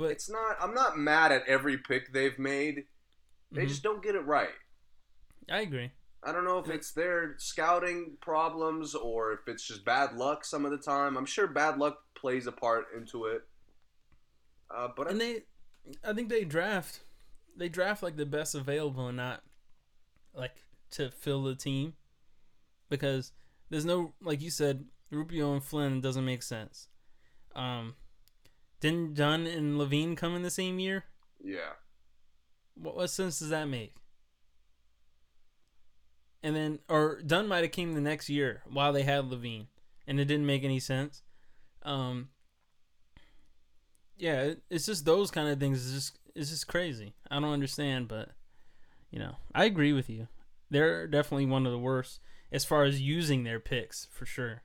But 0.00 0.10
it's 0.12 0.30
not. 0.30 0.56
I'm 0.60 0.74
not 0.74 0.98
mad 0.98 1.30
at 1.30 1.46
every 1.46 1.76
pick 1.76 2.12
they've 2.12 2.38
made. 2.38 2.86
They 3.52 3.64
Mhm. 3.64 3.68
just 3.68 3.82
don't 3.82 4.02
get 4.02 4.14
it 4.14 4.24
right. 4.24 4.54
I 5.50 5.60
agree. 5.60 5.92
I 6.22 6.32
don't 6.32 6.44
know 6.44 6.58
if 6.58 6.68
it's 6.68 6.92
their 6.92 7.36
scouting 7.38 8.16
problems 8.20 8.94
or 8.94 9.32
if 9.32 9.46
it's 9.48 9.66
just 9.66 9.84
bad 9.84 10.14
luck 10.16 10.44
some 10.44 10.64
of 10.64 10.70
the 10.70 10.78
time. 10.78 11.16
I'm 11.16 11.26
sure 11.26 11.46
bad 11.46 11.78
luck 11.78 12.02
plays 12.14 12.46
a 12.46 12.52
part 12.52 12.86
into 12.94 13.26
it. 13.26 13.46
Uh, 14.70 14.88
but 14.96 15.06
I, 15.06 15.10
And 15.10 15.20
they, 15.20 15.44
I 16.04 16.12
think 16.12 16.28
they 16.28 16.44
draft, 16.44 17.00
they 17.56 17.68
draft 17.68 18.02
like 18.02 18.16
the 18.16 18.26
best 18.26 18.54
available 18.54 19.08
and 19.08 19.16
not 19.16 19.42
like 20.34 20.64
to 20.92 21.10
fill 21.10 21.42
the 21.42 21.54
team 21.56 21.96
because 22.88 23.32
there's 23.70 23.84
no 23.84 24.14
like 24.20 24.40
you 24.40 24.50
said 24.50 24.88
Rubio 25.10 25.52
and 25.54 25.64
Flynn 25.64 26.00
doesn't 26.00 26.24
make 26.24 26.42
sense. 26.42 26.88
Um, 27.54 27.96
didn't 28.80 29.14
Dunn 29.14 29.46
and 29.46 29.78
LaVine 29.78 30.16
come 30.16 30.34
in 30.34 30.42
the 30.42 30.50
same 30.50 30.78
year? 30.78 31.04
yeah, 31.42 31.74
What, 32.74 32.96
what 32.96 33.10
sense 33.10 33.38
does 33.38 33.50
that 33.50 33.66
make? 33.66 33.94
And 36.42 36.56
then, 36.56 36.78
or 36.88 37.20
Dunn 37.20 37.48
might 37.48 37.62
have 37.64 37.72
came 37.72 37.92
the 37.92 38.00
next 38.00 38.28
year 38.30 38.62
while 38.70 38.92
they 38.92 39.02
had 39.02 39.24
LaVine, 39.26 39.66
and 40.06 40.18
it 40.18 40.24
didn't 40.24 40.46
make 40.46 40.64
any 40.64 40.80
sense. 40.80 41.22
Um, 41.82 42.30
yeah, 44.16 44.54
it's 44.70 44.86
just 44.86 45.04
those 45.04 45.30
kind 45.30 45.48
of 45.48 45.58
things. 45.60 45.84
It's 45.84 45.94
just 45.94 46.18
it's 46.34 46.50
just 46.50 46.66
crazy. 46.66 47.14
I 47.30 47.40
don't 47.40 47.52
understand, 47.52 48.08
but 48.08 48.30
you 49.10 49.18
know, 49.18 49.36
I 49.54 49.64
agree 49.64 49.92
with 49.92 50.08
you. 50.08 50.28
They're 50.70 51.06
definitely 51.06 51.46
one 51.46 51.66
of 51.66 51.72
the 51.72 51.78
worst 51.78 52.20
as 52.52 52.64
far 52.64 52.84
as 52.84 53.00
using 53.00 53.44
their 53.44 53.60
picks 53.60 54.06
for 54.10 54.24
sure. 54.24 54.62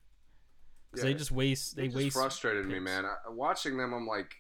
Because 0.96 1.04
Yeah, 1.04 1.14
they 1.14 1.18
just 1.18 1.32
waste. 1.32 1.76
They 1.76 1.86
just 1.88 1.98
waste. 1.98 2.16
frustrated 2.16 2.66
me, 2.68 2.80
man. 2.80 3.06
I, 3.06 3.16
watching 3.30 3.78
them, 3.78 3.94
I'm 3.94 4.08
like, 4.08 4.36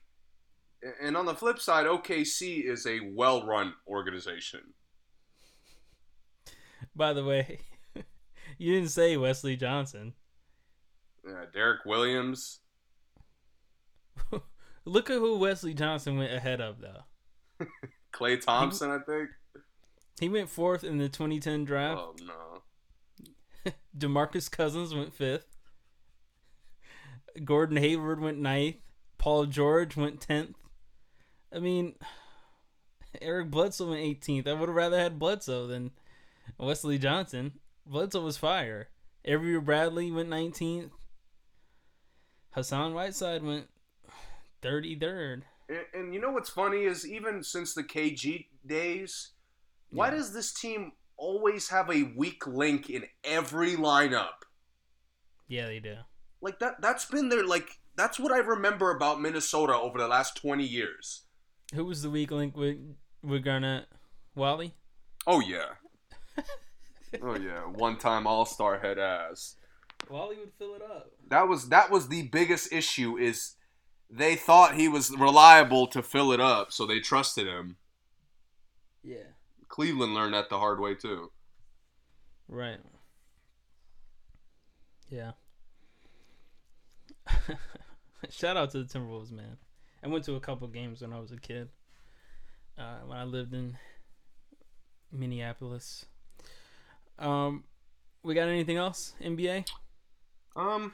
And 1.01 1.17
on 1.17 1.25
the 1.25 1.35
flip 1.35 1.59
side, 1.59 1.85
OKC 1.85 2.63
is 2.63 2.85
a 2.85 2.99
well-run 3.13 3.73
organization. 3.87 4.73
By 6.95 7.13
the 7.13 7.23
way, 7.25 7.59
you 8.57 8.73
didn't 8.73 8.89
say 8.89 9.17
Wesley 9.17 9.55
Johnson. 9.57 10.13
Yeah, 11.27 11.45
Derrick 11.53 11.85
Williams. 11.85 12.59
Look 14.85 15.09
at 15.09 15.17
who 15.17 15.37
Wesley 15.37 15.73
Johnson 15.73 16.17
went 16.17 16.31
ahead 16.31 16.61
of, 16.61 16.79
though. 16.79 17.65
Klay 18.13 18.39
Thompson, 18.39 18.91
I 18.91 18.99
think. 18.99 19.29
He 20.19 20.29
went 20.29 20.49
fourth 20.49 20.83
in 20.83 20.97
the 20.97 21.09
2010 21.09 21.65
draft. 21.65 21.99
Oh 21.99 22.15
no. 22.23 23.71
Demarcus 23.97 24.49
Cousins 24.49 24.93
went 24.93 25.13
fifth. 25.13 25.54
Gordon 27.43 27.77
Hayward 27.77 28.19
went 28.19 28.39
ninth. 28.39 28.77
Paul 29.17 29.45
George 29.45 29.95
went 29.95 30.21
tenth. 30.21 30.55
I 31.53 31.59
mean, 31.59 31.95
Eric 33.21 33.49
Bledsoe 33.49 33.89
went 33.89 34.01
18th. 34.01 34.47
I 34.47 34.53
would 34.53 34.69
have 34.69 34.75
rather 34.75 34.99
had 34.99 35.19
Bledsoe 35.19 35.67
than 35.67 35.91
Wesley 36.57 36.97
Johnson. 36.97 37.53
Bledsoe 37.85 38.23
was 38.23 38.37
fire. 38.37 38.89
Avery 39.23 39.59
Bradley 39.59 40.11
went 40.11 40.29
19th. 40.29 40.91
Hassan 42.51 42.93
Whiteside 42.93 43.43
went 43.43 43.67
33rd. 44.61 45.41
And, 45.67 45.79
and 45.93 46.13
you 46.13 46.21
know 46.21 46.31
what's 46.31 46.49
funny 46.49 46.83
is 46.83 47.07
even 47.07 47.43
since 47.43 47.73
the 47.73 47.83
KG 47.83 48.45
days, 48.65 49.31
why 49.89 50.09
does 50.09 50.33
this 50.33 50.53
team 50.53 50.93
always 51.17 51.69
have 51.69 51.89
a 51.89 52.11
weak 52.15 52.45
link 52.45 52.89
in 52.89 53.05
every 53.23 53.75
lineup? 53.75 54.43
Yeah, 55.47 55.67
they 55.67 55.79
do. 55.79 55.95
Like 56.45 56.59
that 56.59 56.79
that's 56.79 57.05
been 57.05 57.29
their 57.29 57.43
like 57.43 57.79
that's 57.95 58.19
what 58.19 58.31
I 58.31 58.37
remember 58.37 58.91
about 58.91 59.19
Minnesota 59.19 59.73
over 59.73 59.97
the 59.97 60.07
last 60.07 60.37
20 60.37 60.63
years. 60.63 61.23
Who 61.73 61.85
was 61.85 62.03
the 62.03 62.09
weak 62.11 62.29
link 62.29 62.55
with 62.55 62.77
with 63.23 63.43
Garnett? 63.43 63.85
Wally? 64.35 64.75
Oh 65.25 65.39
yeah. 65.39 65.69
oh 67.23 67.35
yeah, 67.35 67.61
one-time 67.61 68.27
All-Star 68.27 68.77
head 68.77 68.99
ass. 68.99 69.55
Wally 70.07 70.37
would 70.37 70.51
fill 70.59 70.75
it 70.75 70.83
up. 70.83 71.13
That 71.29 71.47
was 71.47 71.69
that 71.69 71.89
was 71.89 72.09
the 72.09 72.27
biggest 72.27 72.71
issue 72.71 73.17
is 73.17 73.55
they 74.07 74.35
thought 74.35 74.75
he 74.75 74.87
was 74.87 75.09
reliable 75.17 75.87
to 75.87 76.03
fill 76.03 76.31
it 76.31 76.39
up, 76.39 76.71
so 76.71 76.85
they 76.85 76.99
trusted 76.99 77.47
him. 77.47 77.77
Yeah. 79.03 79.33
Cleveland 79.67 80.13
learned 80.13 80.35
that 80.35 80.49
the 80.49 80.59
hard 80.59 80.79
way 80.79 80.93
too. 80.93 81.31
Right. 82.47 82.77
Yeah. 85.09 85.31
Shout 88.29 88.57
out 88.57 88.71
to 88.71 88.83
the 88.83 88.85
Timberwolves, 88.85 89.31
man. 89.31 89.57
I 90.03 90.07
went 90.07 90.23
to 90.25 90.35
a 90.35 90.39
couple 90.39 90.67
games 90.67 91.01
when 91.01 91.13
I 91.13 91.19
was 91.19 91.31
a 91.31 91.37
kid. 91.37 91.69
Uh, 92.77 92.99
when 93.05 93.17
I 93.17 93.23
lived 93.23 93.53
in 93.53 93.77
Minneapolis. 95.11 96.05
Um, 97.17 97.63
we 98.23 98.33
got 98.33 98.47
anything 98.47 98.77
else? 98.77 99.13
NBA? 99.23 99.67
Um, 100.55 100.93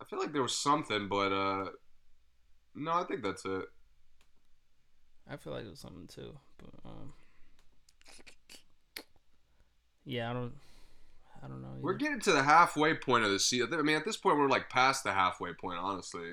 I 0.00 0.04
feel 0.04 0.18
like 0.18 0.32
there 0.32 0.42
was 0.42 0.56
something, 0.56 1.08
but 1.08 1.32
uh, 1.32 1.66
no, 2.74 2.92
I 2.92 3.04
think 3.04 3.22
that's 3.22 3.44
it. 3.44 3.64
I 5.28 5.36
feel 5.36 5.52
like 5.52 5.64
it 5.64 5.70
was 5.70 5.80
something 5.80 6.06
too, 6.06 6.36
but 6.58 6.70
um, 6.84 7.12
yeah, 10.04 10.30
I 10.30 10.34
don't, 10.34 10.52
I 11.44 11.48
don't 11.48 11.60
know. 11.62 11.76
We're 11.80 11.94
getting 11.94 12.20
to 12.20 12.32
the 12.32 12.42
halfway 12.42 12.94
point 12.94 13.24
of 13.24 13.30
the 13.30 13.38
season. 13.38 13.74
I 13.74 13.82
mean, 13.82 13.96
at 13.96 14.04
this 14.04 14.16
point, 14.16 14.38
we're 14.38 14.48
like 14.48 14.70
past 14.70 15.04
the 15.04 15.12
halfway 15.12 15.52
point, 15.52 15.78
honestly. 15.78 16.32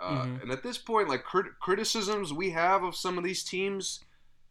Uh, 0.00 0.24
Mhm. 0.24 0.42
And 0.42 0.50
at 0.52 0.62
this 0.62 0.78
point, 0.78 1.08
like 1.08 1.24
crit- 1.24 1.58
criticisms 1.60 2.32
we 2.32 2.50
have 2.50 2.82
of 2.84 2.94
some 2.96 3.18
of 3.18 3.24
these 3.24 3.42
teams, 3.44 4.02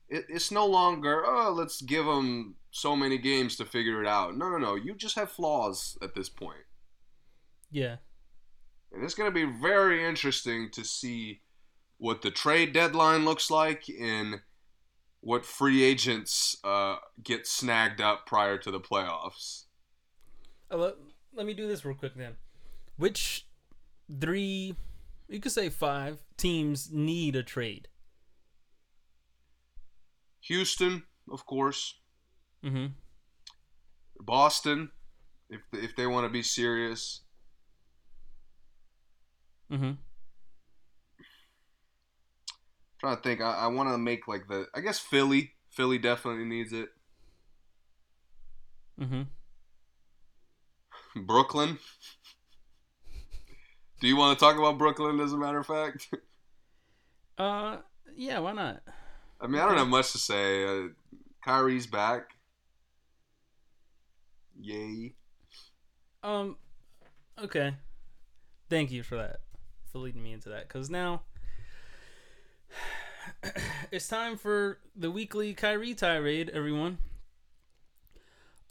it, 0.10 0.26
it's 0.30 0.52
no 0.52 0.66
longer 0.66 1.24
oh 1.26 1.52
let's 1.52 1.82
give 1.82 2.06
them 2.06 2.56
so 2.72 2.96
many 2.96 3.18
games 3.18 3.56
to 3.56 3.66
figure 3.66 4.02
it 4.02 4.08
out. 4.08 4.38
No, 4.38 4.50
no, 4.50 4.58
no. 4.58 4.76
You 4.76 4.94
just 4.94 5.16
have 5.16 5.32
flaws 5.32 5.98
at 6.02 6.14
this 6.16 6.30
point. 6.30 6.66
yeah, 7.72 7.98
And 8.92 9.04
it's 9.04 9.16
going 9.16 9.30
to 9.30 9.34
be 9.34 9.60
very 9.60 10.06
interesting 10.06 10.70
to 10.72 10.84
see 10.86 11.42
what 11.98 12.22
the 12.22 12.30
trade 12.32 12.72
deadline 12.74 13.26
looks 13.26 13.50
like 13.50 13.90
and 13.90 14.42
what 15.28 15.46
free 15.46 15.84
agents 15.84 16.56
uh, 16.64 16.96
get 17.22 17.46
snagged 17.46 18.00
up 18.00 18.26
prior 18.26 18.58
to 18.58 18.72
the 18.72 18.80
playoffs. 18.80 19.66
Uh, 20.72 20.78
let, 20.78 20.94
let 21.36 21.46
me 21.46 21.54
do 21.54 21.68
this 21.68 21.84
real 21.84 21.98
quick 21.98 22.14
then. 22.16 22.38
Which 22.96 23.46
three, 24.22 24.78
you 25.28 25.42
could 25.42 25.52
say 25.52 25.68
five 25.68 26.20
teams 26.38 26.94
need 26.94 27.36
a 27.36 27.44
trade? 27.44 27.90
Houston, 30.44 31.04
of 31.30 31.46
course. 31.46 31.96
Mm-hmm. 32.64 32.86
Boston, 34.22 34.92
if 35.50 35.60
if 35.74 35.94
they 35.98 36.08
want 36.08 36.26
to 36.26 36.32
be 36.32 36.42
serious. 36.42 37.24
Mm-hmm. 39.70 39.92
Trying 43.00 43.16
to 43.18 43.22
think. 43.22 43.42
I, 43.42 43.54
I 43.54 43.68
want 43.68 43.90
to 43.90 43.98
make 43.98 44.28
like 44.28 44.48
the. 44.48 44.68
I 44.76 44.82
guess 44.82 45.00
Philly. 45.00 45.54
Philly 45.70 45.98
definitely 45.98 46.46
needs 46.46 46.74
it. 46.74 46.90
Mm-hmm. 49.00 49.24
Brooklyn. 51.26 51.78
Do 54.00 54.08
you 54.08 54.16
want 54.16 54.38
to 54.38 54.44
talk 54.44 54.58
about 54.58 54.78
Brooklyn? 54.78 55.20
As 55.20 55.34
a 55.34 55.38
matter 55.38 55.60
of 55.60 55.66
fact, 55.66 56.08
Uh, 57.38 57.78
yeah, 58.16 58.40
why 58.40 58.52
not? 58.54 58.82
I 59.40 59.48
mean, 59.48 59.62
I 59.62 59.68
don't 59.68 59.78
have 59.78 59.88
much 59.88 60.12
to 60.14 60.18
say. 60.18 60.66
Uh, 60.66 60.88
Kyrie's 61.46 61.86
back. 61.86 62.32
Yay! 64.60 65.14
Um, 66.24 66.58
okay. 67.42 67.76
Thank 68.70 68.92
you 68.92 69.04
for 69.04 69.16
that, 69.18 69.42
for 69.92 70.00
leading 70.00 70.24
me 70.24 70.34
into 70.34 70.50
that. 70.50 70.68
Because 70.68 70.90
now 70.90 71.22
it's 73.92 74.08
time 74.08 74.38
for 74.38 74.80
the 74.96 75.12
weekly 75.12 75.54
Kyrie 75.54 75.94
tirade, 75.94 76.50
everyone. 76.54 76.98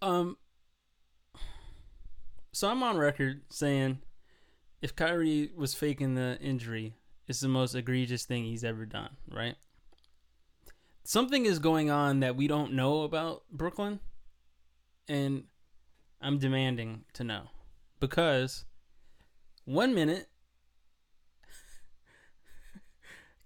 Um, 0.03 0.37
so 2.53 2.69
I'm 2.69 2.83
on 2.83 2.97
record 2.97 3.43
saying 3.51 3.99
if 4.83 4.95
Kyrie 4.95 5.51
was 5.57 5.75
faking 5.75 6.15
the 6.15 6.39
injury, 6.41 6.95
it's 7.29 7.41
the 7.41 7.49
most 7.49 7.75
egregious 7.75 8.25
thing 8.25 8.45
he's 8.45 8.65
ever 8.65 8.87
done, 8.87 9.17
right? 9.31 9.57
Something 11.05 11.47
is 11.47 11.59
going 11.59 11.91
on 11.91 12.21
that 12.21 12.37
we 12.37 12.47
don't 12.47 12.73
know 12.73 13.03
about 13.03 13.45
Brooklyn, 13.51 14.01
and 15.09 15.45
I'm 16.21 16.39
demanding 16.39 17.05
to 17.15 17.25
know 17.25 17.51
because 18.01 18.65
one 19.65 19.95
minute 19.95 20.29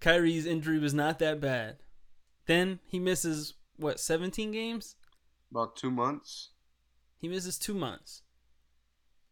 Kyrie's 0.00 0.46
injury 0.46 0.78
was 0.78 0.94
not 0.94 1.18
that 1.18 1.40
bad. 1.40 1.76
Then 2.46 2.80
he 2.86 2.98
misses 2.98 3.54
what 3.76 4.00
17 4.00 4.50
games? 4.52 4.96
About 5.50 5.76
two 5.76 5.90
months. 5.90 6.50
He 7.18 7.28
misses 7.28 7.58
2 7.58 7.74
months. 7.74 8.22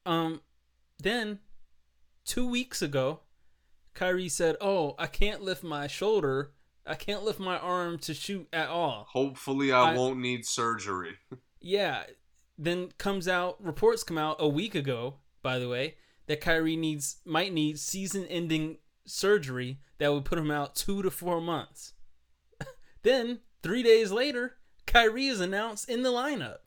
Um 0.07 0.41
then 0.99 1.39
2 2.27 2.47
weeks 2.49 2.83
ago 2.83 3.21
Kyrie 3.95 4.29
said, 4.29 4.57
"Oh, 4.61 4.95
I 4.99 5.07
can't 5.09 5.43
lift 5.43 5.65
my 5.65 5.89
shoulder. 5.89 6.53
I 6.87 6.95
can't 6.95 7.25
lift 7.25 7.41
my 7.41 7.59
arm 7.59 7.99
to 8.01 8.15
shoot 8.15 8.47
at 8.53 8.69
all." 8.69 9.07
Hopefully, 9.11 9.73
I, 9.73 9.91
I- 9.93 9.97
won't 9.97 10.19
need 10.21 10.45
surgery. 10.47 11.15
Yeah. 11.61 12.05
Then 12.57 12.93
comes 12.99 13.27
out 13.27 13.57
reports 13.65 14.05
come 14.05 14.17
out 14.19 14.37
a 14.39 14.47
week 14.49 14.77
ago, 14.77 15.17
by 15.43 15.59
the 15.59 15.69
way, 15.69 15.97
that 16.27 16.41
Kyrie 16.41 16.77
needs 16.77 17.17
might 17.25 17.53
need 17.53 17.81
season 17.81 18.25
ending 18.27 18.79
surgery 19.09 19.79
that 19.99 20.13
would 20.13 20.25
put 20.25 20.39
him 20.39 20.51
out 20.51 20.75
two 20.75 21.03
to 21.03 21.11
four 21.11 21.41
months. 21.41 21.95
then 23.03 23.41
three 23.63 23.83
days 23.83 24.13
later, 24.13 24.57
Kyrie 24.87 25.27
is 25.27 25.41
announced 25.41 25.89
in 25.89 26.03
the 26.03 26.11
lineup. 26.11 26.59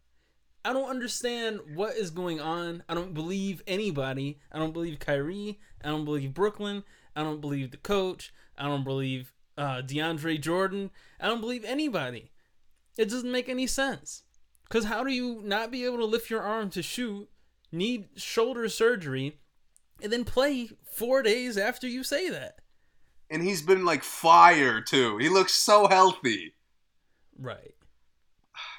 I 0.63 0.73
don't 0.73 0.89
understand 0.89 1.59
what 1.73 1.95
is 1.95 2.11
going 2.11 2.39
on. 2.39 2.83
I 2.87 2.93
don't 2.93 3.13
believe 3.13 3.63
anybody. 3.65 4.39
I 4.51 4.59
don't 4.59 4.73
believe 4.73 4.99
Kyrie. 4.99 5.59
I 5.83 5.89
don't 5.89 6.05
believe 6.05 6.33
Brooklyn. 6.33 6.83
I 7.15 7.23
don't 7.23 7.41
believe 7.41 7.71
the 7.71 7.77
coach. 7.77 8.31
I 8.57 8.67
don't 8.67 8.83
believe 8.83 9.33
uh, 9.57 9.81
DeAndre 9.81 10.39
Jordan. 10.39 10.91
I 11.19 11.27
don't 11.27 11.41
believe 11.41 11.65
anybody. 11.65 12.31
It 12.97 13.09
doesn't 13.09 13.31
make 13.31 13.49
any 13.49 13.65
sense. 13.65 14.23
Because 14.63 14.85
how 14.85 15.03
do 15.03 15.11
you 15.11 15.41
not 15.43 15.71
be 15.71 15.83
able 15.83 15.97
to 15.97 16.05
lift 16.05 16.29
your 16.29 16.41
arm 16.41 16.69
to 16.71 16.83
shoot, 16.83 17.27
need 17.71 18.09
shoulder 18.15 18.69
surgery, 18.69 19.39
and 20.01 20.11
then 20.11 20.25
play 20.25 20.69
four 20.91 21.21
days 21.21 21.57
after 21.57 21.87
you 21.87 22.03
say 22.03 22.29
that? 22.29 22.55
and 23.29 23.41
he's 23.41 23.61
been 23.61 23.85
like 23.85 24.03
fire 24.03 24.81
too. 24.81 25.17
He 25.17 25.29
looks 25.29 25.53
so 25.53 25.87
healthy. 25.87 26.53
Right. 27.39 27.73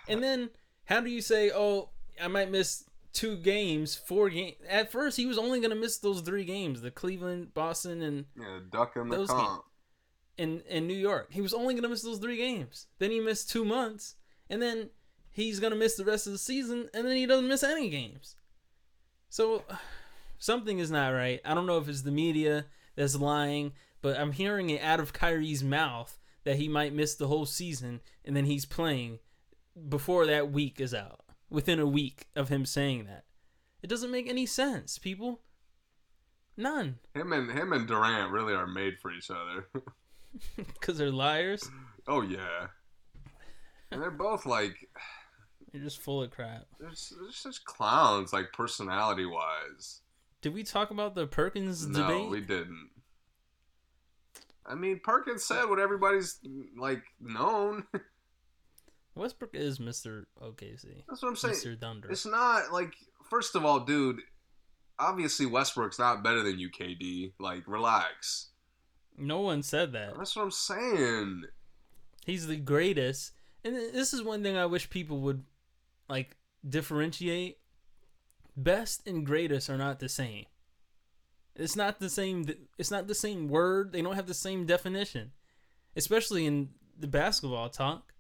And 0.07 0.23
then 0.23 0.51
how 0.85 1.01
do 1.01 1.09
you 1.09 1.23
say, 1.23 1.51
oh, 1.51 1.89
I 2.23 2.29
might 2.29 2.51
miss 2.51 2.85
two 3.15 3.37
games, 3.39 3.95
four 3.95 4.29
games. 4.29 4.57
At 4.69 4.93
first, 4.93 5.17
he 5.17 5.25
was 5.25 5.39
only 5.39 5.61
gonna 5.61 5.75
miss 5.75 5.97
those 5.99 6.21
three 6.21 6.45
games: 6.45 6.83
the 6.83 6.91
Cleveland, 6.91 7.55
Boston, 7.55 8.03
and 8.03 8.27
Yeah, 8.39 8.61
duck 8.71 8.95
in 8.97 9.09
the 9.09 9.27
comp. 9.27 9.65
in 10.37 10.61
in 10.69 10.87
New 10.87 10.99
York. 10.99 11.29
He 11.33 11.41
was 11.41 11.55
only 11.55 11.75
gonna 11.75 11.89
miss 11.89 12.03
those 12.03 12.19
three 12.19 12.37
games. 12.37 12.87
Then 12.99 13.11
he 13.11 13.21
missed 13.21 13.51
two 13.51 13.65
months, 13.65 14.17
and 14.51 14.61
then 14.61 14.91
he's 15.31 15.61
gonna 15.61 15.77
miss 15.77 15.97
the 15.97 16.05
rest 16.05 16.27
of 16.27 16.33
the 16.35 16.39
season, 16.39 16.91
and 16.93 17.07
then 17.07 17.17
he 17.17 17.25
doesn't 17.25 17.49
miss 17.49 17.63
any 17.63 17.89
games. 17.89 18.37
So 19.31 19.65
something 20.43 20.81
is 20.81 20.91
not 20.91 21.11
right. 21.11 21.41
I 21.45 21.55
don't 21.55 21.67
know 21.67 21.79
if 21.79 21.89
it's 21.89 22.03
the 22.03 22.11
media 22.11 22.67
that's 22.97 23.15
lying, 23.15 23.73
but 24.01 24.19
I'm 24.19 24.33
hearing 24.33 24.71
it 24.71 24.83
out 24.83 24.99
of 24.99 25.13
Kyrie's 25.13 25.63
mouth 25.63 26.19
that 26.45 26.57
he 26.57 26.67
might 26.67 26.93
miss 26.93 27.15
the 27.15 27.29
whole 27.29 27.47
season, 27.47 28.01
and 28.25 28.37
then 28.37 28.47
he's 28.47 28.65
playing 28.67 29.21
before 29.89 30.27
that 30.27 30.51
week 30.51 30.81
is 30.81 30.93
out. 30.93 31.21
Within 31.49 31.79
a 31.79 31.87
week 31.87 32.27
of 32.35 32.49
him 32.49 32.67
saying 32.67 33.05
that, 33.05 33.25
it 33.83 33.87
doesn't 33.89 34.11
make 34.11 34.29
any 34.29 34.47
sense, 34.47 34.99
people. 34.99 35.41
None, 36.57 36.99
Him 37.15 37.33
and 37.33 37.51
him 37.51 37.73
and 37.73 37.87
Durant 37.87 38.31
really 38.33 38.53
are 38.55 38.67
made 38.67 38.99
for 39.01 39.11
each 39.13 39.31
other. 39.31 39.69
because 40.57 40.99
they're 40.99 41.11
liars. 41.11 41.71
oh 42.09 42.23
yeah. 42.23 42.67
And 43.91 44.03
they're 44.03 44.11
both 44.11 44.45
like 44.47 44.75
They're 45.73 45.81
just 45.83 46.01
full 46.01 46.23
of 46.23 46.31
crap. 46.31 46.67
they're, 46.81 46.91
s- 46.91 47.15
they're 47.21 47.33
such 47.33 47.65
clowns, 47.65 48.33
like 48.35 48.53
personality 48.53 49.25
wise. 49.25 50.02
Did 50.43 50.55
we 50.55 50.65
talk 50.65 50.91
about 50.91 51.15
the 51.15 51.27
Perkins 51.27 51.87
No, 51.87 52.01
debate? 52.01 52.25
No, 52.25 52.29
we 52.29 52.41
didn't. 52.41 52.91
I 54.67 54.75
mean, 54.75 55.01
Perkins 55.03 55.45
said 55.45 55.65
what 55.69 55.79
everybody's 55.79 56.39
like 56.77 57.03
known. 57.21 57.85
Westbrook 59.15 59.55
is 59.55 59.79
Mr. 59.79 60.25
OKC. 60.41 61.05
That's 61.09 61.23
what 61.23 61.29
I'm 61.29 61.37
saying. 61.37 61.55
Mr. 61.55 61.81
Thunder. 61.81 62.11
It's 62.11 62.27
not 62.27 62.73
like 62.73 62.93
first 63.31 63.55
of 63.55 63.65
all, 63.65 63.81
dude. 63.81 64.21
Obviously, 64.99 65.47
Westbrook's 65.47 65.99
not 65.99 66.23
better 66.23 66.43
than 66.43 66.59
you, 66.59 66.71
KD. 66.71 67.33
Like, 67.41 67.65
relax. 67.67 68.51
No 69.17 69.41
one 69.41 69.63
said 69.63 69.93
that. 69.95 70.17
That's 70.17 70.37
what 70.37 70.43
I'm 70.43 70.51
saying. 70.51 71.45
He's 72.25 72.47
the 72.47 72.57
greatest. 72.57 73.33
And 73.65 73.75
this 73.75 74.13
is 74.13 74.23
one 74.23 74.43
thing 74.43 74.57
I 74.57 74.67
wish 74.67 74.91
people 74.91 75.21
would 75.21 75.45
like 76.09 76.37
differentiate. 76.69 77.59
Best 78.57 79.07
and 79.07 79.25
greatest 79.25 79.71
are 79.71 79.79
not 79.79 79.99
the 79.99 80.09
same. 80.09 80.47
It's 81.55 81.77
not 81.77 82.01
the 82.01 82.09
same 82.09 82.47
it's 82.79 82.91
not 82.91 83.07
the 83.07 83.15
same 83.15 83.49
word. 83.49 83.93
They 83.93 84.03
don't 84.03 84.15
have 84.15 84.27
the 84.27 84.35
same 84.35 84.67
definition. 84.67 85.33
Especially 85.97 86.47
in 86.47 86.71
the 86.99 87.07
basketball 87.07 87.69
talk. 87.69 88.15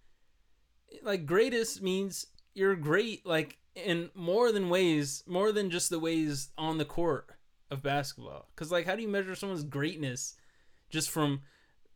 Like 1.03 1.27
greatest 1.27 1.83
means 1.83 2.27
you're 2.55 2.77
great 2.77 3.25
like 3.25 3.59
in 3.75 4.11
more 4.15 4.53
than 4.53 4.69
ways, 4.69 5.23
more 5.27 5.53
than 5.53 5.71
just 5.71 5.89
the 5.89 5.99
ways 5.99 6.51
on 6.59 6.79
the 6.79 6.85
court 6.85 7.31
of 7.71 7.83
basketball. 7.83 8.49
Cuz 8.57 8.71
like 8.71 8.87
how 8.87 8.97
do 8.97 9.03
you 9.03 9.09
measure 9.09 9.35
someone's 9.35 9.65
greatness 9.65 10.37
just 10.91 11.11
from 11.11 11.43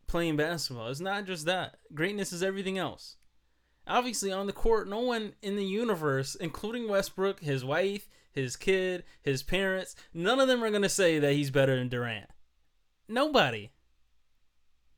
playing 0.06 0.36
basketball. 0.36 0.88
It's 0.88 1.00
not 1.00 1.26
just 1.26 1.46
that. 1.46 1.76
Greatness 1.94 2.32
is 2.32 2.42
everything 2.42 2.78
else. 2.78 3.16
Obviously, 3.86 4.32
on 4.32 4.46
the 4.46 4.52
court, 4.52 4.88
no 4.88 5.00
one 5.00 5.34
in 5.42 5.56
the 5.56 5.64
universe, 5.64 6.34
including 6.34 6.88
Westbrook, 6.88 7.40
his 7.40 7.64
wife, 7.64 8.08
his 8.36 8.54
kid, 8.54 9.02
his 9.22 9.42
parents, 9.42 9.96
none 10.14 10.38
of 10.38 10.46
them 10.46 10.62
are 10.62 10.70
going 10.70 10.82
to 10.82 10.88
say 10.88 11.18
that 11.18 11.32
he's 11.32 11.50
better 11.50 11.74
than 11.76 11.88
Durant. 11.88 12.30
Nobody. 13.08 13.72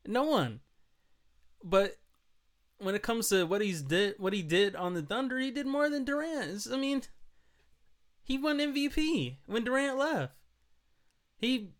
No 0.05 0.23
one. 0.23 0.59
But 1.63 1.97
when 2.77 2.93
it 2.95 3.01
comes 3.01 3.29
to 3.29 3.45
what 3.45 3.61
he's 3.61 3.81
did, 3.81 4.15
what 4.19 4.33
he 4.33 4.41
did 4.43 4.75
on 4.75 4.93
the 4.93 5.01
Thunder, 5.01 5.39
he 5.39 5.49
did 5.51 5.65
more 5.65 5.89
than 5.89 6.03
Durant. 6.03 6.43
It's- 6.49 6.69
I 6.71 6.77
mean, 6.77 7.01
he 8.23 8.37
won 8.37 8.59
MVP 8.59 9.37
when 9.47 9.63
Durant 9.63 9.97
left. 9.97 10.33
He 11.37 11.71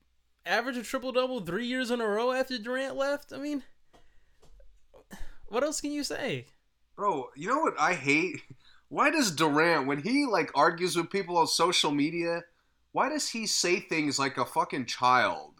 averaged 0.45 0.79
a 0.79 0.83
triple 0.83 1.11
double 1.11 1.41
three 1.41 1.65
years 1.67 1.91
in 1.91 2.01
a 2.01 2.07
row 2.07 2.31
after 2.31 2.57
Durant 2.57 2.95
left. 2.95 3.31
I 3.33 3.37
mean, 3.37 3.63
what 5.47 5.63
else 5.63 5.81
can 5.81 5.91
you 5.91 6.03
say? 6.03 6.45
Bro, 6.95 7.29
you 7.35 7.47
know 7.47 7.59
what 7.59 7.79
I 7.79 7.93
hate? 7.93 8.41
Why 8.89 9.11
does 9.11 9.31
Durant, 9.31 9.87
when 9.87 9.99
he 10.01 10.25
like 10.25 10.51
argues 10.55 10.95
with 10.95 11.09
people 11.09 11.37
on 11.37 11.47
social 11.47 11.91
media, 11.91 12.41
why 12.91 13.09
does 13.09 13.29
he 13.29 13.45
say 13.45 13.79
things 13.79 14.19
like 14.19 14.37
a 14.37 14.45
fucking 14.45 14.87
child? 14.87 15.53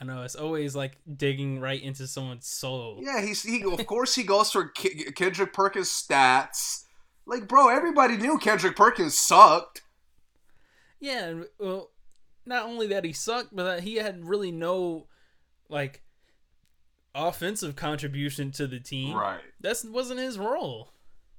I 0.00 0.04
know 0.04 0.22
it's 0.22 0.34
always 0.34 0.74
like 0.74 0.98
digging 1.16 1.60
right 1.60 1.82
into 1.82 2.06
someone's 2.06 2.46
soul. 2.46 3.00
Yeah, 3.02 3.22
he's 3.22 3.42
he 3.42 3.62
of 3.62 3.86
course 3.86 4.14
he 4.14 4.24
goes 4.24 4.50
for 4.50 4.68
K- 4.68 5.10
Kendrick 5.14 5.52
Perkins 5.52 5.88
stats. 5.88 6.84
Like, 7.26 7.48
bro, 7.48 7.68
everybody 7.68 8.16
knew 8.16 8.38
Kendrick 8.38 8.76
Perkins 8.76 9.16
sucked. 9.16 9.82
Yeah, 11.00 11.42
well, 11.58 11.90
not 12.44 12.66
only 12.66 12.86
that 12.88 13.04
he 13.04 13.12
sucked, 13.12 13.54
but 13.54 13.64
that 13.64 13.82
he 13.82 13.96
had 13.96 14.26
really 14.26 14.52
no 14.52 15.06
like 15.68 16.02
offensive 17.14 17.74
contribution 17.74 18.50
to 18.52 18.66
the 18.66 18.78
team. 18.78 19.16
Right. 19.16 19.40
That 19.60 19.82
wasn't 19.86 20.20
his 20.20 20.38
role. 20.38 20.92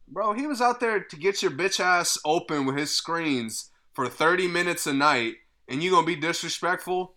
Bro, 0.08 0.34
he 0.34 0.48
was 0.48 0.62
out 0.62 0.80
there 0.80 1.02
to 1.04 1.16
get 1.18 1.42
your 1.42 1.52
bitch 1.52 1.80
ass 1.80 2.18
open 2.24 2.66
with 2.66 2.78
his 2.78 2.92
screens 2.96 3.70
for 3.94 4.08
30 4.08 4.48
minutes 4.48 4.88
a 4.88 4.94
night, 4.94 5.36
and 5.68 5.84
you 5.84 5.92
gonna 5.92 6.06
be 6.08 6.16
disrespectful? 6.16 7.16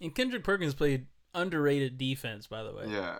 And 0.00 0.14
Kendrick 0.14 0.42
Perkins 0.44 0.74
played 0.74 1.06
underrated 1.34 1.98
defense, 1.98 2.46
by 2.48 2.62
the 2.64 2.72
way. 2.74 2.86
Yeah, 2.88 3.18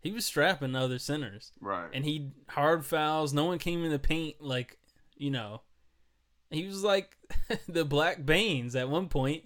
He 0.00 0.10
was 0.10 0.24
strapping 0.24 0.74
other 0.74 0.98
centers. 0.98 1.52
right. 1.60 1.88
and 1.92 2.04
he 2.04 2.32
hard 2.48 2.84
fouls. 2.84 3.32
No 3.32 3.44
one 3.44 3.58
came 3.58 3.84
in 3.84 3.90
the 3.92 3.98
paint 3.98 4.40
like 4.40 4.78
you 5.16 5.30
know. 5.30 5.62
He 6.50 6.66
was 6.66 6.82
like 6.84 7.16
the 7.68 7.84
Black 7.84 8.24
Banes 8.26 8.74
at 8.76 8.88
one 8.88 9.08
point, 9.08 9.44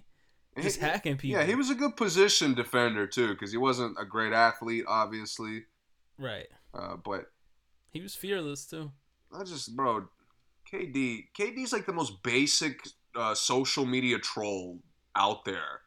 just 0.59 0.79
He- 0.79 0.85
hacking 0.85 1.17
people. 1.17 1.39
Yeah, 1.39 1.45
he 1.45 1.55
was 1.55 1.69
a 1.69 1.75
good 1.75 1.95
position 1.95 2.53
defender 2.55 3.05
too, 3.07 3.29
because 3.29 3.51
he 3.51 3.57
wasn't 3.57 3.97
a 3.99 4.05
great 4.05 4.33
athlete, 4.33 4.85
obviously. 4.87 5.65
right. 6.17 6.47
Uh, 6.73 6.95
but 6.97 7.25
He 7.91 8.01
was 8.01 8.15
fearless 8.15 8.65
too. 8.65 8.91
I 9.37 9.43
just, 9.43 9.75
bro, 9.75 10.07
KD, 10.71 11.25
KD's 11.37 11.73
like 11.73 11.85
the 11.85 11.93
most 11.93 12.21
basic 12.23 12.81
uh, 13.15 13.33
social 13.35 13.85
media 13.85 14.19
troll 14.19 14.79
out 15.15 15.43
there, 15.45 15.81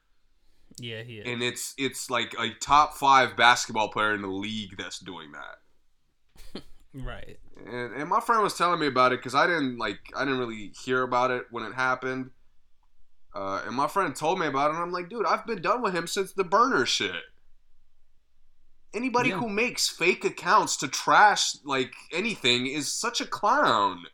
Yeah, 0.79 1.03
he 1.03 1.19
is. 1.19 1.27
and 1.27 1.43
it's 1.43 1.75
it's 1.79 2.11
like 2.11 2.35
a 2.39 2.51
top 2.61 2.95
five 2.95 3.37
basketball 3.37 3.89
player 3.89 4.15
in 4.15 4.23
the 4.23 4.29
league 4.29 4.77
that's 4.77 4.99
doing 4.99 5.33
that. 5.33 6.63
right. 6.95 7.39
And, 7.67 7.95
and 7.95 8.09
my 8.09 8.21
friend 8.21 8.43
was 8.43 8.55
telling 8.59 8.81
me 8.81 8.87
about 8.87 9.13
it 9.13 9.21
because 9.21 9.35
I 9.35 9.47
didn't 9.47 9.79
like 9.79 9.99
I 10.15 10.25
didn't 10.25 10.39
really 10.41 10.73
hear 10.85 11.03
about 11.03 11.31
it 11.31 11.45
when 11.51 11.65
it 11.65 11.75
happened. 11.75 12.31
Uh, 13.35 13.63
and 13.67 13.75
my 13.75 13.89
friend 13.89 14.15
told 14.15 14.39
me 14.39 14.47
about 14.47 14.71
it, 14.71 14.75
and 14.75 14.83
I'm 14.83 14.93
like, 14.93 15.09
dude, 15.09 15.27
I've 15.27 15.45
been 15.47 15.61
done 15.61 15.83
with 15.83 15.93
him 15.95 16.07
since 16.07 16.33
the 16.33 16.45
burner 16.45 16.87
shit. 16.87 17.23
Anybody 18.95 19.31
Yeah. 19.31 19.39
who 19.41 19.49
makes 19.49 19.89
fake 19.89 20.25
accounts 20.25 20.77
to 20.79 20.89
trash 20.89 21.57
like 21.65 21.93
anything 22.13 22.67
is 22.67 22.93
such 22.93 23.21
a 23.21 23.27
clown. 23.27 24.05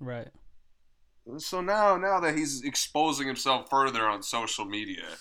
Right. 0.00 0.28
So 1.38 1.60
now, 1.60 1.96
now 1.96 2.20
that 2.20 2.36
he's 2.36 2.62
exposing 2.62 3.26
himself 3.26 3.68
further 3.70 4.06
on 4.08 4.22
social 4.22 4.64
media, 4.64 5.16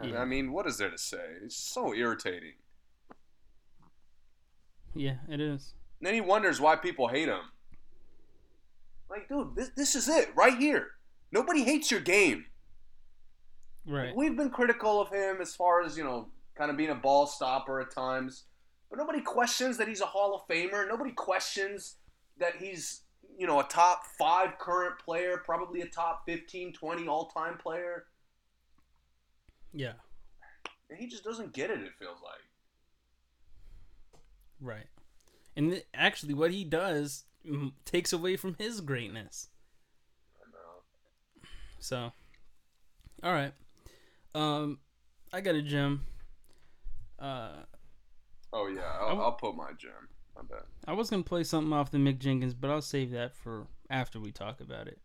I- 0.00 0.06
Yeah. 0.06 0.20
I 0.22 0.24
mean, 0.24 0.50
what 0.52 0.66
is 0.66 0.78
there 0.78 0.90
to 0.90 0.98
say? 0.98 1.36
It's 1.42 1.56
so 1.56 1.94
irritating. 1.94 2.54
Yeah, 4.94 5.18
it 5.28 5.40
is. 5.40 5.74
And 6.00 6.06
then 6.06 6.14
he 6.14 6.20
wonders 6.20 6.60
why 6.60 6.76
people 6.76 7.08
hate 7.08 7.28
him. 7.28 7.50
Like, 9.08 9.28
dude, 9.28 9.54
this, 9.54 9.70
this 9.76 9.94
is 9.94 10.08
it 10.08 10.34
right 10.34 10.56
here. 10.58 10.92
Nobody 11.30 11.64
hates 11.64 11.90
your 11.90 12.00
game. 12.00 12.46
Right. 13.86 14.14
We've 14.14 14.36
been 14.36 14.50
critical 14.50 15.00
of 15.00 15.10
him 15.10 15.38
as 15.40 15.54
far 15.54 15.82
as, 15.82 15.96
you 15.96 16.04
know, 16.04 16.28
kind 16.54 16.70
of 16.70 16.76
being 16.76 16.90
a 16.90 16.94
ball 16.94 17.26
stopper 17.26 17.80
at 17.80 17.90
times. 17.90 18.44
But 18.88 18.98
nobody 18.98 19.20
questions 19.20 19.76
that 19.78 19.88
he's 19.88 20.00
a 20.00 20.06
Hall 20.06 20.34
of 20.34 20.48
Famer. 20.48 20.88
Nobody 20.88 21.12
questions 21.12 21.96
that 22.38 22.56
he's, 22.58 23.02
you 23.38 23.46
know, 23.46 23.60
a 23.60 23.64
top 23.64 24.04
five 24.18 24.58
current 24.58 24.98
player, 24.98 25.42
probably 25.44 25.80
a 25.80 25.86
top 25.86 26.22
15, 26.26 26.72
20 26.72 27.08
all 27.08 27.26
time 27.26 27.58
player. 27.58 28.04
Yeah. 29.72 29.94
And 30.88 30.98
he 30.98 31.06
just 31.06 31.24
doesn't 31.24 31.52
get 31.52 31.70
it, 31.70 31.80
it 31.80 31.92
feels 31.98 32.18
like. 32.22 32.40
Right. 34.60 34.86
And 35.56 35.72
th- 35.72 35.86
actually, 35.92 36.34
what 36.34 36.52
he 36.52 36.64
does 36.64 37.24
mm, 37.46 37.72
takes 37.84 38.12
away 38.12 38.36
from 38.36 38.54
his 38.58 38.80
greatness. 38.80 39.48
I 40.40 40.50
know. 40.50 41.46
So, 41.80 42.12
all 43.22 43.32
right. 43.32 43.52
Um, 44.34 44.78
I 45.32 45.40
got 45.40 45.54
a 45.54 45.62
gem. 45.62 46.04
Uh, 47.18 47.50
Oh, 48.52 48.68
yeah. 48.68 48.82
I'll, 49.00 49.08
w- 49.08 49.22
I'll 49.22 49.32
put 49.32 49.56
my 49.56 49.72
gem. 49.76 49.90
I 50.36 50.42
bet. 50.42 50.64
I 50.86 50.92
was 50.92 51.10
gonna 51.10 51.24
play 51.24 51.42
something 51.42 51.72
off 51.72 51.90
the 51.90 51.98
Mick 51.98 52.18
Jenkins, 52.20 52.54
but 52.54 52.70
I'll 52.70 52.82
save 52.82 53.10
that 53.10 53.34
for 53.34 53.66
after 53.90 54.20
we 54.20 54.30
talk 54.30 54.60
about 54.60 54.86
it. 54.86 54.98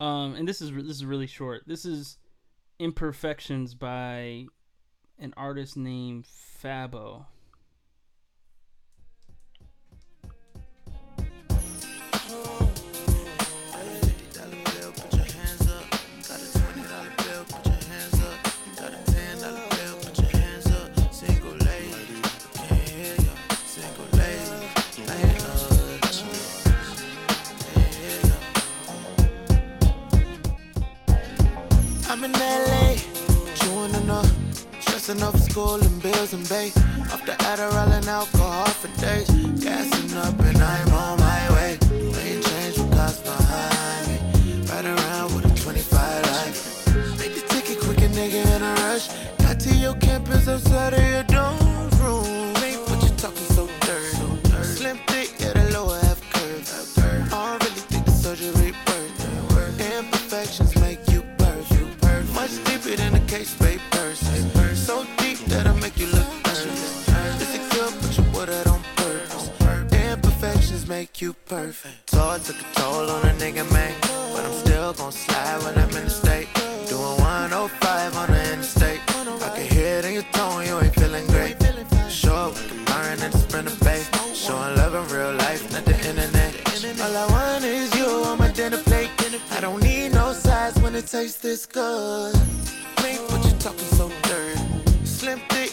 Um, 0.00 0.34
and 0.34 0.46
this 0.48 0.60
is 0.60 0.72
this 0.72 0.96
is 0.96 1.04
really 1.04 1.28
short. 1.28 1.62
This 1.66 1.84
is 1.84 2.18
"Imperfections" 2.80 3.74
by 3.74 4.46
an 5.18 5.32
artist 5.36 5.76
named 5.76 6.26
Phabo. 6.26 7.26
Stressing 35.04 35.22
over 35.22 35.36
school 35.36 35.74
and 35.74 36.02
bills 36.02 36.32
and 36.32 36.48
bay. 36.48 36.72
Off 37.12 37.26
the 37.26 37.32
Adderall 37.50 37.92
and 37.92 38.08
alcohol 38.08 38.64
for 38.64 38.88
days. 39.02 39.28
Gassing 39.62 40.16
up 40.16 40.40
and 40.40 40.56
I'm 40.56 40.92
on 40.94 41.20
my 41.20 41.52
way. 41.52 41.78
Ain't 41.92 42.42
changed 42.42 42.78
what 42.78 42.92
cost 42.92 43.22
behind 43.22 44.08
me. 44.08 44.64
Right 44.64 44.86
around 44.86 45.34
with 45.34 45.44
a 45.44 45.60
25 45.60 46.22
life. 46.32 47.18
Make 47.18 47.34
the 47.34 47.44
ticket 47.48 47.80
quick 47.80 47.98
a 47.98 48.08
nigga 48.16 48.56
in 48.56 48.62
a 48.62 48.74
rush. 48.88 49.08
Got 49.40 49.60
to 49.60 49.74
your 49.74 49.94
campus 49.96 50.48
outside 50.48 50.94
of 50.94 51.04
your 51.04 51.24
dorm 51.24 51.90
room. 52.00 52.56
Ain't 52.64 52.80
what 52.88 53.02
you 53.02 53.14
talking 53.18 53.48
so 53.52 53.68
dirty. 53.80 54.64
Slim 54.64 54.96
thick, 55.08 55.34
yeah, 55.38 55.52
the 55.52 55.70
lower 55.74 55.98
half 55.98 56.20
curve. 56.32 57.30
I 57.30 57.58
don't 57.58 57.62
really 57.62 57.82
think 57.92 58.06
the 58.06 58.10
surgery 58.10 58.72
worth. 59.52 59.78
Imperfections 59.78 60.74
make 60.80 61.00
you 61.10 61.20
perfect. 61.36 62.32
Much 62.32 62.54
deeper 62.64 62.96
than 62.96 63.14
a 63.14 63.20
case 63.26 63.54
paper 63.54 63.83
you 71.24 71.32
perfect. 71.46 72.12
I 72.12 72.38
took 72.38 72.60
a 72.60 72.68
toll 72.74 73.08
on 73.08 73.22
a 73.24 73.32
nigga, 73.42 73.64
man. 73.72 73.94
But 74.32 74.44
I'm 74.44 74.52
still 74.64 74.92
gon' 74.92 75.10
slide 75.10 75.58
when 75.64 75.74
I'm 75.82 75.96
in 75.96 76.04
the 76.04 76.10
state. 76.10 76.48
Doing 76.86 77.16
105 77.18 78.16
on 78.20 78.28
the 78.28 78.52
interstate. 78.52 79.00
I 79.46 79.48
can 79.56 79.66
hear 79.74 80.00
it 80.00 80.04
in 80.04 80.12
your 80.12 80.28
tone, 80.36 80.66
you 80.66 80.78
ain't 80.80 80.94
feeling 80.94 81.26
great. 81.28 81.56
Sure, 82.10 82.48
we 82.50 82.60
can 82.68 82.84
burn 82.84 83.18
in 83.24 83.30
the 83.30 83.38
sprinter 83.38 83.78
bay. 83.84 84.02
Showing 84.34 84.76
love 84.76 84.94
in 85.00 85.04
real 85.16 85.32
life, 85.44 85.62
not 85.72 85.86
the 85.86 85.96
internet. 86.10 86.52
All 87.00 87.16
I 87.16 87.26
want 87.34 87.64
is 87.64 87.88
you 87.98 88.08
on 88.28 88.36
my 88.36 88.50
dinner 88.50 88.82
plate. 88.88 89.10
I 89.56 89.60
don't 89.60 89.82
need 89.82 90.12
no 90.12 90.34
size 90.34 90.76
when 90.82 90.94
it 90.94 91.06
tastes 91.06 91.40
this 91.40 91.64
good. 91.64 92.34
What 93.30 93.40
you 93.46 93.52
talking 93.64 93.90
so 93.98 94.10
dirty. 94.28 94.60
Slim 95.04 95.40
thick, 95.48 95.63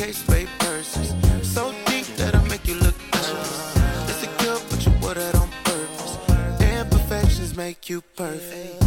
deeper 0.00 0.12
than 0.12 0.12
a 0.12 0.12
case 0.12 0.22
papers. 0.22 1.14
So 1.42 1.72
deep 1.86 2.06
that 2.16 2.34
I 2.34 2.42
make 2.48 2.66
you 2.66 2.74
look 2.74 2.96
nervous. 3.12 4.26
Good, 4.38 4.62
but 4.70 4.86
you 4.86 4.92
wore 5.02 5.14
that 5.14 5.34
on 5.34 5.48
purpose. 5.64 6.18
Imperfections 6.60 7.56
make 7.56 7.90
you 7.90 8.00
perfect. 8.16 8.79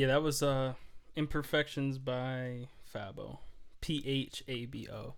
Yeah, 0.00 0.06
that 0.06 0.22
was 0.22 0.42
uh 0.42 0.72
Imperfections 1.14 1.98
by 1.98 2.68
Phabo. 2.94 3.36
P 3.82 4.02
H 4.06 4.42
A 4.48 4.64
B 4.64 4.88
O. 4.90 5.12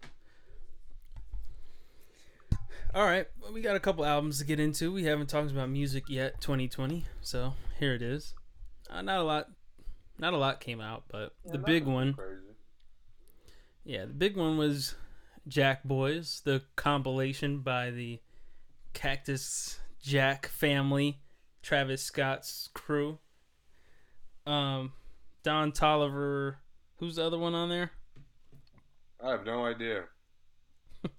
All 2.93 3.05
right, 3.05 3.29
well, 3.41 3.53
we 3.53 3.63
got 3.63 3.77
a 3.77 3.81
couple 3.81 4.05
albums 4.05 4.41
to 4.41 4.45
get 4.45 4.59
into. 4.59 4.93
We 4.93 5.05
haven't 5.05 5.29
talked 5.29 5.53
about 5.53 5.71
music 5.71 6.09
yet, 6.09 6.41
2020. 6.41 7.05
So 7.21 7.55
here 7.79 7.95
it 7.95 8.03
is. 8.03 8.35
Uh, 8.91 9.03
not 9.03 9.21
a 9.21 9.23
lot, 9.23 9.51
not 10.19 10.33
a 10.33 10.37
lot 10.37 10.59
came 10.59 10.81
out, 10.81 11.05
but 11.09 11.33
the 11.45 11.59
big 11.59 11.87
one, 11.87 12.17
yeah, 13.85 14.07
the 14.07 14.13
big 14.13 14.37
one 14.37 14.59
was 14.59 14.97
Jackboys, 15.49 16.43
the 16.43 16.63
compilation 16.75 17.61
by 17.61 17.93
the 17.93 18.19
Cactus 18.95 19.79
Jack 20.03 20.49
family, 20.49 21.21
Travis 21.63 22.03
Scott's 22.03 22.69
crew. 22.75 23.21
Um, 24.47 24.93
Don 25.43 25.73
Toliver. 25.73 26.57
Who's 26.99 27.17
the 27.17 27.25
other 27.25 27.39
one 27.39 27.55
on 27.55 27.69
there? 27.69 27.93
I 29.23 29.31
have 29.31 29.45
no 29.45 29.65
idea. 29.65 30.05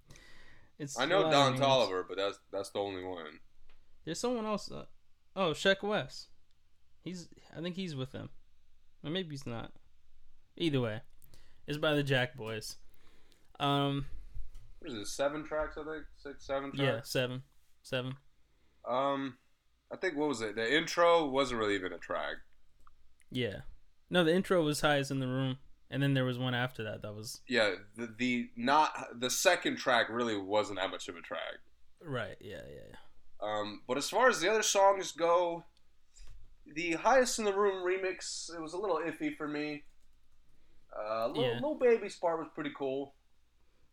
It's 0.80 1.00
I 1.00 1.06
know 1.06 1.30
Don. 1.30 1.56
Toliver, 1.58 2.04
but 2.08 2.18
that's 2.18 2.40
that's 2.52 2.72
the 2.72 2.80
only 2.80 3.04
one. 3.04 3.40
There's 4.04 4.20
someone 4.20 4.45
else. 4.45 4.72
Uh, 4.72 4.86
oh, 5.36 5.52
Sheck 5.52 5.84
West. 5.84 6.30
He's. 7.04 7.30
I 7.56 7.62
think 7.62 7.76
he's 7.76 7.95
with 7.95 8.12
them, 8.12 8.30
or 9.04 9.12
maybe 9.12 9.30
he's 9.30 9.45
not. 9.45 9.72
Either 10.58 10.82
way, 10.82 11.02
it's 11.68 11.78
by 11.78 11.94
the 11.94 12.04
Jackboys. 12.04 12.78
Um. 13.60 14.08
What 14.80 14.91
is 14.91 14.98
it? 14.98 15.08
Seven 15.08 15.45
tracks, 15.45 15.78
I 15.78 15.84
think. 15.84 16.06
Six, 16.18 16.45
seven 16.45 16.72
Tracks? 16.72 16.80
Yeah, 16.80 17.02
seven, 17.04 17.44
seven. 17.84 18.16
Um, 18.86 19.38
I 19.94 19.95
think 19.95 20.18
what 20.18 20.28
was 20.28 20.41
it? 20.41 20.56
The 20.56 20.76
intro 20.76 21.30
wasn't 21.30 21.62
really 21.62 21.76
even 21.76 21.94
a 21.94 21.98
track. 21.98 22.36
Yeah. 23.36 23.62
No, 24.10 24.24
the 24.24 24.34
intro 24.34 24.64
was 24.64 24.82
highest 24.82 25.12
in 25.12 25.20
the 25.20 25.28
room, 25.28 25.58
and 25.90 26.02
then 26.04 26.14
there 26.14 26.26
was 26.26 26.38
one 26.38 26.54
after 26.54 26.84
that. 26.84 27.02
That 27.02 27.14
was 27.16 27.42
Yeah, 27.48 27.76
the 27.96 28.08
the 28.18 28.50
not 28.56 28.92
the 29.20 29.30
second 29.30 29.78
track 29.78 30.08
really 30.10 30.38
wasn't 30.38 30.80
that 30.80 30.92
much 30.92 31.08
of 31.08 31.16
a 31.16 31.22
track. 31.22 31.60
right. 32.02 32.38
Yeah, 32.40 32.62
yeah, 32.70 32.82
yeah. 32.92 32.98
Um, 33.42 33.82
but 33.88 33.98
as 33.98 34.10
far 34.10 34.30
as 34.30 34.40
the 34.40 34.50
other 34.50 34.64
songs 34.64 35.12
go, 35.12 35.66
the 36.66 36.94
highest 36.94 37.40
in 37.40 37.46
the 37.46 37.54
room 37.54 37.84
remix 37.86 38.54
it 38.54 38.62
was 38.62 38.74
a 38.74 38.78
little 38.78 38.98
iffy 38.98 39.36
for 39.36 39.48
me. 39.48 39.84
Uh, 40.98 41.28
little, 41.28 41.44
Yeah. 41.44 41.60
Lil 41.60 41.76
Baby's 41.76 42.16
part 42.16 42.38
was 42.40 42.48
pretty 42.54 42.72
cool, 42.78 43.16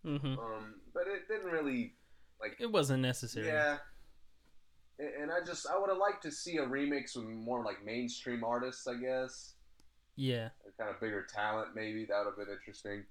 hmm 0.05 0.17
um, 0.17 0.75
but 0.93 1.05
it 1.07 1.27
didn't 1.29 1.51
really 1.51 1.95
like. 2.41 2.57
It 2.61 2.71
wasn't 2.71 3.03
necessary. 3.03 3.47
Yeah. 3.47 3.79
And 5.21 5.33
I 5.33 5.41
just 5.45 5.67
I 5.67 5.79
would 5.79 5.89
have 5.89 5.99
liked 5.99 6.23
to 6.25 6.31
see 6.31 6.59
a 6.59 6.67
remix 6.67 7.17
with 7.17 7.25
more 7.27 7.65
like 7.65 7.85
mainstream 7.85 8.45
artists, 8.45 8.87
I 8.87 8.95
guess, 8.97 9.55
Yeah. 10.17 10.51
kind 10.79 10.91
of 10.91 11.01
bigger 11.01 11.27
talent 11.33 11.75
maybe. 11.75 12.05
That 12.05 12.19
would 12.25 12.27
have 12.27 12.37
been 12.37 12.55
interesting. 12.55 13.05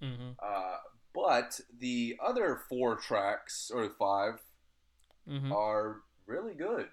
hmm 0.00 0.32
Uh, 0.42 0.76
but 1.14 1.60
the 1.78 2.18
other 2.24 2.60
four 2.68 2.96
tracks 2.96 3.70
or 3.72 3.88
five 3.98 4.40
hmm 5.26 5.52
are 5.52 6.02
really 6.26 6.54
good. 6.54 6.88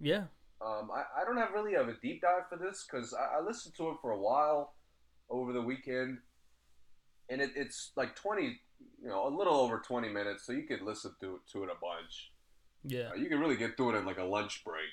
Yeah. 0.00 0.24
Um, 0.60 0.90
I, 0.90 1.22
I 1.22 1.24
don't 1.24 1.36
have 1.36 1.52
really 1.52 1.74
have 1.74 1.88
a 1.88 1.94
deep 2.00 2.22
dive 2.22 2.48
for 2.48 2.56
this 2.56 2.86
because 2.90 3.14
I, 3.14 3.38
I 3.38 3.40
listened 3.42 3.74
to 3.76 3.90
it 3.90 3.96
for 4.00 4.10
a 4.12 4.18
while 4.18 4.74
over 5.30 5.52
the 5.52 5.62
weekend, 5.62 6.18
and 7.28 7.40
it, 7.40 7.50
it's 7.56 7.92
like 7.96 8.14
twenty, 8.16 8.60
you 9.02 9.08
know, 9.08 9.26
a 9.26 9.34
little 9.34 9.54
over 9.54 9.80
twenty 9.80 10.08
minutes, 10.08 10.44
so 10.46 10.52
you 10.52 10.62
could 10.64 10.82
listen 10.82 11.14
to 11.20 11.40
to 11.52 11.64
it 11.64 11.70
a 11.70 11.80
bunch. 11.80 12.32
Yeah. 12.84 13.10
Uh, 13.10 13.14
you 13.14 13.28
can 13.28 13.40
really 13.40 13.56
get 13.56 13.76
through 13.76 13.94
it 13.94 13.98
in 13.98 14.04
like 14.04 14.18
a 14.18 14.24
lunch 14.24 14.62
break. 14.64 14.90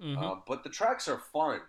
hmm 0.00 0.16
Um, 0.16 0.42
but 0.46 0.64
the 0.64 0.70
tracks 0.70 1.06
are 1.08 1.18
fun, 1.32 1.60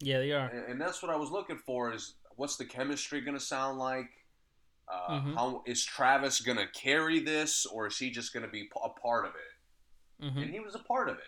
yeah, 0.00 0.18
they 0.18 0.32
are. 0.32 0.48
and, 0.48 0.64
and 0.72 0.80
that's 0.80 1.02
what 1.02 1.10
I 1.10 1.16
was 1.16 1.30
looking 1.30 1.58
for. 1.58 1.92
Is 1.92 2.14
what's 2.36 2.56
the 2.56 2.64
chemistry 2.64 3.20
gonna 3.20 3.40
sound 3.40 3.78
like? 3.78 4.10
Uh, 4.88 5.20
Mhm. 5.20 5.34
How 5.34 5.62
is 5.66 5.84
Travis 5.84 6.40
gonna 6.40 6.68
carry 6.68 7.18
this, 7.20 7.66
or 7.66 7.86
is 7.88 7.98
he 7.98 8.10
just 8.10 8.32
gonna 8.32 8.48
be 8.48 8.70
a 8.84 8.88
part 9.00 9.26
of 9.26 9.34
it? 9.34 10.30
hmm 10.32 10.38
And 10.38 10.50
he 10.50 10.60
was 10.60 10.74
a 10.74 10.78
part 10.80 11.08
of 11.08 11.18
it. 11.18 11.24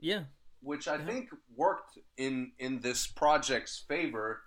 Yeah. 0.00 0.24
which 0.60 0.88
I 0.88 0.96
Yeah. 0.96 1.04
think 1.06 1.30
worked 1.54 1.98
in 2.16 2.52
in 2.58 2.80
this 2.80 3.06
project's 3.06 3.78
favor 3.86 4.44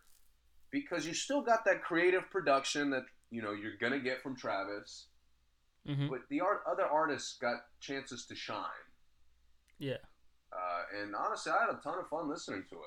because 0.72 1.06
you 1.06 1.14
still 1.14 1.42
got 1.44 1.64
that 1.66 1.84
creative 1.84 2.28
production 2.32 2.90
that 2.90 3.06
you 3.30 3.42
know 3.44 3.52
you're 3.54 3.78
gonna 3.78 4.00
get 4.00 4.22
from 4.24 4.36
Travis, 4.36 5.10
hmm 5.88 6.08
but 6.10 6.20
the 6.30 6.42
art 6.42 6.62
other 6.70 6.86
artists 6.86 7.38
got 7.40 7.58
chances 7.80 8.26
to 8.26 8.36
shine. 8.36 8.66
Yeah. 9.80 9.98
Uh, 10.52 11.02
and 11.02 11.16
honestly, 11.16 11.52
I 11.52 11.66
had 11.66 11.76
a 11.76 11.82
ton 11.82 12.00
of 12.00 12.08
fun 12.10 12.30
listening 12.30 12.64
to 12.70 12.76
it. 12.76 12.82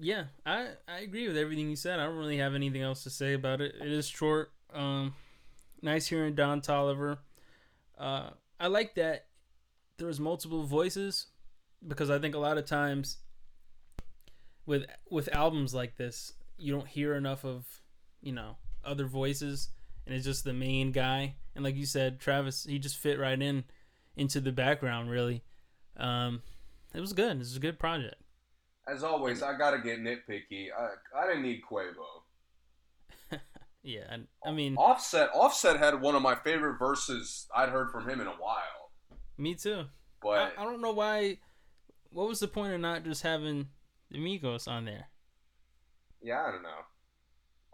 Yeah, 0.00 0.24
I 0.44 0.70
I 0.88 0.98
agree 1.00 1.28
with 1.28 1.36
everything 1.36 1.70
you 1.70 1.76
said. 1.76 2.00
I 2.00 2.06
don't 2.06 2.16
really 2.16 2.38
have 2.38 2.54
anything 2.54 2.82
else 2.82 3.04
to 3.04 3.10
say 3.10 3.34
about 3.34 3.60
it. 3.60 3.74
It 3.80 3.92
is 3.92 4.08
short. 4.08 4.52
Um, 4.72 5.14
nice 5.82 6.06
hearing 6.06 6.34
Don 6.34 6.60
Toliver. 6.60 7.18
Uh, 7.96 8.30
I 8.58 8.66
like 8.66 8.94
that 8.96 9.26
there 9.98 10.08
was 10.08 10.18
multiple 10.18 10.64
voices 10.64 11.26
because 11.86 12.10
I 12.10 12.18
think 12.18 12.34
a 12.34 12.38
lot 12.38 12.58
of 12.58 12.64
times 12.64 13.18
with 14.66 14.84
with 15.10 15.28
albums 15.32 15.74
like 15.74 15.96
this, 15.96 16.32
you 16.56 16.72
don't 16.72 16.88
hear 16.88 17.14
enough 17.14 17.44
of 17.44 17.82
you 18.20 18.32
know 18.32 18.56
other 18.84 19.06
voices, 19.06 19.68
and 20.06 20.14
it's 20.14 20.24
just 20.24 20.44
the 20.44 20.52
main 20.52 20.92
guy. 20.92 21.36
And 21.54 21.64
like 21.64 21.76
you 21.76 21.86
said, 21.86 22.20
Travis, 22.20 22.64
he 22.64 22.78
just 22.78 22.96
fit 22.98 23.18
right 23.18 23.40
in 23.40 23.64
into 24.16 24.40
the 24.40 24.52
background. 24.52 25.10
Really, 25.10 25.42
um, 25.96 26.42
it 26.94 27.00
was 27.00 27.12
good. 27.12 27.32
It 27.36 27.38
was 27.38 27.56
a 27.56 27.60
good 27.60 27.78
project. 27.78 28.16
As 28.86 29.02
always, 29.02 29.42
I 29.42 29.56
gotta 29.56 29.78
get 29.78 30.00
nitpicky. 30.00 30.66
I 30.76 31.18
I 31.18 31.26
didn't 31.26 31.42
need 31.42 31.62
Quavo. 31.70 32.22
Yeah, 33.86 34.04
and 34.08 34.28
I 34.42 34.50
mean, 34.50 34.76
Offset 34.76 35.28
Offset 35.34 35.76
had 35.78 36.00
one 36.00 36.14
of 36.14 36.22
my 36.22 36.34
favorite 36.36 36.78
verses 36.78 37.46
I'd 37.54 37.68
heard 37.68 37.90
from 37.90 38.08
him 38.08 38.18
in 38.18 38.26
a 38.26 38.30
while. 38.30 38.90
me 39.36 39.54
too. 39.54 39.80
I, 39.80 39.84
But 40.22 40.54
I 40.56 40.64
don't 40.64 40.80
know 40.80 40.92
why. 40.92 41.36
What 42.08 42.26
was 42.26 42.40
the 42.40 42.48
point 42.48 42.72
of 42.72 42.80
not 42.80 43.04
just 43.04 43.22
having 43.22 43.68
the 44.10 44.16
Migos 44.18 44.66
on 44.68 44.86
there? 44.86 45.08
yeah, 46.22 46.46
I 46.46 46.50
don't 46.50 46.62
know. 46.62 46.80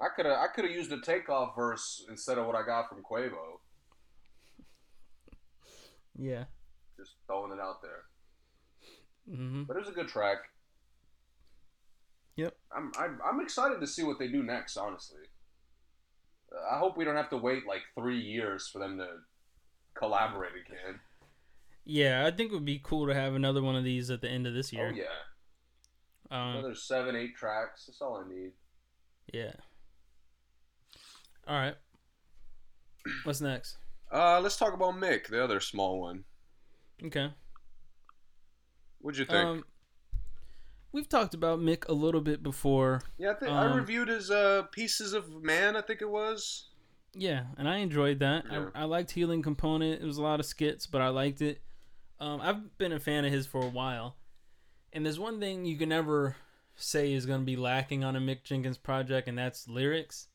I 0.00 0.08
could 0.14 0.26
have 0.26 0.38
I 0.38 0.46
could 0.54 0.64
have 0.64 0.72
used 0.72 0.92
a 0.92 1.00
takeoff 1.00 1.54
verse 1.54 2.04
instead 2.08 2.38
of 2.38 2.46
what 2.46 2.56
I 2.56 2.64
got 2.64 2.88
from 2.88 3.02
Quavo. 3.02 3.58
Yeah. 6.18 6.44
Just 6.96 7.12
throwing 7.26 7.52
it 7.52 7.60
out 7.60 7.82
there. 7.82 8.04
hmm 9.34 9.62
But 9.64 9.76
it 9.76 9.80
was 9.80 9.88
a 9.88 9.92
good 9.92 10.08
track. 10.08 10.38
Yep. 12.36 12.56
I'm 12.74 12.92
I'm, 12.98 13.18
I'm 13.24 13.40
excited 13.40 13.80
to 13.80 13.86
see 13.86 14.02
what 14.02 14.18
they 14.18 14.28
do 14.28 14.42
next. 14.42 14.76
Honestly, 14.76 15.20
I 16.70 16.78
hope 16.78 16.96
we 16.96 17.04
don't 17.04 17.16
have 17.16 17.30
to 17.30 17.36
wait 17.36 17.66
like 17.66 17.82
three 17.98 18.20
years 18.20 18.68
for 18.68 18.78
them 18.78 18.98
to 18.98 19.06
collaborate 19.94 20.52
again. 20.66 21.00
Yeah, 21.84 22.26
I 22.26 22.30
think 22.30 22.52
it 22.52 22.54
would 22.54 22.64
be 22.64 22.80
cool 22.82 23.06
to 23.06 23.14
have 23.14 23.34
another 23.34 23.62
one 23.62 23.74
of 23.76 23.84
these 23.84 24.10
at 24.10 24.20
the 24.20 24.28
end 24.28 24.46
of 24.46 24.54
this 24.54 24.72
year. 24.72 24.90
Oh 24.92 24.96
yeah, 24.96 26.36
Um, 26.36 26.56
another 26.58 26.74
seven, 26.74 27.16
eight 27.16 27.34
tracks. 27.36 27.86
That's 27.86 28.00
all 28.00 28.22
I 28.24 28.28
need. 28.32 28.52
yeah. 29.32 29.52
All 31.46 31.56
right. 31.56 31.74
What's 33.24 33.40
next? 33.40 33.76
Uh, 34.12 34.40
let's 34.40 34.56
talk 34.56 34.74
about 34.74 34.94
Mick, 34.94 35.28
the 35.28 35.42
other 35.42 35.60
small 35.60 36.00
one. 36.00 36.24
Okay. 37.04 37.30
What'd 39.00 39.18
you 39.18 39.24
think? 39.24 39.44
Um, 39.44 39.64
we've 40.92 41.08
talked 41.08 41.34
about 41.34 41.60
Mick 41.60 41.88
a 41.88 41.92
little 41.92 42.20
bit 42.20 42.42
before. 42.42 43.02
yeah, 43.18 43.30
I 43.30 43.34
think 43.34 43.52
I 43.52 43.66
um, 43.66 43.76
reviewed 43.76 44.08
his 44.08 44.30
uh 44.30 44.64
pieces 44.72 45.12
of 45.12 45.42
man. 45.42 45.76
I 45.76 45.80
think 45.80 46.02
it 46.02 46.10
was. 46.10 46.68
Yeah, 47.14 47.44
and 47.56 47.68
I 47.68 47.78
enjoyed 47.78 48.20
that. 48.20 48.44
Yeah. 48.50 48.66
I, 48.74 48.82
I 48.82 48.84
liked 48.84 49.10
Healing 49.10 49.42
Component. 49.42 50.02
It 50.02 50.06
was 50.06 50.18
a 50.18 50.22
lot 50.22 50.38
of 50.40 50.46
skits, 50.46 50.86
but 50.86 51.00
I 51.00 51.08
liked 51.08 51.42
it. 51.42 51.60
Um, 52.20 52.40
I've 52.40 52.76
been 52.78 52.92
a 52.92 53.00
fan 53.00 53.24
of 53.24 53.32
his 53.32 53.46
for 53.46 53.62
a 53.62 53.68
while. 53.68 54.16
And 54.92 55.04
there's 55.04 55.18
one 55.18 55.40
thing 55.40 55.64
you 55.64 55.76
can 55.76 55.88
never 55.88 56.36
say 56.76 57.12
is 57.12 57.26
going 57.26 57.40
to 57.40 57.46
be 57.46 57.56
lacking 57.56 58.04
on 58.04 58.14
a 58.16 58.20
Mick 58.20 58.44
Jenkins 58.44 58.78
project, 58.78 59.28
and 59.28 59.38
that's 59.38 59.66
lyrics. 59.66 60.28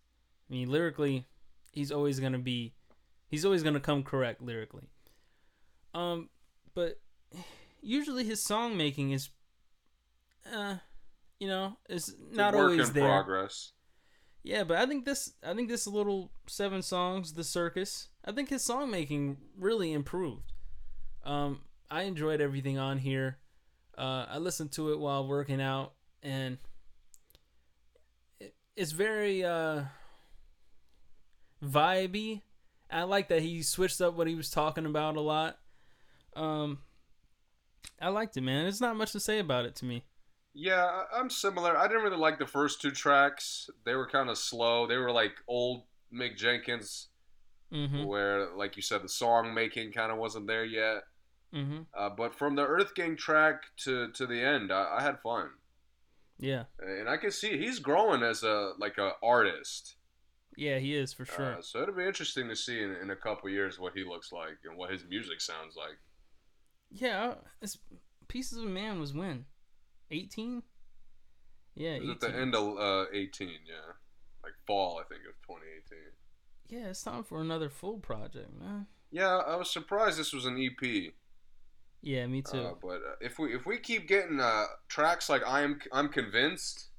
I 0.49 0.53
mean, 0.53 0.69
lyrically, 0.69 1.25
he's 1.71 1.91
always 1.91 2.19
going 2.19 2.33
to 2.33 2.39
be, 2.39 2.73
he's 3.27 3.45
always 3.45 3.63
going 3.63 3.73
to 3.73 3.79
come 3.79 4.03
correct 4.03 4.41
lyrically. 4.41 4.89
Um, 5.93 6.29
but 6.73 6.99
usually 7.81 8.23
his 8.25 8.41
song 8.43 8.77
making 8.77 9.11
is, 9.11 9.29
uh, 10.53 10.75
you 11.39 11.47
know, 11.47 11.77
is 11.89 12.09
It's 12.09 12.37
not 12.37 12.53
always 12.53 12.91
there. 12.91 13.05
progress. 13.05 13.71
Yeah, 14.43 14.63
but 14.63 14.77
I 14.77 14.85
think 14.85 15.05
this 15.05 15.33
I 15.43 15.55
think 15.55 15.69
this 15.69 15.87
little 15.87 16.31
seven 16.45 16.83
songs, 16.83 17.33
the 17.33 17.43
circus, 17.43 18.09
I 18.23 18.31
think 18.31 18.49
his 18.49 18.61
song 18.61 18.91
making 18.91 19.37
really 19.57 19.91
improved. 19.91 20.53
Um, 21.23 21.61
I 21.89 22.03
enjoyed 22.03 22.41
everything 22.41 22.77
on 22.77 22.99
here. 22.99 23.39
Uh, 23.97 24.25
I 24.29 24.37
listened 24.37 24.71
to 24.73 24.91
it 24.91 24.99
while 24.99 25.27
working 25.27 25.59
out, 25.59 25.93
and 26.21 26.59
it, 28.39 28.53
it's 28.75 28.91
very 28.91 29.43
uh, 29.43 29.83
vibey. 31.65 32.41
I 32.91 33.03
like 33.03 33.29
that 33.29 33.41
he 33.41 33.63
switched 33.63 33.99
up 34.01 34.15
what 34.15 34.27
he 34.27 34.35
was 34.35 34.49
talking 34.49 34.85
about 34.85 35.15
a 35.15 35.21
lot. 35.21 35.57
Um, 36.35 36.79
I 38.01 38.09
liked 38.09 38.37
it, 38.37 38.41
man. 38.41 38.63
There's 38.63 38.81
not 38.81 38.95
much 38.95 39.11
to 39.13 39.19
say 39.19 39.39
about 39.39 39.65
it 39.65 39.75
to 39.77 39.85
me. 39.85 40.03
Yeah, 40.53 41.03
I'm 41.13 41.29
similar. 41.29 41.77
I 41.77 41.87
didn't 41.87 42.03
really 42.03 42.17
like 42.17 42.39
the 42.39 42.45
first 42.47 42.81
two 42.81 42.91
tracks. 42.91 43.69
They 43.85 43.95
were 43.95 44.07
kind 44.07 44.29
of 44.29 44.37
slow. 44.37 44.87
They 44.87 44.97
were 44.97 45.11
like 45.11 45.33
old 45.47 45.83
Mick 46.13 46.37
Jenkins, 46.37 47.07
Mm-hmm. 47.73 48.03
where, 48.05 48.55
like 48.55 48.75
you 48.75 48.81
said, 48.83 49.01
the 49.01 49.09
song 49.09 49.53
making 49.53 49.91
kind 49.91 50.11
of 50.11 50.17
wasn't 50.19 50.47
there 50.47 50.63
yet. 50.63 51.03
Mm-hmm. 51.53 51.79
Uh, 51.97 52.09
but 52.09 52.33
from 52.35 52.55
the 52.55 52.65
Earth 52.65 52.93
Gang 52.95 53.17
track 53.17 53.63
to 53.77 54.11
to 54.11 54.27
the 54.27 54.39
end, 54.41 54.71
I, 54.71 54.97
I 54.99 55.01
had 55.01 55.19
fun, 55.19 55.49
Yeah. 56.37 56.65
and 56.79 57.09
I 57.09 57.17
can 57.17 57.31
see 57.31 57.57
he's 57.57 57.79
growing 57.79 58.21
as 58.23 58.43
a 58.43 58.73
like 58.77 58.97
a 58.97 59.13
artist. 59.23 59.95
Yeah, 60.57 60.79
he 60.79 60.95
is 60.95 61.13
for 61.13 61.25
sure. 61.25 61.57
Uh, 61.57 61.61
so 61.61 61.81
it'll 61.81 61.95
be 61.95 62.05
interesting 62.05 62.47
to 62.49 62.55
see 62.55 62.81
in, 62.81 62.95
in 62.95 63.09
a 63.09 63.15
couple 63.15 63.49
years 63.49 63.79
what 63.79 63.93
he 63.93 64.03
looks 64.03 64.31
like 64.31 64.57
and 64.67 64.77
what 64.77 64.89
his 64.91 65.03
music 65.09 65.41
sounds 65.41 65.75
like. 65.75 65.97
Yeah, 66.91 67.35
it's 67.61 67.77
Pieces 68.27 68.57
of 68.57 68.65
a 68.65 68.67
Man 68.67 68.99
was 68.99 69.13
when? 69.13 69.45
18? 70.11 70.63
Yeah, 71.75 71.89
It 71.91 72.01
was 72.01 72.11
18. 72.11 72.11
at 72.11 72.19
the 72.19 72.41
end 72.41 72.55
of 72.55 72.77
uh, 72.77 73.05
18, 73.13 73.47
yeah, 73.67 73.75
like 74.43 74.53
fall, 74.65 74.99
I 74.99 75.03
think 75.03 75.21
of 75.21 75.35
2018. 75.47 75.99
Yeah, 76.67 76.89
it's 76.89 77.03
time 77.03 77.23
for 77.23 77.41
another 77.41 77.69
full 77.69 77.97
project, 77.99 78.49
man. 78.59 78.87
Yeah, 79.11 79.37
I 79.37 79.55
was 79.55 79.71
surprised 79.71 80.17
this 80.17 80.33
was 80.33 80.45
an 80.45 80.57
EP. 80.57 81.13
Yeah, 82.01 82.27
me 82.27 82.41
too. 82.41 82.57
Uh, 82.59 82.73
but 82.81 82.97
uh, 82.97 83.15
if 83.21 83.39
we 83.39 83.55
if 83.55 83.65
we 83.65 83.77
keep 83.77 84.07
getting 84.07 84.39
uh, 84.39 84.65
tracks 84.87 85.29
like 85.29 85.41
I'm 85.47 85.79
I'm 85.91 86.09
convinced, 86.09 86.89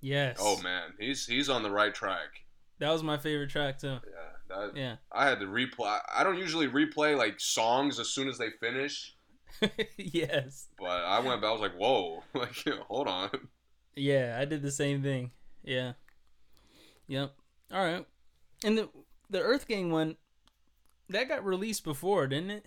yes. 0.00 0.38
oh 0.40 0.60
man, 0.62 0.94
he's 0.98 1.26
he's 1.26 1.48
on 1.48 1.62
the 1.62 1.70
right 1.70 1.94
track. 1.94 2.44
That 2.80 2.90
was 2.90 3.02
my 3.04 3.16
favorite 3.18 3.50
track 3.50 3.78
too. 3.78 3.98
Yeah, 4.04 4.30
that, 4.48 4.76
Yeah. 4.76 4.96
I 5.12 5.26
had 5.28 5.38
to 5.40 5.46
replay. 5.46 6.00
I 6.12 6.24
don't 6.24 6.38
usually 6.38 6.66
replay 6.66 7.16
like 7.16 7.38
songs 7.38 8.00
as 8.00 8.08
soon 8.08 8.28
as 8.28 8.36
they 8.38 8.50
finish, 8.60 9.14
yes. 9.96 10.66
but 10.78 10.86
I 11.04 11.20
went. 11.20 11.40
back, 11.42 11.50
I 11.50 11.52
was 11.52 11.60
like, 11.60 11.76
whoa, 11.76 12.22
like 12.34 12.52
hold 12.88 13.06
on. 13.06 13.30
Yeah, 13.94 14.36
I 14.40 14.44
did 14.46 14.62
the 14.62 14.70
same 14.72 15.02
thing. 15.02 15.30
Yeah. 15.62 15.92
Yep. 17.06 17.32
All 17.72 17.84
right. 17.84 18.06
And 18.64 18.76
the 18.78 18.88
the 19.28 19.40
Earth 19.40 19.68
Gang 19.68 19.90
one 19.92 20.16
that 21.08 21.28
got 21.28 21.44
released 21.44 21.84
before, 21.84 22.26
didn't 22.26 22.50
it? 22.50 22.66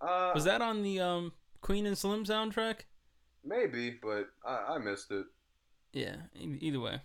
Uh, 0.00 0.32
Was 0.34 0.44
that 0.44 0.60
on 0.60 0.82
the 0.82 1.00
um 1.00 1.32
Queen 1.60 1.86
and 1.86 1.96
Slim 1.96 2.24
soundtrack? 2.24 2.80
maybe? 3.44 3.90
But 4.02 4.28
I, 4.44 4.74
I 4.74 4.78
missed 4.78 5.10
it. 5.12 5.26
Yeah, 5.92 6.16
e- 6.38 6.58
either 6.60 6.80
way. 6.80 7.00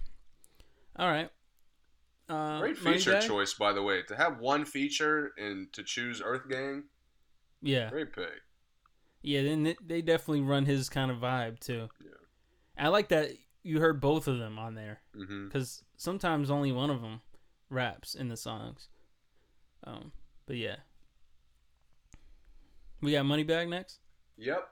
All 0.98 1.08
right. 1.08 1.30
Uh, 2.32 2.60
Great 2.60 2.78
feature 2.78 3.14
Moneybagg? 3.16 3.28
choice, 3.28 3.54
by 3.54 3.74
the 3.74 3.82
way. 3.84 4.04
To 4.04 4.16
have 4.16 4.40
one 4.40 4.64
feature 4.64 5.34
and 5.38 5.72
to 5.74 5.84
choose 5.84 6.22
Earth 6.24 6.48
Gang, 6.50 6.84
Yeah. 7.62 7.90
great 7.90 8.14
pick. 8.14 8.42
Yeah, 9.22 9.44
then 9.44 9.76
they- 9.86 10.02
definitely 10.02 10.42
run 10.42 10.66
his 10.66 10.90
kind 10.90 11.12
of 11.12 11.18
vibe 11.18 11.60
too. 11.60 11.90
Yeah. 12.04 12.12
I 12.78 12.88
like 12.88 13.10
that 13.10 13.32
you 13.64 13.80
heard 13.82 14.00
both 14.00 14.28
of 14.28 14.40
them 14.40 14.58
on 14.58 14.76
there 14.76 15.02
because 15.14 15.84
sometimes 15.98 16.50
only 16.50 16.72
one 16.72 16.90
of 16.90 17.02
them 17.02 17.22
raps 17.70 18.16
in 18.16 18.30
the 18.30 18.38
songs. 18.38 18.88
Um, 19.84 20.14
but 20.46 20.56
yeah, 20.56 20.78
we 23.02 23.12
got 23.12 23.26
Moneybagg 23.26 23.68
next. 23.70 24.00
Yep. 24.38 24.68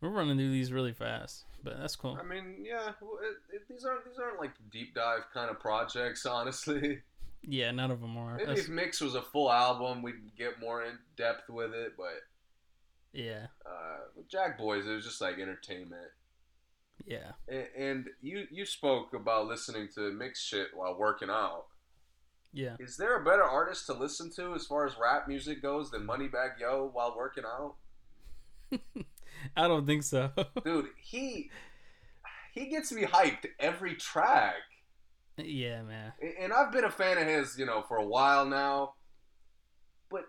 We're 0.00 0.10
running 0.10 0.36
through 0.36 0.50
these 0.50 0.70
really 0.72 0.92
fast, 0.92 1.44
but 1.62 1.78
that's 1.78 1.96
cool. 1.96 2.18
I 2.20 2.24
mean, 2.24 2.56
yeah. 2.64 2.88
It, 2.88 3.54
it, 3.56 3.62
these 3.68 3.84
aren't 3.84 4.04
these 4.04 4.18
aren't 4.18 4.38
like 4.40 4.52
deep 4.70 4.94
dive 4.94 5.22
kind 5.32 5.50
of 5.50 5.58
projects, 5.60 6.26
honestly. 6.26 7.00
Yeah, 7.44 7.70
none 7.72 7.90
of 7.90 8.00
them 8.00 8.16
are. 8.16 8.34
Maybe 8.36 8.46
That's- 8.46 8.64
if 8.66 8.68
Mick's 8.70 9.00
was 9.00 9.14
a 9.14 9.22
full 9.22 9.50
album, 9.50 10.02
we'd 10.02 10.36
get 10.36 10.60
more 10.60 10.84
in 10.84 10.98
depth 11.16 11.48
with 11.50 11.72
it. 11.72 11.94
But 11.96 12.22
yeah, 13.12 13.46
uh, 13.66 13.98
with 14.16 14.28
Jackboys, 14.30 14.86
it 14.86 14.94
was 14.94 15.04
just 15.04 15.20
like 15.20 15.38
entertainment. 15.38 16.10
yeah, 17.04 17.32
And, 17.48 17.66
and 17.76 18.06
you 18.20 18.46
you 18.50 18.64
spoke 18.64 19.12
about 19.12 19.46
listening 19.48 19.88
to 19.96 20.12
Mick's 20.12 20.40
shit 20.40 20.68
while 20.74 20.96
working 20.96 21.30
out. 21.30 21.64
yeah. 22.52 22.76
Is 22.78 22.96
there 22.96 23.16
a 23.20 23.24
better 23.24 23.42
artist 23.42 23.86
to 23.86 23.92
listen 23.94 24.30
to 24.36 24.54
as 24.54 24.64
far 24.66 24.86
as 24.86 24.92
rap 25.00 25.26
music 25.26 25.60
goes 25.62 25.90
than 25.90 26.06
Moneybagg 26.06 26.60
Yo 26.60 26.90
while 26.92 27.14
working 27.16 27.44
out? 27.44 27.74
I 29.56 29.68
don't 29.68 29.86
think 29.86 30.02
so. 30.02 30.30
Dude, 30.64 30.86
he 31.00 31.50
he 32.52 32.66
gets 32.66 32.92
me 32.92 33.02
hyped 33.04 33.46
every 33.58 33.94
track. 33.94 34.54
yeah, 35.38 35.82
man. 35.82 36.12
And 36.40 36.52
I've 36.52 36.72
been 36.72 36.84
a 36.84 36.90
fan 36.90 37.18
of 37.18 37.26
his, 37.26 37.58
you 37.58 37.66
know, 37.66 37.82
for 37.82 37.96
a 37.96 38.06
while 38.06 38.44
now. 38.44 38.94
But 40.10 40.24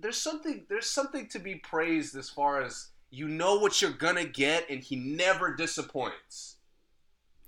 there's 0.00 0.16
something 0.16 0.66
there's 0.68 0.90
something 0.90 1.28
to 1.28 1.38
be 1.38 1.56
praised 1.56 2.16
as 2.16 2.30
far 2.30 2.62
as 2.62 2.88
you 3.10 3.26
know 3.26 3.58
what 3.58 3.80
you're 3.80 3.90
gonna 3.90 4.24
get, 4.24 4.68
and 4.70 4.80
he 4.82 4.96
never 4.96 5.54
disappoints. 5.54 6.56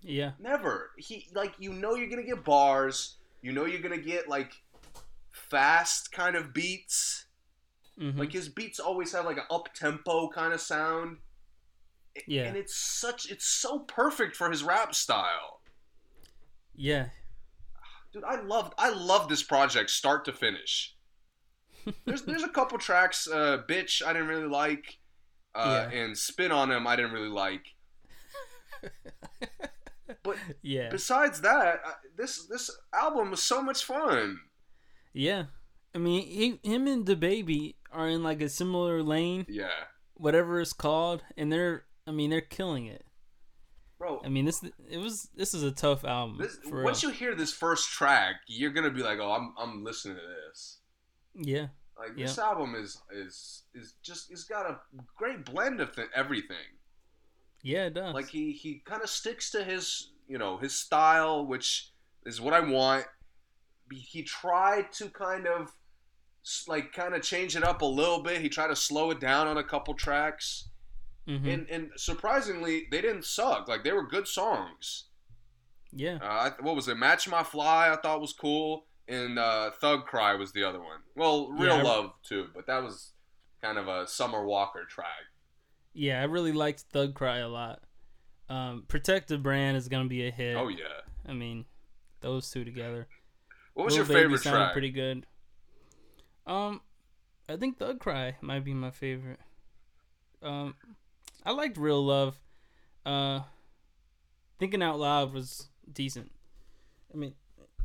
Yeah, 0.03 0.33
Never. 0.39 0.91
He 0.97 1.29
like 1.35 1.55
you 1.59 1.73
know 1.73 1.95
you're 1.95 2.09
gonna 2.09 2.23
get 2.23 2.45
bars. 2.45 3.17
You 3.43 3.53
know 3.53 3.67
you're 3.67 3.83
gonna 3.83 3.99
get 3.99 4.29
like 4.29 4.53
fast 5.31 6.11
kind 6.13 6.37
of 6.37 6.53
beats. 6.55 7.27
Hmm 8.01 8.19
Like 8.19 8.33
his 8.33 8.49
beats 8.49 8.81
always 8.81 9.13
have 9.13 9.25
like 9.27 9.37
an 9.37 9.45
up 9.51 9.75
tempo 9.75 10.29
kind 10.31 10.53
of 10.55 10.61
sound. 10.61 11.19
yeah, 12.27 12.45
And 12.45 12.57
it's 12.57 12.75
such 12.77 13.31
it's 13.31 13.47
so 13.47 13.81
perfect 13.81 14.35
for 14.37 14.51
his 14.51 14.63
rap 14.65 14.95
style. 14.95 15.61
yeah. 16.75 17.09
Dude, 18.13 18.25
I 18.25 18.41
love 18.41 18.73
I 18.79 18.91
love 18.91 19.29
this 19.29 19.43
project 19.45 19.91
start 19.91 20.25
to 20.25 20.33
finish. 20.33 20.97
There's 22.07 22.23
there's 22.23 22.43
a 22.43 22.49
couple 22.49 22.77
tracks, 22.79 23.29
uh, 23.29 23.63
bitch 23.69 24.05
I 24.05 24.13
didn't 24.13 24.29
really 24.29 24.49
like, 24.49 24.99
uh, 25.55 25.87
Yeah. 25.93 25.99
and 26.01 26.19
spin 26.19 26.51
on 26.53 26.71
him 26.73 26.87
I 26.89 26.97
didn't 26.97 27.13
really 27.13 27.29
like. 27.29 27.65
But 30.25 30.37
yeah, 30.63 30.89
besides 30.91 31.41
that, 31.43 31.81
this 32.17 32.47
this 32.47 32.69
album 32.93 33.31
was 33.31 33.43
so 33.43 33.63
much 33.63 33.85
fun. 33.85 34.41
yeah. 35.15 35.45
I 35.95 35.99
mean, 35.99 36.23
he, 36.27 36.61
him 36.69 36.87
and 36.87 37.05
the 37.07 37.17
baby 37.17 37.77
are 37.93 38.09
in 38.09 38.23
like 38.23 38.41
a 38.41 38.49
similar 38.49 39.03
lane, 39.03 39.47
Yeah, 39.49 39.69
whatever 40.15 40.61
it's 40.61 40.73
called, 40.73 41.23
and 41.37 41.53
they're. 41.53 41.85
I 42.07 42.13
mean, 42.13 42.31
they're 42.31 42.41
killing 42.41 42.87
it. 42.87 43.05
bro. 43.99 44.21
I 44.25 44.29
mean, 44.29 44.45
this 44.45 44.63
it 44.89 44.99
was 44.99 45.29
this 45.37 45.53
is 45.55 45.63
a 45.63 45.71
tough 45.73 46.05
album. 46.05 46.39
This, 46.39 46.59
for 46.69 46.83
once 46.83 47.03
real. 47.03 47.13
you 47.13 47.19
hear 47.19 47.35
this 47.35 47.53
first 47.53 47.91
track, 47.91 48.37
you're 48.47 48.71
gonna 48.73 48.91
be 48.91 49.03
like, 49.03 49.19
"Oh, 49.21 49.33
I'm 49.33 49.55
I'm 49.59 49.85
listening 49.85 50.17
to 50.17 50.23
this." 50.23 50.79
yeah, 51.35 51.69
Like 51.99 52.17
this 52.17 52.39
album 52.39 52.75
is 52.75 53.01
is 53.13 53.63
is 53.75 53.95
just 54.03 54.31
it's 54.31 54.45
got 54.45 54.69
a 54.71 54.79
great 55.17 55.45
blend 55.45 55.81
of 55.81 55.95
th- 55.95 56.09
everything. 56.15 56.57
yeah, 57.63 57.87
it 57.87 57.95
does. 57.95 58.15
Like 58.15 58.29
he 58.29 58.53
he 58.53 58.83
kind 58.85 59.03
of 59.03 59.11
sticks 59.11 59.51
to 59.53 59.63
his 59.65 60.11
you 60.29 60.39
know 60.39 60.57
his 60.57 60.75
style, 60.75 61.47
which 61.47 61.93
is 62.27 62.41
what 62.41 62.55
I 62.55 62.61
want. 62.61 63.07
He- 63.93 63.99
He 63.99 64.23
tried 64.23 64.93
to 64.95 65.11
kind 65.11 65.47
of 65.47 65.63
s- 65.63 65.75
like 66.69 66.93
kind 66.93 67.15
of 67.15 67.23
change 67.23 67.55
it 67.57 67.63
up 67.65 67.83
a 67.83 67.87
little 67.87 68.23
bit. 68.23 68.41
He 68.41 68.49
tried 68.49 68.69
to 68.69 68.77
slow 68.77 69.11
it 69.11 69.21
down 69.21 69.47
on 69.47 69.57
a 69.59 69.65
couple 69.65 69.95
tracks, 69.95 70.69
Mhm. 71.29 71.53
and 71.53 71.71
and 71.71 71.91
surprisingly, 71.97 72.87
they 72.91 73.01
didn't 73.01 73.25
suck. 73.25 73.69
Like 73.69 73.85
they 73.85 73.93
were 73.93 74.07
good 74.07 74.27
songs. 74.29 75.07
yeah, 75.93 76.19
Uh, 76.23 76.51
what 76.61 76.77
was 76.77 76.87
it? 76.89 76.97
Match 76.97 77.27
My 77.29 77.43
Fly, 77.43 77.91
I 77.93 77.97
thought 77.97 78.21
was 78.21 78.33
cool, 78.33 78.87
and 79.09 79.39
uh, 79.41 79.73
Thug 79.73 80.07
Cry 80.07 80.35
was 80.37 80.53
the 80.53 80.63
other 80.63 80.79
one. 80.81 81.01
Well, 81.17 81.51
Real 81.51 81.79
Yeah, 81.79 81.83
Love 81.83 82.13
too, 82.23 82.49
but 82.55 82.67
that 82.69 82.81
was 82.83 83.13
kind 83.61 83.77
of 83.77 83.89
a 83.89 84.07
Summer 84.07 84.45
Walker 84.47 84.85
track. 84.85 85.25
yeah. 85.93 86.21
I 86.21 86.25
really 86.25 86.53
liked 86.53 86.83
Thug 86.93 87.15
Cry 87.17 87.39
a 87.39 87.49
lot. 87.49 87.83
Um, 88.49 88.85
Protect 88.89 89.29
the 89.29 89.39
Brand 89.39 89.77
is 89.77 89.89
gonna 89.89 90.09
be 90.09 90.27
a 90.27 90.31
hit. 90.31 90.57
Oh 90.57 90.69
yeah. 90.69 91.01
I 91.27 91.33
mean, 91.33 91.65
those 92.21 92.49
two 92.51 92.65
together. 92.65 93.09
What 93.75 93.85
was 93.87 93.95
Lil 93.95 93.99
your 93.99 94.07
Baby 94.07 94.37
favorite 94.37 94.43
track? 94.43 94.73
Pretty 94.73 94.91
good. 94.93 95.27
Um, 96.47 96.81
I 97.49 97.57
think 97.57 97.79
Thug 97.79 98.01
Cry 98.01 98.37
might 98.41 98.65
be 98.65 98.75
my 98.75 98.91
favorite. 98.91 99.41
Um, 100.43 100.75
I 101.45 101.53
liked 101.53 101.77
Real 101.77 102.05
Love. 102.05 102.41
Uh, 103.05 103.41
Thinking 104.59 104.83
Out 104.83 104.99
Loud 104.99 105.33
was 105.33 105.69
decent. 105.93 106.31
I 107.13 107.17
mean, 107.17 107.35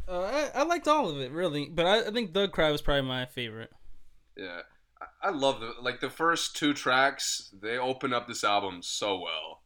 uh, 0.07 0.22
I, 0.22 0.60
I 0.60 0.64
liked 0.64 0.88
all 0.88 1.10
of 1.10 1.19
it 1.19 1.32
really, 1.32 1.68
but 1.69 1.86
I, 1.86 2.07
I 2.07 2.11
think 2.11 2.34
Thug 2.34 2.52
Cry 2.52 2.72
was 2.72 2.82
probably 2.82 3.03
my 3.03 3.26
favorite. 3.26 3.72
Yeah, 4.38 4.61
I, 5.02 5.30
I 5.30 5.32
love 5.32 5.61
the 5.61 5.73
like 5.82 5.99
the 5.99 6.10
first 6.10 6.56
two 6.56 6.73
tracks. 6.73 7.53
They 7.61 7.77
open 7.77 8.14
up 8.14 8.27
this 8.27 8.44
album 8.44 8.82
so 8.82 9.18
well. 9.18 9.64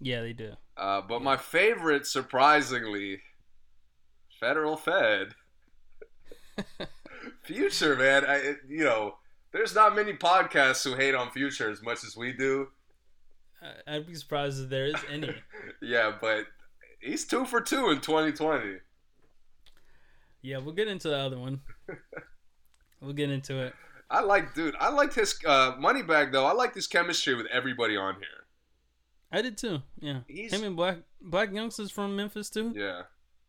Yeah, 0.00 0.22
they 0.22 0.32
do. 0.32 0.54
Uh, 0.76 1.02
but 1.02 1.22
my 1.22 1.36
favorite, 1.36 2.06
surprisingly, 2.06 3.20
Federal 4.40 4.76
Fed, 4.76 5.34
Future 7.54 7.96
man. 7.96 8.24
I 8.26 8.54
you 8.68 8.84
know, 8.84 9.16
there's 9.52 9.74
not 9.74 9.94
many 9.96 10.12
podcasts 10.14 10.84
who 10.84 10.94
hate 10.96 11.14
on 11.14 11.30
Future 11.30 11.70
as 11.70 11.82
much 11.82 12.04
as 12.04 12.16
we 12.16 12.32
do. 12.32 12.68
I'd 13.86 14.06
be 14.06 14.14
surprised 14.14 14.62
if 14.62 14.70
there 14.70 14.86
is 14.86 14.94
any. 15.10 15.34
Yeah, 15.82 16.12
but 16.20 16.46
he's 17.00 17.26
two 17.26 17.44
for 17.44 17.60
two 17.60 17.90
in 17.90 18.00
2020. 18.00 18.78
yeah, 20.42 20.58
we'll 20.58 20.74
get 20.74 20.88
into 20.88 21.08
the 21.08 21.16
other 21.18 21.38
one. 21.38 21.60
We'll 23.02 23.14
get 23.14 23.30
into 23.30 23.58
it. 23.60 23.72
I 24.10 24.20
like, 24.20 24.52
dude. 24.54 24.74
I 24.78 24.90
liked 24.90 25.14
his 25.14 25.34
uh, 25.46 25.72
Moneybagg 25.76 26.32
though. 26.32 26.44
I 26.44 26.52
like 26.52 26.74
his 26.74 26.86
chemistry 26.86 27.34
with 27.34 27.46
everybody 27.46 27.96
on 27.96 28.16
here. 28.16 28.44
I 29.32 29.40
did 29.40 29.56
too. 29.56 29.80
Yeah, 30.00 30.20
He's- 30.28 30.52
him 30.52 30.64
and 30.64 30.76
Black 30.76 30.98
Black 31.22 31.50
Youngsters 31.50 31.90
from 31.90 32.14
Memphis 32.14 32.50
too. 32.50 32.74
Yeah, 32.76 33.02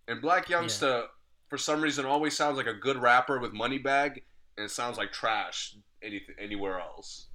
and 0.07 0.21
Blac 0.23 0.45
Youngsta 0.45 1.07
for 1.51 1.57
some 1.57 1.81
reason 1.81 2.05
always 2.05 2.33
sounds 2.33 2.55
like 2.55 2.65
a 2.65 2.73
good 2.73 2.95
rapper 2.95 3.37
with 3.37 3.51
Moneybagg 3.51 4.21
and 4.55 4.65
it 4.65 4.71
sounds 4.71 4.97
like 4.97 5.11
trash 5.11 5.75
anything 6.01 6.33
anywhere 6.39 6.79
else. 6.79 7.27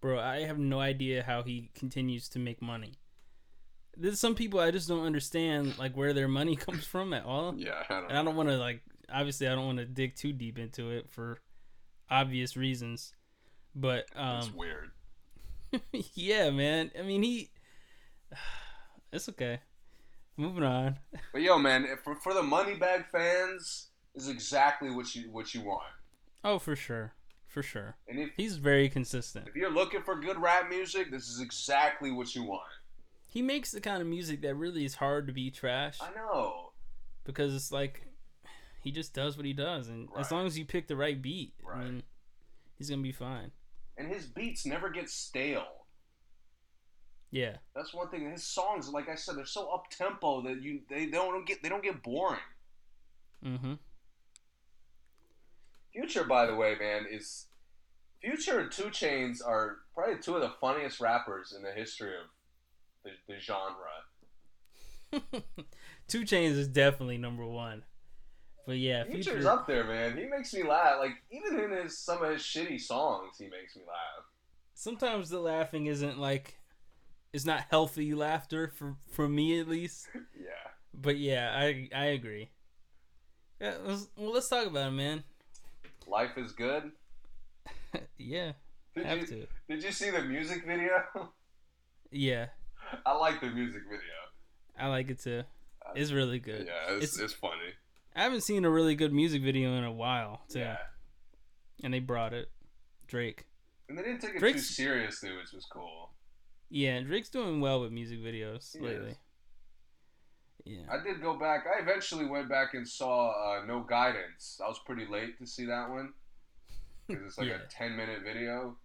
Bro, 0.00 0.18
I 0.18 0.46
have 0.46 0.58
no 0.58 0.80
idea 0.80 1.22
how 1.22 1.42
he 1.42 1.70
continues 1.74 2.26
to 2.30 2.38
make 2.38 2.62
money. 2.62 2.94
There's 3.98 4.18
some 4.18 4.34
people 4.34 4.60
I 4.60 4.70
just 4.70 4.88
don't 4.88 5.04
understand 5.04 5.76
like 5.78 5.94
where 5.94 6.14
their 6.14 6.26
money 6.26 6.56
comes 6.66 6.86
from 6.86 7.12
at 7.12 7.26
all. 7.26 7.54
Yeah, 7.58 7.82
I 7.86 7.92
don't 7.92 8.08
And 8.08 8.18
I 8.18 8.22
don't 8.22 8.34
want 8.34 8.48
to 8.48 8.56
like 8.56 8.80
obviously 9.12 9.46
I 9.46 9.54
don't 9.54 9.66
want 9.66 9.78
to 9.78 9.84
dig 9.84 10.16
too 10.16 10.32
deep 10.32 10.58
into 10.58 10.88
it 10.90 11.10
for 11.10 11.38
obvious 12.10 12.56
reasons. 12.56 13.12
But 13.74 14.06
It's 14.16 14.48
um 14.48 14.54
weird. 14.56 14.90
yeah, 16.14 16.48
man. 16.48 16.92
I 16.98 17.02
mean, 17.02 17.22
he 17.22 17.50
It's 19.12 19.28
okay. 19.28 19.60
Moving 20.36 20.64
on. 20.64 20.98
But 21.32 21.42
yo, 21.42 21.58
man, 21.58 21.86
for 22.02 22.14
for 22.16 22.34
the 22.34 22.42
Moneybagg 22.42 23.06
fans, 23.12 23.88
is 24.14 24.28
exactly 24.28 24.90
what 24.90 25.14
you 25.14 25.30
what 25.30 25.54
you 25.54 25.60
want. 25.62 25.82
Oh, 26.42 26.58
for 26.58 26.74
sure. 26.76 27.14
For 27.46 27.62
sure. 27.62 27.96
And 28.08 28.18
if 28.18 28.30
He's 28.36 28.56
very 28.56 28.88
consistent. 28.88 29.46
if 29.46 29.54
you're 29.54 29.70
looking 29.70 30.02
for 30.02 30.16
good 30.20 30.40
rap 30.40 30.68
music, 30.68 31.10
this 31.12 31.28
is 31.28 31.40
exactly 31.40 32.10
what 32.10 32.34
you 32.34 32.42
want. 32.42 32.62
He 33.28 33.42
makes 33.42 33.70
the 33.70 33.80
kind 33.80 34.02
of 34.02 34.08
music 34.08 34.42
that 34.42 34.54
really 34.56 34.84
is 34.84 34.96
hard 34.96 35.26
to 35.28 35.32
be 35.32 35.50
trash. 35.52 35.98
I 36.00 36.10
know. 36.14 36.72
because 37.24 37.54
it's 37.54 37.70
like 37.72 38.06
he 38.82 38.90
just 38.90 39.14
does 39.14 39.36
what 39.36 39.46
he 39.46 39.52
does, 39.52 39.88
and 39.88 40.08
as 40.18 40.30
long 40.32 40.46
as 40.46 40.58
you 40.58 40.64
pick 40.64 40.88
the 40.88 40.96
right 40.96 41.20
beat, 41.22 41.54
Right. 41.64 41.78
I 41.78 41.84
mean, 41.84 42.02
he's 42.76 42.90
gonna 42.90 43.02
be 43.02 43.12
fine. 43.12 43.52
And 43.96 44.08
his 44.08 44.26
beats 44.26 44.66
never 44.66 44.90
get 44.90 45.08
stale. 45.08 45.83
Yeah, 47.34 47.56
That's 47.74 47.92
one 47.92 48.08
thing. 48.10 48.30
His 48.30 48.44
songs, 48.44 48.88
like 48.88 49.08
I 49.08 49.16
said, 49.16 49.36
they're 49.36 49.44
so 49.44 49.68
up 49.74 49.90
tempo 49.90 50.40
that 50.42 50.62
you 50.62 50.82
they, 50.88 51.06
they 51.06 51.10
don't 51.10 51.44
get 51.44 51.64
they 51.64 51.68
don't 51.68 51.82
get 51.82 52.00
boring. 52.00 52.38
mm-hmm. 53.44 53.72
Future, 55.92 56.22
by 56.22 56.46
the 56.46 56.54
way, 56.54 56.76
man, 56.78 57.06
is 57.10 57.46
Future 58.20 58.60
and 58.60 58.70
2 58.70 58.84
Chainz 58.84 59.44
are 59.44 59.78
probably 59.96 60.18
two 60.22 60.36
of 60.36 60.42
the 60.42 60.52
funniest 60.60 61.00
rappers 61.00 61.52
in 61.52 61.64
the 61.64 61.72
history 61.72 62.12
of 62.14 62.28
the, 63.02 63.10
the 63.26 63.40
genre. 63.40 63.74
2 66.06 66.20
Chainz 66.22 66.52
is 66.52 66.68
definitely 66.68 67.18
number 67.18 67.44
one, 67.44 67.82
but 68.64 68.78
yeah, 68.78 69.02
Future's 69.02 69.24
Future. 69.26 69.50
up 69.50 69.66
there, 69.66 69.82
man. 69.82 70.16
He 70.16 70.26
makes 70.26 70.54
me 70.54 70.62
laugh. 70.62 70.98
Like 71.00 71.16
even 71.32 71.58
in 71.58 71.72
his 71.72 71.98
some 71.98 72.22
of 72.22 72.30
his 72.30 72.42
shitty 72.42 72.80
songs, 72.80 73.38
he 73.38 73.46
makes 73.46 73.74
me 73.74 73.82
laugh. 73.88 74.24
Sometimes 74.74 75.30
the 75.30 75.40
laughing 75.40 75.86
isn't 75.86 76.16
like, 76.16 76.60
it's 77.34 77.44
not 77.44 77.64
healthy 77.68 78.14
laughter 78.14 78.68
for 78.68 78.96
for 79.10 79.28
me 79.28 79.58
at 79.60 79.68
least. 79.68 80.08
Yeah. 80.14 80.50
But 80.94 81.18
yeah, 81.18 81.52
I 81.54 81.88
I 81.94 82.04
agree. 82.06 82.50
Yeah, 83.60 83.74
let's, 83.84 84.08
well, 84.16 84.32
let's 84.32 84.48
talk 84.48 84.66
about 84.66 84.88
it, 84.88 84.92
man. 84.92 85.24
Life 86.06 86.36
is 86.36 86.52
good. 86.52 86.92
yeah, 88.18 88.52
Did 88.94 89.06
have 89.06 89.18
you 89.18 89.26
to. 89.26 89.46
did 89.68 89.82
you 89.82 89.90
see 89.92 90.10
the 90.10 90.22
music 90.22 90.64
video? 90.66 91.32
Yeah, 92.10 92.46
I 93.06 93.16
like 93.16 93.40
the 93.40 93.50
music 93.50 93.82
video. 93.84 94.00
I 94.78 94.88
like 94.88 95.10
it 95.10 95.20
too. 95.20 95.42
Uh, 95.84 95.92
it's 95.96 96.12
really 96.12 96.38
good. 96.38 96.66
Yeah, 96.66 96.94
it's, 96.96 97.14
It's- 97.14 97.18
it's, 97.18 97.32
funny. 97.32 97.74
I 98.16 98.22
haven't 98.22 98.42
seen 98.42 98.64
a 98.64 98.70
really 98.70 98.94
good 98.94 99.12
music 99.12 99.42
video 99.42 99.74
in 99.74 99.82
a 99.84 99.92
while 99.92 100.42
too. 100.48 100.60
Yeah. 100.60 100.76
and 101.82 101.92
they 101.92 101.98
brought 101.98 102.32
it. 102.32 102.48
Drake. 103.08 103.46
And 103.88 103.98
they 103.98 104.02
didn't 104.02 104.20
take 104.20 104.36
it 104.36 104.40
too 104.52 104.58
seriously, 104.60 105.30
which 105.36 105.52
was 105.52 105.64
cool. 105.66 106.13
Yeah, 106.76 106.98
Drake's 107.02 107.28
doing 107.28 107.60
well 107.60 107.80
with 107.82 107.92
music 107.92 108.18
videos 108.20 108.72
He 108.76 108.80
lately. 108.80 109.10
is. 109.10 109.16
Yeah. 110.64 110.80
I 110.90 111.00
did 111.04 111.22
go 111.22 111.38
back. 111.38 111.66
I 111.72 111.80
eventually 111.80 112.26
went 112.26 112.48
back 112.48 112.74
and 112.74 112.88
saw 112.88 113.30
uh, 113.30 113.64
No 113.64 113.80
Guidance. 113.88 114.60
I 114.64 114.66
was 114.66 114.80
pretty 114.84 115.06
late 115.06 115.38
to 115.38 115.46
see 115.46 115.66
that 115.66 115.88
one 115.88 116.14
because 117.06 117.24
it's 117.26 117.38
like 117.38 117.46
Yeah. 117.46 117.58
a 117.64 117.68
ten 117.70 117.96
minute 117.96 118.22
video. 118.24 118.76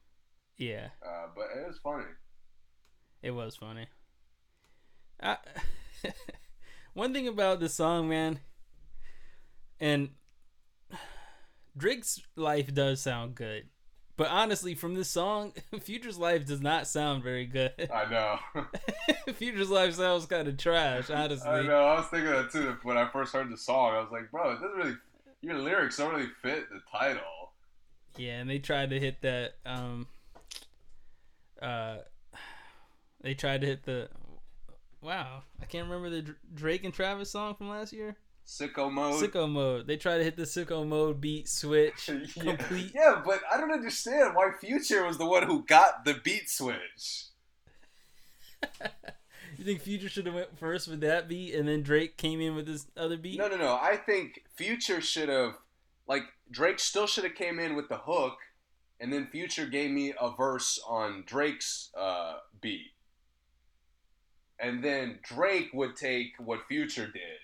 Yeah, 0.58 0.90
Uh, 1.04 1.28
but 1.36 1.46
it 1.58 1.66
was 1.66 1.80
funny. 1.80 2.06
it 3.24 3.32
was 3.32 3.56
funny. 3.56 3.88
I, 5.20 5.38
one 6.94 7.12
thing 7.12 7.28
about 7.28 7.60
the 7.60 7.70
song, 7.70 8.08
man, 8.08 8.40
and 9.80 10.10
Drake's 11.78 12.22
life 12.36 12.72
does 12.72 13.02
sound 13.02 13.34
good. 13.34 13.68
But 14.20 14.32
honestly, 14.32 14.76
from 14.76 14.96
this 14.96 15.08
song, 15.08 15.54
Future's 15.80 16.18
life 16.18 16.46
does 16.46 16.60
not 16.60 16.88
sound 16.88 17.24
very 17.24 17.46
good. 17.46 17.72
I 17.94 18.12
know. 18.12 18.64
Future's 19.36 19.70
life 19.70 19.94
sounds 19.94 20.26
kind 20.26 20.46
of 20.46 20.58
trash, 20.58 21.10
honestly. 21.10 21.50
I 21.50 21.62
know. 21.62 21.86
I 21.86 21.96
was 22.00 22.08
thinking 22.08 22.30
that 22.30 22.52
too 22.52 22.76
when 22.84 22.98
I 22.98 23.08
first 23.08 23.32
heard 23.32 23.50
the 23.50 23.56
song. 23.56 23.96
I 23.96 24.02
was 24.02 24.12
like, 24.12 24.30
bro, 24.30 24.52
it 24.52 24.56
doesn't 24.56 24.76
really. 24.76 24.96
Your 25.42 25.58
lyrics 25.58 25.96
don't 25.96 26.14
really 26.14 26.28
fit 26.42 26.70
the 26.70 26.82
title. 26.92 27.54
Yeah, 28.18 28.42
and 28.42 28.50
they 28.50 28.60
tried 28.60 28.90
to 28.90 29.00
hit 29.00 29.22
that. 29.22 29.54
Um, 29.66 30.08
uh, 31.62 32.00
they 33.22 33.36
tried 33.36 33.62
to 33.62 33.68
hit 33.68 33.84
the. 33.84 34.10
Wow, 35.02 35.44
I 35.62 35.66
can't 35.66 35.88
remember 35.88 36.10
the 36.10 36.36
Drake 36.54 36.84
and 36.84 36.94
Travis 36.94 37.32
song 37.32 37.56
from 37.56 37.70
last 37.70 37.94
year. 37.94 38.18
Sicko 38.50 38.92
mode. 38.92 39.22
Sicko 39.24 39.48
mode. 39.50 39.86
They 39.86 39.96
tried 39.96 40.18
to 40.18 40.24
hit 40.24 40.36
the 40.36 40.44
sicko 40.44 40.86
mode 40.86 41.22
beat 41.22 41.48
switch 41.48 42.10
yeah. 42.36 42.56
complete. 42.56 42.92
yeah, 42.96 43.22
but 43.24 43.42
I 43.52 43.58
don't 43.58 43.72
understand 43.72 44.34
why 44.34 44.52
Future 44.60 45.06
was 45.06 45.20
the 45.20 45.26
one 45.28 45.44
who 45.44 45.64
got 45.66 46.04
the 46.04 46.16
beat 46.16 46.50
switch. 46.50 47.26
You 49.58 49.66
think 49.66 49.82
Future 49.82 50.08
should 50.08 50.26
have 50.26 50.36
went 50.36 50.58
first 50.58 50.88
with 50.88 51.02
that 51.02 51.28
beat, 51.28 51.54
and 51.54 51.68
then 51.68 51.82
Drake 51.82 52.16
came 52.16 52.40
in 52.40 52.56
with 52.56 52.66
this 52.66 52.88
other 52.96 53.18
beat? 53.18 53.38
No, 53.38 53.50
no, 53.50 53.58
no. 53.58 53.74
I 53.74 53.98
think 53.98 54.44
Future 54.56 55.02
should 55.02 55.28
have, 55.28 55.56
like, 56.08 56.24
Drake 56.50 56.80
still 56.80 57.08
should 57.08 57.26
have 57.26 57.36
came 57.36 57.60
in 57.60 57.76
with 57.76 57.90
the 57.90 57.98
hook, 57.98 58.38
and 59.02 59.12
then 59.12 59.28
Future 59.28 59.66
gave 59.66 59.92
me 59.92 60.14
a 60.22 60.32
verse 60.32 60.80
on 60.88 61.26
Drake's 61.28 61.90
uh, 61.98 62.36
beat. 62.62 62.92
and 64.60 64.82
then 64.82 65.20
Drake 65.24 65.72
would 65.74 65.98
take 65.98 66.34
what 66.38 66.66
Future 66.70 67.08
did. 67.08 67.40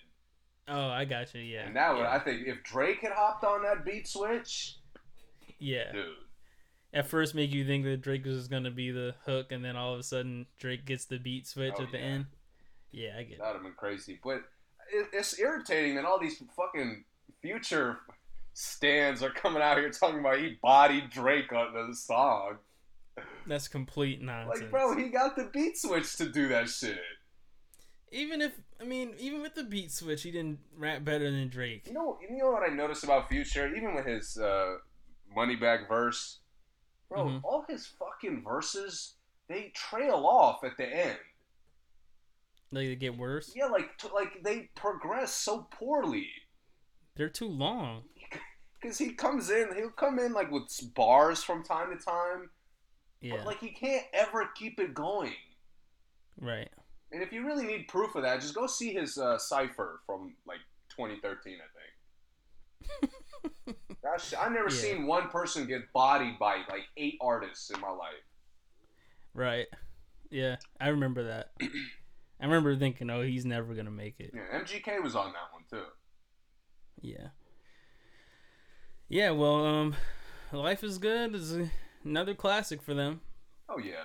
Oh, 0.67 0.89
I 0.89 1.05
got 1.05 1.33
you. 1.35 1.41
Yeah. 1.41 1.65
And 1.67 1.75
that 1.75 1.93
would, 1.93 2.01
yeah. 2.01 2.11
I 2.15 2.19
think, 2.19 2.47
if 2.47 2.63
Drake 2.63 3.01
had 3.01 3.11
hopped 3.11 3.43
on 3.43 3.61
that 3.63 3.85
beat 3.85 4.07
switch, 4.07 4.77
yeah. 5.59 5.91
dude, 5.91 6.05
At 6.93 7.07
first, 7.07 7.35
make 7.35 7.51
you 7.53 7.65
think 7.65 7.83
that 7.85 8.01
Drake 8.01 8.25
was 8.25 8.47
gonna 8.47 8.71
be 8.71 8.91
the 8.91 9.13
hook, 9.25 9.51
and 9.51 9.63
then 9.63 9.75
all 9.75 9.93
of 9.93 9.99
a 9.99 10.03
sudden 10.03 10.45
Drake 10.59 10.85
gets 10.85 11.05
the 11.05 11.17
beat 11.19 11.45
switch 11.47 11.73
Oh, 11.77 11.83
at 11.83 11.91
the 11.91 11.97
yeah. 11.99 12.03
end. 12.03 12.25
Yeah, 12.91 13.09
I 13.17 13.23
get 13.23 13.33
it. 13.33 13.39
that 13.39 13.47
would 13.47 13.53
have 13.55 13.63
been 13.63 13.73
crazy. 13.73 14.19
But 14.23 14.37
it, 14.91 15.07
it's 15.13 15.37
irritating 15.39 15.95
that 15.95 16.05
all 16.05 16.19
these 16.19 16.41
fucking 16.55 17.03
Future 17.41 17.99
stands 18.53 19.21
are 19.21 19.29
coming 19.29 19.61
out 19.61 19.77
here 19.77 19.89
talking 19.91 20.19
about 20.19 20.39
he 20.39 20.57
bodied 20.63 21.09
Drake 21.11 21.51
on 21.53 21.73
the 21.89 21.93
song. 21.95 22.57
That's 23.45 23.67
complete 23.67 24.21
nonsense. 24.21 24.61
Like, 24.61 24.71
bro, 24.71 24.95
he 24.97 25.09
got 25.09 25.35
the 25.35 25.49
beat 25.53 25.77
switch 25.77 26.15
to 26.15 26.27
do 26.27 26.47
that 26.47 26.69
shit. 26.69 26.97
Even 28.11 28.41
if 28.41 28.53
I 28.79 28.83
mean, 28.85 29.13
even 29.17 29.41
with 29.41 29.55
the 29.55 29.63
beat 29.63 29.91
switch, 29.91 30.23
he 30.23 30.31
didn't 30.31 30.59
rap 30.77 31.03
better 31.03 31.29
than 31.29 31.47
Drake. 31.49 31.87
You 31.87 31.93
know, 31.93 32.17
you 32.21 32.37
know 32.37 32.51
what 32.51 32.63
I 32.69 32.73
noticed 32.73 33.03
about 33.03 33.29
Future, 33.29 33.73
even 33.75 33.95
with 33.95 34.05
his 34.05 34.37
uh, 34.37 34.75
Moneybagg 35.35 35.87
verse, 35.87 36.39
bro. 37.09 37.25
Mhm. 37.25 37.41
All 37.43 37.65
his 37.67 37.87
fucking 37.87 38.43
verses 38.43 39.15
they 39.47 39.71
trail 39.75 40.25
off 40.25 40.63
at 40.63 40.77
the 40.77 40.85
end. 40.87 41.17
Like 42.71 42.87
they 42.87 42.95
get 42.95 43.17
worse. 43.17 43.53
Yeah, 43.55 43.65
like 43.67 43.97
t- 43.97 44.07
like 44.13 44.43
they 44.43 44.69
progress 44.75 45.33
so 45.33 45.67
poorly. 45.71 46.27
They're 47.15 47.29
too 47.29 47.47
long. 47.49 48.03
Because 48.81 48.99
he 48.99 49.13
comes 49.13 49.49
in, 49.49 49.69
he'll 49.75 49.89
come 49.89 50.19
in 50.19 50.31
like 50.31 50.51
with 50.51 50.69
bars 50.93 51.41
from 51.41 51.63
time 51.63 51.97
to 51.97 52.03
time, 52.05 52.51
Yeah. 53.19 53.37
but 53.37 53.45
like 53.47 53.59
he 53.59 53.69
can't 53.71 54.05
ever 54.13 54.47
keep 54.55 54.79
it 54.79 54.93
going. 54.93 55.33
right. 56.39 56.69
And 57.11 57.21
if 57.21 57.31
you 57.31 57.45
really 57.45 57.65
need 57.65 57.87
proof 57.87 58.15
of 58.15 58.23
that, 58.23 58.41
just 58.41 58.55
go 58.55 58.67
see 58.67 58.93
his 58.93 59.17
uh, 59.17 59.37
cipher 59.37 60.01
from 60.05 60.35
like 60.47 60.59
2013, 60.89 61.57
I 61.59 63.07
think. 63.69 63.77
Gosh, 64.03 64.33
I've 64.33 64.51
never 64.51 64.69
Yeah. 64.69 64.75
seen 64.75 65.07
one 65.07 65.29
person 65.29 65.65
get 65.67 65.91
bodied 65.93 66.37
by 66.39 66.57
like 66.69 66.83
eight 66.97 67.17
artists 67.21 67.69
in 67.69 67.79
my 67.79 67.89
life. 67.89 68.13
Right. 69.33 69.67
Yeah, 70.29 70.57
I 70.79 70.89
remember 70.89 71.23
that. 71.25 71.51
I 71.61 72.43
remember 72.45 72.75
thinking, 72.75 73.09
"Oh, 73.09 73.21
he's 73.21 73.45
never 73.45 73.73
gonna 73.73 73.91
make 73.91 74.19
it." 74.19 74.31
Yeah, 74.33 74.59
MGK 74.59 75.01
was 75.01 75.15
on 75.15 75.31
that 75.33 75.53
one 75.53 75.63
too. 75.69 75.87
Yeah. 77.01 77.27
Yeah. 79.07 79.31
Well, 79.31 79.65
um, 79.65 79.95
life 80.51 80.83
is 80.83 80.97
good 80.97 81.33
is 81.35 81.57
another 82.03 82.33
classic 82.35 82.81
for 82.81 82.93
them, 82.93 83.21
Oh 83.69 83.77
yeah. 83.77 84.03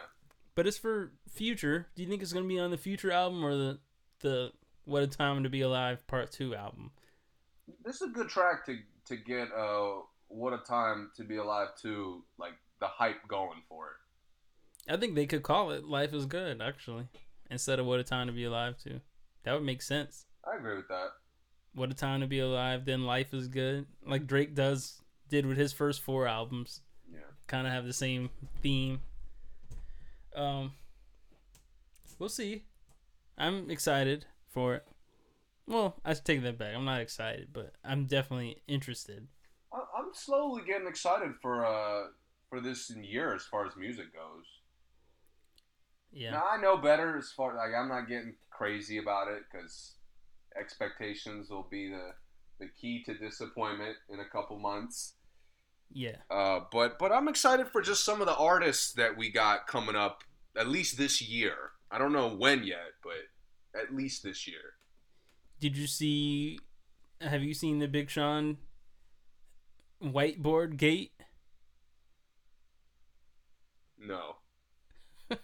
but 0.55 0.66
it's 0.66 0.78
for 0.78 1.12
future. 1.31 1.89
Do 1.94 2.02
you 2.02 2.09
think 2.09 2.23
it's 2.23 2.32
gonna 2.32 2.47
be 2.47 2.59
on 2.59 2.70
the 2.70 2.78
future 2.78 3.11
album 3.11 3.44
or 3.44 3.57
the 3.57 3.78
the 4.20 4.52
What 4.85 5.02
a 5.02 5.07
Time 5.07 5.43
to 5.43 5.48
Be 5.48 5.62
Alive 5.62 6.07
Part 6.07 6.31
Two 6.31 6.55
album? 6.55 6.90
This 7.85 7.97
is 7.97 8.02
a 8.02 8.12
good 8.12 8.28
track 8.28 8.66
to 8.66 8.78
to 9.07 9.16
get 9.16 9.48
uh 9.52 10.02
what 10.28 10.52
a 10.52 10.59
time 10.59 11.11
to 11.16 11.24
be 11.24 11.36
alive 11.36 11.69
to 11.82 12.23
like 12.39 12.55
the 12.81 12.86
hype 12.86 13.27
going 13.28 13.62
for 13.69 13.89
it. 13.89 14.93
I 14.93 14.97
think 14.97 15.15
they 15.15 15.27
could 15.27 15.43
call 15.43 15.70
it 15.70 15.85
"Life 15.85 16.12
is 16.12 16.27
Good" 16.27 16.61
actually, 16.61 17.09
instead 17.51 17.78
of 17.78 17.86
"What 17.86 18.01
a 18.01 18.05
Time 18.05 18.27
to 18.27 18.32
Be 18.32 18.44
Alive" 18.44 18.78
too. 18.78 19.01
That 19.44 19.55
would 19.55 19.65
make 19.65 19.82
sense. 19.82 20.27
I 20.44 20.57
agree 20.57 20.77
with 20.77 20.89
that. 20.89 21.09
What 21.74 21.90
a 21.90 21.94
time 21.94 22.20
to 22.20 22.27
be 22.27 22.40
alive. 22.40 22.85
Then 22.85 23.05
life 23.05 23.32
is 23.32 23.48
good, 23.48 23.86
like 24.05 24.27
Drake 24.27 24.55
does 24.55 25.01
did 25.28 25.47
with 25.47 25.57
his 25.57 25.73
first 25.73 26.02
four 26.02 26.27
albums. 26.27 26.81
Yeah. 27.12 27.20
Kind 27.47 27.66
of 27.66 27.73
have 27.73 27.86
the 27.86 27.93
same 27.93 28.31
theme. 28.61 29.01
Um, 30.35 30.73
we'll 32.20 32.28
see. 32.28 32.66
I'm 33.36 33.70
excited 33.70 34.26
for 34.48 34.76
it. 34.76 34.86
Well, 35.66 35.97
I 36.05 36.14
take 36.14 36.42
that 36.42 36.59
back. 36.59 36.74
I'm 36.76 36.84
not 36.84 37.01
excited, 37.01 37.48
but 37.52 37.74
I'm 37.84 38.06
definitely 38.06 38.62
interested. 38.68 39.28
I'm 39.72 40.12
slowly 40.12 40.62
getting 40.66 40.88
excited 40.88 41.32
for 41.40 41.64
uh 41.64 42.09
for 42.48 42.60
this 42.60 42.90
year 42.90 43.34
as 43.34 43.44
far 43.44 43.66
as 43.66 43.76
music 43.76 44.12
goes. 44.12 44.44
Yeah, 46.12 46.32
Now 46.32 46.44
I 46.51 46.60
know 46.60 46.76
better 46.76 47.16
as 47.16 47.30
far 47.30 47.55
like 47.56 47.72
I'm 47.76 47.88
not 47.88 48.09
getting 48.09 48.34
crazy 48.51 48.98
about 48.98 49.28
it 49.28 49.42
because 49.51 49.94
expectations 50.60 51.48
will 51.51 51.68
be 51.70 51.88
the 51.88 52.14
the 52.59 52.68
key 52.80 53.02
to 53.05 53.14
disappointment 53.16 53.97
in 54.10 54.20
a 54.20 54.28
couple 54.28 54.59
months. 54.59 55.14
yeah, 55.92 56.16
Uh, 56.30 56.60
but 56.72 56.98
but 56.98 57.12
I'm 57.12 57.28
excited 57.28 57.68
for 57.68 57.80
just 57.80 58.05
some 58.05 58.20
of 58.20 58.26
the 58.26 58.36
artists 58.36 58.92
that 58.94 59.16
we 59.16 59.30
got 59.30 59.66
coming 59.68 59.97
up 59.97 60.24
at 60.56 60.68
least 60.68 60.98
this 60.98 61.22
year. 61.22 61.70
I 61.90 61.98
don't 61.98 62.12
know 62.12 62.28
when 62.28 62.64
yet, 62.64 62.92
but 63.02 63.80
at 63.80 63.94
least 63.94 64.22
this 64.22 64.46
year. 64.46 64.74
Did 65.58 65.76
you 65.76 65.86
see? 65.86 66.58
Have 67.20 67.42
you 67.42 67.54
seen 67.54 67.78
the 67.78 67.88
Big 67.88 68.08
Sean 68.10 68.58
whiteboard 70.02 70.76
gate? 70.76 71.12
No. 73.98 74.36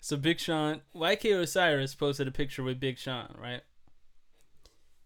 So 0.00 0.16
Big 0.16 0.40
Sean, 0.40 0.80
YK 0.94 1.40
Osiris 1.42 1.94
posted 1.94 2.26
a 2.26 2.32
picture 2.32 2.62
with 2.62 2.80
Big 2.80 2.98
Sean, 2.98 3.34
right? 3.38 3.60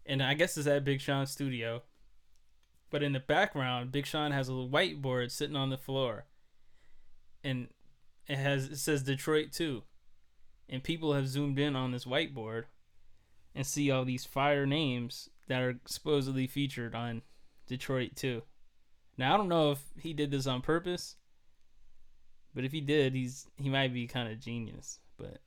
And 0.05 0.23
I 0.23 0.33
guess 0.35 0.57
it's 0.57 0.67
at 0.67 0.85
Big 0.85 1.01
Sean's 1.01 1.31
studio. 1.31 1.83
But 2.89 3.03
in 3.03 3.11
the 3.11 3.19
background, 3.19 3.91
Big 3.91 4.05
Sean 4.05 4.31
has 4.31 4.47
a 4.47 4.53
whiteboard 4.53 5.31
sitting 5.31 5.57
on 5.57 5.69
the 5.69 5.77
floor. 5.77 6.25
And 7.43 7.67
it 8.27 8.37
has 8.37 8.65
it 8.65 8.77
says 8.77 9.03
Detroit 9.03 9.51
2. 9.51 9.83
And 10.67 10.83
people 10.83 11.13
have 11.13 11.27
zoomed 11.27 11.59
in 11.59 11.75
on 11.75 11.91
this 11.91 12.05
whiteboard 12.05 12.63
and 13.53 13.65
see 13.65 13.91
all 13.91 14.03
these 14.03 14.25
fire 14.25 14.65
names 14.65 15.29
that 15.47 15.61
are 15.61 15.79
supposedly 15.85 16.47
featured 16.47 16.95
on 16.95 17.21
Detroit 17.67 18.11
2. 18.15 18.41
Now 19.17 19.33
I 19.33 19.37
don't 19.37 19.47
know 19.47 19.71
if 19.71 19.83
he 19.99 20.13
did 20.13 20.31
this 20.31 20.47
on 20.47 20.61
purpose 20.61 21.17
but 22.55 22.63
if 22.63 22.71
he 22.71 22.81
did, 22.81 23.13
he's 23.13 23.47
he 23.57 23.69
might 23.69 23.93
be 23.93 24.07
kind 24.07 24.31
of 24.31 24.39
genius. 24.39 24.99
But 25.17 25.41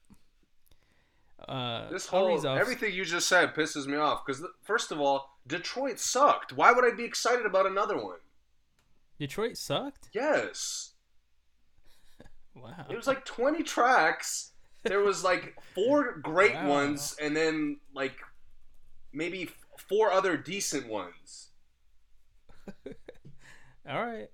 uh, 1.49 1.89
This 1.89 2.07
whole 2.07 2.47
everything 2.47 2.93
you 2.93 3.05
just 3.05 3.29
said 3.29 3.55
pisses 3.55 3.87
me 3.87 3.97
off 3.97 4.25
because 4.25 4.45
first 4.63 4.93
of 4.93 5.01
all, 5.01 5.39
Detroit 5.47 5.99
sucked. 5.99 6.53
Why 6.53 6.71
would 6.71 6.85
I 6.85 6.95
be 6.95 7.05
excited 7.05 7.47
about 7.47 7.67
another 7.67 7.97
one? 7.97 8.19
Detroit 9.19 9.57
sucked. 9.57 10.11
Yes. 10.13 10.88
Wow. 12.63 12.87
It 12.89 12.97
was 12.97 13.07
like 13.07 13.25
20 13.25 13.63
tracks. 13.63 14.53
There 14.85 15.01
was 15.01 15.23
like 15.25 15.55
four 15.75 16.19
great 16.19 16.55
Wow. 16.55 16.69
ones 16.69 17.17
and 17.21 17.37
then 17.37 17.81
like 17.95 18.17
maybe 19.13 19.51
four 19.89 20.11
other 20.13 20.37
decent 20.37 20.89
ones. 20.89 21.51
all 23.89 24.05
right. 24.07 24.29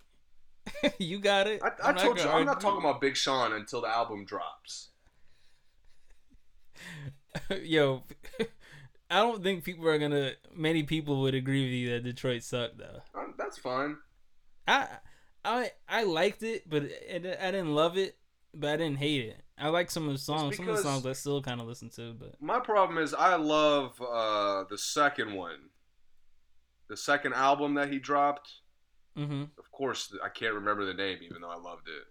you 0.99 1.19
got 1.19 1.47
it. 1.47 1.63
I, 1.63 1.91
I 1.91 1.93
told 1.93 2.19
you, 2.19 2.25
gonna 2.25 2.37
I'm 2.39 2.45
not 2.47 2.57
argue. 2.57 2.69
talking 2.69 2.81
about 2.89 3.01
Big 3.01 3.17
Sean 3.17 3.53
until 3.53 3.81
the 3.81 3.89
album 3.89 4.25
drops. 4.25 4.89
Yo, 7.63 8.05
I 9.11 9.17
don't 9.19 9.43
think 9.43 9.65
people 9.65 9.87
are 9.89 9.99
gonna. 9.99 10.33
Many 10.55 10.83
people 10.85 11.21
would 11.23 11.35
agree 11.35 11.65
with 11.65 11.73
you 11.73 11.91
that 11.91 12.05
Detroit 12.05 12.43
sucked 12.43 12.79
though. 12.79 13.01
Um, 13.15 13.35
that's 13.37 13.59
fine. 13.59 13.97
I 14.67 14.89
I 15.45 15.71
I 15.89 16.05
liked 16.05 16.43
it, 16.43 16.69
but 16.69 16.85
it, 16.85 17.27
I 17.41 17.51
didn't 17.51 17.75
love 17.75 17.97
it, 17.97 18.17
but 18.55 18.71
I 18.71 18.77
didn't 18.77 18.99
hate 18.99 19.25
it. 19.27 19.41
I 19.59 19.69
like 19.69 19.91
some 19.91 20.07
of 20.07 20.13
the 20.13 20.19
songs. 20.19 20.57
Some 20.57 20.69
of 20.69 20.77
the 20.77 20.83
songs 20.83 21.07
I 21.07 21.13
still 21.13 21.41
kind 21.43 21.61
of 21.61 21.67
listen 21.67 21.89
to, 21.91 22.13
but 22.15 22.41
My 22.41 22.59
problem 22.59 22.99
is 22.99 23.15
I 23.15 23.37
love 23.37 24.01
uh, 24.01 24.65
the 24.69 24.79
second 24.79 25.35
one. 25.35 25.71
The 26.89 26.97
second 26.97 27.35
album 27.35 27.75
that 27.75 27.91
he 27.91 27.99
dropped. 27.99 28.51
hmm 29.17 29.45
Of 29.59 29.71
course, 29.71 30.15
I 30.23 30.29
can't 30.29 30.55
remember 30.55 30.85
the 30.85 30.95
name, 30.95 31.19
even 31.23 31.41
though 31.41 31.51
I 31.51 31.57
loved 31.57 31.89
it. 31.89 32.05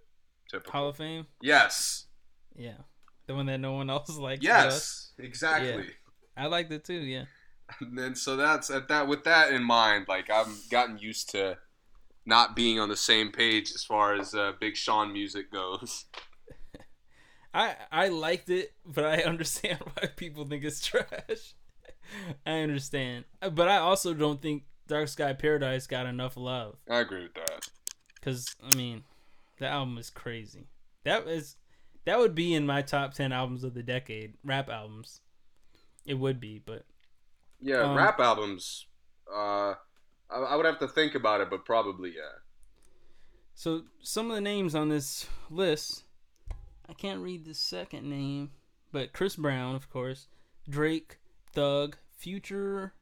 Typical. 0.50 0.72
Hall 0.72 0.90
of 0.90 0.98
Fame. 0.98 1.28
yes. 1.42 2.06
Yeah, 2.56 2.78
the 3.26 3.34
one 3.34 3.48
that 3.48 3.60
no 3.60 3.74
one 3.74 3.90
else 3.90 4.10
us. 4.10 4.38
Yes. 4.42 5.12
Exactly. 5.18 5.88
I 6.38 6.48
liked 6.48 6.72
it 6.72 6.84
too. 6.84 6.94
Yeah. 6.94 7.26
And 7.80 7.98
then 7.98 8.16
so 8.16 8.36
that's 8.36 8.70
at 8.70 8.88
that 8.90 9.08
with 9.08 9.24
that 9.24 9.52
in 9.52 9.64
mind, 9.64 10.06
like 10.08 10.30
I've 10.30 10.70
gotten 10.70 10.98
used 11.00 11.30
to 11.32 11.58
not 12.26 12.56
being 12.56 12.80
on 12.80 12.90
the 12.90 12.96
same 12.96 13.32
page 13.32 13.72
as 13.72 13.84
far 13.84 14.14
as 14.14 14.34
uh, 14.34 14.54
Big 14.60 14.76
Sean 14.76 15.12
music 15.12 15.52
goes. 15.52 16.06
I 17.54 17.76
I 17.92 18.08
liked 18.08 18.50
it, 18.50 18.74
but 18.86 19.06
I 19.06 19.18
understand 19.26 19.80
why 19.94 20.08
people 20.16 20.46
think 20.46 20.64
it's 20.64 20.86
trash. 20.86 21.56
I 22.46 22.60
understand, 22.60 23.26
but 23.52 23.68
I 23.68 23.78
also 23.78 24.14
don't 24.14 24.42
think 24.42 24.64
Dark 24.88 25.08
Sky 25.08 25.34
Paradise 25.34 25.88
got 25.88 26.06
enough 26.06 26.36
love. 26.36 26.76
I 26.90 27.00
agree 27.00 27.24
with 27.24 27.34
that. 27.36 27.70
Cause 28.22 28.56
I 28.62 28.76
mean, 28.76 29.04
the 29.60 29.68
album 29.68 29.98
is 29.98 30.10
crazy. 30.10 30.68
That 31.04 31.28
is 31.28 31.56
that 32.06 32.20
would 32.20 32.36
be 32.36 32.54
in 32.54 32.66
my 32.66 32.82
top 32.82 33.14
ten 33.14 33.32
albums 33.32 33.64
of 33.64 33.74
the 33.74 33.84
decade, 33.84 34.34
rap 34.44 34.70
albums. 34.70 35.22
It 36.06 36.16
would 36.16 36.40
be, 36.40 36.62
but 36.66 36.86
Yeah, 37.62 37.82
Um, 37.82 37.96
rap 37.96 38.20
albums. 38.20 38.88
Uh, 39.34 39.76
I, 40.30 40.38
I 40.38 40.56
would 40.56 40.66
have 40.66 40.80
to 40.80 40.88
think 40.88 41.16
about 41.16 41.42
it, 41.42 41.50
but 41.50 41.66
probably 41.66 42.10
yeah. 42.16 42.40
so 43.54 43.84
some 44.02 44.30
of 44.30 44.36
the 44.36 44.42
names 44.42 44.76
on 44.76 44.90
this 44.90 45.28
list, 45.50 46.04
I 46.90 46.94
can't 46.94 47.22
read 47.22 47.46
the 47.46 47.54
second 47.54 48.10
name, 48.10 48.52
but 48.92 49.14
Chris 49.14 49.36
Brown, 49.36 49.76
of 49.76 49.90
course, 49.90 50.28
Drake, 50.70 51.20
Thug, 51.54 51.98
Future. 52.18 52.94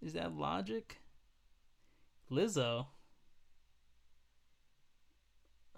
Is 0.00 0.14
that 0.14 0.34
Logic? 0.34 0.98
Lizzo. 2.30 2.86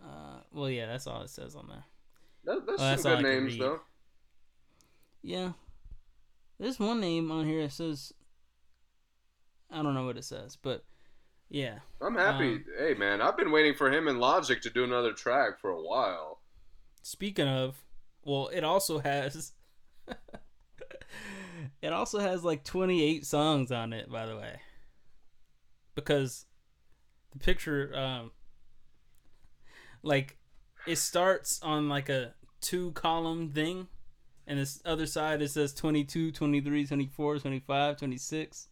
Uh, 0.02 0.40
well, 0.52 0.70
yeah, 0.70 0.86
that's 0.86 1.06
all 1.06 1.22
it 1.22 1.30
says 1.30 1.54
on 1.54 1.66
there. 1.68 1.84
That, 2.44 2.66
that's 2.66 2.80
Oh, 2.80 2.84
that's 2.84 3.02
some 3.02 3.16
good 3.16 3.22
names 3.22 3.52
read. 3.54 3.60
though. 3.62 3.80
Yeah. 5.22 5.52
There's 6.58 6.78
one 6.78 7.00
name 7.00 7.30
on 7.30 7.46
here 7.46 7.62
that 7.62 7.72
says 7.72 8.12
I 9.74 9.82
don't 9.82 9.94
know 9.94 10.06
what 10.06 10.16
it 10.16 10.24
says, 10.24 10.56
but 10.60 10.84
yeah. 11.50 11.78
I'm 12.00 12.14
happy. 12.14 12.54
Um, 12.54 12.64
hey 12.78 12.94
man, 12.94 13.20
I've 13.20 13.36
been 13.36 13.50
waiting 13.50 13.74
for 13.74 13.90
him 13.90 14.08
and 14.08 14.20
Logic 14.20 14.60
to 14.62 14.70
do 14.70 14.84
another 14.84 15.12
track 15.12 15.60
for 15.60 15.70
a 15.70 15.82
while. 15.82 16.40
Speaking 17.02 17.48
of, 17.48 17.84
well, 18.24 18.48
it 18.48 18.64
also 18.64 19.00
has 19.00 19.52
it 21.82 21.92
also 21.92 22.18
has 22.18 22.44
like 22.44 22.64
28 22.64 23.26
songs 23.26 23.70
on 23.70 23.92
it, 23.92 24.10
by 24.10 24.26
the 24.26 24.36
way. 24.36 24.60
Because 25.94 26.46
the 27.32 27.38
picture 27.38 27.92
um 27.96 28.30
like 30.02 30.38
it 30.86 30.96
starts 30.96 31.60
on 31.62 31.88
like 31.88 32.08
a 32.08 32.34
two 32.60 32.92
column 32.92 33.50
thing 33.50 33.88
and 34.46 34.58
this 34.58 34.80
other 34.84 35.06
side 35.06 35.42
it 35.42 35.50
says 35.50 35.74
22, 35.74 36.32
23, 36.32 36.86
24, 36.86 37.38
25, 37.38 37.96
26, 37.96 38.68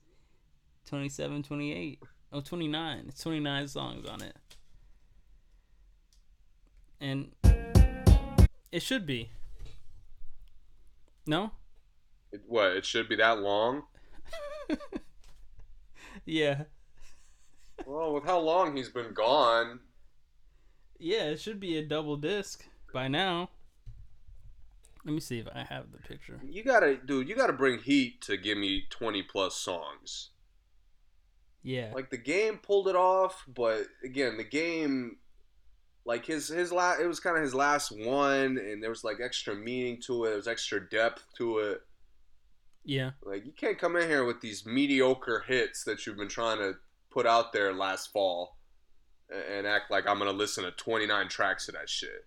27, 0.86 1.42
28. 1.42 2.02
Oh, 2.32 2.40
29. 2.40 3.04
It's 3.08 3.22
29 3.22 3.68
songs 3.68 4.08
on 4.08 4.22
it. 4.22 4.36
And 7.00 7.32
it 8.70 8.82
should 8.82 9.06
be. 9.06 9.30
No? 11.26 11.52
It, 12.32 12.42
what? 12.46 12.72
It 12.76 12.84
should 12.86 13.08
be 13.08 13.16
that 13.16 13.38
long? 13.40 13.82
Yeah. 16.24 16.64
Well, 17.86 18.12
with 18.14 18.24
how 18.24 18.38
long 18.38 18.76
he's 18.76 18.90
been 18.90 19.12
gone, 19.12 19.80
Yeah, 20.98 21.24
it 21.24 21.40
should 21.40 21.58
be 21.58 21.76
a 21.78 21.84
double 21.84 22.16
disc 22.16 22.64
by 22.92 23.08
now. 23.08 23.50
Let 25.04 25.14
me 25.14 25.20
see 25.20 25.38
if 25.40 25.48
I 25.52 25.64
have 25.64 25.90
the 25.90 25.98
picture. 25.98 26.40
you 26.44 26.62
gotta, 26.62 26.96
dude, 26.96 27.28
you 27.28 27.34
gotta 27.34 27.52
bring 27.52 27.78
heat 27.80 28.20
to 28.22 28.36
give 28.36 28.56
me 28.56 28.84
20 28.90 29.22
plus 29.24 29.56
songs. 29.56 30.30
Yeah. 31.62 31.92
Like 31.94 32.10
the 32.10 32.18
game 32.18 32.58
pulled 32.58 32.88
it 32.88 32.96
off, 32.96 33.44
but 33.52 33.86
again, 34.04 34.36
the 34.36 34.44
game, 34.44 35.18
like 36.04 36.26
his 36.26 36.48
his 36.48 36.72
last, 36.72 37.00
it 37.00 37.06
was 37.06 37.20
kind 37.20 37.36
of 37.36 37.42
his 37.42 37.54
last 37.54 37.92
one, 37.92 38.58
and 38.58 38.82
there 38.82 38.90
was 38.90 39.04
like 39.04 39.18
extra 39.22 39.54
meaning 39.54 40.00
to 40.06 40.24
it. 40.24 40.28
There 40.28 40.36
was 40.36 40.48
extra 40.48 40.88
depth 40.88 41.24
to 41.38 41.58
it. 41.58 41.82
Yeah. 42.84 43.10
Like 43.22 43.46
you 43.46 43.52
can't 43.52 43.78
come 43.78 43.96
in 43.96 44.08
here 44.08 44.24
with 44.24 44.40
these 44.40 44.66
mediocre 44.66 45.44
hits 45.46 45.84
that 45.84 46.04
you've 46.04 46.16
been 46.16 46.28
trying 46.28 46.58
to 46.58 46.74
put 47.10 47.26
out 47.26 47.52
there 47.52 47.72
last 47.72 48.12
fall, 48.12 48.56
and 49.30 49.66
act 49.66 49.90
like 49.90 50.08
I'm 50.08 50.18
gonna 50.18 50.32
listen 50.32 50.64
to 50.64 50.72
29 50.72 51.28
tracks 51.28 51.68
of 51.68 51.74
that 51.74 51.88
shit. 51.88 52.26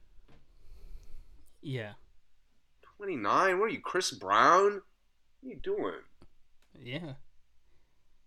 Yeah. 1.61 1.93
29? 2.97 3.59
What 3.59 3.65
are 3.65 3.73
you, 3.73 3.81
Chris 3.81 4.11
Brown? 4.11 4.81
What 5.41 5.49
are 5.49 5.49
you 5.49 5.59
doing? 5.61 6.01
Yeah. 6.79 7.13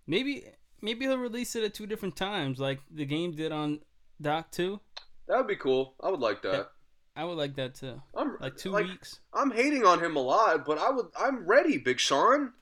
Maybe 0.07 0.45
maybe 0.81 1.07
he'll 1.07 1.19
release 1.19 1.55
it 1.57 1.65
at 1.65 1.75
two 1.75 1.87
different 1.87 2.17
times 2.17 2.59
like 2.59 2.81
the 2.91 3.05
game 3.05 3.33
did 3.33 3.53
on 3.53 3.81
Doc 4.21 4.51
2. 4.53 4.81
That 5.27 5.37
would 5.39 5.47
be 5.47 5.57
cool. 5.57 5.95
I 6.03 6.11
would 6.11 6.21
like 6.21 6.43
that. 6.43 6.71
I 7.17 7.25
would 7.25 7.37
like 7.37 7.57
that 7.57 7.75
too. 7.75 8.01
I'm 8.17 8.37
Like 8.41 8.57
2 8.57 8.71
like, 8.71 8.87
weeks. 8.87 9.21
I'm 9.35 9.51
hating 9.51 9.85
on 9.85 10.03
him 10.03 10.17
a 10.17 10.21
lot, 10.21 10.65
but 10.65 10.79
I 10.79 10.91
would. 10.91 11.07
I'm 11.19 11.47
ready, 11.47 11.77
Big 11.79 11.99
Sean. 11.99 12.53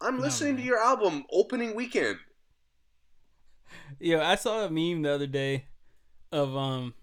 I'm 0.00 0.16
No, 0.16 0.22
listening 0.22 0.56
to 0.58 0.62
your 0.62 0.78
album 0.78 1.24
opening 1.32 1.74
weekend. 1.74 2.18
Yo, 4.00 4.20
I 4.20 4.34
saw 4.34 4.64
a 4.64 4.70
meme 4.70 5.02
the 5.02 5.10
other 5.12 5.26
day 5.26 5.66
of 6.32 6.56
um 6.56 6.94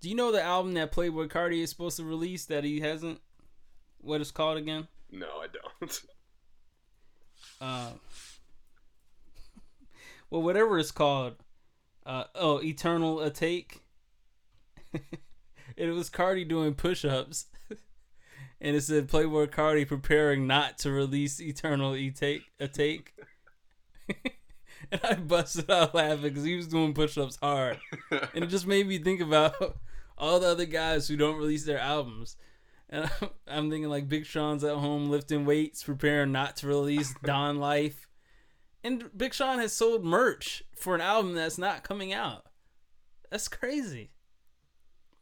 Do 0.00 0.08
you 0.08 0.14
know 0.14 0.32
the 0.32 0.42
album 0.42 0.74
that 0.74 0.92
Playboi 0.92 1.28
Carti 1.28 1.60
is 1.62 1.70
supposed 1.70 1.98
to 1.98 2.04
release 2.04 2.46
that 2.46 2.64
he 2.64 2.80
hasn't? 2.80 3.20
What 4.00 4.20
it's 4.20 4.30
called 4.30 4.56
again? 4.58 4.88
No, 5.10 5.26
I 5.26 5.46
don't. 5.80 6.00
Uh, 7.60 7.90
well, 10.30 10.42
whatever 10.42 10.78
it's 10.78 10.90
called. 10.90 11.36
Uh, 12.04 12.24
oh, 12.34 12.62
Eternal 12.62 13.16
Atake. 13.18 13.80
it 15.76 15.88
was 15.90 16.10
Carti 16.10 16.48
doing 16.48 16.74
push 16.74 17.04
ups. 17.04 17.46
and 18.60 18.76
it 18.76 18.82
said 18.82 19.08
Playboi 19.08 19.48
Carti 19.48 19.86
preparing 19.86 20.46
not 20.46 20.78
to 20.78 20.90
release 20.90 21.40
Eternal 21.40 21.94
e 21.94 22.10
take 22.10 22.42
a 22.58 22.66
take. 22.66 23.14
and 24.90 25.00
I 25.04 25.14
busted 25.14 25.70
out 25.70 25.94
laughing 25.94 26.22
because 26.22 26.44
he 26.44 26.56
was 26.56 26.68
doing 26.68 26.94
push 26.94 27.18
ups 27.18 27.38
hard. 27.42 27.78
And 28.10 28.44
it 28.44 28.48
just 28.48 28.66
made 28.66 28.86
me 28.86 28.98
think 28.98 29.20
about 29.20 29.78
all 30.16 30.40
the 30.40 30.48
other 30.48 30.64
guys 30.64 31.08
who 31.08 31.16
don't 31.16 31.38
release 31.38 31.64
their 31.64 31.78
albums. 31.78 32.36
And 32.90 33.04
I'm, 33.20 33.28
I'm 33.46 33.70
thinking 33.70 33.90
like 33.90 34.08
Big 34.08 34.24
Sean's 34.24 34.64
at 34.64 34.76
home 34.76 35.10
lifting 35.10 35.44
weights, 35.44 35.82
preparing 35.82 36.32
not 36.32 36.56
to 36.56 36.66
release 36.66 37.14
Don 37.22 37.58
Life. 37.58 38.07
And 38.84 39.10
Big 39.16 39.34
Sean 39.34 39.58
has 39.58 39.72
sold 39.72 40.04
merch 40.04 40.62
for 40.76 40.94
an 40.94 41.00
album 41.00 41.34
that's 41.34 41.58
not 41.58 41.82
coming 41.82 42.12
out. 42.12 42.46
That's 43.30 43.48
crazy. 43.48 44.10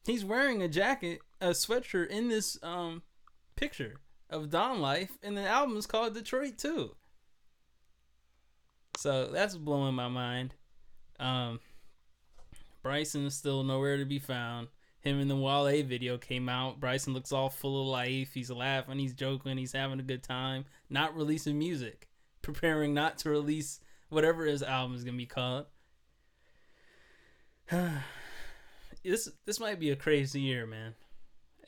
He's 0.04 0.24
wearing 0.24 0.62
a 0.62 0.68
jacket, 0.68 1.20
a 1.40 1.48
sweatshirt 1.48 2.08
in 2.08 2.28
this 2.28 2.58
um 2.62 3.02
picture 3.56 3.96
of 4.30 4.50
Don 4.50 4.80
Life, 4.80 5.18
and 5.22 5.36
the 5.36 5.46
album 5.46 5.76
is 5.76 5.86
called 5.86 6.14
Detroit 6.14 6.58
too. 6.58 6.94
So 8.96 9.26
that's 9.26 9.56
blowing 9.56 9.94
my 9.94 10.08
mind. 10.08 10.54
Um, 11.18 11.60
Bryson 12.82 13.26
is 13.26 13.34
still 13.34 13.62
nowhere 13.62 13.96
to 13.96 14.04
be 14.04 14.18
found. 14.18 14.68
Him 15.00 15.20
and 15.20 15.30
the 15.30 15.36
Wale 15.36 15.84
video 15.84 16.18
came 16.18 16.48
out. 16.48 16.80
Bryson 16.80 17.12
looks 17.12 17.30
all 17.30 17.48
full 17.48 17.80
of 17.80 17.86
life. 17.86 18.34
He's 18.34 18.50
laughing, 18.50 18.98
he's 18.98 19.14
joking, 19.14 19.58
he's 19.58 19.72
having 19.72 20.00
a 20.00 20.04
good 20.04 20.22
time. 20.22 20.64
Not 20.90 21.16
releasing 21.16 21.58
music, 21.58 22.05
preparing 22.46 22.94
not 22.94 23.18
to 23.18 23.28
release 23.28 23.80
whatever 24.08 24.46
his 24.46 24.62
album 24.62 24.96
is 24.96 25.04
gonna 25.04 25.16
be 25.16 25.26
called. 25.26 25.66
this 29.04 29.28
this 29.44 29.60
might 29.60 29.80
be 29.80 29.90
a 29.90 29.96
crazy 29.96 30.40
year, 30.40 30.64
man. 30.64 30.94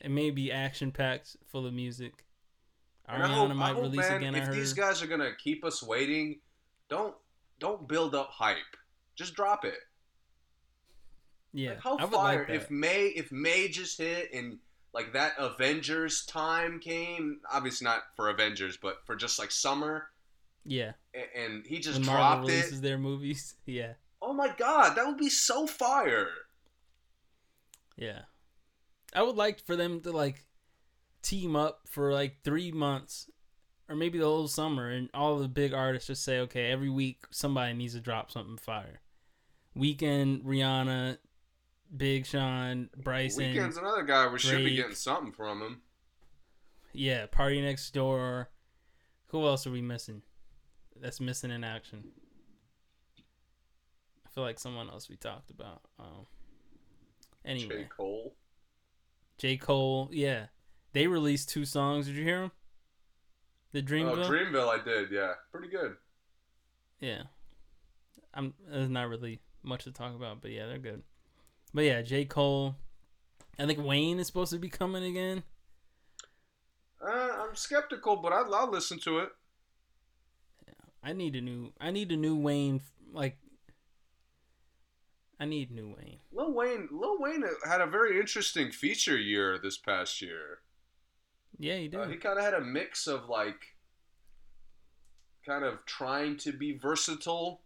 It 0.01 0.09
may 0.09 0.31
be 0.31 0.51
action 0.51 0.91
packed, 0.91 1.35
full 1.51 1.67
of 1.67 1.73
music. 1.73 2.25
Ariana 3.09 3.27
hope, 3.27 3.55
might 3.55 3.73
hope, 3.73 3.81
release 3.83 4.09
man, 4.09 4.17
again. 4.17 4.35
If 4.35 4.51
these 4.51 4.73
guys 4.73 5.03
are 5.03 5.07
gonna 5.07 5.31
keep 5.37 5.65
us 5.65 5.83
waiting, 5.83 6.39
don't 6.87 7.15
don't 7.59 7.87
build 7.87 8.15
up 8.15 8.29
hype. 8.31 8.57
Just 9.15 9.35
drop 9.35 9.65
it. 9.65 9.79
yeah, 11.51 11.71
Like, 11.71 11.83
how 11.83 11.97
I 11.97 12.05
would 12.05 12.13
fire 12.13 12.45
like 12.47 12.55
if 12.55 12.71
May 12.71 13.07
if 13.07 13.33
May 13.33 13.67
just 13.67 13.97
hit 13.97 14.33
and 14.33 14.59
like 14.93 15.11
that 15.13 15.33
Avengers 15.37 16.25
time 16.25 16.79
came. 16.79 17.41
Obviously 17.51 17.83
not 17.83 18.03
for 18.15 18.29
Avengers, 18.29 18.77
but 18.77 19.05
for 19.05 19.17
just 19.17 19.37
like 19.37 19.51
summer, 19.51 20.09
yeah, 20.65 20.93
and 21.35 21.65
he 21.65 21.79
just 21.79 21.99
when 21.99 22.05
Marvel 22.07 22.47
releases 22.47 22.79
it. 22.79 22.81
their 22.81 22.97
movies. 22.97 23.55
Yeah, 23.65 23.93
Oh 24.21 24.33
my 24.33 24.53
god, 24.57 24.95
that 24.95 25.05
would 25.07 25.17
be 25.17 25.29
so 25.29 25.65
fire. 25.67 26.27
yeah. 27.97 28.21
I 29.13 29.23
would 29.23 29.35
like 29.37 29.65
for 29.65 29.75
them 29.75 30.01
to 30.01 30.11
like 30.11 30.45
team 31.23 31.55
up 31.55 31.81
for 31.89 32.13
like 32.13 32.37
three 32.43 32.71
months, 32.71 33.29
or 33.89 33.95
maybe 33.95 34.19
the 34.19 34.25
whole 34.25 34.47
summer, 34.47 34.89
and 34.89 35.09
all 35.13 35.37
the 35.39 35.47
big 35.47 35.73
artists 35.73 36.07
just 36.07 36.23
say, 36.23 36.39
okay, 36.41 36.69
every 36.71 36.89
week 36.91 37.23
somebody 37.31 37.73
needs 37.73 37.93
to 37.95 38.01
drop 38.01 38.29
something 38.31 38.57
fire. 38.57 39.01
Weeknd, 39.75 40.43
Rihanna, 40.43 41.17
Big 41.95 42.25
Sean, 42.27 42.89
Bryson. 42.95 43.45
Weeknd's 43.45 43.77
another 43.77 44.03
guy 44.03 44.27
we 44.27 44.37
should 44.39 44.63
be 44.63 44.75
getting 44.75 44.93
something 44.95 45.31
from 45.31 45.61
him. 45.61 45.81
Yeah, 46.93 47.25
PartyNextDoor. 47.27 48.47
Who 49.27 49.45
else 49.45 49.65
are 49.65 49.71
we 49.71 49.81
missing? 49.81 50.21
That's 51.01 51.19
missing 51.19 51.51
in 51.51 51.63
action. 51.63 52.03
I 54.25 54.29
feel 54.29 54.43
like 54.43 54.59
someone 54.59 54.89
else 54.89 55.09
we 55.09 55.15
talked 55.15 55.49
about. 55.49 55.81
Um, 55.99 56.25
anyway, 57.45 57.83
J. 57.83 57.87
Cole. 57.95 58.33
J. 59.37 59.57
Cole. 59.57 60.09
Yeah, 60.11 60.45
they 60.93 61.07
released 61.07 61.49
two 61.49 61.65
songs. 61.65 62.07
Did 62.07 62.15
you 62.15 62.23
hear 62.23 62.41
them? 62.41 62.51
The 63.71 63.81
Dreamville. 63.81 64.25
Oh, 64.25 64.29
Dreamville, 64.29 64.67
I 64.69 64.83
did. 64.83 65.11
Yeah, 65.11 65.33
pretty 65.51 65.69
good. 65.69 65.95
yeah, 66.99 67.23
I'm. 68.33 68.53
There's 68.67 68.89
not 68.89 69.09
really 69.09 69.39
much 69.63 69.83
to 69.85 69.91
talk 69.91 70.15
about, 70.15 70.41
but 70.41 70.51
yeah, 70.51 70.65
they're 70.67 70.77
good. 70.77 71.03
But 71.73 71.85
yeah, 71.85 72.01
J. 72.01 72.25
Cole. 72.25 72.75
I 73.57 73.65
think 73.65 73.83
Wayne 73.83 74.19
is 74.19 74.27
supposed 74.27 74.53
to 74.53 74.59
be 74.59 74.69
coming 74.69 75.03
again. 75.03 75.43
Uh, 77.05 77.29
I'm 77.39 77.55
skeptical, 77.55 78.15
but 78.15 78.31
I'll, 78.31 78.53
I'll 78.55 78.71
listen 78.71 78.99
to 78.99 79.19
it. 79.19 79.29
I 81.03 81.13
need 81.13 81.35
a 81.35 81.41
new. 81.41 81.73
I 81.79 81.91
need 81.91 82.11
a 82.11 82.17
new 82.17 82.35
Wayne. 82.35 82.81
Like, 83.11 83.37
I 85.39 85.45
need 85.45 85.71
new 85.71 85.95
Wayne. 85.97 86.19
Lil 86.31 86.53
Wayne, 86.53 86.89
Lil 86.91 87.17
Wayne 87.19 87.43
had 87.65 87.81
a 87.81 87.87
very 87.87 88.19
interesting 88.19 88.71
feature 88.71 89.17
year 89.17 89.57
this 89.57 89.77
past 89.77 90.21
year. 90.21 90.59
Yeah, 91.57 91.77
he 91.77 91.87
did. 91.87 91.99
Uh, 91.99 92.07
he 92.07 92.17
kind 92.17 92.37
of 92.37 92.43
had 92.43 92.53
a 92.53 92.61
mix 92.61 93.07
of 93.07 93.29
like, 93.29 93.61
kind 95.45 95.63
of 95.63 95.85
trying 95.85 96.37
to 96.37 96.51
be 96.51 96.77
versatile, 96.77 97.61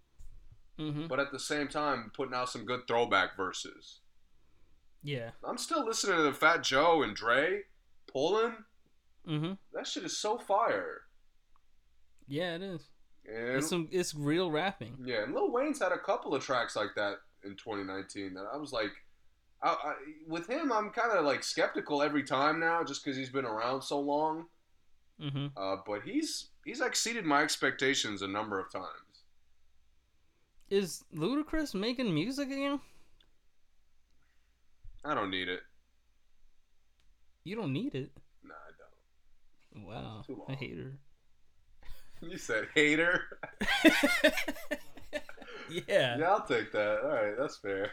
mm-hmm. 0.79 1.07
but 1.07 1.19
at 1.19 1.31
the 1.31 1.39
same 1.39 1.67
time 1.67 2.11
putting 2.13 2.33
out 2.33 2.49
some 2.49 2.65
good 2.65 2.87
throwback 2.87 3.35
verses. 3.35 3.99
Yeah. 5.03 5.31
I'm 5.43 5.57
still 5.57 5.85
listening 5.85 6.17
to 6.17 6.23
the 6.23 6.33
Fat 6.33 6.63
Joe 6.63 7.03
and 7.03 7.15
Dre 7.15 7.63
pulling. 8.07 8.53
Mm-hmm. 9.27 9.53
That 9.73 9.87
shit 9.87 10.03
is 10.03 10.17
so 10.17 10.37
fire. 10.37 11.01
Yeah, 12.27 12.55
it 12.55 12.61
is. 12.61 12.87
And 13.27 13.57
It's 13.57 13.69
some. 13.69 13.87
It's 13.91 14.13
real 14.13 14.51
rapping. 14.51 14.97
yeah, 15.03 15.23
and 15.23 15.33
Lil 15.33 15.51
Wayne's 15.51 15.79
had 15.79 15.91
a 15.91 15.97
couple 15.97 16.35
of 16.35 16.43
tracks 16.43 16.75
like 16.75 16.89
that 16.95 17.15
in 17.43 17.51
2019 17.55 18.33
that 18.33 18.45
I 18.53 18.57
was 18.57 18.71
like, 18.71 18.91
I, 19.61 19.69
I, 19.69 19.93
with 20.27 20.49
him, 20.49 20.71
I'm 20.71 20.89
kind 20.89 21.11
of 21.11 21.25
like 21.25 21.43
skeptical 21.43 22.01
every 22.01 22.23
time 22.23 22.59
now, 22.59 22.83
just 22.83 23.03
because 23.03 23.17
he's 23.17 23.29
been 23.29 23.45
around 23.45 23.81
so 23.81 23.99
long. 23.99 24.45
Mm-hmm. 25.21 25.47
Uh, 25.55 25.77
but 25.85 26.01
he's 26.03 26.49
he's 26.65 26.81
exceeded 26.81 27.23
my 27.25 27.41
expectations 27.43 28.21
a 28.21 28.27
number 28.27 28.59
of 28.59 28.71
times. 28.71 28.87
Is 30.69 31.03
Ludacris 31.15 31.73
making 31.75 32.13
music 32.13 32.47
again? 32.47 32.79
I 35.05 35.13
don't 35.13 35.29
need 35.29 35.49
it. 35.49 35.61
You 37.43 37.55
don't 37.55 37.73
need 37.73 37.93
it. 37.93 38.11
Nah, 38.43 38.53
I 38.53 38.71
don't. 39.75 39.85
Wow, 39.85 40.23
a 40.47 40.55
hater. 40.55 40.93
You 42.29 42.37
said 42.37 42.67
hater. 42.73 43.39
yeah. 45.69 46.17
Yeah, 46.17 46.31
I'll 46.31 46.45
take 46.45 46.71
that. 46.71 46.99
All 47.03 47.09
right, 47.09 47.33
that's 47.37 47.57
fair. 47.57 47.91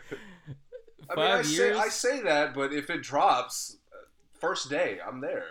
I 1.09 1.15
Five 1.15 1.16
mean, 1.16 1.27
I 1.27 1.35
years. 1.36 1.55
say 1.57 1.73
I 1.74 1.89
say 1.89 2.20
that, 2.23 2.55
but 2.55 2.73
if 2.73 2.90
it 2.90 3.02
drops, 3.02 3.78
first 4.39 4.70
day, 4.70 4.98
I'm 5.07 5.20
there. 5.20 5.44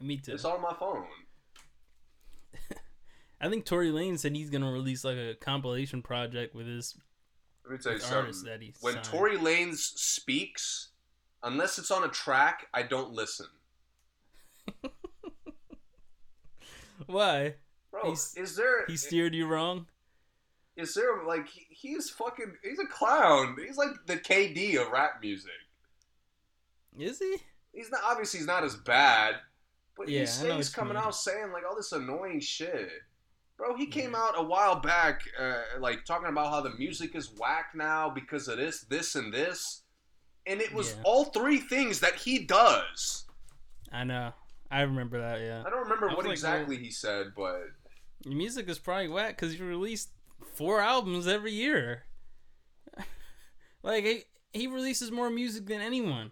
Me 0.00 0.16
too. 0.18 0.32
It's 0.34 0.44
on 0.44 0.60
my 0.60 0.74
phone. 0.74 1.06
I 3.40 3.48
think 3.48 3.64
Tory 3.64 3.90
Lanez 3.90 4.18
said 4.20 4.36
he's 4.36 4.50
gonna 4.50 4.70
release 4.70 5.04
like 5.04 5.16
a 5.16 5.34
compilation 5.34 6.02
project 6.02 6.54
with 6.54 6.66
his 6.66 6.96
Let 7.64 7.72
me 7.72 7.78
tell 7.78 7.92
you 7.92 7.98
something. 8.00 8.44
that 8.44 8.60
he 8.62 8.74
when 8.80 8.94
signed. 8.94 9.04
Tory 9.04 9.36
Lanez 9.38 9.78
speaks, 9.78 10.88
unless 11.42 11.78
it's 11.78 11.90
on 11.90 12.04
a 12.04 12.08
track, 12.08 12.66
I 12.74 12.82
don't 12.82 13.12
listen. 13.12 13.46
Why 17.06 17.54
Bro, 17.90 18.02
He's- 18.10 18.34
is 18.36 18.56
there 18.56 18.84
he 18.86 18.96
steered 18.96 19.34
you 19.34 19.46
wrong? 19.46 19.86
is 20.76 20.94
there 20.94 21.22
like 21.24 21.48
he, 21.48 21.66
he's 21.70 22.10
fucking 22.10 22.56
he's 22.62 22.78
a 22.80 22.86
clown. 22.86 23.56
He's 23.64 23.76
like 23.76 23.90
the 24.06 24.16
KD 24.16 24.76
of 24.80 24.90
rap 24.90 25.20
music. 25.22 25.52
Is 26.98 27.18
he? 27.18 27.36
He's 27.72 27.90
not 27.90 28.00
obviously 28.04 28.38
he's 28.38 28.46
not 28.46 28.64
as 28.64 28.76
bad, 28.76 29.36
but 29.96 30.08
Yeah, 30.08 30.20
he 30.20 30.22
I 30.22 30.26
know 30.26 30.26
stays 30.32 30.50
what 30.50 30.66
you 30.66 30.72
coming 30.74 30.94
mean. 30.94 31.02
out 31.04 31.14
saying 31.14 31.52
like 31.52 31.62
all 31.68 31.76
this 31.76 31.92
annoying 31.92 32.40
shit. 32.40 32.90
Bro, 33.56 33.76
he 33.76 33.86
came 33.86 34.12
Yeah. 34.12 34.18
out 34.22 34.34
a 34.38 34.42
while 34.42 34.80
back, 34.80 35.22
uh, 35.38 35.62
like 35.78 36.04
talking 36.04 36.28
about 36.28 36.50
how 36.50 36.60
the 36.60 36.70
music 36.70 37.14
is 37.14 37.30
whack 37.38 37.66
now 37.74 38.10
because 38.10 38.48
of 38.48 38.56
this, 38.58 38.80
this, 38.82 39.14
and 39.14 39.32
this, 39.32 39.82
and 40.46 40.60
it 40.60 40.72
was 40.74 40.94
Yeah. 40.96 41.02
all 41.04 41.26
three 41.26 41.58
things 41.58 42.00
that 42.00 42.16
he 42.16 42.40
does. 42.40 43.26
I 43.92 44.02
know. 44.02 44.32
I 44.70 44.82
remember 44.82 45.20
that. 45.20 45.40
Yeah. 45.40 45.62
I 45.66 45.70
don't 45.70 45.82
remember 45.84 46.10
I 46.10 46.14
what 46.14 46.24
like, 46.24 46.32
exactly 46.32 46.76
he 46.76 46.90
said, 46.90 47.28
but 47.36 47.60
Your 48.24 48.34
music 48.34 48.68
is 48.68 48.78
probably 48.78 49.08
whack 49.08 49.36
because 49.36 49.58
you 49.58 49.64
released 49.64 50.10
four 50.54 50.80
albums 50.80 51.26
every 51.28 51.52
year. 51.52 52.04
like 53.82 54.04
he, 54.04 54.22
he 54.52 54.66
releases 54.66 55.10
more 55.12 55.30
music 55.30 55.66
than 55.66 55.80
anyone. 55.80 56.30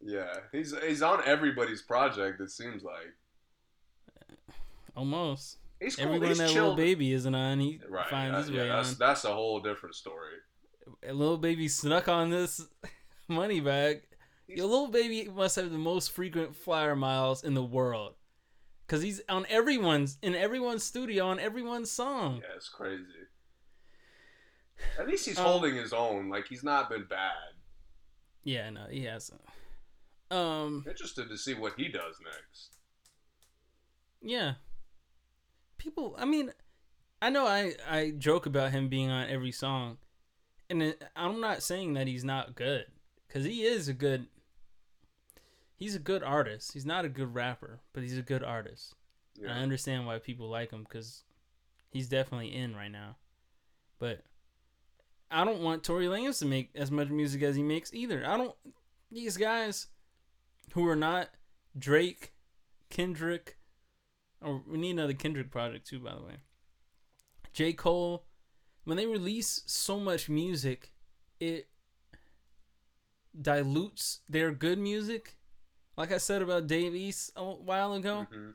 yeah, 0.00 0.32
he's 0.52 0.74
he's 0.86 1.02
on 1.02 1.20
everybody's 1.26 1.82
project. 1.82 2.40
It 2.40 2.50
seems 2.50 2.82
like 2.82 3.12
Almost. 4.96 5.56
he's 5.80 5.96
cool. 5.96 6.06
Everyone 6.06 6.28
he's 6.28 6.38
that 6.38 6.50
chill. 6.50 6.68
Lil 6.68 6.76
Baby 6.76 7.12
isn't 7.12 7.34
on, 7.34 7.60
he 7.60 7.80
right? 7.88 8.08
finds 8.10 8.34
uh, 8.34 8.38
his 8.42 8.50
yeah, 8.50 8.60
way 8.62 8.68
that's 8.68 8.90
on. 8.90 8.96
that's 8.98 9.24
a 9.24 9.32
whole 9.34 9.60
different 9.60 9.94
story. 9.94 10.34
A 11.06 11.12
Lil 11.12 11.38
Baby 11.38 11.68
snuck 11.68 12.08
on 12.08 12.30
this 12.30 12.60
Moneybagg. 13.30 14.02
Your 14.56 14.66
Lil 14.66 14.88
Baby 14.88 15.28
must 15.34 15.56
have 15.56 15.70
the 15.70 15.78
most 15.78 16.10
frequent 16.12 16.54
flyer 16.56 16.94
miles 16.96 17.42
in 17.44 17.54
the 17.54 17.62
world. 17.62 18.14
Cause 18.88 19.00
he's 19.02 19.22
on 19.28 19.46
everyone's 19.48 20.18
in 20.22 20.34
everyone's 20.34 20.82
studio 20.84 21.26
on 21.26 21.38
everyone's 21.40 21.90
song. 21.90 22.36
Yeah, 22.42 22.56
it's 22.56 22.68
crazy. 22.68 23.04
At 24.98 25.06
least 25.08 25.26
he's 25.26 25.38
Um, 25.38 25.46
holding 25.46 25.76
his 25.76 25.92
own. 25.94 26.28
Like 26.28 26.46
he's 26.48 26.62
not 26.64 26.90
been 26.90 27.04
bad. 27.04 27.54
Yeah, 28.44 28.68
no, 28.70 28.86
he 28.90 29.04
hasn't. 29.04 29.40
Um, 30.30 30.84
Interested 30.86 31.28
to 31.28 31.38
see 31.38 31.54
what 31.54 31.74
he 31.78 31.88
does 31.88 32.16
next. 32.24 32.76
yeah. 34.20 34.54
People, 35.78 36.14
I 36.18 36.24
mean, 36.26 36.52
I 37.20 37.30
know 37.30 37.46
I 37.46 37.74
I 37.88 38.10
joke 38.18 38.46
about 38.46 38.72
him 38.72 38.88
being 38.88 39.10
on 39.10 39.28
every 39.28 39.52
song, 39.52 39.98
and 40.70 40.82
it, 40.82 41.02
I'm 41.16 41.40
not 41.40 41.62
saying 41.62 41.94
that 41.94 42.06
he's 42.06 42.24
not 42.24 42.54
good, 42.54 42.86
cause 43.28 43.44
he 43.44 43.64
is 43.64 43.88
a 43.88 43.92
good. 43.94 44.26
He's 45.82 45.96
a 45.96 45.98
good 45.98 46.22
artist. 46.22 46.74
He's 46.74 46.86
not 46.86 47.04
a 47.04 47.08
good 47.08 47.34
rapper, 47.34 47.80
but 47.92 48.04
he's 48.04 48.16
a 48.16 48.22
good 48.22 48.44
artist. 48.44 48.94
And 49.40 49.50
I 49.50 49.58
understand 49.58 50.06
why 50.06 50.16
people 50.20 50.48
like 50.48 50.70
him 50.70 50.84
because 50.84 51.24
he's 51.90 52.08
definitely 52.08 52.54
in 52.54 52.76
right 52.76 52.92
now. 52.92 53.16
But 53.98 54.20
I 55.28 55.44
don't 55.44 55.60
want 55.60 55.82
Tory 55.82 56.06
Lanez 56.06 56.38
to 56.38 56.46
make 56.46 56.70
as 56.76 56.92
much 56.92 57.08
music 57.08 57.42
as 57.42 57.56
he 57.56 57.64
makes 57.64 57.92
either. 57.92 58.24
I 58.24 58.36
don't. 58.36 58.54
These 59.10 59.36
guys 59.36 59.88
who 60.74 60.86
are 60.86 60.94
not 60.94 61.30
Drake, 61.76 62.32
Kendrick, 62.88 63.56
or 64.40 64.62
we 64.64 64.78
need 64.78 64.92
another 64.92 65.14
Kendrick 65.14 65.50
project 65.50 65.88
too, 65.88 65.98
by 65.98 66.14
the 66.14 66.22
way. 66.22 66.36
J. 67.52 67.72
Cole, 67.72 68.22
when 68.84 68.96
they 68.96 69.06
release 69.06 69.64
so 69.66 69.98
much 69.98 70.28
music, 70.28 70.92
it 71.40 71.66
dilutes 73.36 74.20
their 74.28 74.52
good 74.52 74.78
music. 74.78 75.38
Like 75.96 76.12
I 76.12 76.18
said 76.18 76.42
about 76.42 76.66
Dave 76.66 76.94
East 76.94 77.32
a 77.36 77.44
while 77.44 77.92
ago. 77.94 78.26
Mhm. 78.32 78.54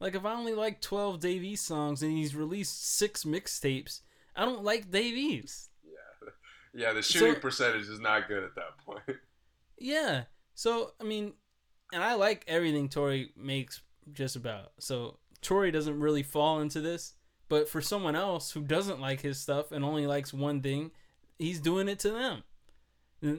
Like 0.00 0.14
if 0.14 0.24
I 0.24 0.32
only 0.34 0.54
like 0.54 0.80
twelve 0.80 1.18
Dave 1.20 1.42
East 1.42 1.66
songs 1.66 2.02
and 2.02 2.12
he's 2.16 2.34
released 2.36 2.84
six 2.96 3.24
mixtapes, 3.24 4.00
I 4.36 4.44
don't 4.44 4.62
like 4.64 4.90
Dave 4.90 5.14
East. 5.16 5.70
Yeah. 5.84 6.28
Yeah, 6.74 6.92
the 6.92 7.02
shooting 7.02 7.34
So- 7.34 7.40
percentage 7.40 7.88
is 7.88 7.98
not 7.98 8.28
good 8.28 8.44
at 8.44 8.54
that 8.54 8.78
point. 8.78 9.02
Yeah. 9.78 10.24
So 10.54 10.92
I 11.00 11.04
mean, 11.04 11.34
and 11.92 12.02
I 12.02 12.14
like 12.14 12.44
everything 12.46 12.88
Tory 12.88 13.32
makes 13.36 13.80
just 14.12 14.36
about. 14.36 14.72
So 14.78 15.18
Tory 15.40 15.70
doesn't 15.70 15.98
really 16.00 16.22
fall 16.22 16.60
into 16.60 16.80
this, 16.80 17.14
but 17.48 17.68
for 17.68 17.80
someone 17.80 18.14
else 18.16 18.50
who 18.52 18.62
doesn't 18.62 19.00
like 19.00 19.20
his 19.20 19.38
stuff 19.40 19.70
and 19.72 19.84
only 19.84 20.06
likes 20.06 20.32
one 20.32 20.60
thing, 20.60 20.90
he's 21.38 21.60
doing 21.60 21.88
it 21.88 21.98
to 22.00 22.10
them. 22.10 22.42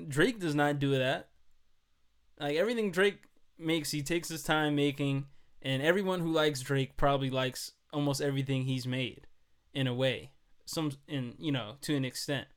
Drake 0.10 0.40
does 0.40 0.56
not 0.56 0.80
do 0.80 0.98
that. 0.98 1.30
Like 2.40 2.56
everything 2.58 2.92
Drake 2.92 3.22
makes, 3.60 3.92
he 3.92 4.02
takes 4.02 4.30
his 4.30 4.44
time 4.44 4.76
making, 4.76 5.26
and 5.62 5.82
everyone 5.82 6.22
who 6.22 6.32
likes 6.32 6.62
Drake 6.62 6.98
probably 6.98 7.30
likes 7.30 7.74
almost 7.92 8.22
everything 8.22 8.64
he's 8.64 8.88
made, 8.88 9.28
in 9.74 9.88
a 9.88 9.94
way, 9.94 10.32
some 10.66 10.92
in 11.08 11.36
you 11.38 11.52
know 11.52 11.76
to 11.82 11.96
an 11.96 12.06
extent. 12.06 12.48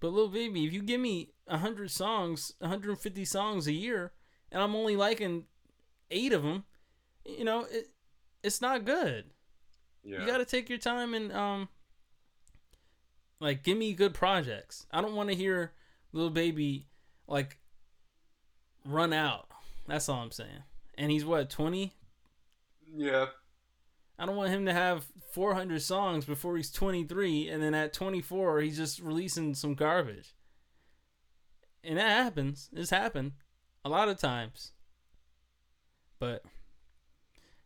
But 0.00 0.12
Lil 0.12 0.28
Baby, 0.28 0.64
if 0.64 0.72
you 0.72 0.82
give 0.82 1.00
me 1.00 1.32
hundred 1.48 1.90
songs, 1.90 2.54
150 2.58 3.24
songs 3.24 3.66
a 3.66 3.72
year, 3.72 4.12
and 4.50 4.62
I'm 4.62 4.74
only 4.74 4.96
liking 4.96 5.44
eight 6.10 6.32
of 6.32 6.42
them, 6.42 6.64
you 7.24 7.44
know, 7.44 7.66
it, 7.70 7.90
it's 8.42 8.60
not 8.60 8.84
good. 8.84 9.26
Yeah. 10.02 10.20
You 10.20 10.26
got 10.26 10.38
to 10.38 10.44
take 10.44 10.68
your 10.68 10.78
time 10.78 11.12
and 11.12 11.32
um, 11.32 11.68
like 13.40 13.62
give 13.62 13.76
me 13.76 13.92
good 13.92 14.14
projects. 14.14 14.86
I 14.90 15.02
don't 15.02 15.14
want 15.14 15.28
to 15.28 15.34
hear 15.34 15.72
Lil 16.12 16.30
Baby 16.30 16.86
like 17.26 17.58
run 18.84 19.12
out. 19.12 19.49
That's 19.90 20.08
all 20.08 20.22
I'm 20.22 20.30
saying. 20.30 20.62
And 20.96 21.10
he's 21.10 21.24
what 21.24 21.50
20? 21.50 21.92
yeah. 22.96 23.26
I 24.18 24.26
don't 24.26 24.36
want 24.36 24.50
him 24.50 24.66
to 24.66 24.72
have 24.72 25.06
400 25.32 25.80
songs 25.80 26.26
before 26.26 26.56
he's 26.56 26.70
23, 26.70 27.48
and 27.48 27.62
then 27.62 27.74
at 27.74 27.94
24 27.94 28.60
he's 28.60 28.76
just 28.76 29.00
releasing 29.00 29.54
some 29.54 29.74
garbage. 29.74 30.34
And 31.82 31.96
that 31.98 32.22
happens. 32.22 32.68
It's 32.72 32.90
happened 32.90 33.32
a 33.84 33.88
lot 33.88 34.08
of 34.10 34.18
times. 34.18 34.72
But 36.18 36.44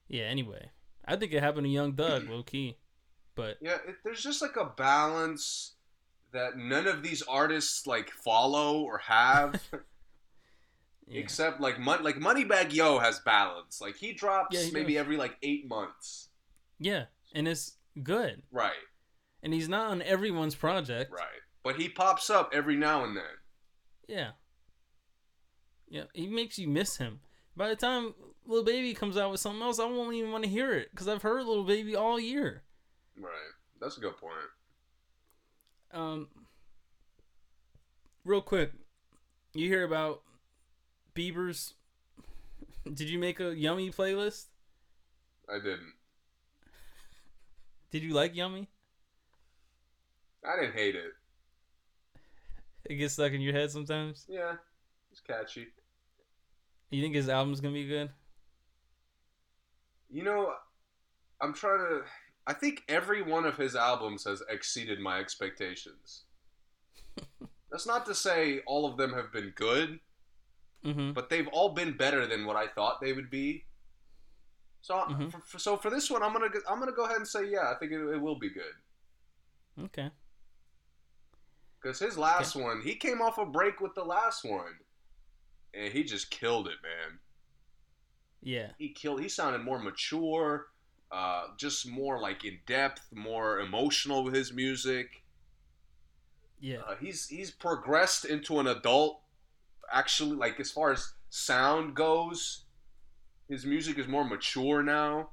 yeah, 0.09 0.25
anyway, 0.25 0.71
I 1.05 1.17
think 1.17 1.33
it 1.33 1.43
happened 1.43 1.67
to 1.67 1.71
Young 1.71 1.93
Doug, 1.93 2.29
low 2.31 2.45
key. 2.45 2.79
But 3.35 3.59
Yeah, 3.61 3.79
it, 3.87 3.97
there's 4.05 4.23
just 4.23 4.41
like 4.41 4.57
a 4.57 4.67
balance 4.77 5.73
that 6.33 6.57
none 6.57 6.87
of 6.87 7.03
these 7.03 7.23
artists 7.23 7.87
like 7.87 8.11
follow 8.11 8.79
or 8.81 8.99
have 8.99 9.61
yeah. 11.07 11.21
except 11.21 11.61
like 11.61 11.79
Mon- 11.79 12.03
like 12.03 12.17
Moneybagg 12.17 12.73
Yo 12.73 12.99
has 12.99 13.21
balance. 13.21 13.81
Like 13.81 13.97
he 13.97 14.13
drops 14.13 14.57
Yeah, 14.57 14.63
he 14.65 14.71
maybe 14.73 14.95
does. 14.95 15.01
every 15.01 15.17
like 15.17 15.37
8 15.43 15.69
months. 15.69 16.29
yeah, 16.79 17.05
and 17.35 17.47
it's 17.49 17.77
good. 18.03 18.43
Right. 18.51 18.73
And 19.43 19.53
he's 19.53 19.69
not 19.69 19.91
on 19.91 20.01
everyone's 20.03 20.55
project. 20.55 21.11
Right. 21.13 21.41
But 21.63 21.77
he 21.77 21.89
pops 21.89 22.31
up 22.31 22.51
every 22.53 22.77
now 22.77 23.05
and 23.05 23.17
then. 23.17 23.25
Yeah. 24.09 24.31
Yeah, 25.89 26.05
he 26.15 26.27
makes 26.27 26.59
you 26.59 26.67
miss 26.69 26.97
him. 26.97 27.21
By 27.57 27.69
the 27.69 27.77
time 27.77 28.15
Lil 28.47 28.65
Baby 28.65 28.95
comes 28.95 29.17
out 29.17 29.31
with 29.31 29.41
something 29.41 29.63
else, 29.63 29.79
I 29.79 29.85
won't 29.85 30.15
even 30.15 30.33
want 30.33 30.45
to 30.45 30.51
hear 30.51 30.73
it 30.73 30.89
because 30.91 31.09
I've 31.09 31.23
heard 31.23 31.45
Lil 31.45 31.65
Baby 31.65 31.95
all 31.95 32.19
year. 32.19 32.63
Right. 33.19 33.31
That's 33.81 33.97
a 33.97 34.01
good 34.01 34.17
point. 34.17 34.35
Um, 35.93 36.29
real 38.25 38.43
quick, 38.43 38.73
you 39.55 39.69
hear 39.69 39.85
about 39.85 40.23
Bieber's? 41.15 41.75
Did 42.85 43.09
you 43.09 43.19
make 43.19 43.41
a 43.41 43.55
Yummy 43.55 43.91
playlist? 43.91 44.47
I 45.49 45.59
didn't. 45.59 45.95
Did 47.91 48.03
you 48.03 48.13
like 48.13 48.35
Yummy? 48.35 48.69
I 50.45 50.61
didn't 50.61 50.75
hate 50.75 50.97
it. 50.97 51.13
It 52.85 52.97
gets 52.97 53.15
stuck 53.15 53.33
in 53.33 53.41
your 53.41 53.55
head 53.55 53.71
sometimes. 53.71 54.27
Yeah, 54.29 54.55
it's 55.11 55.21
catchy. 55.21 55.69
You 56.91 57.03
think 57.03 57.15
his 57.15 57.29
album's 57.29 57.61
gonna 57.61 57.75
be 57.75 57.87
good? 57.87 58.11
You 60.11 60.23
know, 60.23 60.53
I'm 61.41 61.55
trying 61.55 61.79
to. 61.79 62.03
I 62.47 62.53
think 62.53 62.83
every 62.89 63.23
one 63.23 63.47
of 63.47 63.57
his 63.57 63.75
albums 63.75 64.25
has 64.25 64.43
exceeded 64.51 65.01
my 65.01 65.19
expectations. 65.19 66.25
That's 67.71 67.87
not 67.87 68.05
to 68.07 68.15
say 68.15 68.61
all 68.67 68.87
of 68.87 68.97
them 68.97 69.13
have 69.15 69.33
been 69.33 69.53
good, 69.57 69.99
Mm-hmm. 70.85 71.13
but 71.13 71.31
they've 71.31 71.49
all 71.49 71.71
been 71.71 71.97
better 71.97 72.27
than 72.27 72.45
what 72.45 72.57
I 72.57 72.67
thought 72.67 73.01
they 73.01 73.15
would 73.15 73.31
be. 73.31 73.65
So, 74.83 74.95
Mhm. 74.97 75.31
for, 75.33 75.41
for- 75.41 75.59
so 75.59 75.77
for 75.79 75.89
this 75.89 76.11
one, 76.11 76.23
I'm 76.23 76.33
gonna 76.35 76.51
go- 76.51 76.61
I'm 76.69 76.79
gonna 76.79 76.93
go 76.93 77.05
ahead 77.07 77.17
and 77.17 77.27
say 77.27 77.45
yeah, 77.49 77.71
I 77.71 77.75
think 77.79 77.91
it, 77.93 78.01
it 78.01 78.21
will 78.21 78.39
be 78.39 78.51
good. 78.51 78.75
Okay. 79.85 80.11
Because 81.81 81.99
his 81.99 82.17
last 82.19 82.55
one, 82.55 82.83
he 82.83 82.95
came 82.95 83.21
off 83.23 83.39
a 83.39 83.47
break 83.47 83.81
with 83.81 83.95
the 83.95 84.05
last 84.05 84.45
one, 84.45 84.79
and 85.73 85.93
he 85.93 86.05
just 86.05 86.31
killed 86.31 86.67
it, 86.69 86.77
man. 86.83 87.19
Yeah. 88.43 88.73
He 88.79 88.91
killed. 88.91 89.21
He 89.23 89.29
sounded 89.29 89.63
more 89.63 89.79
mature, 89.79 90.69
uh, 91.11 91.49
just 91.57 91.87
more 91.89 92.21
like 92.21 92.45
in 92.45 92.59
depth, 92.67 93.07
more 93.13 93.61
emotional 93.61 94.23
with 94.23 94.35
his 94.35 94.53
music. 94.53 95.23
Yeah. 96.61 96.81
Uh, 96.87 96.97
he's 96.97 97.27
he's 97.29 97.51
progressed 97.51 98.27
into 98.27 98.61
an 98.61 98.67
adult. 98.67 99.23
Actually, 99.93 100.37
like 100.37 100.59
as 100.61 100.71
far 100.71 100.93
as 100.93 101.13
sound 101.31 101.95
goes, 101.95 102.65
his 103.49 103.67
music 103.67 103.99
is 103.99 104.09
more 104.09 104.25
mature 104.25 104.83
now. 104.83 105.31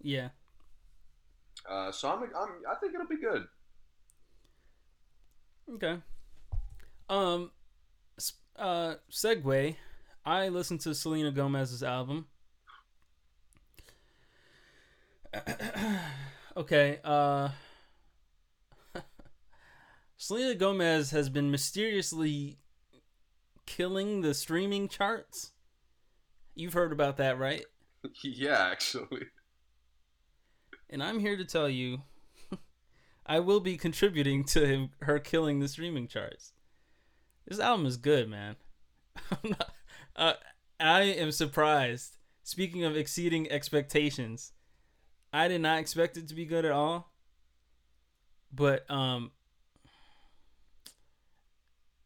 Yeah. 0.00 0.28
Uh, 1.68 1.92
so 1.92 2.08
I'm, 2.10 2.22
I'm 2.22 2.48
I 2.70 2.74
think 2.80 2.94
it'll 2.94 3.06
be 3.06 3.20
good. 3.20 3.46
Okay. 5.74 5.98
Um. 7.08 7.50
Uh. 8.56 8.94
Segue. 9.10 9.76
I 10.24 10.48
listened 10.48 10.80
to 10.82 10.94
Selena 10.94 11.30
Gomez's 11.30 11.82
album. 11.82 12.26
okay. 16.56 17.00
Uh. 17.04 17.50
Selena 20.16 20.54
Gomez 20.54 21.10
has 21.10 21.28
been 21.28 21.50
mysteriously 21.50 22.58
killing 23.68 24.22
the 24.22 24.32
streaming 24.32 24.88
charts. 24.88 25.52
You've 26.54 26.72
heard 26.72 26.90
about 26.90 27.18
that, 27.18 27.38
right? 27.38 27.66
yeah, 28.24 28.66
actually. 28.72 29.26
And 30.88 31.02
I'm 31.02 31.20
here 31.20 31.36
to 31.36 31.44
tell 31.44 31.68
you, 31.68 32.02
I 33.26 33.40
will 33.40 33.60
be 33.60 33.76
contributing 33.76 34.42
to 34.44 34.66
him, 34.66 34.90
her 35.02 35.18
killing 35.18 35.60
the 35.60 35.68
streaming 35.68 36.08
charts. 36.08 36.54
This 37.46 37.60
album 37.60 37.84
is 37.84 37.98
good, 37.98 38.30
man. 38.30 38.56
I'm 39.30 39.50
not, 39.50 39.72
uh, 40.16 40.32
I 40.80 41.02
am 41.02 41.30
surprised. 41.30 42.16
Speaking 42.42 42.84
of 42.84 42.96
exceeding 42.96 43.52
expectations, 43.52 44.52
I 45.30 45.46
did 45.46 45.60
not 45.60 45.78
expect 45.78 46.16
it 46.16 46.26
to 46.28 46.34
be 46.34 46.46
good 46.46 46.64
at 46.64 46.72
all. 46.72 47.12
But 48.50 48.90
um, 48.90 49.32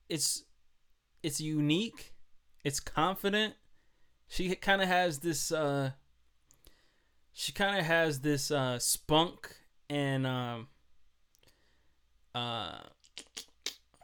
it's 0.09 0.43
it's 1.23 1.41
unique. 1.41 2.15
It's 2.65 2.81
confident. 2.81 3.55
She 4.29 4.55
kind 4.55 4.81
of 4.83 4.89
has 4.89 5.19
this. 5.19 5.51
Uh, 5.53 5.91
she 7.33 7.53
kind 7.53 7.79
of 7.79 7.85
has 7.87 8.21
this 8.21 8.51
uh, 8.51 8.79
spunk 8.79 9.57
and 9.89 10.27
um, 10.27 10.69
uh, 12.35 12.79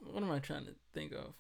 what 0.01 0.23
am 0.23 0.31
I 0.31 0.39
trying 0.39 0.65
to 0.67 0.73
think 0.95 1.13
of? 1.13 1.35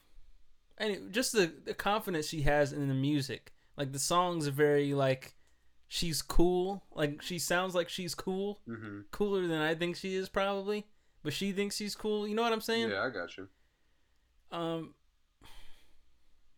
Anyway, 0.79 1.01
just 1.11 1.33
the, 1.33 1.53
the 1.65 1.75
confidence 1.75 2.29
she 2.29 2.43
has 2.43 2.73
in 2.73 2.89
the 2.89 2.95
music. 2.95 3.53
Like 3.77 3.93
the 3.93 3.99
songs 3.99 4.47
are 4.47 4.53
very 4.53 4.95
like 4.95 5.35
she's 5.89 6.23
cool. 6.23 6.85
Like 6.95 7.23
she 7.23 7.39
sounds 7.39 7.75
like 7.75 7.89
she's 7.89 8.15
cool, 8.15 8.61
Mm-hmm. 8.69 9.01
cooler 9.11 9.47
than 9.47 9.61
I 9.61 9.75
think 9.75 9.97
she 9.97 10.15
is 10.15 10.29
probably. 10.29 10.87
But 11.23 11.33
she 11.33 11.53
thinks 11.53 11.77
she's 11.77 11.95
cool. 11.95 12.29
You 12.29 12.35
know 12.35 12.43
what 12.43 12.53
I'm 12.53 12.61
saying? 12.61 12.91
Yeah, 12.91 13.03
I 13.03 13.11
got 13.11 13.37
you. 13.37 13.49
Um, 14.53 14.95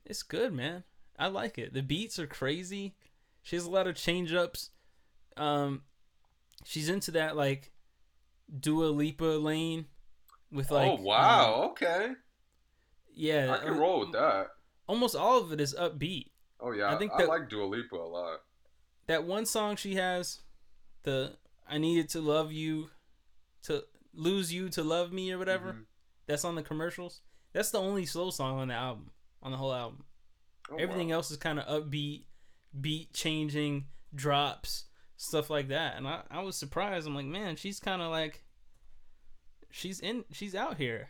it's 0.05 0.23
good, 0.23 0.53
man. 0.53 0.85
I 1.19 1.27
like 1.29 1.59
it. 1.59 1.73
The 1.75 1.83
beats 1.83 2.19
are 2.19 2.27
crazy. 2.27 2.95
She 3.43 3.57
has 3.57 3.65
a 3.67 3.71
lot 3.71 3.87
of 3.87 3.95
change 3.95 4.33
ups. 4.33 4.71
Um, 5.37 5.83
she's 6.65 6.89
into 6.89 7.11
that 7.13 7.37
like 7.37 7.73
Dua 8.59 8.87
Lipa 8.87 9.25
lane 9.25 9.87
with 10.51 10.71
like. 10.71 10.91
oh 10.91 11.03
wow, 11.03 11.55
um, 11.63 11.71
okay. 11.71 12.13
yeah, 13.15 13.55
I 13.55 13.65
can 13.65 13.75
uh, 13.75 13.79
roll 13.79 14.01
with 14.01 14.13
that. 14.13 14.49
Almost 14.87 15.15
all 15.17 15.39
of 15.41 15.53
it 15.53 15.61
is 15.61 15.75
upbeat. 15.75 16.27
Oh 16.61 16.73
yeah, 16.73 16.93
I 16.93 16.97
think 16.99 17.13
I 17.15 17.19
that- 17.19 17.29
like 17.29 17.49
Dua 17.49 17.65
Lipa 17.65 17.97
a 17.97 17.99
lot. 18.07 18.41
That 19.07 19.25
one 19.25 19.47
song 19.47 19.77
she 19.77 19.95
has, 19.97 20.41
the 21.03 21.37
"I 21.69 21.79
needed 21.79 22.09
to 22.11 22.21
love 22.21 22.53
you, 22.53 22.91
to 23.65 23.85
lose 24.15 24.53
you 24.53 24.69
to 24.71 24.83
love 24.83 25.13
me" 25.13 25.33
or 25.33 25.39
whatever. 25.39 25.73
Mhm. 25.73 25.85
That's 26.27 26.45
on 26.45 26.55
the 26.55 26.63
commercials. 26.63 27.21
That's 27.53 27.71
the 27.71 27.81
only 27.81 28.07
slow 28.07 28.31
song 28.31 28.59
on 28.59 28.69
the 28.69 28.75
album, 28.75 29.11
on 29.43 29.51
the 29.51 29.57
whole 29.57 29.73
album. 29.73 30.05
Oh, 30.71 30.77
Everything 30.77 31.09
wow. 31.09 31.17
else 31.17 31.31
is 31.31 31.37
kind 31.37 31.59
of 31.59 31.67
upbeat, 31.67 32.25
beat 32.79 33.13
changing, 33.13 33.87
drops, 34.15 34.85
stuff 35.17 35.51
like 35.51 35.69
that. 35.69 35.97
And 35.97 36.07
I, 36.07 36.23
I 36.31 36.43
was 36.43 36.57
surprised. 36.57 37.07
I'm 37.07 37.15
like, 37.15 37.27
man, 37.27 37.57
she's 37.57 37.81
kind 37.81 38.03
of 38.03 38.11
like, 38.11 38.45
she's 39.71 40.01
in, 40.01 40.25
she's 40.33 40.55
out 40.55 40.77
here. 40.77 41.09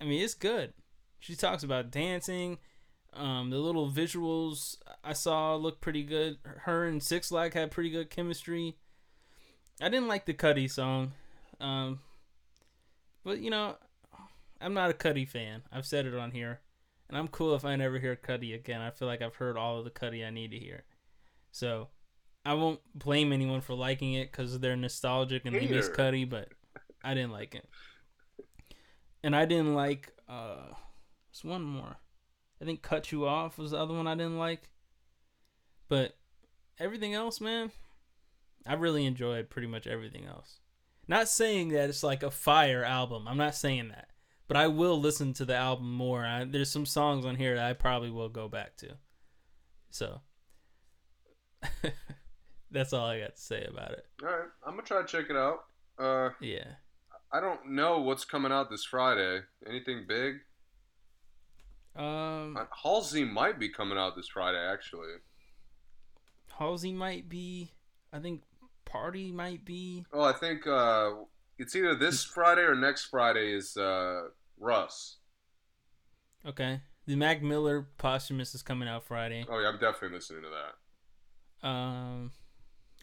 I 0.00 0.04
mean, 0.04 0.22
it's 0.22 0.34
good. 0.34 0.72
She 1.18 1.34
talks 1.34 1.62
about 1.62 1.90
dancing. 1.90 2.58
Um, 3.14 3.50
the 3.50 3.58
little 3.58 3.90
visuals 3.90 4.76
I 5.02 5.12
saw 5.12 5.54
look 5.54 5.80
pretty 5.80 6.02
good. 6.02 6.38
Her 6.44 6.84
and 6.84 7.00
6lack 7.00 7.54
had 7.54 7.70
pretty 7.70 7.90
good 7.90 8.10
chemistry. 8.10 8.76
I 9.80 9.88
didn't 9.88 10.08
like 10.08 10.26
the 10.26 10.34
Cudi 10.34 10.70
song, 10.70 11.12
um, 11.60 12.00
but 13.24 13.40
you 13.40 13.50
know, 13.50 13.76
I'm 14.60 14.74
not 14.74 14.90
a 14.90 14.94
Cudi 14.94 15.28
fan. 15.28 15.62
I've 15.72 15.86
said 15.86 16.06
it 16.06 16.14
on 16.14 16.30
here. 16.30 16.60
And 17.14 17.20
I'm 17.20 17.28
cool 17.28 17.54
if 17.54 17.64
I 17.64 17.76
never 17.76 18.00
hear 18.00 18.16
Cudi 18.16 18.56
again. 18.56 18.80
I 18.80 18.90
feel 18.90 19.06
like 19.06 19.22
I've 19.22 19.36
heard 19.36 19.56
all 19.56 19.78
of 19.78 19.84
the 19.84 19.90
Cudi 19.92 20.26
I 20.26 20.30
need 20.30 20.50
to 20.50 20.58
hear. 20.58 20.82
So 21.52 21.86
I 22.44 22.54
won't 22.54 22.80
blame 22.92 23.32
anyone 23.32 23.60
for 23.60 23.74
liking 23.74 24.14
it 24.14 24.32
because 24.32 24.58
they're 24.58 24.74
nostalgic 24.74 25.44
and 25.44 25.54
they 25.54 25.68
miss. 25.68 25.88
Cudi, 25.88 26.28
but 26.28 26.48
I 27.04 27.14
didn't 27.14 27.30
like 27.30 27.54
it. 27.54 27.68
And 29.22 29.36
I 29.36 29.44
didn't 29.44 29.76
like 29.76 30.12
uh 30.28 30.72
there's 31.30 31.44
one 31.44 31.62
more. 31.62 31.98
I 32.60 32.64
think 32.64 32.82
Cut 32.82 33.12
You 33.12 33.28
Off 33.28 33.58
was 33.58 33.70
the 33.70 33.78
other 33.78 33.94
one 33.94 34.08
I 34.08 34.16
didn't 34.16 34.38
like. 34.38 34.68
But 35.88 36.16
everything 36.80 37.14
else, 37.14 37.40
man, 37.40 37.70
I 38.66 38.74
really 38.74 39.06
enjoyed 39.06 39.50
pretty 39.50 39.68
much 39.68 39.86
everything 39.86 40.24
else. 40.26 40.58
Not 41.06 41.28
saying 41.28 41.68
that 41.68 41.90
it's 41.90 42.02
like 42.02 42.24
a 42.24 42.30
fire 42.32 42.82
album. 42.82 43.28
I'm 43.28 43.36
not 43.36 43.54
saying 43.54 43.90
that 43.90 44.08
but 44.48 44.56
I 44.56 44.66
will 44.68 45.00
listen 45.00 45.32
to 45.34 45.44
the 45.44 45.54
album 45.56 45.92
more. 45.92 46.24
I, 46.24 46.44
there's 46.44 46.70
some 46.70 46.86
songs 46.86 47.24
on 47.24 47.36
here 47.36 47.56
that 47.56 47.64
I 47.64 47.72
probably 47.72 48.10
will 48.10 48.28
go 48.28 48.48
back 48.48 48.76
to. 48.78 48.96
So 49.90 50.20
that's 52.70 52.92
all 52.92 53.06
I 53.06 53.20
got 53.20 53.36
to 53.36 53.40
say 53.40 53.64
about 53.68 53.92
it. 53.92 54.06
All 54.22 54.28
right, 54.28 54.48
I'm 54.66 54.72
gonna 54.74 54.82
try 54.82 55.00
to 55.02 55.06
check 55.06 55.30
it 55.30 55.36
out. 55.36 55.64
Uh, 55.98 56.30
Yeah. 56.40 56.64
I 57.32 57.40
don't 57.40 57.70
know 57.72 57.98
what's 58.00 58.24
coming 58.24 58.52
out 58.52 58.70
this 58.70 58.84
Friday. 58.84 59.40
Anything 59.68 60.04
big? 60.06 60.36
Um, 61.96 62.56
Uh, 62.56 62.64
Halsey 62.82 63.24
might 63.24 63.58
be 63.58 63.68
coming 63.68 63.98
out 63.98 64.14
this 64.16 64.28
Friday, 64.28 64.58
actually. 64.58 65.14
Halsey 66.58 66.92
might 66.92 67.28
be. 67.28 67.72
I 68.12 68.20
think 68.20 68.42
Party 68.84 69.32
might 69.32 69.64
be. 69.64 70.04
Oh, 70.12 70.22
I 70.22 70.32
think 70.32 70.64
uh, 70.66 71.10
it's 71.58 71.76
either 71.76 71.94
this 71.94 72.24
Friday 72.24 72.62
or 72.62 72.74
next 72.74 73.06
Friday 73.06 73.52
is 73.52 73.76
uh, 73.76 74.28
Russ. 74.58 75.16
Okay. 76.46 76.80
The 77.06 77.16
Mac 77.16 77.42
Miller 77.42 77.88
posthumous 77.98 78.54
is 78.54 78.62
coming 78.62 78.88
out 78.88 79.04
Friday. 79.04 79.44
Oh 79.48 79.58
yeah, 79.58 79.68
I'm 79.68 79.78
definitely 79.78 80.16
listening 80.16 80.42
to 80.42 80.48
that. 80.48 81.68
Um, 81.68 82.32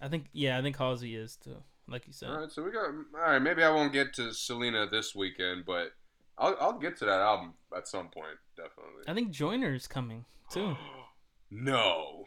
I 0.02 0.08
think 0.08 0.26
yeah, 0.34 0.58
I 0.58 0.62
think 0.62 0.78
Halsey 0.78 1.16
is 1.16 1.36
too. 1.36 1.58
Like 1.88 2.08
you 2.08 2.14
said. 2.14 2.30
All 2.30 2.40
right, 2.40 2.52
so 2.52 2.64
we 2.64 2.72
got. 2.72 2.86
All 2.86 3.32
right, 3.32 3.40
maybe 3.42 3.64
I 3.64 3.70
won't 3.70 3.94
get 3.94 4.14
to 4.16 4.34
Selena 4.34 4.88
this 4.90 5.14
weekend, 5.14 5.66
but 5.66 5.92
I'll 6.38 6.56
I'll 6.60 6.80
get 6.80 6.98
to 6.98 7.06
that 7.06 7.20
album 7.20 7.54
at 7.76 7.88
some 7.88 8.10
point, 8.10 8.38
definitely. 8.56 9.04
I 9.08 9.14
think 9.14 9.32
Joyner 9.32 9.74
is 9.74 9.88
coming 9.88 10.26
too. 10.50 10.76
no. 11.52 12.26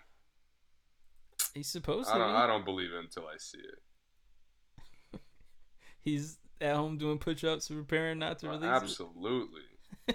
He's 1.55 1.69
supposed 1.69 2.09
to. 2.09 2.15
I 2.15 2.19
don't. 2.19 2.31
I 2.31 2.47
don't 2.47 2.65
believe 2.65 2.93
it 2.93 2.99
until 2.99 3.27
I 3.27 3.37
see 3.39 3.59
it. 3.59 3.83
He's 6.05 6.39
at 6.61 6.77
home 6.77 6.99
doing 6.99 7.19
push-ups, 7.19 7.69
preparing 7.69 8.19
not 8.19 8.39
to 8.41 8.49
Uh, 8.49 8.53
release 8.53 8.65
absolutely. 8.65 9.63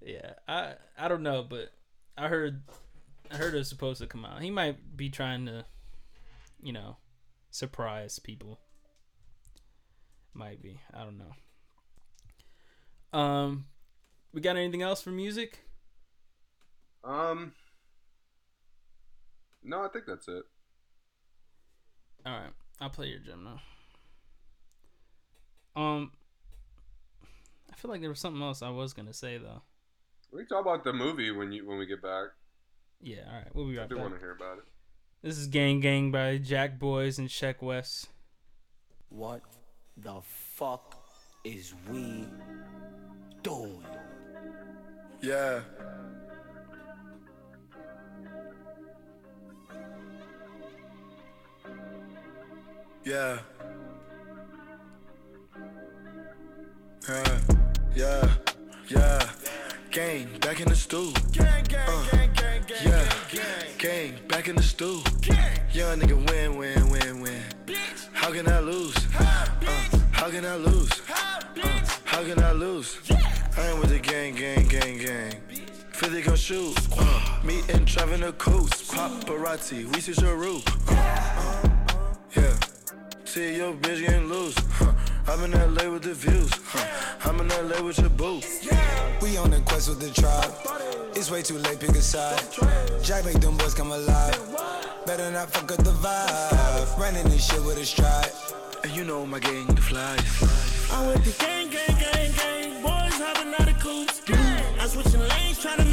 Yeah, 0.00 0.34
I 0.46 0.74
I 0.96 1.08
don't 1.08 1.22
know, 1.22 1.42
but 1.42 1.70
I 2.16 2.28
heard 2.28 2.62
I 3.30 3.36
heard 3.36 3.54
it's 3.54 3.68
supposed 3.68 4.00
to 4.00 4.06
come 4.06 4.24
out. 4.24 4.40
He 4.40 4.50
might 4.50 4.96
be 4.96 5.10
trying 5.10 5.44
to, 5.46 5.66
you 6.62 6.72
know, 6.72 6.96
surprise 7.50 8.18
people. 8.18 8.58
Might 10.32 10.62
be. 10.62 10.80
I 10.94 11.04
don't 11.04 11.18
know. 11.18 13.18
Um, 13.18 13.66
we 14.32 14.40
got 14.40 14.56
anything 14.56 14.82
else 14.82 15.02
for 15.02 15.10
music? 15.10 15.58
Um. 17.04 17.52
No, 19.62 19.84
I 19.84 19.88
think 19.88 20.06
that's 20.06 20.28
it. 20.28 20.44
All 22.24 22.32
right, 22.32 22.52
I'll 22.80 22.90
play 22.90 23.08
your 23.08 23.18
gem 23.18 23.44
now. 23.44 23.60
Um, 25.78 26.10
I 27.72 27.76
feel 27.76 27.90
like 27.90 28.00
there 28.00 28.10
was 28.10 28.18
something 28.18 28.42
else 28.42 28.62
I 28.62 28.70
was 28.70 28.92
gonna 28.92 29.12
say 29.12 29.38
though. 29.38 29.62
We 30.32 30.40
can 30.40 30.48
talk 30.48 30.62
about 30.62 30.82
the 30.82 30.92
movie 30.92 31.30
when 31.30 31.52
you 31.52 31.66
when 31.66 31.78
we 31.78 31.86
get 31.86 32.02
back. 32.02 32.28
Yeah, 33.00 33.18
all 33.28 33.34
right, 33.34 33.54
we'll 33.54 33.68
be 33.68 33.76
right 33.78 33.84
I 33.84 33.86
do 33.86 33.94
back. 33.94 34.02
want 34.02 34.14
to 34.14 34.20
hear 34.20 34.32
about 34.32 34.58
it. 34.58 34.64
This 35.22 35.38
is 35.38 35.46
Gang 35.46 35.78
Gang 35.80 36.10
by 36.10 36.38
Jackboys 36.38 37.18
and 37.18 37.28
Sheck 37.28 37.62
Wes. 37.62 38.06
What 39.08 39.42
the 39.96 40.20
fuck 40.56 40.96
is 41.44 41.74
we 41.88 42.26
doing? 43.42 43.84
Yeah. 45.20 45.60
Yeah. 53.04 53.38
Yeah. 57.08 57.40
Yeah. 57.94 58.30
Yeah. 58.88 59.30
Gang, 59.90 60.28
back 60.40 60.60
in 60.60 60.68
the 60.68 60.74
stool. 60.74 61.12
Gang, 61.32 61.64
gang, 61.64 61.86
gang, 62.10 62.30
gang, 62.34 62.62
gang, 62.66 62.84
yeah. 62.84 63.48
gang, 63.78 64.14
back 64.28 64.46
in 64.46 64.56
the 64.56 64.62
stool. 64.62 65.02
Young 65.72 66.00
nigga 66.00 66.16
win, 66.28 66.58
win, 66.58 66.90
win, 66.90 67.20
win. 67.22 67.42
How 68.12 68.30
can 68.30 68.46
I 68.46 68.60
lose? 68.60 68.94
Uh, 69.18 69.46
how 70.12 70.28
can 70.28 70.44
I 70.44 70.56
lose? 70.56 71.00
Uh, 71.08 71.40
how 72.04 72.22
can 72.24 72.42
I 72.42 72.52
lose? 72.52 72.98
I 73.56 73.70
ain't 73.70 73.80
with 73.80 73.88
the 73.88 74.00
gang, 74.00 74.34
gang, 74.34 74.68
gang, 74.68 74.98
gang. 74.98 75.40
50 75.92 76.22
gon' 76.22 76.36
shoot. 76.36 76.76
Uh, 76.92 77.40
me 77.42 77.62
and 77.70 77.86
driving 77.86 78.22
a 78.24 78.32
coast. 78.32 78.92
Paparazzi, 78.92 79.86
we 79.94 80.00
see 80.02 80.20
your 80.20 80.36
roof. 80.36 80.62
Uh, 80.90 80.94
uh, 80.94 81.74
yeah. 82.36 82.54
See 83.24 83.56
your 83.56 83.72
bitch 83.72 84.04
getting 84.04 84.28
loose. 84.28 84.56
Huh. 85.28 85.34
I'm 85.34 85.44
in 85.44 85.74
LA 85.74 85.90
with 85.90 86.04
the 86.04 86.14
views. 86.14 86.50
Huh. 86.64 87.28
I'm 87.28 87.40
in 87.40 87.48
LA 87.48 87.82
with 87.82 87.98
your 87.98 88.08
boo. 88.08 88.40
We 89.20 89.36
on 89.36 89.50
the 89.50 89.60
quest 89.60 89.90
with 89.90 90.00
the 90.00 90.10
tribe. 90.18 90.52
It's 91.14 91.30
way 91.30 91.42
too 91.42 91.58
late, 91.58 91.80
pick 91.80 91.90
a 91.90 92.00
side. 92.00 92.40
Jack 93.02 93.26
make 93.26 93.40
them 93.40 93.56
boys 93.58 93.74
come 93.74 93.90
alive. 93.92 94.38
Better 95.04 95.30
not 95.30 95.50
fuck 95.50 95.70
up 95.72 95.84
the 95.84 95.90
vibe. 95.90 96.98
Running 96.98 97.24
this 97.24 97.46
shit 97.46 97.62
with 97.62 97.76
a 97.76 97.84
stride. 97.84 98.32
And 98.82 98.92
you 98.96 99.04
know 99.04 99.26
my 99.26 99.38
gang, 99.38 99.66
the 99.66 99.82
flies. 99.82 100.18
I'm 100.92 101.08
with 101.08 101.24
the 101.24 101.44
gang, 101.44 101.68
gang, 101.68 101.98
gang, 101.98 102.32
gang. 102.32 102.82
Boys 102.82 103.20
hopping 103.20 103.52
out 103.52 103.68
of 103.68 103.78
coops. 103.80 104.22
I'm 104.80 104.88
switching 104.88 105.20
lanes, 105.20 105.60
trying 105.60 105.78
to 105.78 105.87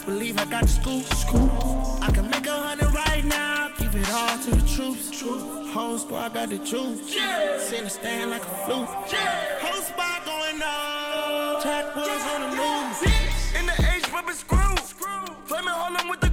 best 0.00 0.06
believe 0.06 0.38
I 0.38 0.44
got 0.44 0.62
the 0.62 0.68
scoop. 0.68 2.02
I 2.02 2.10
can 2.12 2.30
make 2.30 2.46
a 2.46 2.52
hundred 2.52 2.94
right 2.94 3.24
now. 3.24 3.70
Give 3.78 3.94
it 3.94 4.10
all 4.10 4.38
to 4.38 4.50
the 4.50 4.68
troops. 4.68 5.20
Whole 5.72 5.98
squad 5.98 6.34
got 6.34 6.48
the 6.48 6.58
juice. 6.58 7.14
Send 7.68 7.86
a 7.86 7.90
stand 7.90 8.30
like 8.30 8.42
a 8.42 8.54
flute. 8.64 8.88
Whole 9.60 9.82
spot 9.82 10.24
going 10.24 10.62
on. 10.62 11.62
Jack 11.62 11.94
boys 11.94 12.24
on 12.34 12.40
the 12.42 12.50
news. 12.56 13.02
In 13.58 13.66
the 13.66 13.74
H, 13.96 14.12
rubbing 14.12 14.34
screw. 14.34 14.58
Flaming 15.44 15.74
Harlem 15.74 16.08
with 16.08 16.20
the 16.20 16.29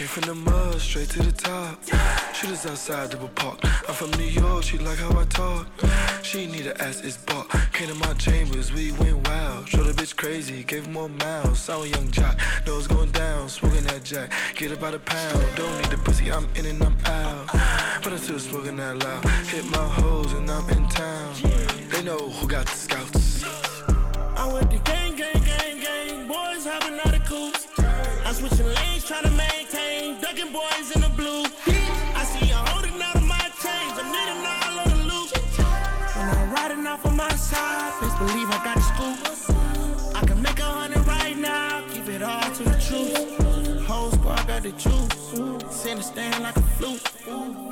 came 0.00 0.08
from 0.08 0.22
the 0.22 0.50
mud, 0.50 0.80
straight 0.80 1.10
to 1.10 1.22
the 1.22 1.32
top. 1.32 1.78
Shooters 2.32 2.64
outside 2.64 3.10
double 3.10 3.28
park. 3.28 3.58
I'm 3.86 3.94
from 3.94 4.10
New 4.12 4.32
York, 4.42 4.62
she 4.62 4.78
like 4.78 4.96
how 4.96 5.10
I 5.10 5.24
talk. 5.24 5.66
She 6.22 6.46
need 6.46 6.66
a 6.68 6.82
ass, 6.82 7.02
it's 7.02 7.18
bought. 7.18 7.50
Came 7.74 7.88
to 7.88 7.94
my 7.96 8.14
chambers, 8.14 8.72
we 8.72 8.92
went 8.92 9.28
wild. 9.28 9.68
Showed 9.68 9.84
the 9.84 9.92
bitch 9.92 10.16
crazy, 10.16 10.64
gave 10.64 10.86
her 10.86 10.92
more 10.92 11.10
miles. 11.10 11.58
Sour 11.58 11.84
young 11.84 12.10
jock, 12.10 12.34
nose 12.66 12.86
going 12.86 13.10
down, 13.10 13.50
smoking 13.50 13.84
that 13.88 14.02
jack. 14.02 14.32
Get 14.54 14.72
about 14.72 14.94
a 14.94 15.00
pound, 15.00 15.44
don't 15.54 15.76
need 15.82 15.90
the 15.90 15.98
pussy, 15.98 16.32
I'm 16.32 16.48
in 16.54 16.64
and 16.64 16.82
I'm 16.82 16.96
out. 17.04 17.48
But 18.02 18.14
I'm 18.14 18.18
still 18.18 18.38
smoking 18.38 18.76
that 18.76 18.96
loud. 19.04 19.22
Hit 19.52 19.66
my 19.70 19.86
hoes 20.00 20.32
and 20.32 20.50
I'm 20.50 20.66
in 20.70 20.88
town. 20.88 21.34
They 21.90 22.02
know 22.02 22.30
who 22.30 22.48
got 22.48 22.64
the 22.64 22.72
scouts. 22.72 23.44
I'm 24.34 24.54
with 24.54 24.70
the 24.70 24.78
gang, 24.78 25.14
gang, 25.14 25.42
gang, 25.44 25.78
gang. 25.78 26.26
Boys 26.26 26.64
hopping 26.64 26.98
out 27.04 27.14
of 27.14 27.22
coops. 27.26 27.66
I'm 28.24 28.34
switching 28.34 28.66
lanes, 28.66 29.04
trying 29.04 29.24
to 29.24 29.29
maintain. 30.44 30.52
Boys 30.52 30.90
in 30.94 31.00
the 31.00 31.08
blue. 31.10 31.44
I 32.14 32.24
see 32.24 32.46
you 32.46 32.54
holding 32.54 33.00
out 33.02 33.16
of 33.16 33.22
my 33.22 33.50
chains. 33.62 33.94
I'm 33.98 34.10
needing 34.10 34.44
all 34.46 34.78
of 34.78 34.90
the 34.90 34.96
loot. 35.04 35.30
When 36.16 36.28
I'm 36.28 36.52
riding 36.52 36.86
off 36.86 37.06
on 37.06 37.16
my 37.16 37.30
side, 37.30 37.92
best 38.00 38.18
believe 38.18 38.48
I 38.50 38.64
got 38.64 38.76
the 38.76 38.82
scoop. 38.82 40.16
I 40.16 40.26
can 40.26 40.42
make 40.42 40.58
a 40.58 40.64
hundred 40.64 41.06
right 41.06 41.36
now. 41.36 41.82
Give 41.92 42.08
it 42.08 42.22
all 42.22 42.42
to 42.42 42.62
the 42.64 42.78
truth. 42.86 43.86
Whole 43.86 44.10
squad 44.12 44.46
got 44.46 44.62
the 44.62 44.72
juice. 44.72 45.74
Send 45.74 46.00
a 46.00 46.02
stand 46.02 46.42
like 46.42 46.56
a 46.56 46.62
flute. 46.62 47.02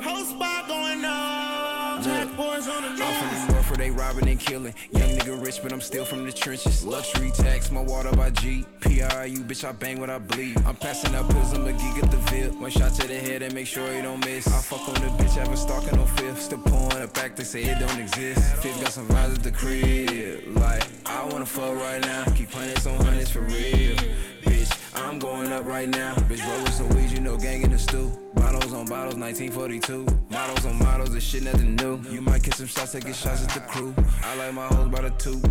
Whole 0.03 0.23
spot 0.23 0.67
going 0.67 1.05
on. 1.05 2.03
Jack 2.03 2.35
boys 2.37 2.67
on 2.67 2.83
the 2.83 3.03
I'm 3.03 3.58
they 3.79 3.89
robbing 3.91 4.27
and 4.27 4.39
killing. 4.39 4.73
Young 4.91 5.09
nigga 5.17 5.43
rich, 5.43 5.59
but 5.63 5.71
I'm 5.71 5.81
still 5.81 6.05
from 6.05 6.25
the 6.25 6.31
trenches. 6.31 6.83
Luxury 6.83 7.31
tax, 7.31 7.71
my 7.71 7.81
water 7.81 8.11
by 8.11 8.29
G. 8.31 8.65
PRU, 8.81 9.43
bitch, 9.47 9.63
I 9.67 9.71
bang 9.71 9.99
what 9.99 10.09
I 10.09 10.19
bleed. 10.19 10.57
I'm 10.65 10.75
passing 10.75 11.15
out 11.15 11.29
pills, 11.29 11.53
I'm 11.53 11.65
a 11.65 11.71
geek 11.71 12.03
at 12.03 12.11
the 12.11 12.17
VIP. 12.17 12.53
One 12.59 12.69
shot 12.69 12.93
to 12.95 13.07
the 13.07 13.15
head 13.15 13.41
and 13.41 13.53
make 13.53 13.67
sure 13.67 13.91
you 13.95 14.01
don't 14.01 14.23
miss. 14.25 14.47
I 14.47 14.61
fuck 14.61 14.87
on 14.87 14.95
the 14.95 15.23
bitch, 15.23 15.35
have 15.35 15.51
a 15.51 15.57
stalking 15.57 15.97
on 15.97 16.07
fifth. 16.07 16.41
Still 16.41 16.59
pouring 16.59 17.03
it 17.03 17.13
back, 17.13 17.35
they 17.35 17.43
say 17.43 17.63
it 17.63 17.79
don't 17.79 17.99
exist. 17.99 18.57
Fifth 18.57 18.81
got 18.81 18.91
some 18.91 19.07
vibes 19.07 19.35
at 19.35 19.43
the 19.43 19.51
crib. 19.51 20.57
Like, 20.57 20.83
I 21.05 21.25
wanna 21.25 21.45
fuck 21.45 21.75
right 21.77 22.01
now. 22.01 22.25
Keep 22.35 22.51
hundreds 22.51 22.85
on 22.85 23.03
hundreds 23.05 23.31
for 23.31 23.41
real. 23.41 23.95
Bitch, 24.43 24.71
I'm 24.95 25.19
going 25.19 25.51
up 25.51 25.65
right 25.65 25.87
now. 25.87 26.15
Bitch, 26.27 26.45
rolling 26.45 26.71
some 26.71 26.89
weed, 26.89 27.11
you 27.11 27.21
know, 27.21 27.37
gang 27.37 27.61
in 27.61 27.71
the 27.71 27.79
stew. 27.79 28.11
Bottles 28.39 28.73
on 28.73 28.85
bottles, 28.85 29.15
1942. 29.15 30.05
Models 30.29 30.65
on 30.65 30.79
models, 30.79 31.13
this 31.13 31.23
shit 31.23 31.43
nothing 31.43 31.75
new. 31.75 31.99
You 32.09 32.21
might 32.21 32.41
get 32.41 32.53
some 32.55 32.67
shots, 32.67 32.93
take 32.93 33.03
shots 33.13 33.43
at 33.43 33.49
the 33.49 33.59
crew. 33.59 33.93
I 34.23 34.35
like 34.35 34.53
my 34.53 34.67
hoes 34.67 34.87
by 34.87 35.01
the 35.01 35.09
two. 35.11 35.41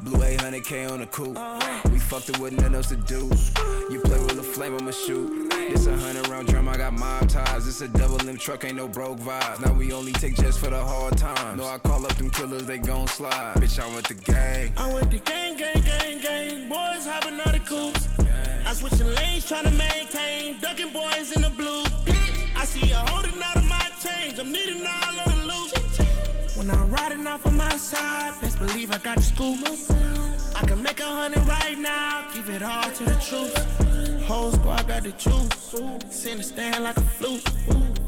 Blue 0.00 0.18
800K 0.18 0.90
on 0.90 1.00
the 1.00 1.06
coupe. 1.06 1.38
We 1.90 1.98
fucked 1.98 2.28
it 2.28 2.38
with 2.38 2.52
nothing 2.52 2.74
else 2.74 2.88
to 2.88 2.96
do. 2.96 3.30
You 3.90 4.00
play 4.00 4.18
with 4.18 4.38
a 4.38 4.42
flame, 4.42 4.76
I'ma 4.76 4.90
shoot. 4.90 5.50
This 5.50 5.86
a 5.86 5.96
hundred 5.96 6.28
round 6.28 6.48
drum, 6.48 6.68
I 6.68 6.76
got 6.76 6.92
mob 6.92 7.28
ties. 7.28 7.64
This 7.64 7.80
a 7.80 7.88
double 7.88 8.16
limb 8.16 8.36
truck, 8.36 8.64
ain't 8.64 8.76
no 8.76 8.86
broke 8.86 9.18
vibes. 9.18 9.64
Now 9.64 9.72
we 9.72 9.92
only 9.92 10.12
take 10.12 10.36
jets 10.36 10.58
for 10.58 10.68
the 10.68 10.84
hard 10.84 11.16
times. 11.16 11.58
No, 11.58 11.66
I 11.66 11.78
call 11.78 12.04
up 12.04 12.14
them 12.16 12.30
killers, 12.30 12.66
they 12.66 12.78
gon' 12.78 13.08
slide. 13.08 13.54
Bitch, 13.56 13.80
I 13.80 13.94
with 13.94 14.06
the 14.06 14.14
gang. 14.14 14.72
I'm 14.76 14.92
with 14.92 15.10
the 15.10 15.18
gang, 15.18 15.56
gang, 15.56 15.82
gang, 15.82 16.20
gang. 16.20 16.68
Boys 16.68 17.06
hopping 17.06 17.40
out 17.40 17.56
of 17.56 17.64
coops. 17.64 18.08
I 18.66 18.74
switching 18.74 19.06
lanes, 19.14 19.48
trying 19.48 19.64
to 19.64 19.70
maintain. 19.70 20.60
Ducking 20.60 20.92
boys 20.92 21.32
in 21.34 21.42
the 21.42 21.50
blue. 21.50 21.85
See 22.66 22.88
you 22.88 22.96
holding 22.96 23.40
out 23.40 23.56
of 23.56 23.64
my 23.64 23.88
chains. 24.02 24.40
I'm 24.40 24.50
needing 24.50 24.84
all 24.84 25.20
of 25.20 25.26
the 25.30 25.46
loot. 25.46 26.56
When 26.56 26.68
I'm 26.68 26.90
riding 26.90 27.24
off 27.26 27.46
on 27.46 27.56
my 27.56 27.76
side, 27.76 28.34
best 28.40 28.58
believe 28.58 28.90
I 28.90 28.98
got 28.98 29.18
the 29.18 29.22
scoop. 29.22 29.60
I 30.56 30.66
can 30.66 30.82
make 30.82 30.98
a 30.98 31.04
hundred 31.04 31.46
right 31.46 31.78
now. 31.78 32.26
Give 32.34 32.50
it 32.50 32.64
all 32.64 32.90
to 32.90 33.04
the 33.04 33.14
truth. 33.28 33.56
Whole 34.26 34.50
squad 34.50 34.88
got 34.88 35.04
the 35.04 35.12
juice. 35.12 35.76
Send 36.10 36.40
a 36.40 36.42
stand 36.42 36.82
like 36.82 36.96
a 36.96 37.02
flute. 37.02 37.44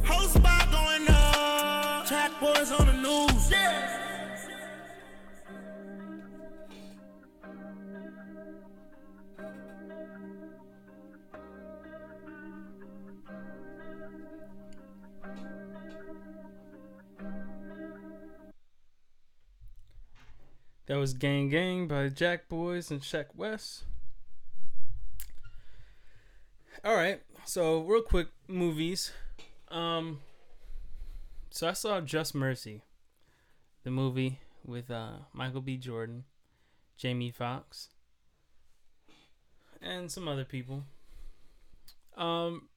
Whole 0.05 0.29
spot 0.29 0.67
going 0.73 1.07
up. 1.09 2.09
Jack 2.09 2.33
boys 2.41 2.73
on 2.73 2.87
the 2.87 2.95
news. 2.95 3.51
Yeah. 3.53 4.08
That 20.89 20.97
was 20.97 21.13
Gang 21.13 21.51
Gang 21.51 21.87
by 21.87 22.09
Jackboys 22.09 22.91
and 22.91 23.03
Sheck 23.03 23.27
Wes. 23.37 23.85
All 26.83 26.95
right. 26.97 27.21
So 27.45 27.81
real 27.83 28.01
quick, 28.01 28.29
movies. 28.49 29.13
Um. 29.71 30.21
So 31.51 31.69
I 31.69 31.75
saw 31.75 32.01
Just 32.01 32.35
Mercy, 32.35 32.85
the 33.85 33.91
movie 33.91 34.41
with 34.65 34.91
uh, 34.91 35.19
Michael 35.35 35.61
B. 35.61 35.77
Jordan, 35.77 36.25
Jamie 36.97 37.31
Foxx, 37.31 37.89
and 39.83 40.11
some 40.11 40.27
other 40.27 40.47
people. 40.47 40.85
Um. 42.17 42.71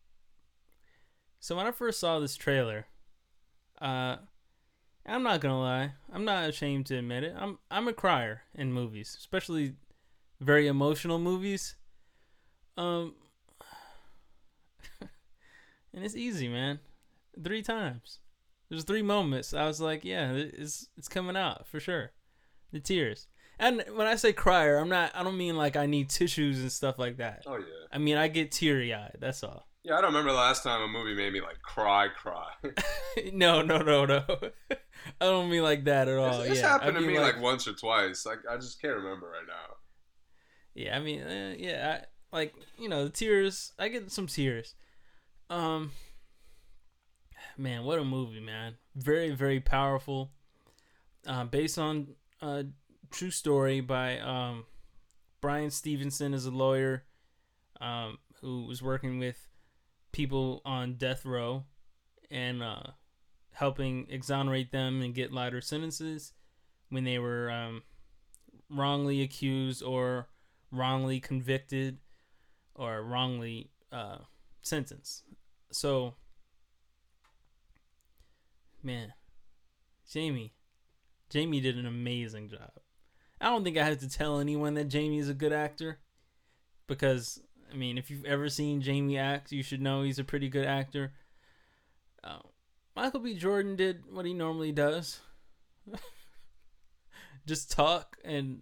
So 1.39 1.55
when 1.55 1.65
I 1.65 1.71
first 1.71 2.01
saw 2.01 2.19
this 2.19 2.35
trailer, 2.35 2.88
uh, 3.81 4.17
I'm 5.06 5.23
not 5.23 5.41
gonna 5.41 5.60
lie, 5.60 5.94
I'm 6.11 6.26
not 6.26 6.49
ashamed 6.49 6.86
to 6.88 6.98
admit 6.98 7.23
it. 7.23 7.36
I'm 7.38 7.60
I'm 7.69 7.88
a 7.88 7.94
crier 7.94 8.44
in 8.56 8.72
movies, 8.72 9.15
especially 9.18 9.73
very 10.40 10.68
emotional 10.68 11.19
movies. 11.19 11.76
Um, 12.78 13.15
and 15.02 16.03
it's 16.03 16.15
easy, 16.15 16.48
man. 16.48 16.80
Three 17.41 17.61
times. 17.61 18.19
There's 18.69 18.84
three 18.84 19.02
moments. 19.02 19.53
I 19.53 19.65
was 19.65 19.82
like, 19.82 20.06
yeah, 20.06 20.32
it's 20.32 20.88
it's 20.98 21.07
coming 21.07 21.36
out 21.36 21.68
for 21.68 21.80
sure. 21.80 22.11
The 22.72 22.80
tears. 22.80 23.28
And 23.60 23.84
when 23.95 24.07
I 24.07 24.15
say 24.15 24.34
crier, 24.34 24.78
I'm 24.78 24.90
not. 24.90 25.11
I 25.14 25.23
don't 25.23 25.38
mean 25.38 25.57
like 25.57 25.76
I 25.76 25.86
need 25.86 26.10
tissues 26.10 26.61
and 26.61 26.72
stuff 26.72 26.98
like 26.98 27.18
that. 27.18 27.44
Oh 27.45 27.57
yeah. 27.57 27.65
I 27.91 27.98
mean 27.98 28.18
I 28.18 28.28
get 28.28 28.52
teary 28.52 28.94
eyed. 28.94 29.18
That's 29.19 29.44
all. 29.44 29.68
Yeah, 29.83 29.97
I 29.97 30.01
don't 30.01 30.11
remember 30.11 30.31
the 30.31 30.37
last 30.37 30.61
time 30.63 30.81
a 30.81 30.87
movie 30.87 31.15
made 31.15 31.33
me 31.33 31.41
like 31.41 31.61
cry, 31.63 32.07
cry. 32.07 32.51
no, 33.33 33.61
no, 33.61 33.79
no, 33.79 34.05
no. 34.05 34.23
I 34.69 35.25
don't 35.25 35.49
mean 35.49 35.63
like 35.63 35.85
that 35.85 36.07
at 36.07 36.17
all. 36.17 36.41
it's 36.41 36.61
yeah, 36.61 36.69
happened 36.69 36.97
I 36.97 36.99
to 36.99 37.05
mean, 37.05 37.15
me 37.15 37.19
like, 37.19 37.41
once 37.41 37.67
or 37.67 37.73
twice. 37.73 38.25
Like 38.25 38.39
I 38.49 38.57
just 38.57 38.79
can't 38.81 38.95
remember 38.95 39.27
right 39.27 39.47
now. 39.47 39.75
Yeah, 40.75 40.95
I 40.95 40.99
mean, 40.99 41.21
uh, 41.21 41.55
yeah, 41.57 42.01
I, 42.31 42.35
like 42.35 42.53
you 42.77 42.89
know, 42.89 43.05
the 43.05 43.09
tears. 43.09 43.73
I 43.79 43.87
get 43.87 44.11
some 44.11 44.27
tears. 44.27 44.75
Um, 45.49 45.91
man, 47.57 47.83
what 47.83 47.97
a 47.97 48.05
movie, 48.05 48.39
man! 48.39 48.75
Very, 48.95 49.31
very 49.31 49.59
powerful. 49.59 50.31
Uh, 51.25 51.45
based 51.45 51.79
on 51.79 52.09
a 52.41 52.65
true 53.09 53.31
story 53.31 53.81
by 53.81 54.19
um, 54.19 54.65
Bryan 55.41 55.71
Stevenson 55.71 56.33
is 56.35 56.45
a 56.45 56.51
lawyer, 56.51 57.03
um, 57.81 58.19
who 58.41 58.65
was 58.65 58.81
working 58.81 59.17
with 59.19 59.47
people 60.11 60.61
on 60.65 60.95
death 60.95 61.25
row, 61.25 61.65
and 62.29 62.61
uh, 62.63 62.83
helping 63.53 64.07
exonerate 64.09 64.71
them 64.71 65.01
and 65.01 65.13
get 65.13 65.31
lighter 65.31 65.61
sentences 65.61 66.33
when 66.89 67.03
they 67.03 67.19
were 67.19 67.49
um, 67.51 67.83
wrongly 68.69 69.21
accused 69.21 69.83
or 69.83 70.27
wrongly 70.71 71.19
convicted 71.19 71.97
or 72.75 73.01
wrongly 73.03 73.69
uh, 73.91 74.17
sentenced. 74.61 75.23
So, 75.71 76.15
man, 78.81 79.13
Jamie, 80.09 80.53
Jamie 81.29 81.61
did 81.61 81.77
an 81.77 81.85
amazing 81.85 82.49
job. 82.49 82.71
I 83.39 83.45
don't 83.45 83.63
think 83.63 83.77
I 83.77 83.85
have 83.85 83.99
to 83.99 84.09
tell 84.09 84.39
anyone 84.39 84.75
that 84.75 84.88
Jamie 84.88 85.19
is 85.19 85.29
a 85.29 85.33
good 85.33 85.53
actor 85.53 85.99
because, 86.88 87.41
I 87.72 87.76
mean, 87.76 87.98
if 87.98 88.10
you've 88.11 88.26
ever 88.26 88.49
seen 88.49 88.81
Jamie 88.81 89.18
act, 89.18 89.52
you 89.52 89.64
should 89.64 89.81
know 89.81 90.02
he's 90.03 90.19
a 90.19 90.23
pretty 90.23 90.49
good 90.49 90.65
actor. 90.65 91.14
Uh, 92.23 92.39
Michael 92.95 93.22
B. 93.22 93.35
Jordan 93.35 93.76
did 93.76 94.03
what 94.11 94.26
he 94.26 94.34
normally 94.34 94.72
does 94.72 95.19
just 97.48 97.72
talk 97.72 98.18
and 98.23 98.61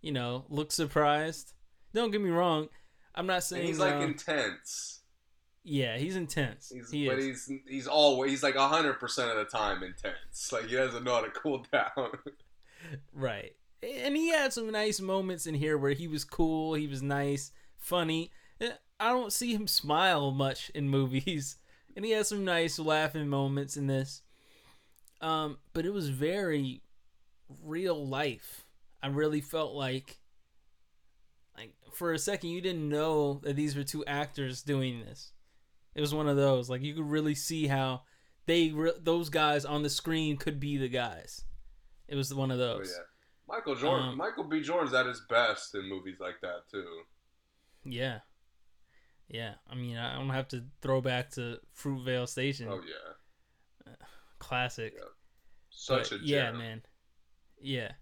you 0.00 0.12
know, 0.12 0.44
look 0.48 0.70
surprised. 0.70 1.52
Don't 1.92 2.10
get 2.10 2.20
me 2.20 2.30
wrong. 2.30 2.68
I'm 3.14 3.26
not 3.26 3.42
saying 3.42 3.60
And 3.60 3.68
he's 3.68 3.78
like 3.78 3.94
uh, 3.94 4.00
intense. 4.00 5.00
yeah, 5.64 5.96
he's 5.96 6.16
intense. 6.16 6.70
He's, 6.72 6.90
he 6.90 7.08
but 7.08 7.18
is. 7.18 7.46
he's 7.46 7.58
he's 7.66 7.86
always 7.86 8.30
he's 8.30 8.42
like 8.42 8.54
hundred 8.56 9.00
percent 9.00 9.30
of 9.30 9.36
the 9.36 9.44
time 9.44 9.82
intense. 9.82 10.52
Like 10.52 10.66
he 10.66 10.76
doesn't 10.76 11.02
know 11.02 11.14
how 11.14 11.22
to 11.22 11.30
cool 11.30 11.64
down. 11.72 12.10
Right. 13.12 13.52
And 13.82 14.16
he 14.16 14.30
had 14.30 14.52
some 14.52 14.70
nice 14.70 15.00
moments 15.00 15.46
in 15.46 15.54
here 15.54 15.76
where 15.76 15.92
he 15.92 16.08
was 16.08 16.24
cool, 16.24 16.74
he 16.74 16.86
was 16.86 17.02
nice, 17.02 17.52
funny. 17.86 18.30
Eh, 18.60 18.70
I 18.98 19.10
don't 19.10 19.32
see 19.32 19.54
him 19.54 19.66
smile 19.80 20.30
much 20.32 20.70
in 20.74 20.88
movies. 20.88 21.56
And 21.96 22.04
he 22.04 22.10
has 22.10 22.28
some 22.28 22.44
nice 22.44 22.78
laughing 22.78 23.26
moments 23.26 23.78
in 23.78 23.86
this. 23.86 24.20
Um, 25.22 25.56
but 25.72 25.86
it 25.86 25.94
was 25.94 26.10
very 26.10 26.82
real 27.64 28.06
life. 28.06 28.66
I 29.02 29.06
really 29.06 29.40
felt 29.40 29.72
like 29.72 30.18
like 31.56 31.72
for 31.94 32.12
a 32.12 32.18
second 32.18 32.50
you 32.50 32.60
didn't 32.60 32.86
know 32.86 33.40
that 33.44 33.56
these 33.56 33.74
were 33.74 33.82
two 33.82 34.04
actors 34.04 34.60
doing 34.60 35.00
this. 35.00 35.32
It 35.94 36.02
was 36.02 36.12
one 36.14 36.28
of 36.28 36.36
those 36.36 36.68
like 36.68 36.82
you 36.82 36.92
could 36.94 37.08
really 37.10 37.34
see 37.34 37.66
how 37.66 38.02
they 38.44 38.72
re- 38.72 38.92
those 39.00 39.30
guys 39.30 39.64
on 39.64 39.82
the 39.82 39.88
screen 39.88 40.36
could 40.36 40.60
be 40.60 40.76
the 40.76 40.88
guys. 40.90 41.44
It 42.08 42.14
was 42.16 42.34
one 42.34 42.50
of 42.50 42.58
oh 42.60 42.76
those. 42.76 42.92
yeah. 42.94 43.04
Michael 43.56 43.74
Jordan, 43.74 44.08
Um, 44.10 44.18
Michael 44.18 44.44
B. 44.44 44.60
Jordan's 44.60 44.92
at 44.92 45.06
his 45.06 45.22
best 45.30 45.74
in 45.74 45.88
movies 45.88 46.16
like 46.20 46.42
that 46.42 46.68
too. 46.70 46.84
Yeah. 47.86 48.20
Yeah. 49.28 49.54
I 49.68 49.74
mean, 49.74 49.96
I 49.96 50.16
don't 50.16 50.30
have 50.30 50.48
to 50.48 50.64
throw 50.82 51.00
back 51.00 51.30
to 51.32 51.58
Fruitvale 51.76 52.28
Station. 52.28 52.68
Oh 52.70 52.80
yeah, 52.86 53.94
Classic. 54.38 54.94
Yeah. 54.96 55.04
such 55.70 56.10
But, 56.10 56.20
a 56.20 56.24
yeah, 56.24 56.52
man. 56.52 56.82
Yeah. 57.60 57.92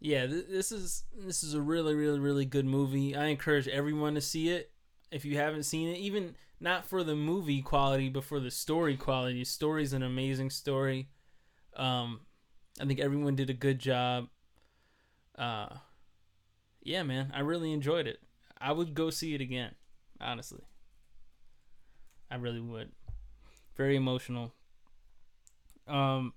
Yeah, 0.00 0.26
th- 0.26 0.46
this 0.48 0.72
is 0.72 1.04
this 1.16 1.42
is 1.42 1.54
a 1.54 1.62
really 1.62 1.94
really 1.94 2.20
really 2.20 2.44
good 2.44 2.66
movie. 2.66 3.16
I 3.16 3.26
encourage 3.26 3.68
everyone 3.68 4.14
to 4.14 4.20
see 4.20 4.50
it 4.50 4.72
if 5.10 5.24
you 5.24 5.36
haven't 5.38 5.64
seen 5.64 5.88
it, 5.88 5.98
even 5.98 6.36
not 6.60 6.86
for 6.86 7.04
the 7.04 7.16
movie 7.16 7.62
quality, 7.62 8.08
but 8.08 8.24
for 8.24 8.40
the 8.40 8.50
story 8.50 8.96
quality. 8.96 9.40
The 9.40 9.44
story's 9.44 9.92
an 9.92 10.02
amazing 10.02 10.50
story. 10.50 11.08
Um 11.76 12.20
I 12.80 12.86
think 12.86 13.00
everyone 13.00 13.36
did 13.36 13.50
a 13.50 13.54
good 13.54 13.78
job. 13.78 14.28
Uh 15.38 15.68
yeah, 16.82 17.02
man, 17.02 17.32
I 17.34 17.40
really 17.40 17.72
enjoyed 17.72 18.06
it. 18.06 18.20
I 18.64 18.72
would 18.72 18.94
go 18.94 19.10
see 19.10 19.34
it 19.34 19.40
again, 19.40 19.74
honestly. 20.20 20.62
I 22.30 22.36
really 22.36 22.60
would. 22.60 22.92
Very 23.76 23.96
emotional. 23.96 24.54
Um 25.86 26.32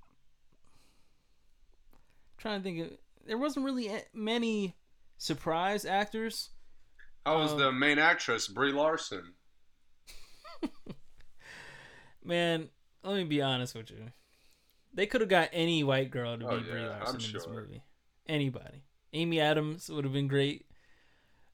trying 2.38 2.60
to 2.60 2.64
think 2.64 2.80
of 2.92 2.98
there 3.26 3.38
wasn't 3.38 3.66
really 3.66 3.90
many 4.14 4.76
surprise 5.18 5.86
actors. 5.86 6.50
How 7.26 7.40
was 7.40 7.52
Um, 7.54 7.60
the 7.60 7.72
main 7.72 7.98
actress 8.00 8.48
Brie 8.48 8.72
Larson? 8.74 9.34
Man, 12.24 12.70
let 13.04 13.16
me 13.16 13.24
be 13.24 13.42
honest 13.42 13.76
with 13.76 13.90
you. 13.92 14.12
They 14.94 15.06
could 15.06 15.22
have 15.22 15.30
got 15.30 15.50
any 15.54 15.84
white 15.84 16.12
girl 16.12 16.38
to 16.38 16.48
Oh, 16.48 16.58
be 16.60 16.64
Brie 16.64 16.82
Larson 16.86 17.16
I'm 17.16 17.26
in 17.26 17.32
this 17.34 17.48
movie. 17.48 17.84
Anybody. 18.28 18.84
Amy 19.14 19.40
Adams 19.40 19.90
would 19.90 20.04
have 20.04 20.14
been 20.14 20.28
great. 20.28 20.66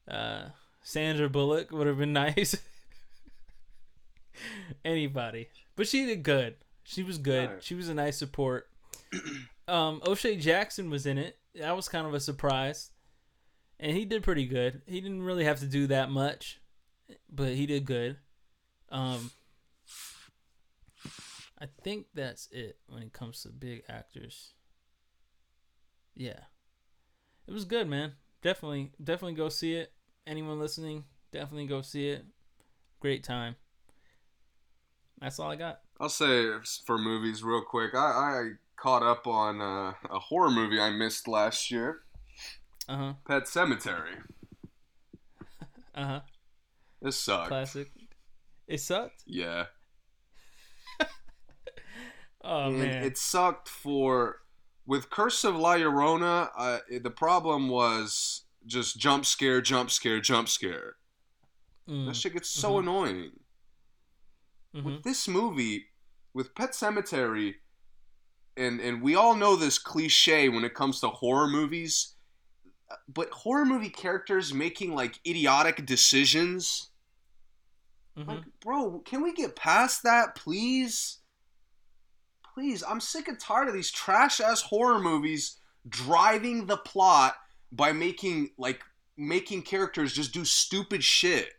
Uh, 0.08 0.46
Sandra 0.84 1.30
Bullock 1.30 1.72
would 1.72 1.88
have 1.88 1.98
been 1.98 2.14
nice. 2.14 2.56
Anybody. 4.86 5.50
But 5.76 5.88
she 5.88 6.06
did 6.06 6.24
good. 6.24 6.56
She 6.84 7.02
was 7.02 7.18
good. 7.18 7.50
Right. 7.50 7.64
She 7.64 7.76
was 7.76 7.90
a 7.90 7.94
nice 7.94 8.18
support. 8.18 8.68
um, 9.68 10.02
O'Shea 10.06 10.36
Jackson 10.36 10.90
was 10.90 11.06
in 11.06 11.18
it. 11.18 11.38
That 11.56 11.76
was 11.76 11.88
kind 11.88 12.06
of 12.06 12.14
a 12.14 12.20
surprise. 12.20 12.92
And 13.80 13.96
he 13.96 14.06
did 14.06 14.24
pretty 14.24 14.46
good. 14.46 14.82
He 14.86 15.02
didn't 15.02 15.24
really 15.24 15.46
have 15.46 15.60
to 15.60 15.66
do 15.66 15.88
that 15.88 16.10
much, 16.10 16.60
but 17.30 17.50
he 17.50 17.66
did 17.66 17.86
good. 17.86 18.18
Um, 18.90 19.32
I 21.60 21.68
think 21.84 22.08
that's 22.14 22.50
it 22.52 22.78
when 22.88 23.02
it 23.02 23.14
comes 23.14 23.42
to 23.44 23.50
big 23.50 23.84
actors. 23.90 24.54
Yeah. 26.16 26.40
It 27.48 27.54
was 27.54 27.66
good, 27.66 27.88
man. 27.88 28.14
Definitely, 28.42 28.92
definitely 29.04 29.36
go 29.36 29.50
see 29.50 29.76
it. 29.76 29.92
Anyone 30.26 30.60
listening, 30.60 31.04
definitely 31.32 31.68
go 31.68 31.82
see 31.82 32.10
it. 32.10 32.26
Great 33.00 33.24
time. 33.24 33.56
That's 35.20 35.40
all 35.40 35.52
I 35.52 35.56
got. 35.56 35.82
I'll 36.00 36.10
say 36.10 36.48
for 36.86 36.98
movies 36.98 37.44
real 37.44 37.62
quick. 37.62 37.94
I, 37.96 37.98
I 38.00 38.50
caught 38.78 39.04
up 39.04 39.28
on 39.28 39.62
uh, 39.62 39.94
a 40.10 40.20
horror 40.20 40.50
movie 40.52 40.80
I 40.80 40.90
missed 40.92 41.28
last 41.28 41.72
year, 41.72 42.02
Uh 42.88 42.98
huh. 42.98 43.14
Pet 43.28 43.44
Sematary. 43.44 44.16
Uh 45.96 46.06
huh. 46.08 46.20
This 47.04 47.20
sucked. 47.20 47.50
Classic. 47.50 47.92
It 48.68 48.80
sucked. 48.80 49.24
Yeah. 49.28 49.66
Oh 52.46 52.66
and 52.68 52.80
man. 52.80 53.04
it 53.04 53.18
sucked 53.18 53.70
for 53.70 54.42
with 54.86 55.10
Curse 55.10 55.44
of 55.46 55.56
La 55.56 55.76
Llorona. 55.76 56.50
Uh, 56.58 56.80
the 57.02 57.10
problem 57.10 57.70
was 57.70 58.43
just 58.66 58.98
jump 58.98 59.26
scare, 59.26 59.62
jump 59.62 59.92
scare, 59.92 60.20
jump 60.20 60.50
scare. 60.50 60.96
Mm, 61.88 62.08
That 62.08 62.16
shit 62.16 62.34
gets 62.34 62.50
so 62.50 62.80
annoying. 62.80 63.32
mhm. 64.76 64.84
With 64.84 65.04
this 65.04 65.28
movie, 65.28 65.88
with 66.34 66.56
Pet 66.56 66.72
Sematary, 66.72 67.56
and 68.58 68.80
and 68.80 69.02
we 69.02 69.16
all 69.16 69.36
know 69.36 69.56
this 69.56 69.78
cliche 69.80 70.50
when 70.50 70.64
it 70.64 70.74
comes 70.74 71.00
to 71.02 71.10
horror 71.10 71.48
movies, 71.48 72.16
but 73.08 73.30
horror 73.32 73.66
movie 73.66 73.90
characters 73.90 74.54
making 74.54 74.94
like 74.96 75.20
idiotic 75.26 75.86
decisions 75.86 76.90
Mhm. 78.16 78.28
Like, 78.28 78.60
bro, 78.60 79.00
can 79.00 79.24
we 79.24 79.34
get 79.34 79.56
past 79.56 80.04
that, 80.04 80.36
please? 80.36 81.18
Please, 82.54 82.84
I'm 82.84 83.02
sick 83.02 83.28
and 83.28 83.40
tired 83.40 83.68
of 83.68 83.74
these 83.74 83.90
trash 83.92 84.40
ass 84.40 84.62
horror 84.62 85.00
movies 85.00 85.60
driving 85.90 86.68
the 86.68 86.78
plot 86.78 87.36
by 87.76 87.92
making 87.92 88.52
like 88.58 88.82
making 89.18 89.64
characters 89.64 90.14
just 90.14 90.34
do 90.34 90.46
stupid 90.46 91.04
shit. 91.04 91.50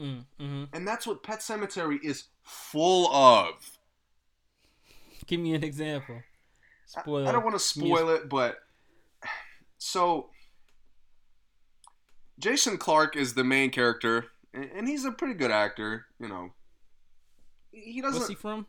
Mm, 0.00 0.24
hmm 0.40 0.64
And 0.72 0.88
that's 0.88 1.06
what 1.06 1.22
Pet 1.22 1.38
Sematary 1.40 1.98
is 2.02 2.24
full 2.42 3.12
of. 3.14 3.78
Give 5.26 5.38
me 5.38 5.54
an 5.54 5.62
example. 5.62 6.16
I- 6.16 7.00
Spoiler. 7.02 7.28
I 7.28 7.32
don't 7.32 7.44
want 7.44 7.54
to 7.54 7.60
spoil 7.60 8.10
it, 8.10 8.28
but 8.28 8.56
so 9.78 10.28
Jason 12.38 12.76
Clarke 12.76 13.16
is 13.16 13.34
the 13.34 13.44
main 13.44 13.70
character, 13.70 14.26
and 14.52 14.64
and 14.74 14.88
he's 14.88 15.04
a 15.04 15.12
pretty 15.12 15.34
good 15.34 15.50
actor. 15.50 16.06
You 16.20 16.28
know, 16.28 16.52
he 17.70 18.00
doesn't. 18.02 18.18
What's 18.20 18.28
he 18.28 18.34
from? 18.34 18.66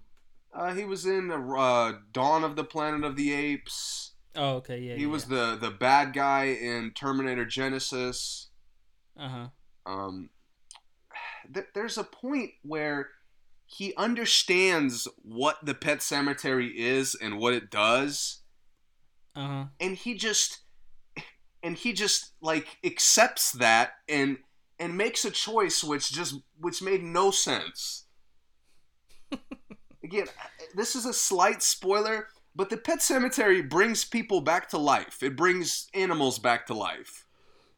Uh, 0.54 0.74
he 0.74 0.86
was 0.86 1.06
in 1.06 1.32
uh, 1.32 1.94
Dawn 2.14 2.44
of 2.44 2.56
the 2.56 2.64
Planet 2.64 3.04
of 3.04 3.16
the 3.16 3.34
Apes. 3.34 4.13
Oh, 4.36 4.56
okay, 4.56 4.80
yeah. 4.80 4.96
he 4.96 5.06
was 5.06 5.26
the 5.26 5.56
the 5.60 5.70
bad 5.72 6.14
guy 6.14 6.46
in 6.46 6.92
Terminator 6.92 7.46
Genisys. 7.46 8.48
Uh 9.18 9.30
huh. 9.30 9.48
Um, 9.86 10.30
th- 11.54 11.68
there's 11.76 11.98
a 11.98 12.04
point 12.04 12.52
where 12.64 13.10
he 13.66 13.94
understands 13.96 15.08
what 15.22 15.58
the 15.64 15.74
Pet 15.76 16.00
Sematary 16.00 16.72
is 16.76 17.16
and 17.16 17.38
what 17.38 17.54
it 17.54 17.70
does, 17.70 18.42
Uh 19.36 19.48
huh. 19.48 19.66
and 19.80 19.96
he 19.96 20.16
just 20.16 20.62
and 21.62 21.78
he 21.78 21.94
just 21.94 22.32
like 22.42 22.78
accepts 22.84 23.52
that 23.54 23.92
and 24.10 24.38
and 24.80 24.98
makes 24.98 25.24
a 25.26 25.32
choice 25.32 25.84
which 25.84 26.12
just 26.12 26.36
which 26.60 26.82
made 26.82 27.04
no 27.04 27.30
sense. 27.32 28.06
Again, 30.04 30.28
this 30.76 30.96
is 30.96 31.06
a 31.06 31.14
slight 31.14 31.64
spoiler, 31.64 32.28
but 32.56 32.70
the 32.70 32.78
Pet 32.78 33.00
Sematary 33.00 33.68
brings 33.68 34.06
people 34.06 34.42
back 34.42 34.70
to 34.70 34.78
life. 34.78 35.24
It 35.24 35.36
brings 35.36 35.88
animals 35.94 36.40
back 36.40 36.66
to 36.68 36.74
life. 36.74 37.26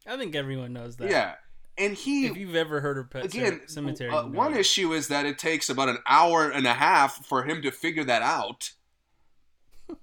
I 0.06 0.16
think 0.16 0.34
everyone 0.34 0.72
knows 0.72 0.96
that. 0.96 1.10
Yeah. 1.10 1.34
And 1.78 1.94
he 1.94 2.26
If 2.26 2.36
you've 2.36 2.54
ever 2.56 2.80
heard 2.80 2.96
of 2.98 3.10
Pet 3.10 3.24
again 3.26 3.60
Cemetery, 3.66 4.10
uh, 4.10 4.26
one 4.26 4.54
it. 4.54 4.60
issue 4.60 4.92
is 4.94 5.08
that 5.08 5.26
it 5.26 5.38
takes 5.38 5.68
about 5.68 5.88
an 5.90 5.98
hour 6.06 6.48
and 6.50 6.66
a 6.66 6.72
half 6.74 7.26
for 7.26 7.42
him 7.44 7.60
to 7.62 7.70
figure 7.70 8.04
that 8.04 8.22
out. 8.22 8.72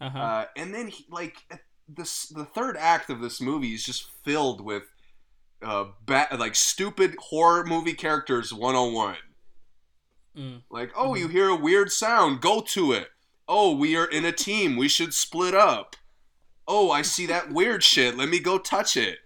Uh-huh. 0.00 0.18
Uh, 0.18 0.44
and 0.56 0.72
then 0.72 0.88
he, 0.88 1.04
like 1.10 1.36
this 1.86 2.26
the 2.28 2.44
third 2.46 2.76
act 2.78 3.10
of 3.10 3.20
this 3.20 3.38
movie 3.38 3.74
is 3.74 3.84
just 3.84 4.06
filled 4.24 4.62
with 4.62 4.84
uh 5.62 5.84
ba- 6.06 6.28
like 6.38 6.54
stupid 6.54 7.16
horror 7.18 7.66
movie 7.66 7.92
characters 7.92 8.50
101 8.52 9.16
Mm. 10.38 10.62
like 10.70 10.90
oh 10.96 11.16
you 11.16 11.26
hear 11.28 11.48
a 11.48 11.56
weird 11.56 11.90
sound 11.92 12.40
go 12.40 12.60
to 12.60 12.92
it 12.92 13.08
oh 13.50 13.74
we 13.74 13.94
are 13.96 14.06
in 14.06 14.24
a 14.24 14.32
team 14.32 14.76
we 14.76 14.88
should 14.88 15.12
split 15.12 15.54
up 15.54 15.96
oh 16.66 16.90
i 16.90 17.02
see 17.02 17.26
that 17.26 17.52
weird 17.52 17.82
shit 17.82 18.16
let 18.16 18.30
me 18.30 18.38
go 18.38 18.56
touch 18.56 18.96
it 18.96 19.18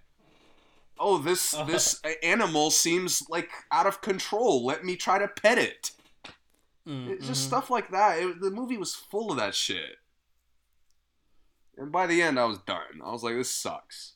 oh 0.99 1.19
this 1.19 1.53
this 1.67 2.01
animal 2.25 2.73
seems 2.73 3.23
like 3.29 3.51
out 3.71 3.87
of 3.87 4.01
control 4.01 4.65
let 4.65 4.85
me 4.85 4.97
try 4.97 5.19
to 5.19 5.29
pet 5.29 5.59
it 5.59 5.93
Mm, 6.87 7.09
it's 7.09 7.27
just 7.27 7.45
mhm. 7.45 7.47
stuff 7.47 7.71
like 7.71 7.91
that. 7.91 8.19
It, 8.19 8.41
the 8.41 8.51
movie 8.51 8.77
was 8.77 8.95
full 8.95 9.31
of 9.31 9.39
that 9.39 9.55
shit. 9.55 9.97
And 11.77 11.91
by 11.91 12.07
the 12.07 12.23
end, 12.23 12.39
I 12.39 12.45
was 12.45 12.59
done. 12.59 13.01
I 13.03 13.11
was 13.11 13.23
like, 13.23 13.35
this 13.37 13.51
sucks. 13.51 14.15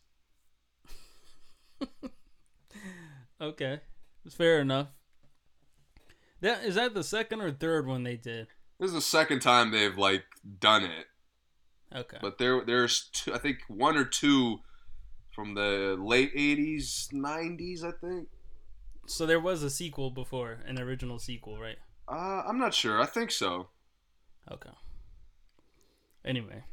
Okay, 3.40 3.78
it's 4.24 4.34
fair 4.34 4.60
enough. 4.60 4.88
That 6.40 6.64
is 6.64 6.74
that 6.74 6.92
the 6.92 7.04
second 7.04 7.40
or 7.40 7.52
third 7.52 7.86
one 7.86 8.02
they 8.02 8.16
did. 8.16 8.48
This 8.78 8.88
is 8.88 8.94
the 8.94 9.00
second 9.00 9.40
time 9.40 9.70
they've 9.70 9.96
like 9.98 10.24
done 10.60 10.84
it, 10.84 11.06
Okay. 11.94 12.18
but 12.20 12.38
there 12.38 12.64
there's 12.64 13.08
two, 13.12 13.34
I 13.34 13.38
think 13.38 13.58
one 13.68 13.96
or 13.96 14.04
two 14.04 14.60
from 15.34 15.54
the 15.54 15.96
late 15.98 16.34
'80s, 16.34 17.12
'90s. 17.12 17.82
I 17.84 17.90
think. 18.00 18.28
so 19.06 19.26
there 19.26 19.40
was 19.40 19.62
a 19.62 19.70
sequel 19.70 20.10
before, 20.10 20.60
an 20.66 20.78
original 20.78 21.18
sequel, 21.18 21.58
right? 21.58 21.78
Uh, 22.06 22.42
I'm 22.46 22.58
not 22.58 22.72
sure. 22.74 23.00
I 23.00 23.06
think 23.06 23.30
so. 23.30 23.68
Okay. 24.50 24.70
Anyway, 26.24 26.64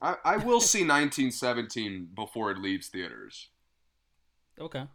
I, 0.00 0.16
I 0.24 0.36
will 0.36 0.60
see 0.60 0.80
1917 0.80 2.08
before 2.14 2.50
it 2.50 2.58
leaves 2.58 2.88
theaters. 2.88 3.48
okay. 4.60 4.80
I'm 4.80 4.90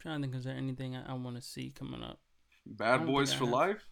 trying 0.00 0.20
to 0.22 0.26
think, 0.28 0.38
is 0.38 0.44
there 0.44 0.54
anything 0.56 0.94
I, 0.96 1.10
I 1.10 1.14
want 1.14 1.36
to 1.36 1.42
see 1.42 1.70
coming 1.70 2.02
up? 2.02 2.18
Bad 2.64 3.06
Boys 3.06 3.32
for 3.32 3.44
have. 3.44 3.52
Life. 3.54 3.86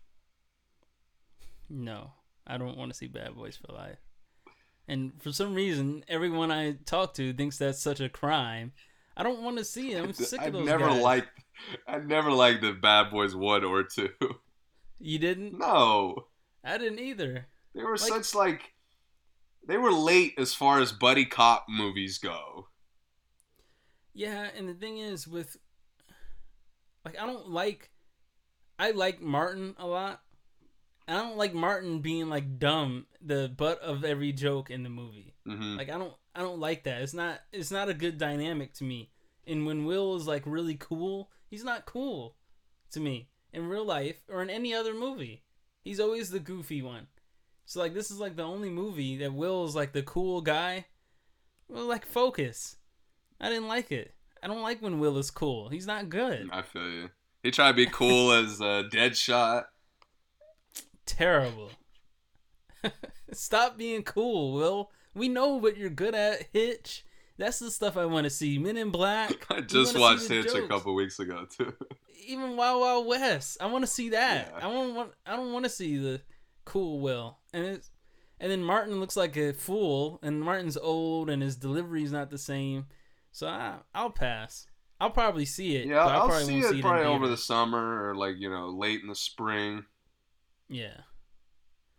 No, 1.68 2.12
I 2.46 2.58
don't 2.58 2.76
want 2.76 2.92
to 2.92 2.96
see 2.96 3.06
Bad 3.06 3.34
Boys 3.34 3.56
for 3.56 3.72
Life. 3.72 3.98
And 4.86 5.12
for 5.22 5.32
some 5.32 5.54
reason, 5.54 6.04
everyone 6.08 6.50
I 6.50 6.72
talk 6.84 7.14
to 7.14 7.32
thinks 7.32 7.56
that's 7.58 7.80
such 7.80 8.00
a 8.00 8.08
crime. 8.08 8.72
I 9.16 9.22
don't 9.22 9.42
want 9.42 9.56
to 9.58 9.64
see 9.64 9.92
it. 9.92 10.02
I'm 10.02 10.12
sick 10.12 10.40
I 10.40 10.46
of 10.46 10.52
those 10.52 10.66
never 10.66 10.88
guys. 10.88 11.02
liked. 11.02 11.28
I 11.88 11.98
never 11.98 12.30
liked 12.32 12.60
the 12.62 12.72
Bad 12.72 13.10
Boys 13.10 13.34
one 13.34 13.64
or 13.64 13.82
two. 13.84 14.10
You 14.98 15.18
didn't? 15.18 15.58
no. 15.58 16.26
I 16.64 16.78
didn't 16.78 16.98
either. 17.00 17.46
They 17.74 17.82
were 17.82 17.96
Like- 17.96 18.00
such 18.24 18.34
like 18.34 18.72
they 19.66 19.76
were 19.76 19.92
late 19.92 20.34
as 20.38 20.54
far 20.54 20.80
as 20.80 20.92
buddy 20.92 21.24
cop 21.24 21.66
movies 21.68 22.18
go. 22.18 22.68
Yeah, 24.14 24.48
and 24.56 24.68
the 24.68 24.74
thing 24.74 24.98
is 24.98 25.26
with 25.26 25.56
like 27.04 27.18
I 27.20 27.26
don't 27.26 27.48
like 27.50 27.90
I 28.78 28.90
like 28.92 29.20
Martin 29.20 29.74
a 29.78 29.86
lot. 29.86 30.20
I 31.06 31.14
don't 31.14 31.36
like 31.36 31.54
Martin 31.54 32.00
being 32.00 32.28
like 32.28 32.58
dumb, 32.58 33.06
the 33.20 33.52
butt 33.54 33.80
of 33.80 34.04
every 34.04 34.32
joke 34.32 34.70
in 34.70 34.82
the 34.82 34.90
movie. 34.90 35.34
hmm 35.46 35.76
Like 35.76 35.90
I 35.90 35.98
don't 35.98 36.14
I 36.34 36.40
don't 36.40 36.60
like 36.60 36.84
that. 36.84 37.02
It's 37.02 37.14
not 37.14 37.40
it's 37.52 37.70
not 37.70 37.88
a 37.88 37.94
good 37.94 38.18
dynamic 38.18 38.72
to 38.74 38.84
me. 38.84 39.10
And 39.46 39.66
when 39.66 39.84
Will 39.84 40.16
is 40.16 40.26
like 40.26 40.42
really 40.46 40.76
cool, 40.76 41.30
he's 41.50 41.64
not 41.64 41.86
cool 41.86 42.36
to 42.92 43.00
me 43.00 43.28
in 43.52 43.68
real 43.68 43.84
life 43.84 44.16
or 44.28 44.42
in 44.42 44.50
any 44.50 44.74
other 44.74 44.94
movie. 44.94 45.42
He's 45.82 46.00
always 46.00 46.30
the 46.30 46.40
goofy 46.40 46.80
one. 46.82 47.08
So 47.66 47.80
like 47.80 47.94
this 47.94 48.10
is 48.10 48.18
like 48.18 48.36
the 48.36 48.42
only 48.42 48.70
movie 48.70 49.18
that 49.18 49.34
Will 49.34 49.64
is 49.64 49.74
like 49.74 49.92
the 49.92 50.02
cool 50.02 50.40
guy. 50.40 50.86
Well, 51.68 51.86
like 51.86 52.06
focus. 52.06 52.76
I 53.40 53.48
didn't 53.48 53.68
like 53.68 53.90
it. 53.92 54.14
I 54.42 54.46
don't 54.46 54.62
like 54.62 54.80
when 54.82 54.98
Will 54.98 55.18
is 55.18 55.30
cool. 55.30 55.68
He's 55.68 55.86
not 55.86 56.08
good. 56.08 56.48
I 56.52 56.62
feel 56.62 56.88
you. 56.88 57.10
He 57.42 57.50
tried 57.50 57.72
to 57.72 57.76
be 57.76 57.86
cool 57.86 58.32
as 58.32 58.60
a 58.60 58.64
uh, 58.66 58.82
Deadshot. 58.84 59.64
Terrible. 61.06 61.70
Stop 63.32 63.76
being 63.76 64.02
cool, 64.02 64.54
Will. 64.54 64.90
We 65.14 65.28
know 65.28 65.54
what 65.54 65.76
you're 65.76 65.90
good 65.90 66.14
at. 66.14 66.48
Hitch. 66.52 67.04
That's 67.36 67.58
the 67.58 67.70
stuff 67.70 67.96
I 67.96 68.04
want 68.04 68.24
to 68.24 68.30
see. 68.30 68.58
Men 68.58 68.76
in 68.76 68.90
Black. 68.90 69.46
I 69.50 69.60
just 69.60 69.98
watched 69.98 70.22
see 70.22 70.40
the 70.40 70.48
Hitch 70.48 70.54
a 70.54 70.68
couple 70.68 70.94
weeks 70.94 71.18
ago 71.18 71.46
too. 71.46 71.72
Even 72.26 72.56
Wild 72.56 72.80
Wild 72.80 73.06
West. 73.06 73.58
I 73.60 73.66
want 73.66 73.82
to 73.82 73.90
see 73.90 74.10
that. 74.10 74.52
Yeah. 74.52 74.66
I 74.66 74.72
want. 74.72 74.94
want 74.94 75.12
I 75.26 75.36
don't 75.36 75.52
want 75.52 75.64
to 75.64 75.70
see 75.70 75.96
the 75.98 76.20
cool 76.64 77.00
Will. 77.00 77.38
And 77.52 77.64
it's 77.64 77.90
and 78.40 78.50
then 78.50 78.62
Martin 78.62 79.00
looks 79.00 79.16
like 79.16 79.36
a 79.36 79.52
fool. 79.52 80.20
And 80.22 80.40
Martin's 80.40 80.76
old, 80.76 81.28
and 81.28 81.42
his 81.42 81.56
delivery's 81.56 82.12
not 82.12 82.30
the 82.30 82.38
same. 82.38 82.86
So 83.32 83.48
I, 83.48 83.76
I'll 83.94 84.10
pass. 84.10 84.66
I'll 85.00 85.10
probably 85.10 85.44
see 85.44 85.76
it. 85.76 85.86
Yeah, 85.86 86.04
but 86.04 86.12
I 86.12 86.14
I'll 86.16 86.28
probably 86.28 86.46
see 86.46 86.62
won't 86.62 86.76
it 86.76 86.82
probably 86.82 87.04
over 87.04 87.28
the 87.28 87.36
summer 87.36 88.08
or 88.08 88.14
like 88.14 88.36
you 88.38 88.48
know 88.48 88.68
late 88.68 89.00
in 89.02 89.08
the 89.08 89.14
spring. 89.14 89.84
Yeah. 90.68 91.00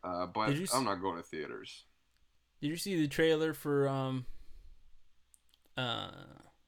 Uh, 0.03 0.27
but 0.27 0.49
I'm 0.49 0.61
s- 0.63 0.73
not 0.83 1.01
going 1.01 1.17
to 1.17 1.23
theaters. 1.23 1.85
Did 2.61 2.67
you 2.67 2.77
see 2.77 2.99
the 2.99 3.07
trailer 3.07 3.53
for 3.53 3.87
um 3.87 4.25
uh 5.77 6.11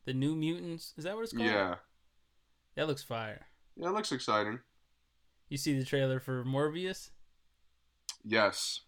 the 0.05 0.13
New 0.13 0.35
Mutants? 0.35 0.93
Is 0.97 1.03
that 1.03 1.15
what 1.15 1.23
it's 1.23 1.33
called? 1.33 1.47
Yeah, 1.47 1.75
That 2.75 2.87
looks 2.87 3.03
fire. 3.03 3.47
yeah, 3.75 3.89
it 3.89 3.93
looks 3.93 4.11
exciting. 4.11 4.59
You 5.49 5.57
see 5.57 5.77
the 5.77 5.85
trailer 5.85 6.19
for 6.19 6.43
Morbius? 6.43 7.09
Yes, 8.23 8.81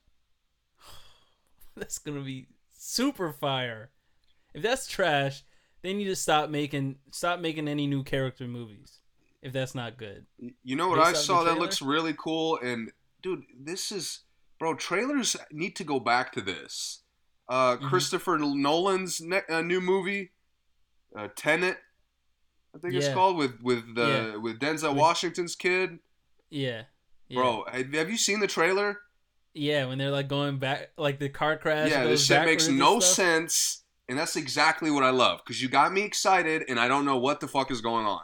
That's 1.76 2.00
gonna 2.00 2.22
be 2.22 2.48
super 2.78 3.32
fire. 3.32 3.92
If 4.54 4.64
that's 4.64 4.88
trash, 4.88 5.44
they 5.84 5.94
need 5.94 6.06
to 6.06 6.16
stop 6.16 6.50
making 6.50 6.98
stop 7.12 7.40
making 7.40 7.68
any 7.68 7.88
new 7.88 8.04
character 8.04 8.48
movies. 8.48 9.00
If 9.42 9.54
that's 9.54 9.74
not 9.76 9.98
good. 9.98 10.26
You 10.64 10.76
know 10.76 10.90
what 10.90 11.00
I 11.00 11.14
saw 11.14 11.44
that 11.44 11.58
looks 11.58 11.82
really 11.82 12.14
cool, 12.18 12.60
and 12.62 12.92
dude, 13.22 13.44
this 13.60 13.92
is 13.92 14.22
bro. 14.60 14.76
Trailers 14.76 15.36
need 15.52 15.76
to 15.78 15.84
go 15.84 16.00
back 16.00 16.32
to 16.34 16.42
this. 16.42 17.04
Uh, 17.48 17.76
Mm-hmm. 17.78 17.88
Christopher 17.90 18.38
Nolan's 18.38 19.20
ne- 19.22 19.42
uh, 19.50 19.62
new 19.62 19.82
movie, 19.82 20.32
uh, 21.18 21.30
Tenet. 21.36 21.78
I 22.76 22.78
think 22.78 22.94
it's 22.94 23.10
called 23.10 23.38
with 23.38 23.60
with 23.62 23.96
the 23.96 24.08
Yeah. 24.08 24.36
with 24.38 24.60
Denzel 24.60 24.90
With- 24.90 25.00
Washington's 25.00 25.56
kid. 25.56 26.00
Yeah. 26.52 26.84
yeah. 27.28 27.36
Bro, 27.40 27.66
have 27.72 28.10
you 28.10 28.18
seen 28.18 28.40
the 28.40 28.48
trailer? 28.48 29.00
Yeah, 29.56 29.88
when 29.88 29.98
they're 29.98 30.12
like 30.12 30.28
going 30.28 30.60
back 30.60 30.92
like 30.98 31.18
the 31.20 31.30
car 31.30 31.58
crash. 31.58 31.90
yeah, 31.90 32.04
this 32.04 32.26
shit 32.26 32.46
makes 32.46 32.68
no 32.68 33.00
sense, 33.00 33.84
and 34.08 34.18
that's 34.18 34.36
exactly 34.36 34.92
what 34.92 35.04
I 35.04 35.10
love 35.10 35.42
because 35.44 35.60
you 35.62 35.70
got 35.70 35.92
me 35.92 36.02
excited, 36.04 36.64
and 36.70 36.80
I 36.80 36.88
don't 36.88 37.04
know 37.06 37.18
what 37.18 37.40
the 37.40 37.48
fuck 37.48 37.72
is 37.72 37.82
going 37.82 38.06
on. 38.06 38.22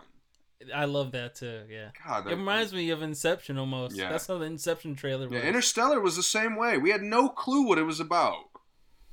I 0.73 0.85
love 0.85 1.11
that 1.11 1.35
too. 1.35 1.63
Yeah. 1.69 1.89
God, 2.05 2.27
It 2.27 2.35
reminds 2.35 2.73
me 2.73 2.89
of 2.89 3.01
Inception 3.01 3.57
almost. 3.57 3.95
Yeah. 3.95 4.09
That's 4.09 4.27
how 4.27 4.37
the 4.37 4.45
Inception 4.45 4.95
trailer 4.95 5.27
was. 5.27 5.33
Yeah, 5.33 5.47
Interstellar 5.47 5.99
was 5.99 6.15
the 6.15 6.23
same 6.23 6.55
way. 6.55 6.77
We 6.77 6.91
had 6.91 7.01
no 7.01 7.29
clue 7.29 7.67
what 7.67 7.77
it 7.77 7.83
was 7.83 7.99
about. 7.99 8.45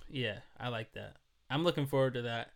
Yeah, 0.09 0.39
I 0.59 0.69
like 0.69 0.93
that. 0.93 1.17
I'm 1.51 1.65
looking 1.65 1.87
forward 1.87 2.15
to 2.15 2.23
that. 2.23 2.53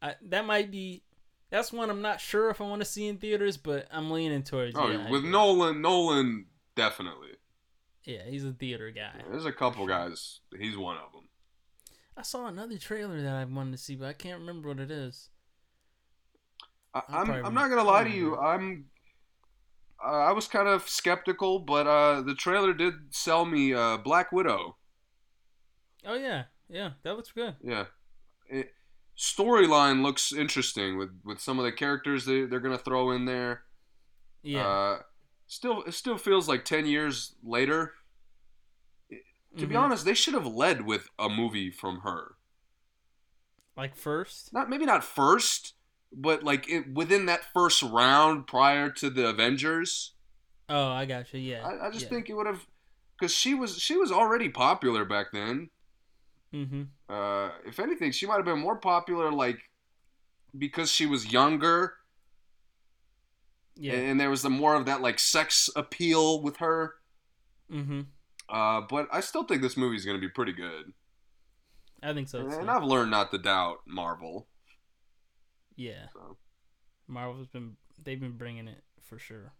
I, 0.00 0.14
that 0.28 0.46
might 0.46 0.70
be. 0.70 1.02
That's 1.50 1.72
one 1.72 1.88
I'm 1.88 2.02
not 2.02 2.20
sure 2.20 2.50
if 2.50 2.60
I 2.60 2.64
want 2.64 2.82
to 2.82 2.86
see 2.86 3.08
in 3.08 3.16
theaters, 3.16 3.56
but 3.56 3.88
I'm 3.90 4.10
leaning 4.10 4.42
towards. 4.42 4.76
Oh, 4.76 4.88
yeah, 4.88 5.10
with. 5.10 5.24
Nolan, 5.24 5.80
Nolan 5.80 6.46
definitely. 6.76 7.30
Yeah, 8.04 8.22
he's 8.26 8.44
a 8.44 8.52
theater 8.52 8.90
guy. 8.90 9.22
There's 9.30 9.46
a 9.46 9.52
couple 9.52 9.86
guys. 9.86 10.40
He's 10.58 10.76
one 10.76 10.96
of 10.96 11.12
them. 11.12 11.28
I 12.16 12.22
saw 12.22 12.46
another 12.46 12.78
trailer 12.78 13.20
that 13.22 13.34
I 13.34 13.44
wanted 13.44 13.72
to 13.72 13.78
see, 13.78 13.96
but 13.96 14.08
I 14.08 14.12
can't 14.12 14.40
remember 14.40 14.68
what 14.68 14.80
it 14.80 14.90
is. 14.90 15.28
I, 16.94 17.02
I'll 17.08 17.22
I'm 17.22 17.30
I'm 17.44 17.54
not 17.54 17.68
gonna 17.70 17.84
lie 17.84 18.04
to 18.04 18.10
you. 18.10 18.36
I'm 18.38 18.86
uh, 20.04 20.08
I 20.10 20.32
was 20.32 20.46
kind 20.46 20.68
of 20.68 20.88
skeptical, 20.88 21.58
but 21.58 21.86
uh, 21.86 22.22
the 22.22 22.34
trailer 22.34 22.72
did 22.72 22.94
sell 23.14 23.44
me 23.44 23.74
uh, 23.74 23.96
Black 23.98 24.30
Widow. 24.32 24.76
Oh 26.04 26.14
yeah, 26.14 26.44
yeah, 26.68 26.92
that 27.02 27.16
looks 27.16 27.32
good. 27.32 27.56
Yeah, 27.60 27.86
storyline 29.16 30.02
looks 30.02 30.32
interesting 30.32 30.96
with 30.96 31.10
with 31.24 31.40
some 31.40 31.58
of 31.58 31.64
the 31.64 31.72
characters 31.72 32.24
they 32.24 32.44
they're 32.44 32.60
gonna 32.60 32.78
throw 32.78 33.10
in 33.10 33.24
there. 33.24 33.64
Yeah. 34.42 34.66
Uh, 34.66 35.02
still, 35.46 35.82
it 35.84 35.94
still 35.94 36.18
feels 36.18 36.48
like 36.48 36.64
ten 36.64 36.86
years 36.86 37.34
later. 37.42 37.94
To 39.58 39.66
be 39.66 39.74
Mhm. 39.74 39.80
honest, 39.80 40.06
they 40.06 40.14
should 40.14 40.32
have 40.32 40.46
led 40.46 40.86
with 40.86 41.10
a 41.18 41.28
movie 41.28 41.70
from 41.70 42.00
her. 42.00 42.38
Like 43.76 43.96
first. 43.96 44.52
Not 44.52 44.68
maybe 44.68 44.84
not 44.84 45.04
first, 45.04 45.74
but 46.12 46.42
like 46.42 46.68
it, 46.70 46.92
within 46.92 47.26
that 47.26 47.40
first 47.52 47.82
round 47.82 48.46
prior 48.46 48.90
to 48.90 49.10
the 49.10 49.28
Avengers. 49.28 50.12
Oh, 50.68 50.88
I 50.88 51.06
got 51.06 51.32
you. 51.32 51.40
Yeah. 51.40 51.66
I, 51.66 51.86
I 51.88 51.90
just 51.90 52.04
yeah. 52.04 52.08
think 52.10 52.28
it 52.28 52.34
would 52.34 52.46
have, 52.46 52.66
because 53.18 53.34
she 53.34 53.54
was 53.54 53.78
she 53.78 53.96
was 53.96 54.12
already 54.12 54.48
popular 54.48 55.04
back 55.04 55.28
then. 55.32 55.70
Mm-hmm. 56.54 56.82
Uh, 57.08 57.50
if 57.66 57.78
anything, 57.80 58.12
she 58.12 58.26
might 58.26 58.36
have 58.36 58.44
been 58.44 58.58
more 58.58 58.76
popular 58.76 59.30
like 59.30 59.58
because 60.56 60.90
she 60.90 61.04
was 61.06 61.30
younger, 61.30 61.94
Yeah. 63.76 63.92
and, 63.94 64.10
and 64.12 64.20
there 64.20 64.30
was 64.30 64.42
the 64.42 64.50
more 64.50 64.74
of 64.74 64.86
that 64.86 65.00
like 65.02 65.18
sex 65.18 65.68
appeal 65.76 66.42
with 66.42 66.56
her. 66.58 66.94
mm-hmm. 67.70 68.00
Uh, 68.48 68.80
but 68.88 69.08
I 69.12 69.20
still 69.20 69.44
think 69.44 69.60
this 69.60 69.76
movie's 69.76 70.06
gonna 70.06 70.18
be 70.18 70.28
pretty 70.30 70.52
good, 70.54 70.94
I 72.02 72.14
think 72.14 72.28
so. 72.28 72.38
and, 72.40 72.52
and 72.52 72.70
I've 72.70 72.82
learned 72.84 73.10
not 73.10 73.30
to 73.32 73.38
doubt 73.38 73.80
Marvel. 73.86 74.46
Yeah. 75.78 76.08
So. 76.12 76.36
Marvel's 77.06 77.46
been 77.46 77.76
they've 78.04 78.20
been 78.20 78.36
bringing 78.36 78.68
it 78.68 78.82
for 79.00 79.18
sure. 79.18 79.52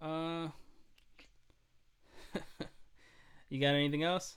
Uh 0.00 0.48
You 3.48 3.60
got 3.60 3.74
anything 3.74 4.04
else? 4.04 4.36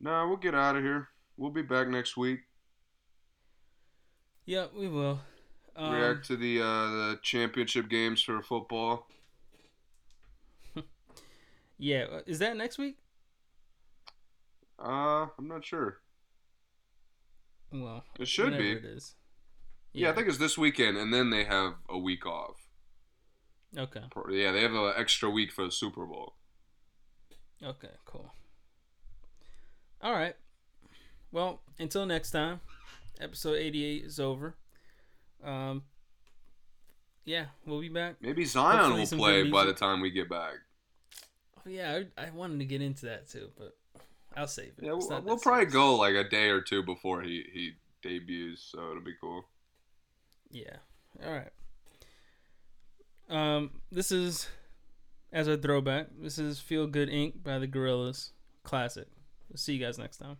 No, 0.00 0.26
we'll 0.26 0.38
get 0.38 0.54
out 0.54 0.74
of 0.74 0.82
here. 0.82 1.08
We'll 1.36 1.50
be 1.50 1.62
back 1.62 1.86
next 1.88 2.16
week. 2.16 2.40
Yeah, 4.46 4.66
we 4.76 4.88
will. 4.88 5.20
Um, 5.76 5.94
React 5.94 6.26
to 6.28 6.36
the 6.36 6.60
uh, 6.60 6.64
the 6.64 7.18
championship 7.22 7.88
games 7.88 8.22
for 8.22 8.42
football. 8.42 9.06
Yeah, 11.78 12.04
uh, 12.12 12.20
is 12.26 12.38
that 12.38 12.56
next 12.56 12.78
week? 12.78 12.96
Uh, 14.78 15.26
I'm 15.36 15.48
not 15.48 15.64
sure. 15.64 15.98
Well, 17.72 18.04
It 18.20 18.28
should 18.28 18.56
be. 18.56 18.72
It 18.72 18.84
is. 18.84 19.14
Yeah. 19.92 20.10
I 20.10 20.14
think 20.14 20.28
it's 20.28 20.38
this 20.38 20.56
weekend, 20.56 20.96
and 20.96 21.12
then 21.12 21.30
they 21.30 21.44
have 21.44 21.74
a 21.88 21.98
week 21.98 22.24
off. 22.26 22.56
Okay. 23.76 24.00
Yeah, 24.30 24.52
they 24.52 24.62
have 24.62 24.72
an 24.72 24.92
extra 24.96 25.30
week 25.30 25.52
for 25.52 25.64
the 25.64 25.72
Super 25.72 26.04
Bowl. 26.04 26.34
Okay, 27.62 27.88
cool. 28.04 28.32
All 30.02 30.12
right. 30.12 30.34
Well, 31.30 31.60
until 31.78 32.04
next 32.04 32.32
time, 32.32 32.60
episode 33.20 33.56
88 33.56 34.04
is 34.04 34.20
over. 34.20 34.56
Um 35.44 35.82
yeah, 37.24 37.46
we'll 37.66 37.80
be 37.80 37.88
back. 37.88 38.16
Maybe 38.20 38.44
Zion 38.44 38.78
Hopefully 38.78 39.02
will 39.02 39.18
play 39.18 39.50
by 39.50 39.64
the 39.64 39.72
time 39.72 40.00
we 40.00 40.10
get 40.10 40.28
back. 40.28 40.54
Oh, 41.64 41.70
yeah, 41.70 42.00
I, 42.18 42.26
I 42.26 42.30
wanted 42.30 42.58
to 42.58 42.64
get 42.64 42.82
into 42.82 43.06
that 43.06 43.28
too, 43.28 43.50
but 43.56 43.76
I'll 44.36 44.48
save 44.48 44.72
it. 44.78 44.84
Yeah, 44.84 44.92
we'll, 44.92 45.22
we'll 45.22 45.38
probably 45.38 45.60
serious. 45.60 45.72
go 45.72 45.94
like 45.94 46.14
a 46.14 46.28
day 46.28 46.48
or 46.48 46.60
two 46.60 46.82
before 46.82 47.22
he 47.22 47.44
he 47.52 47.72
debuts, 48.02 48.72
so 48.72 48.90
it'll 48.90 49.04
be 49.04 49.14
cool. 49.20 49.44
Yeah. 50.52 50.76
All 51.24 51.32
right. 51.32 51.50
Um, 53.28 53.70
this 53.90 54.12
is 54.12 54.48
as 55.32 55.48
a 55.48 55.56
throwback. 55.56 56.08
This 56.20 56.38
is 56.38 56.60
"Feel 56.60 56.86
Good 56.86 57.08
Inc." 57.08 57.42
by 57.42 57.58
the 57.58 57.66
Gorillaz, 57.66 58.30
classic. 58.62 59.08
We'll 59.48 59.56
see 59.56 59.74
you 59.74 59.84
guys 59.84 59.98
next 59.98 60.18
time. 60.18 60.36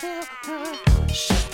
Said 0.00 1.50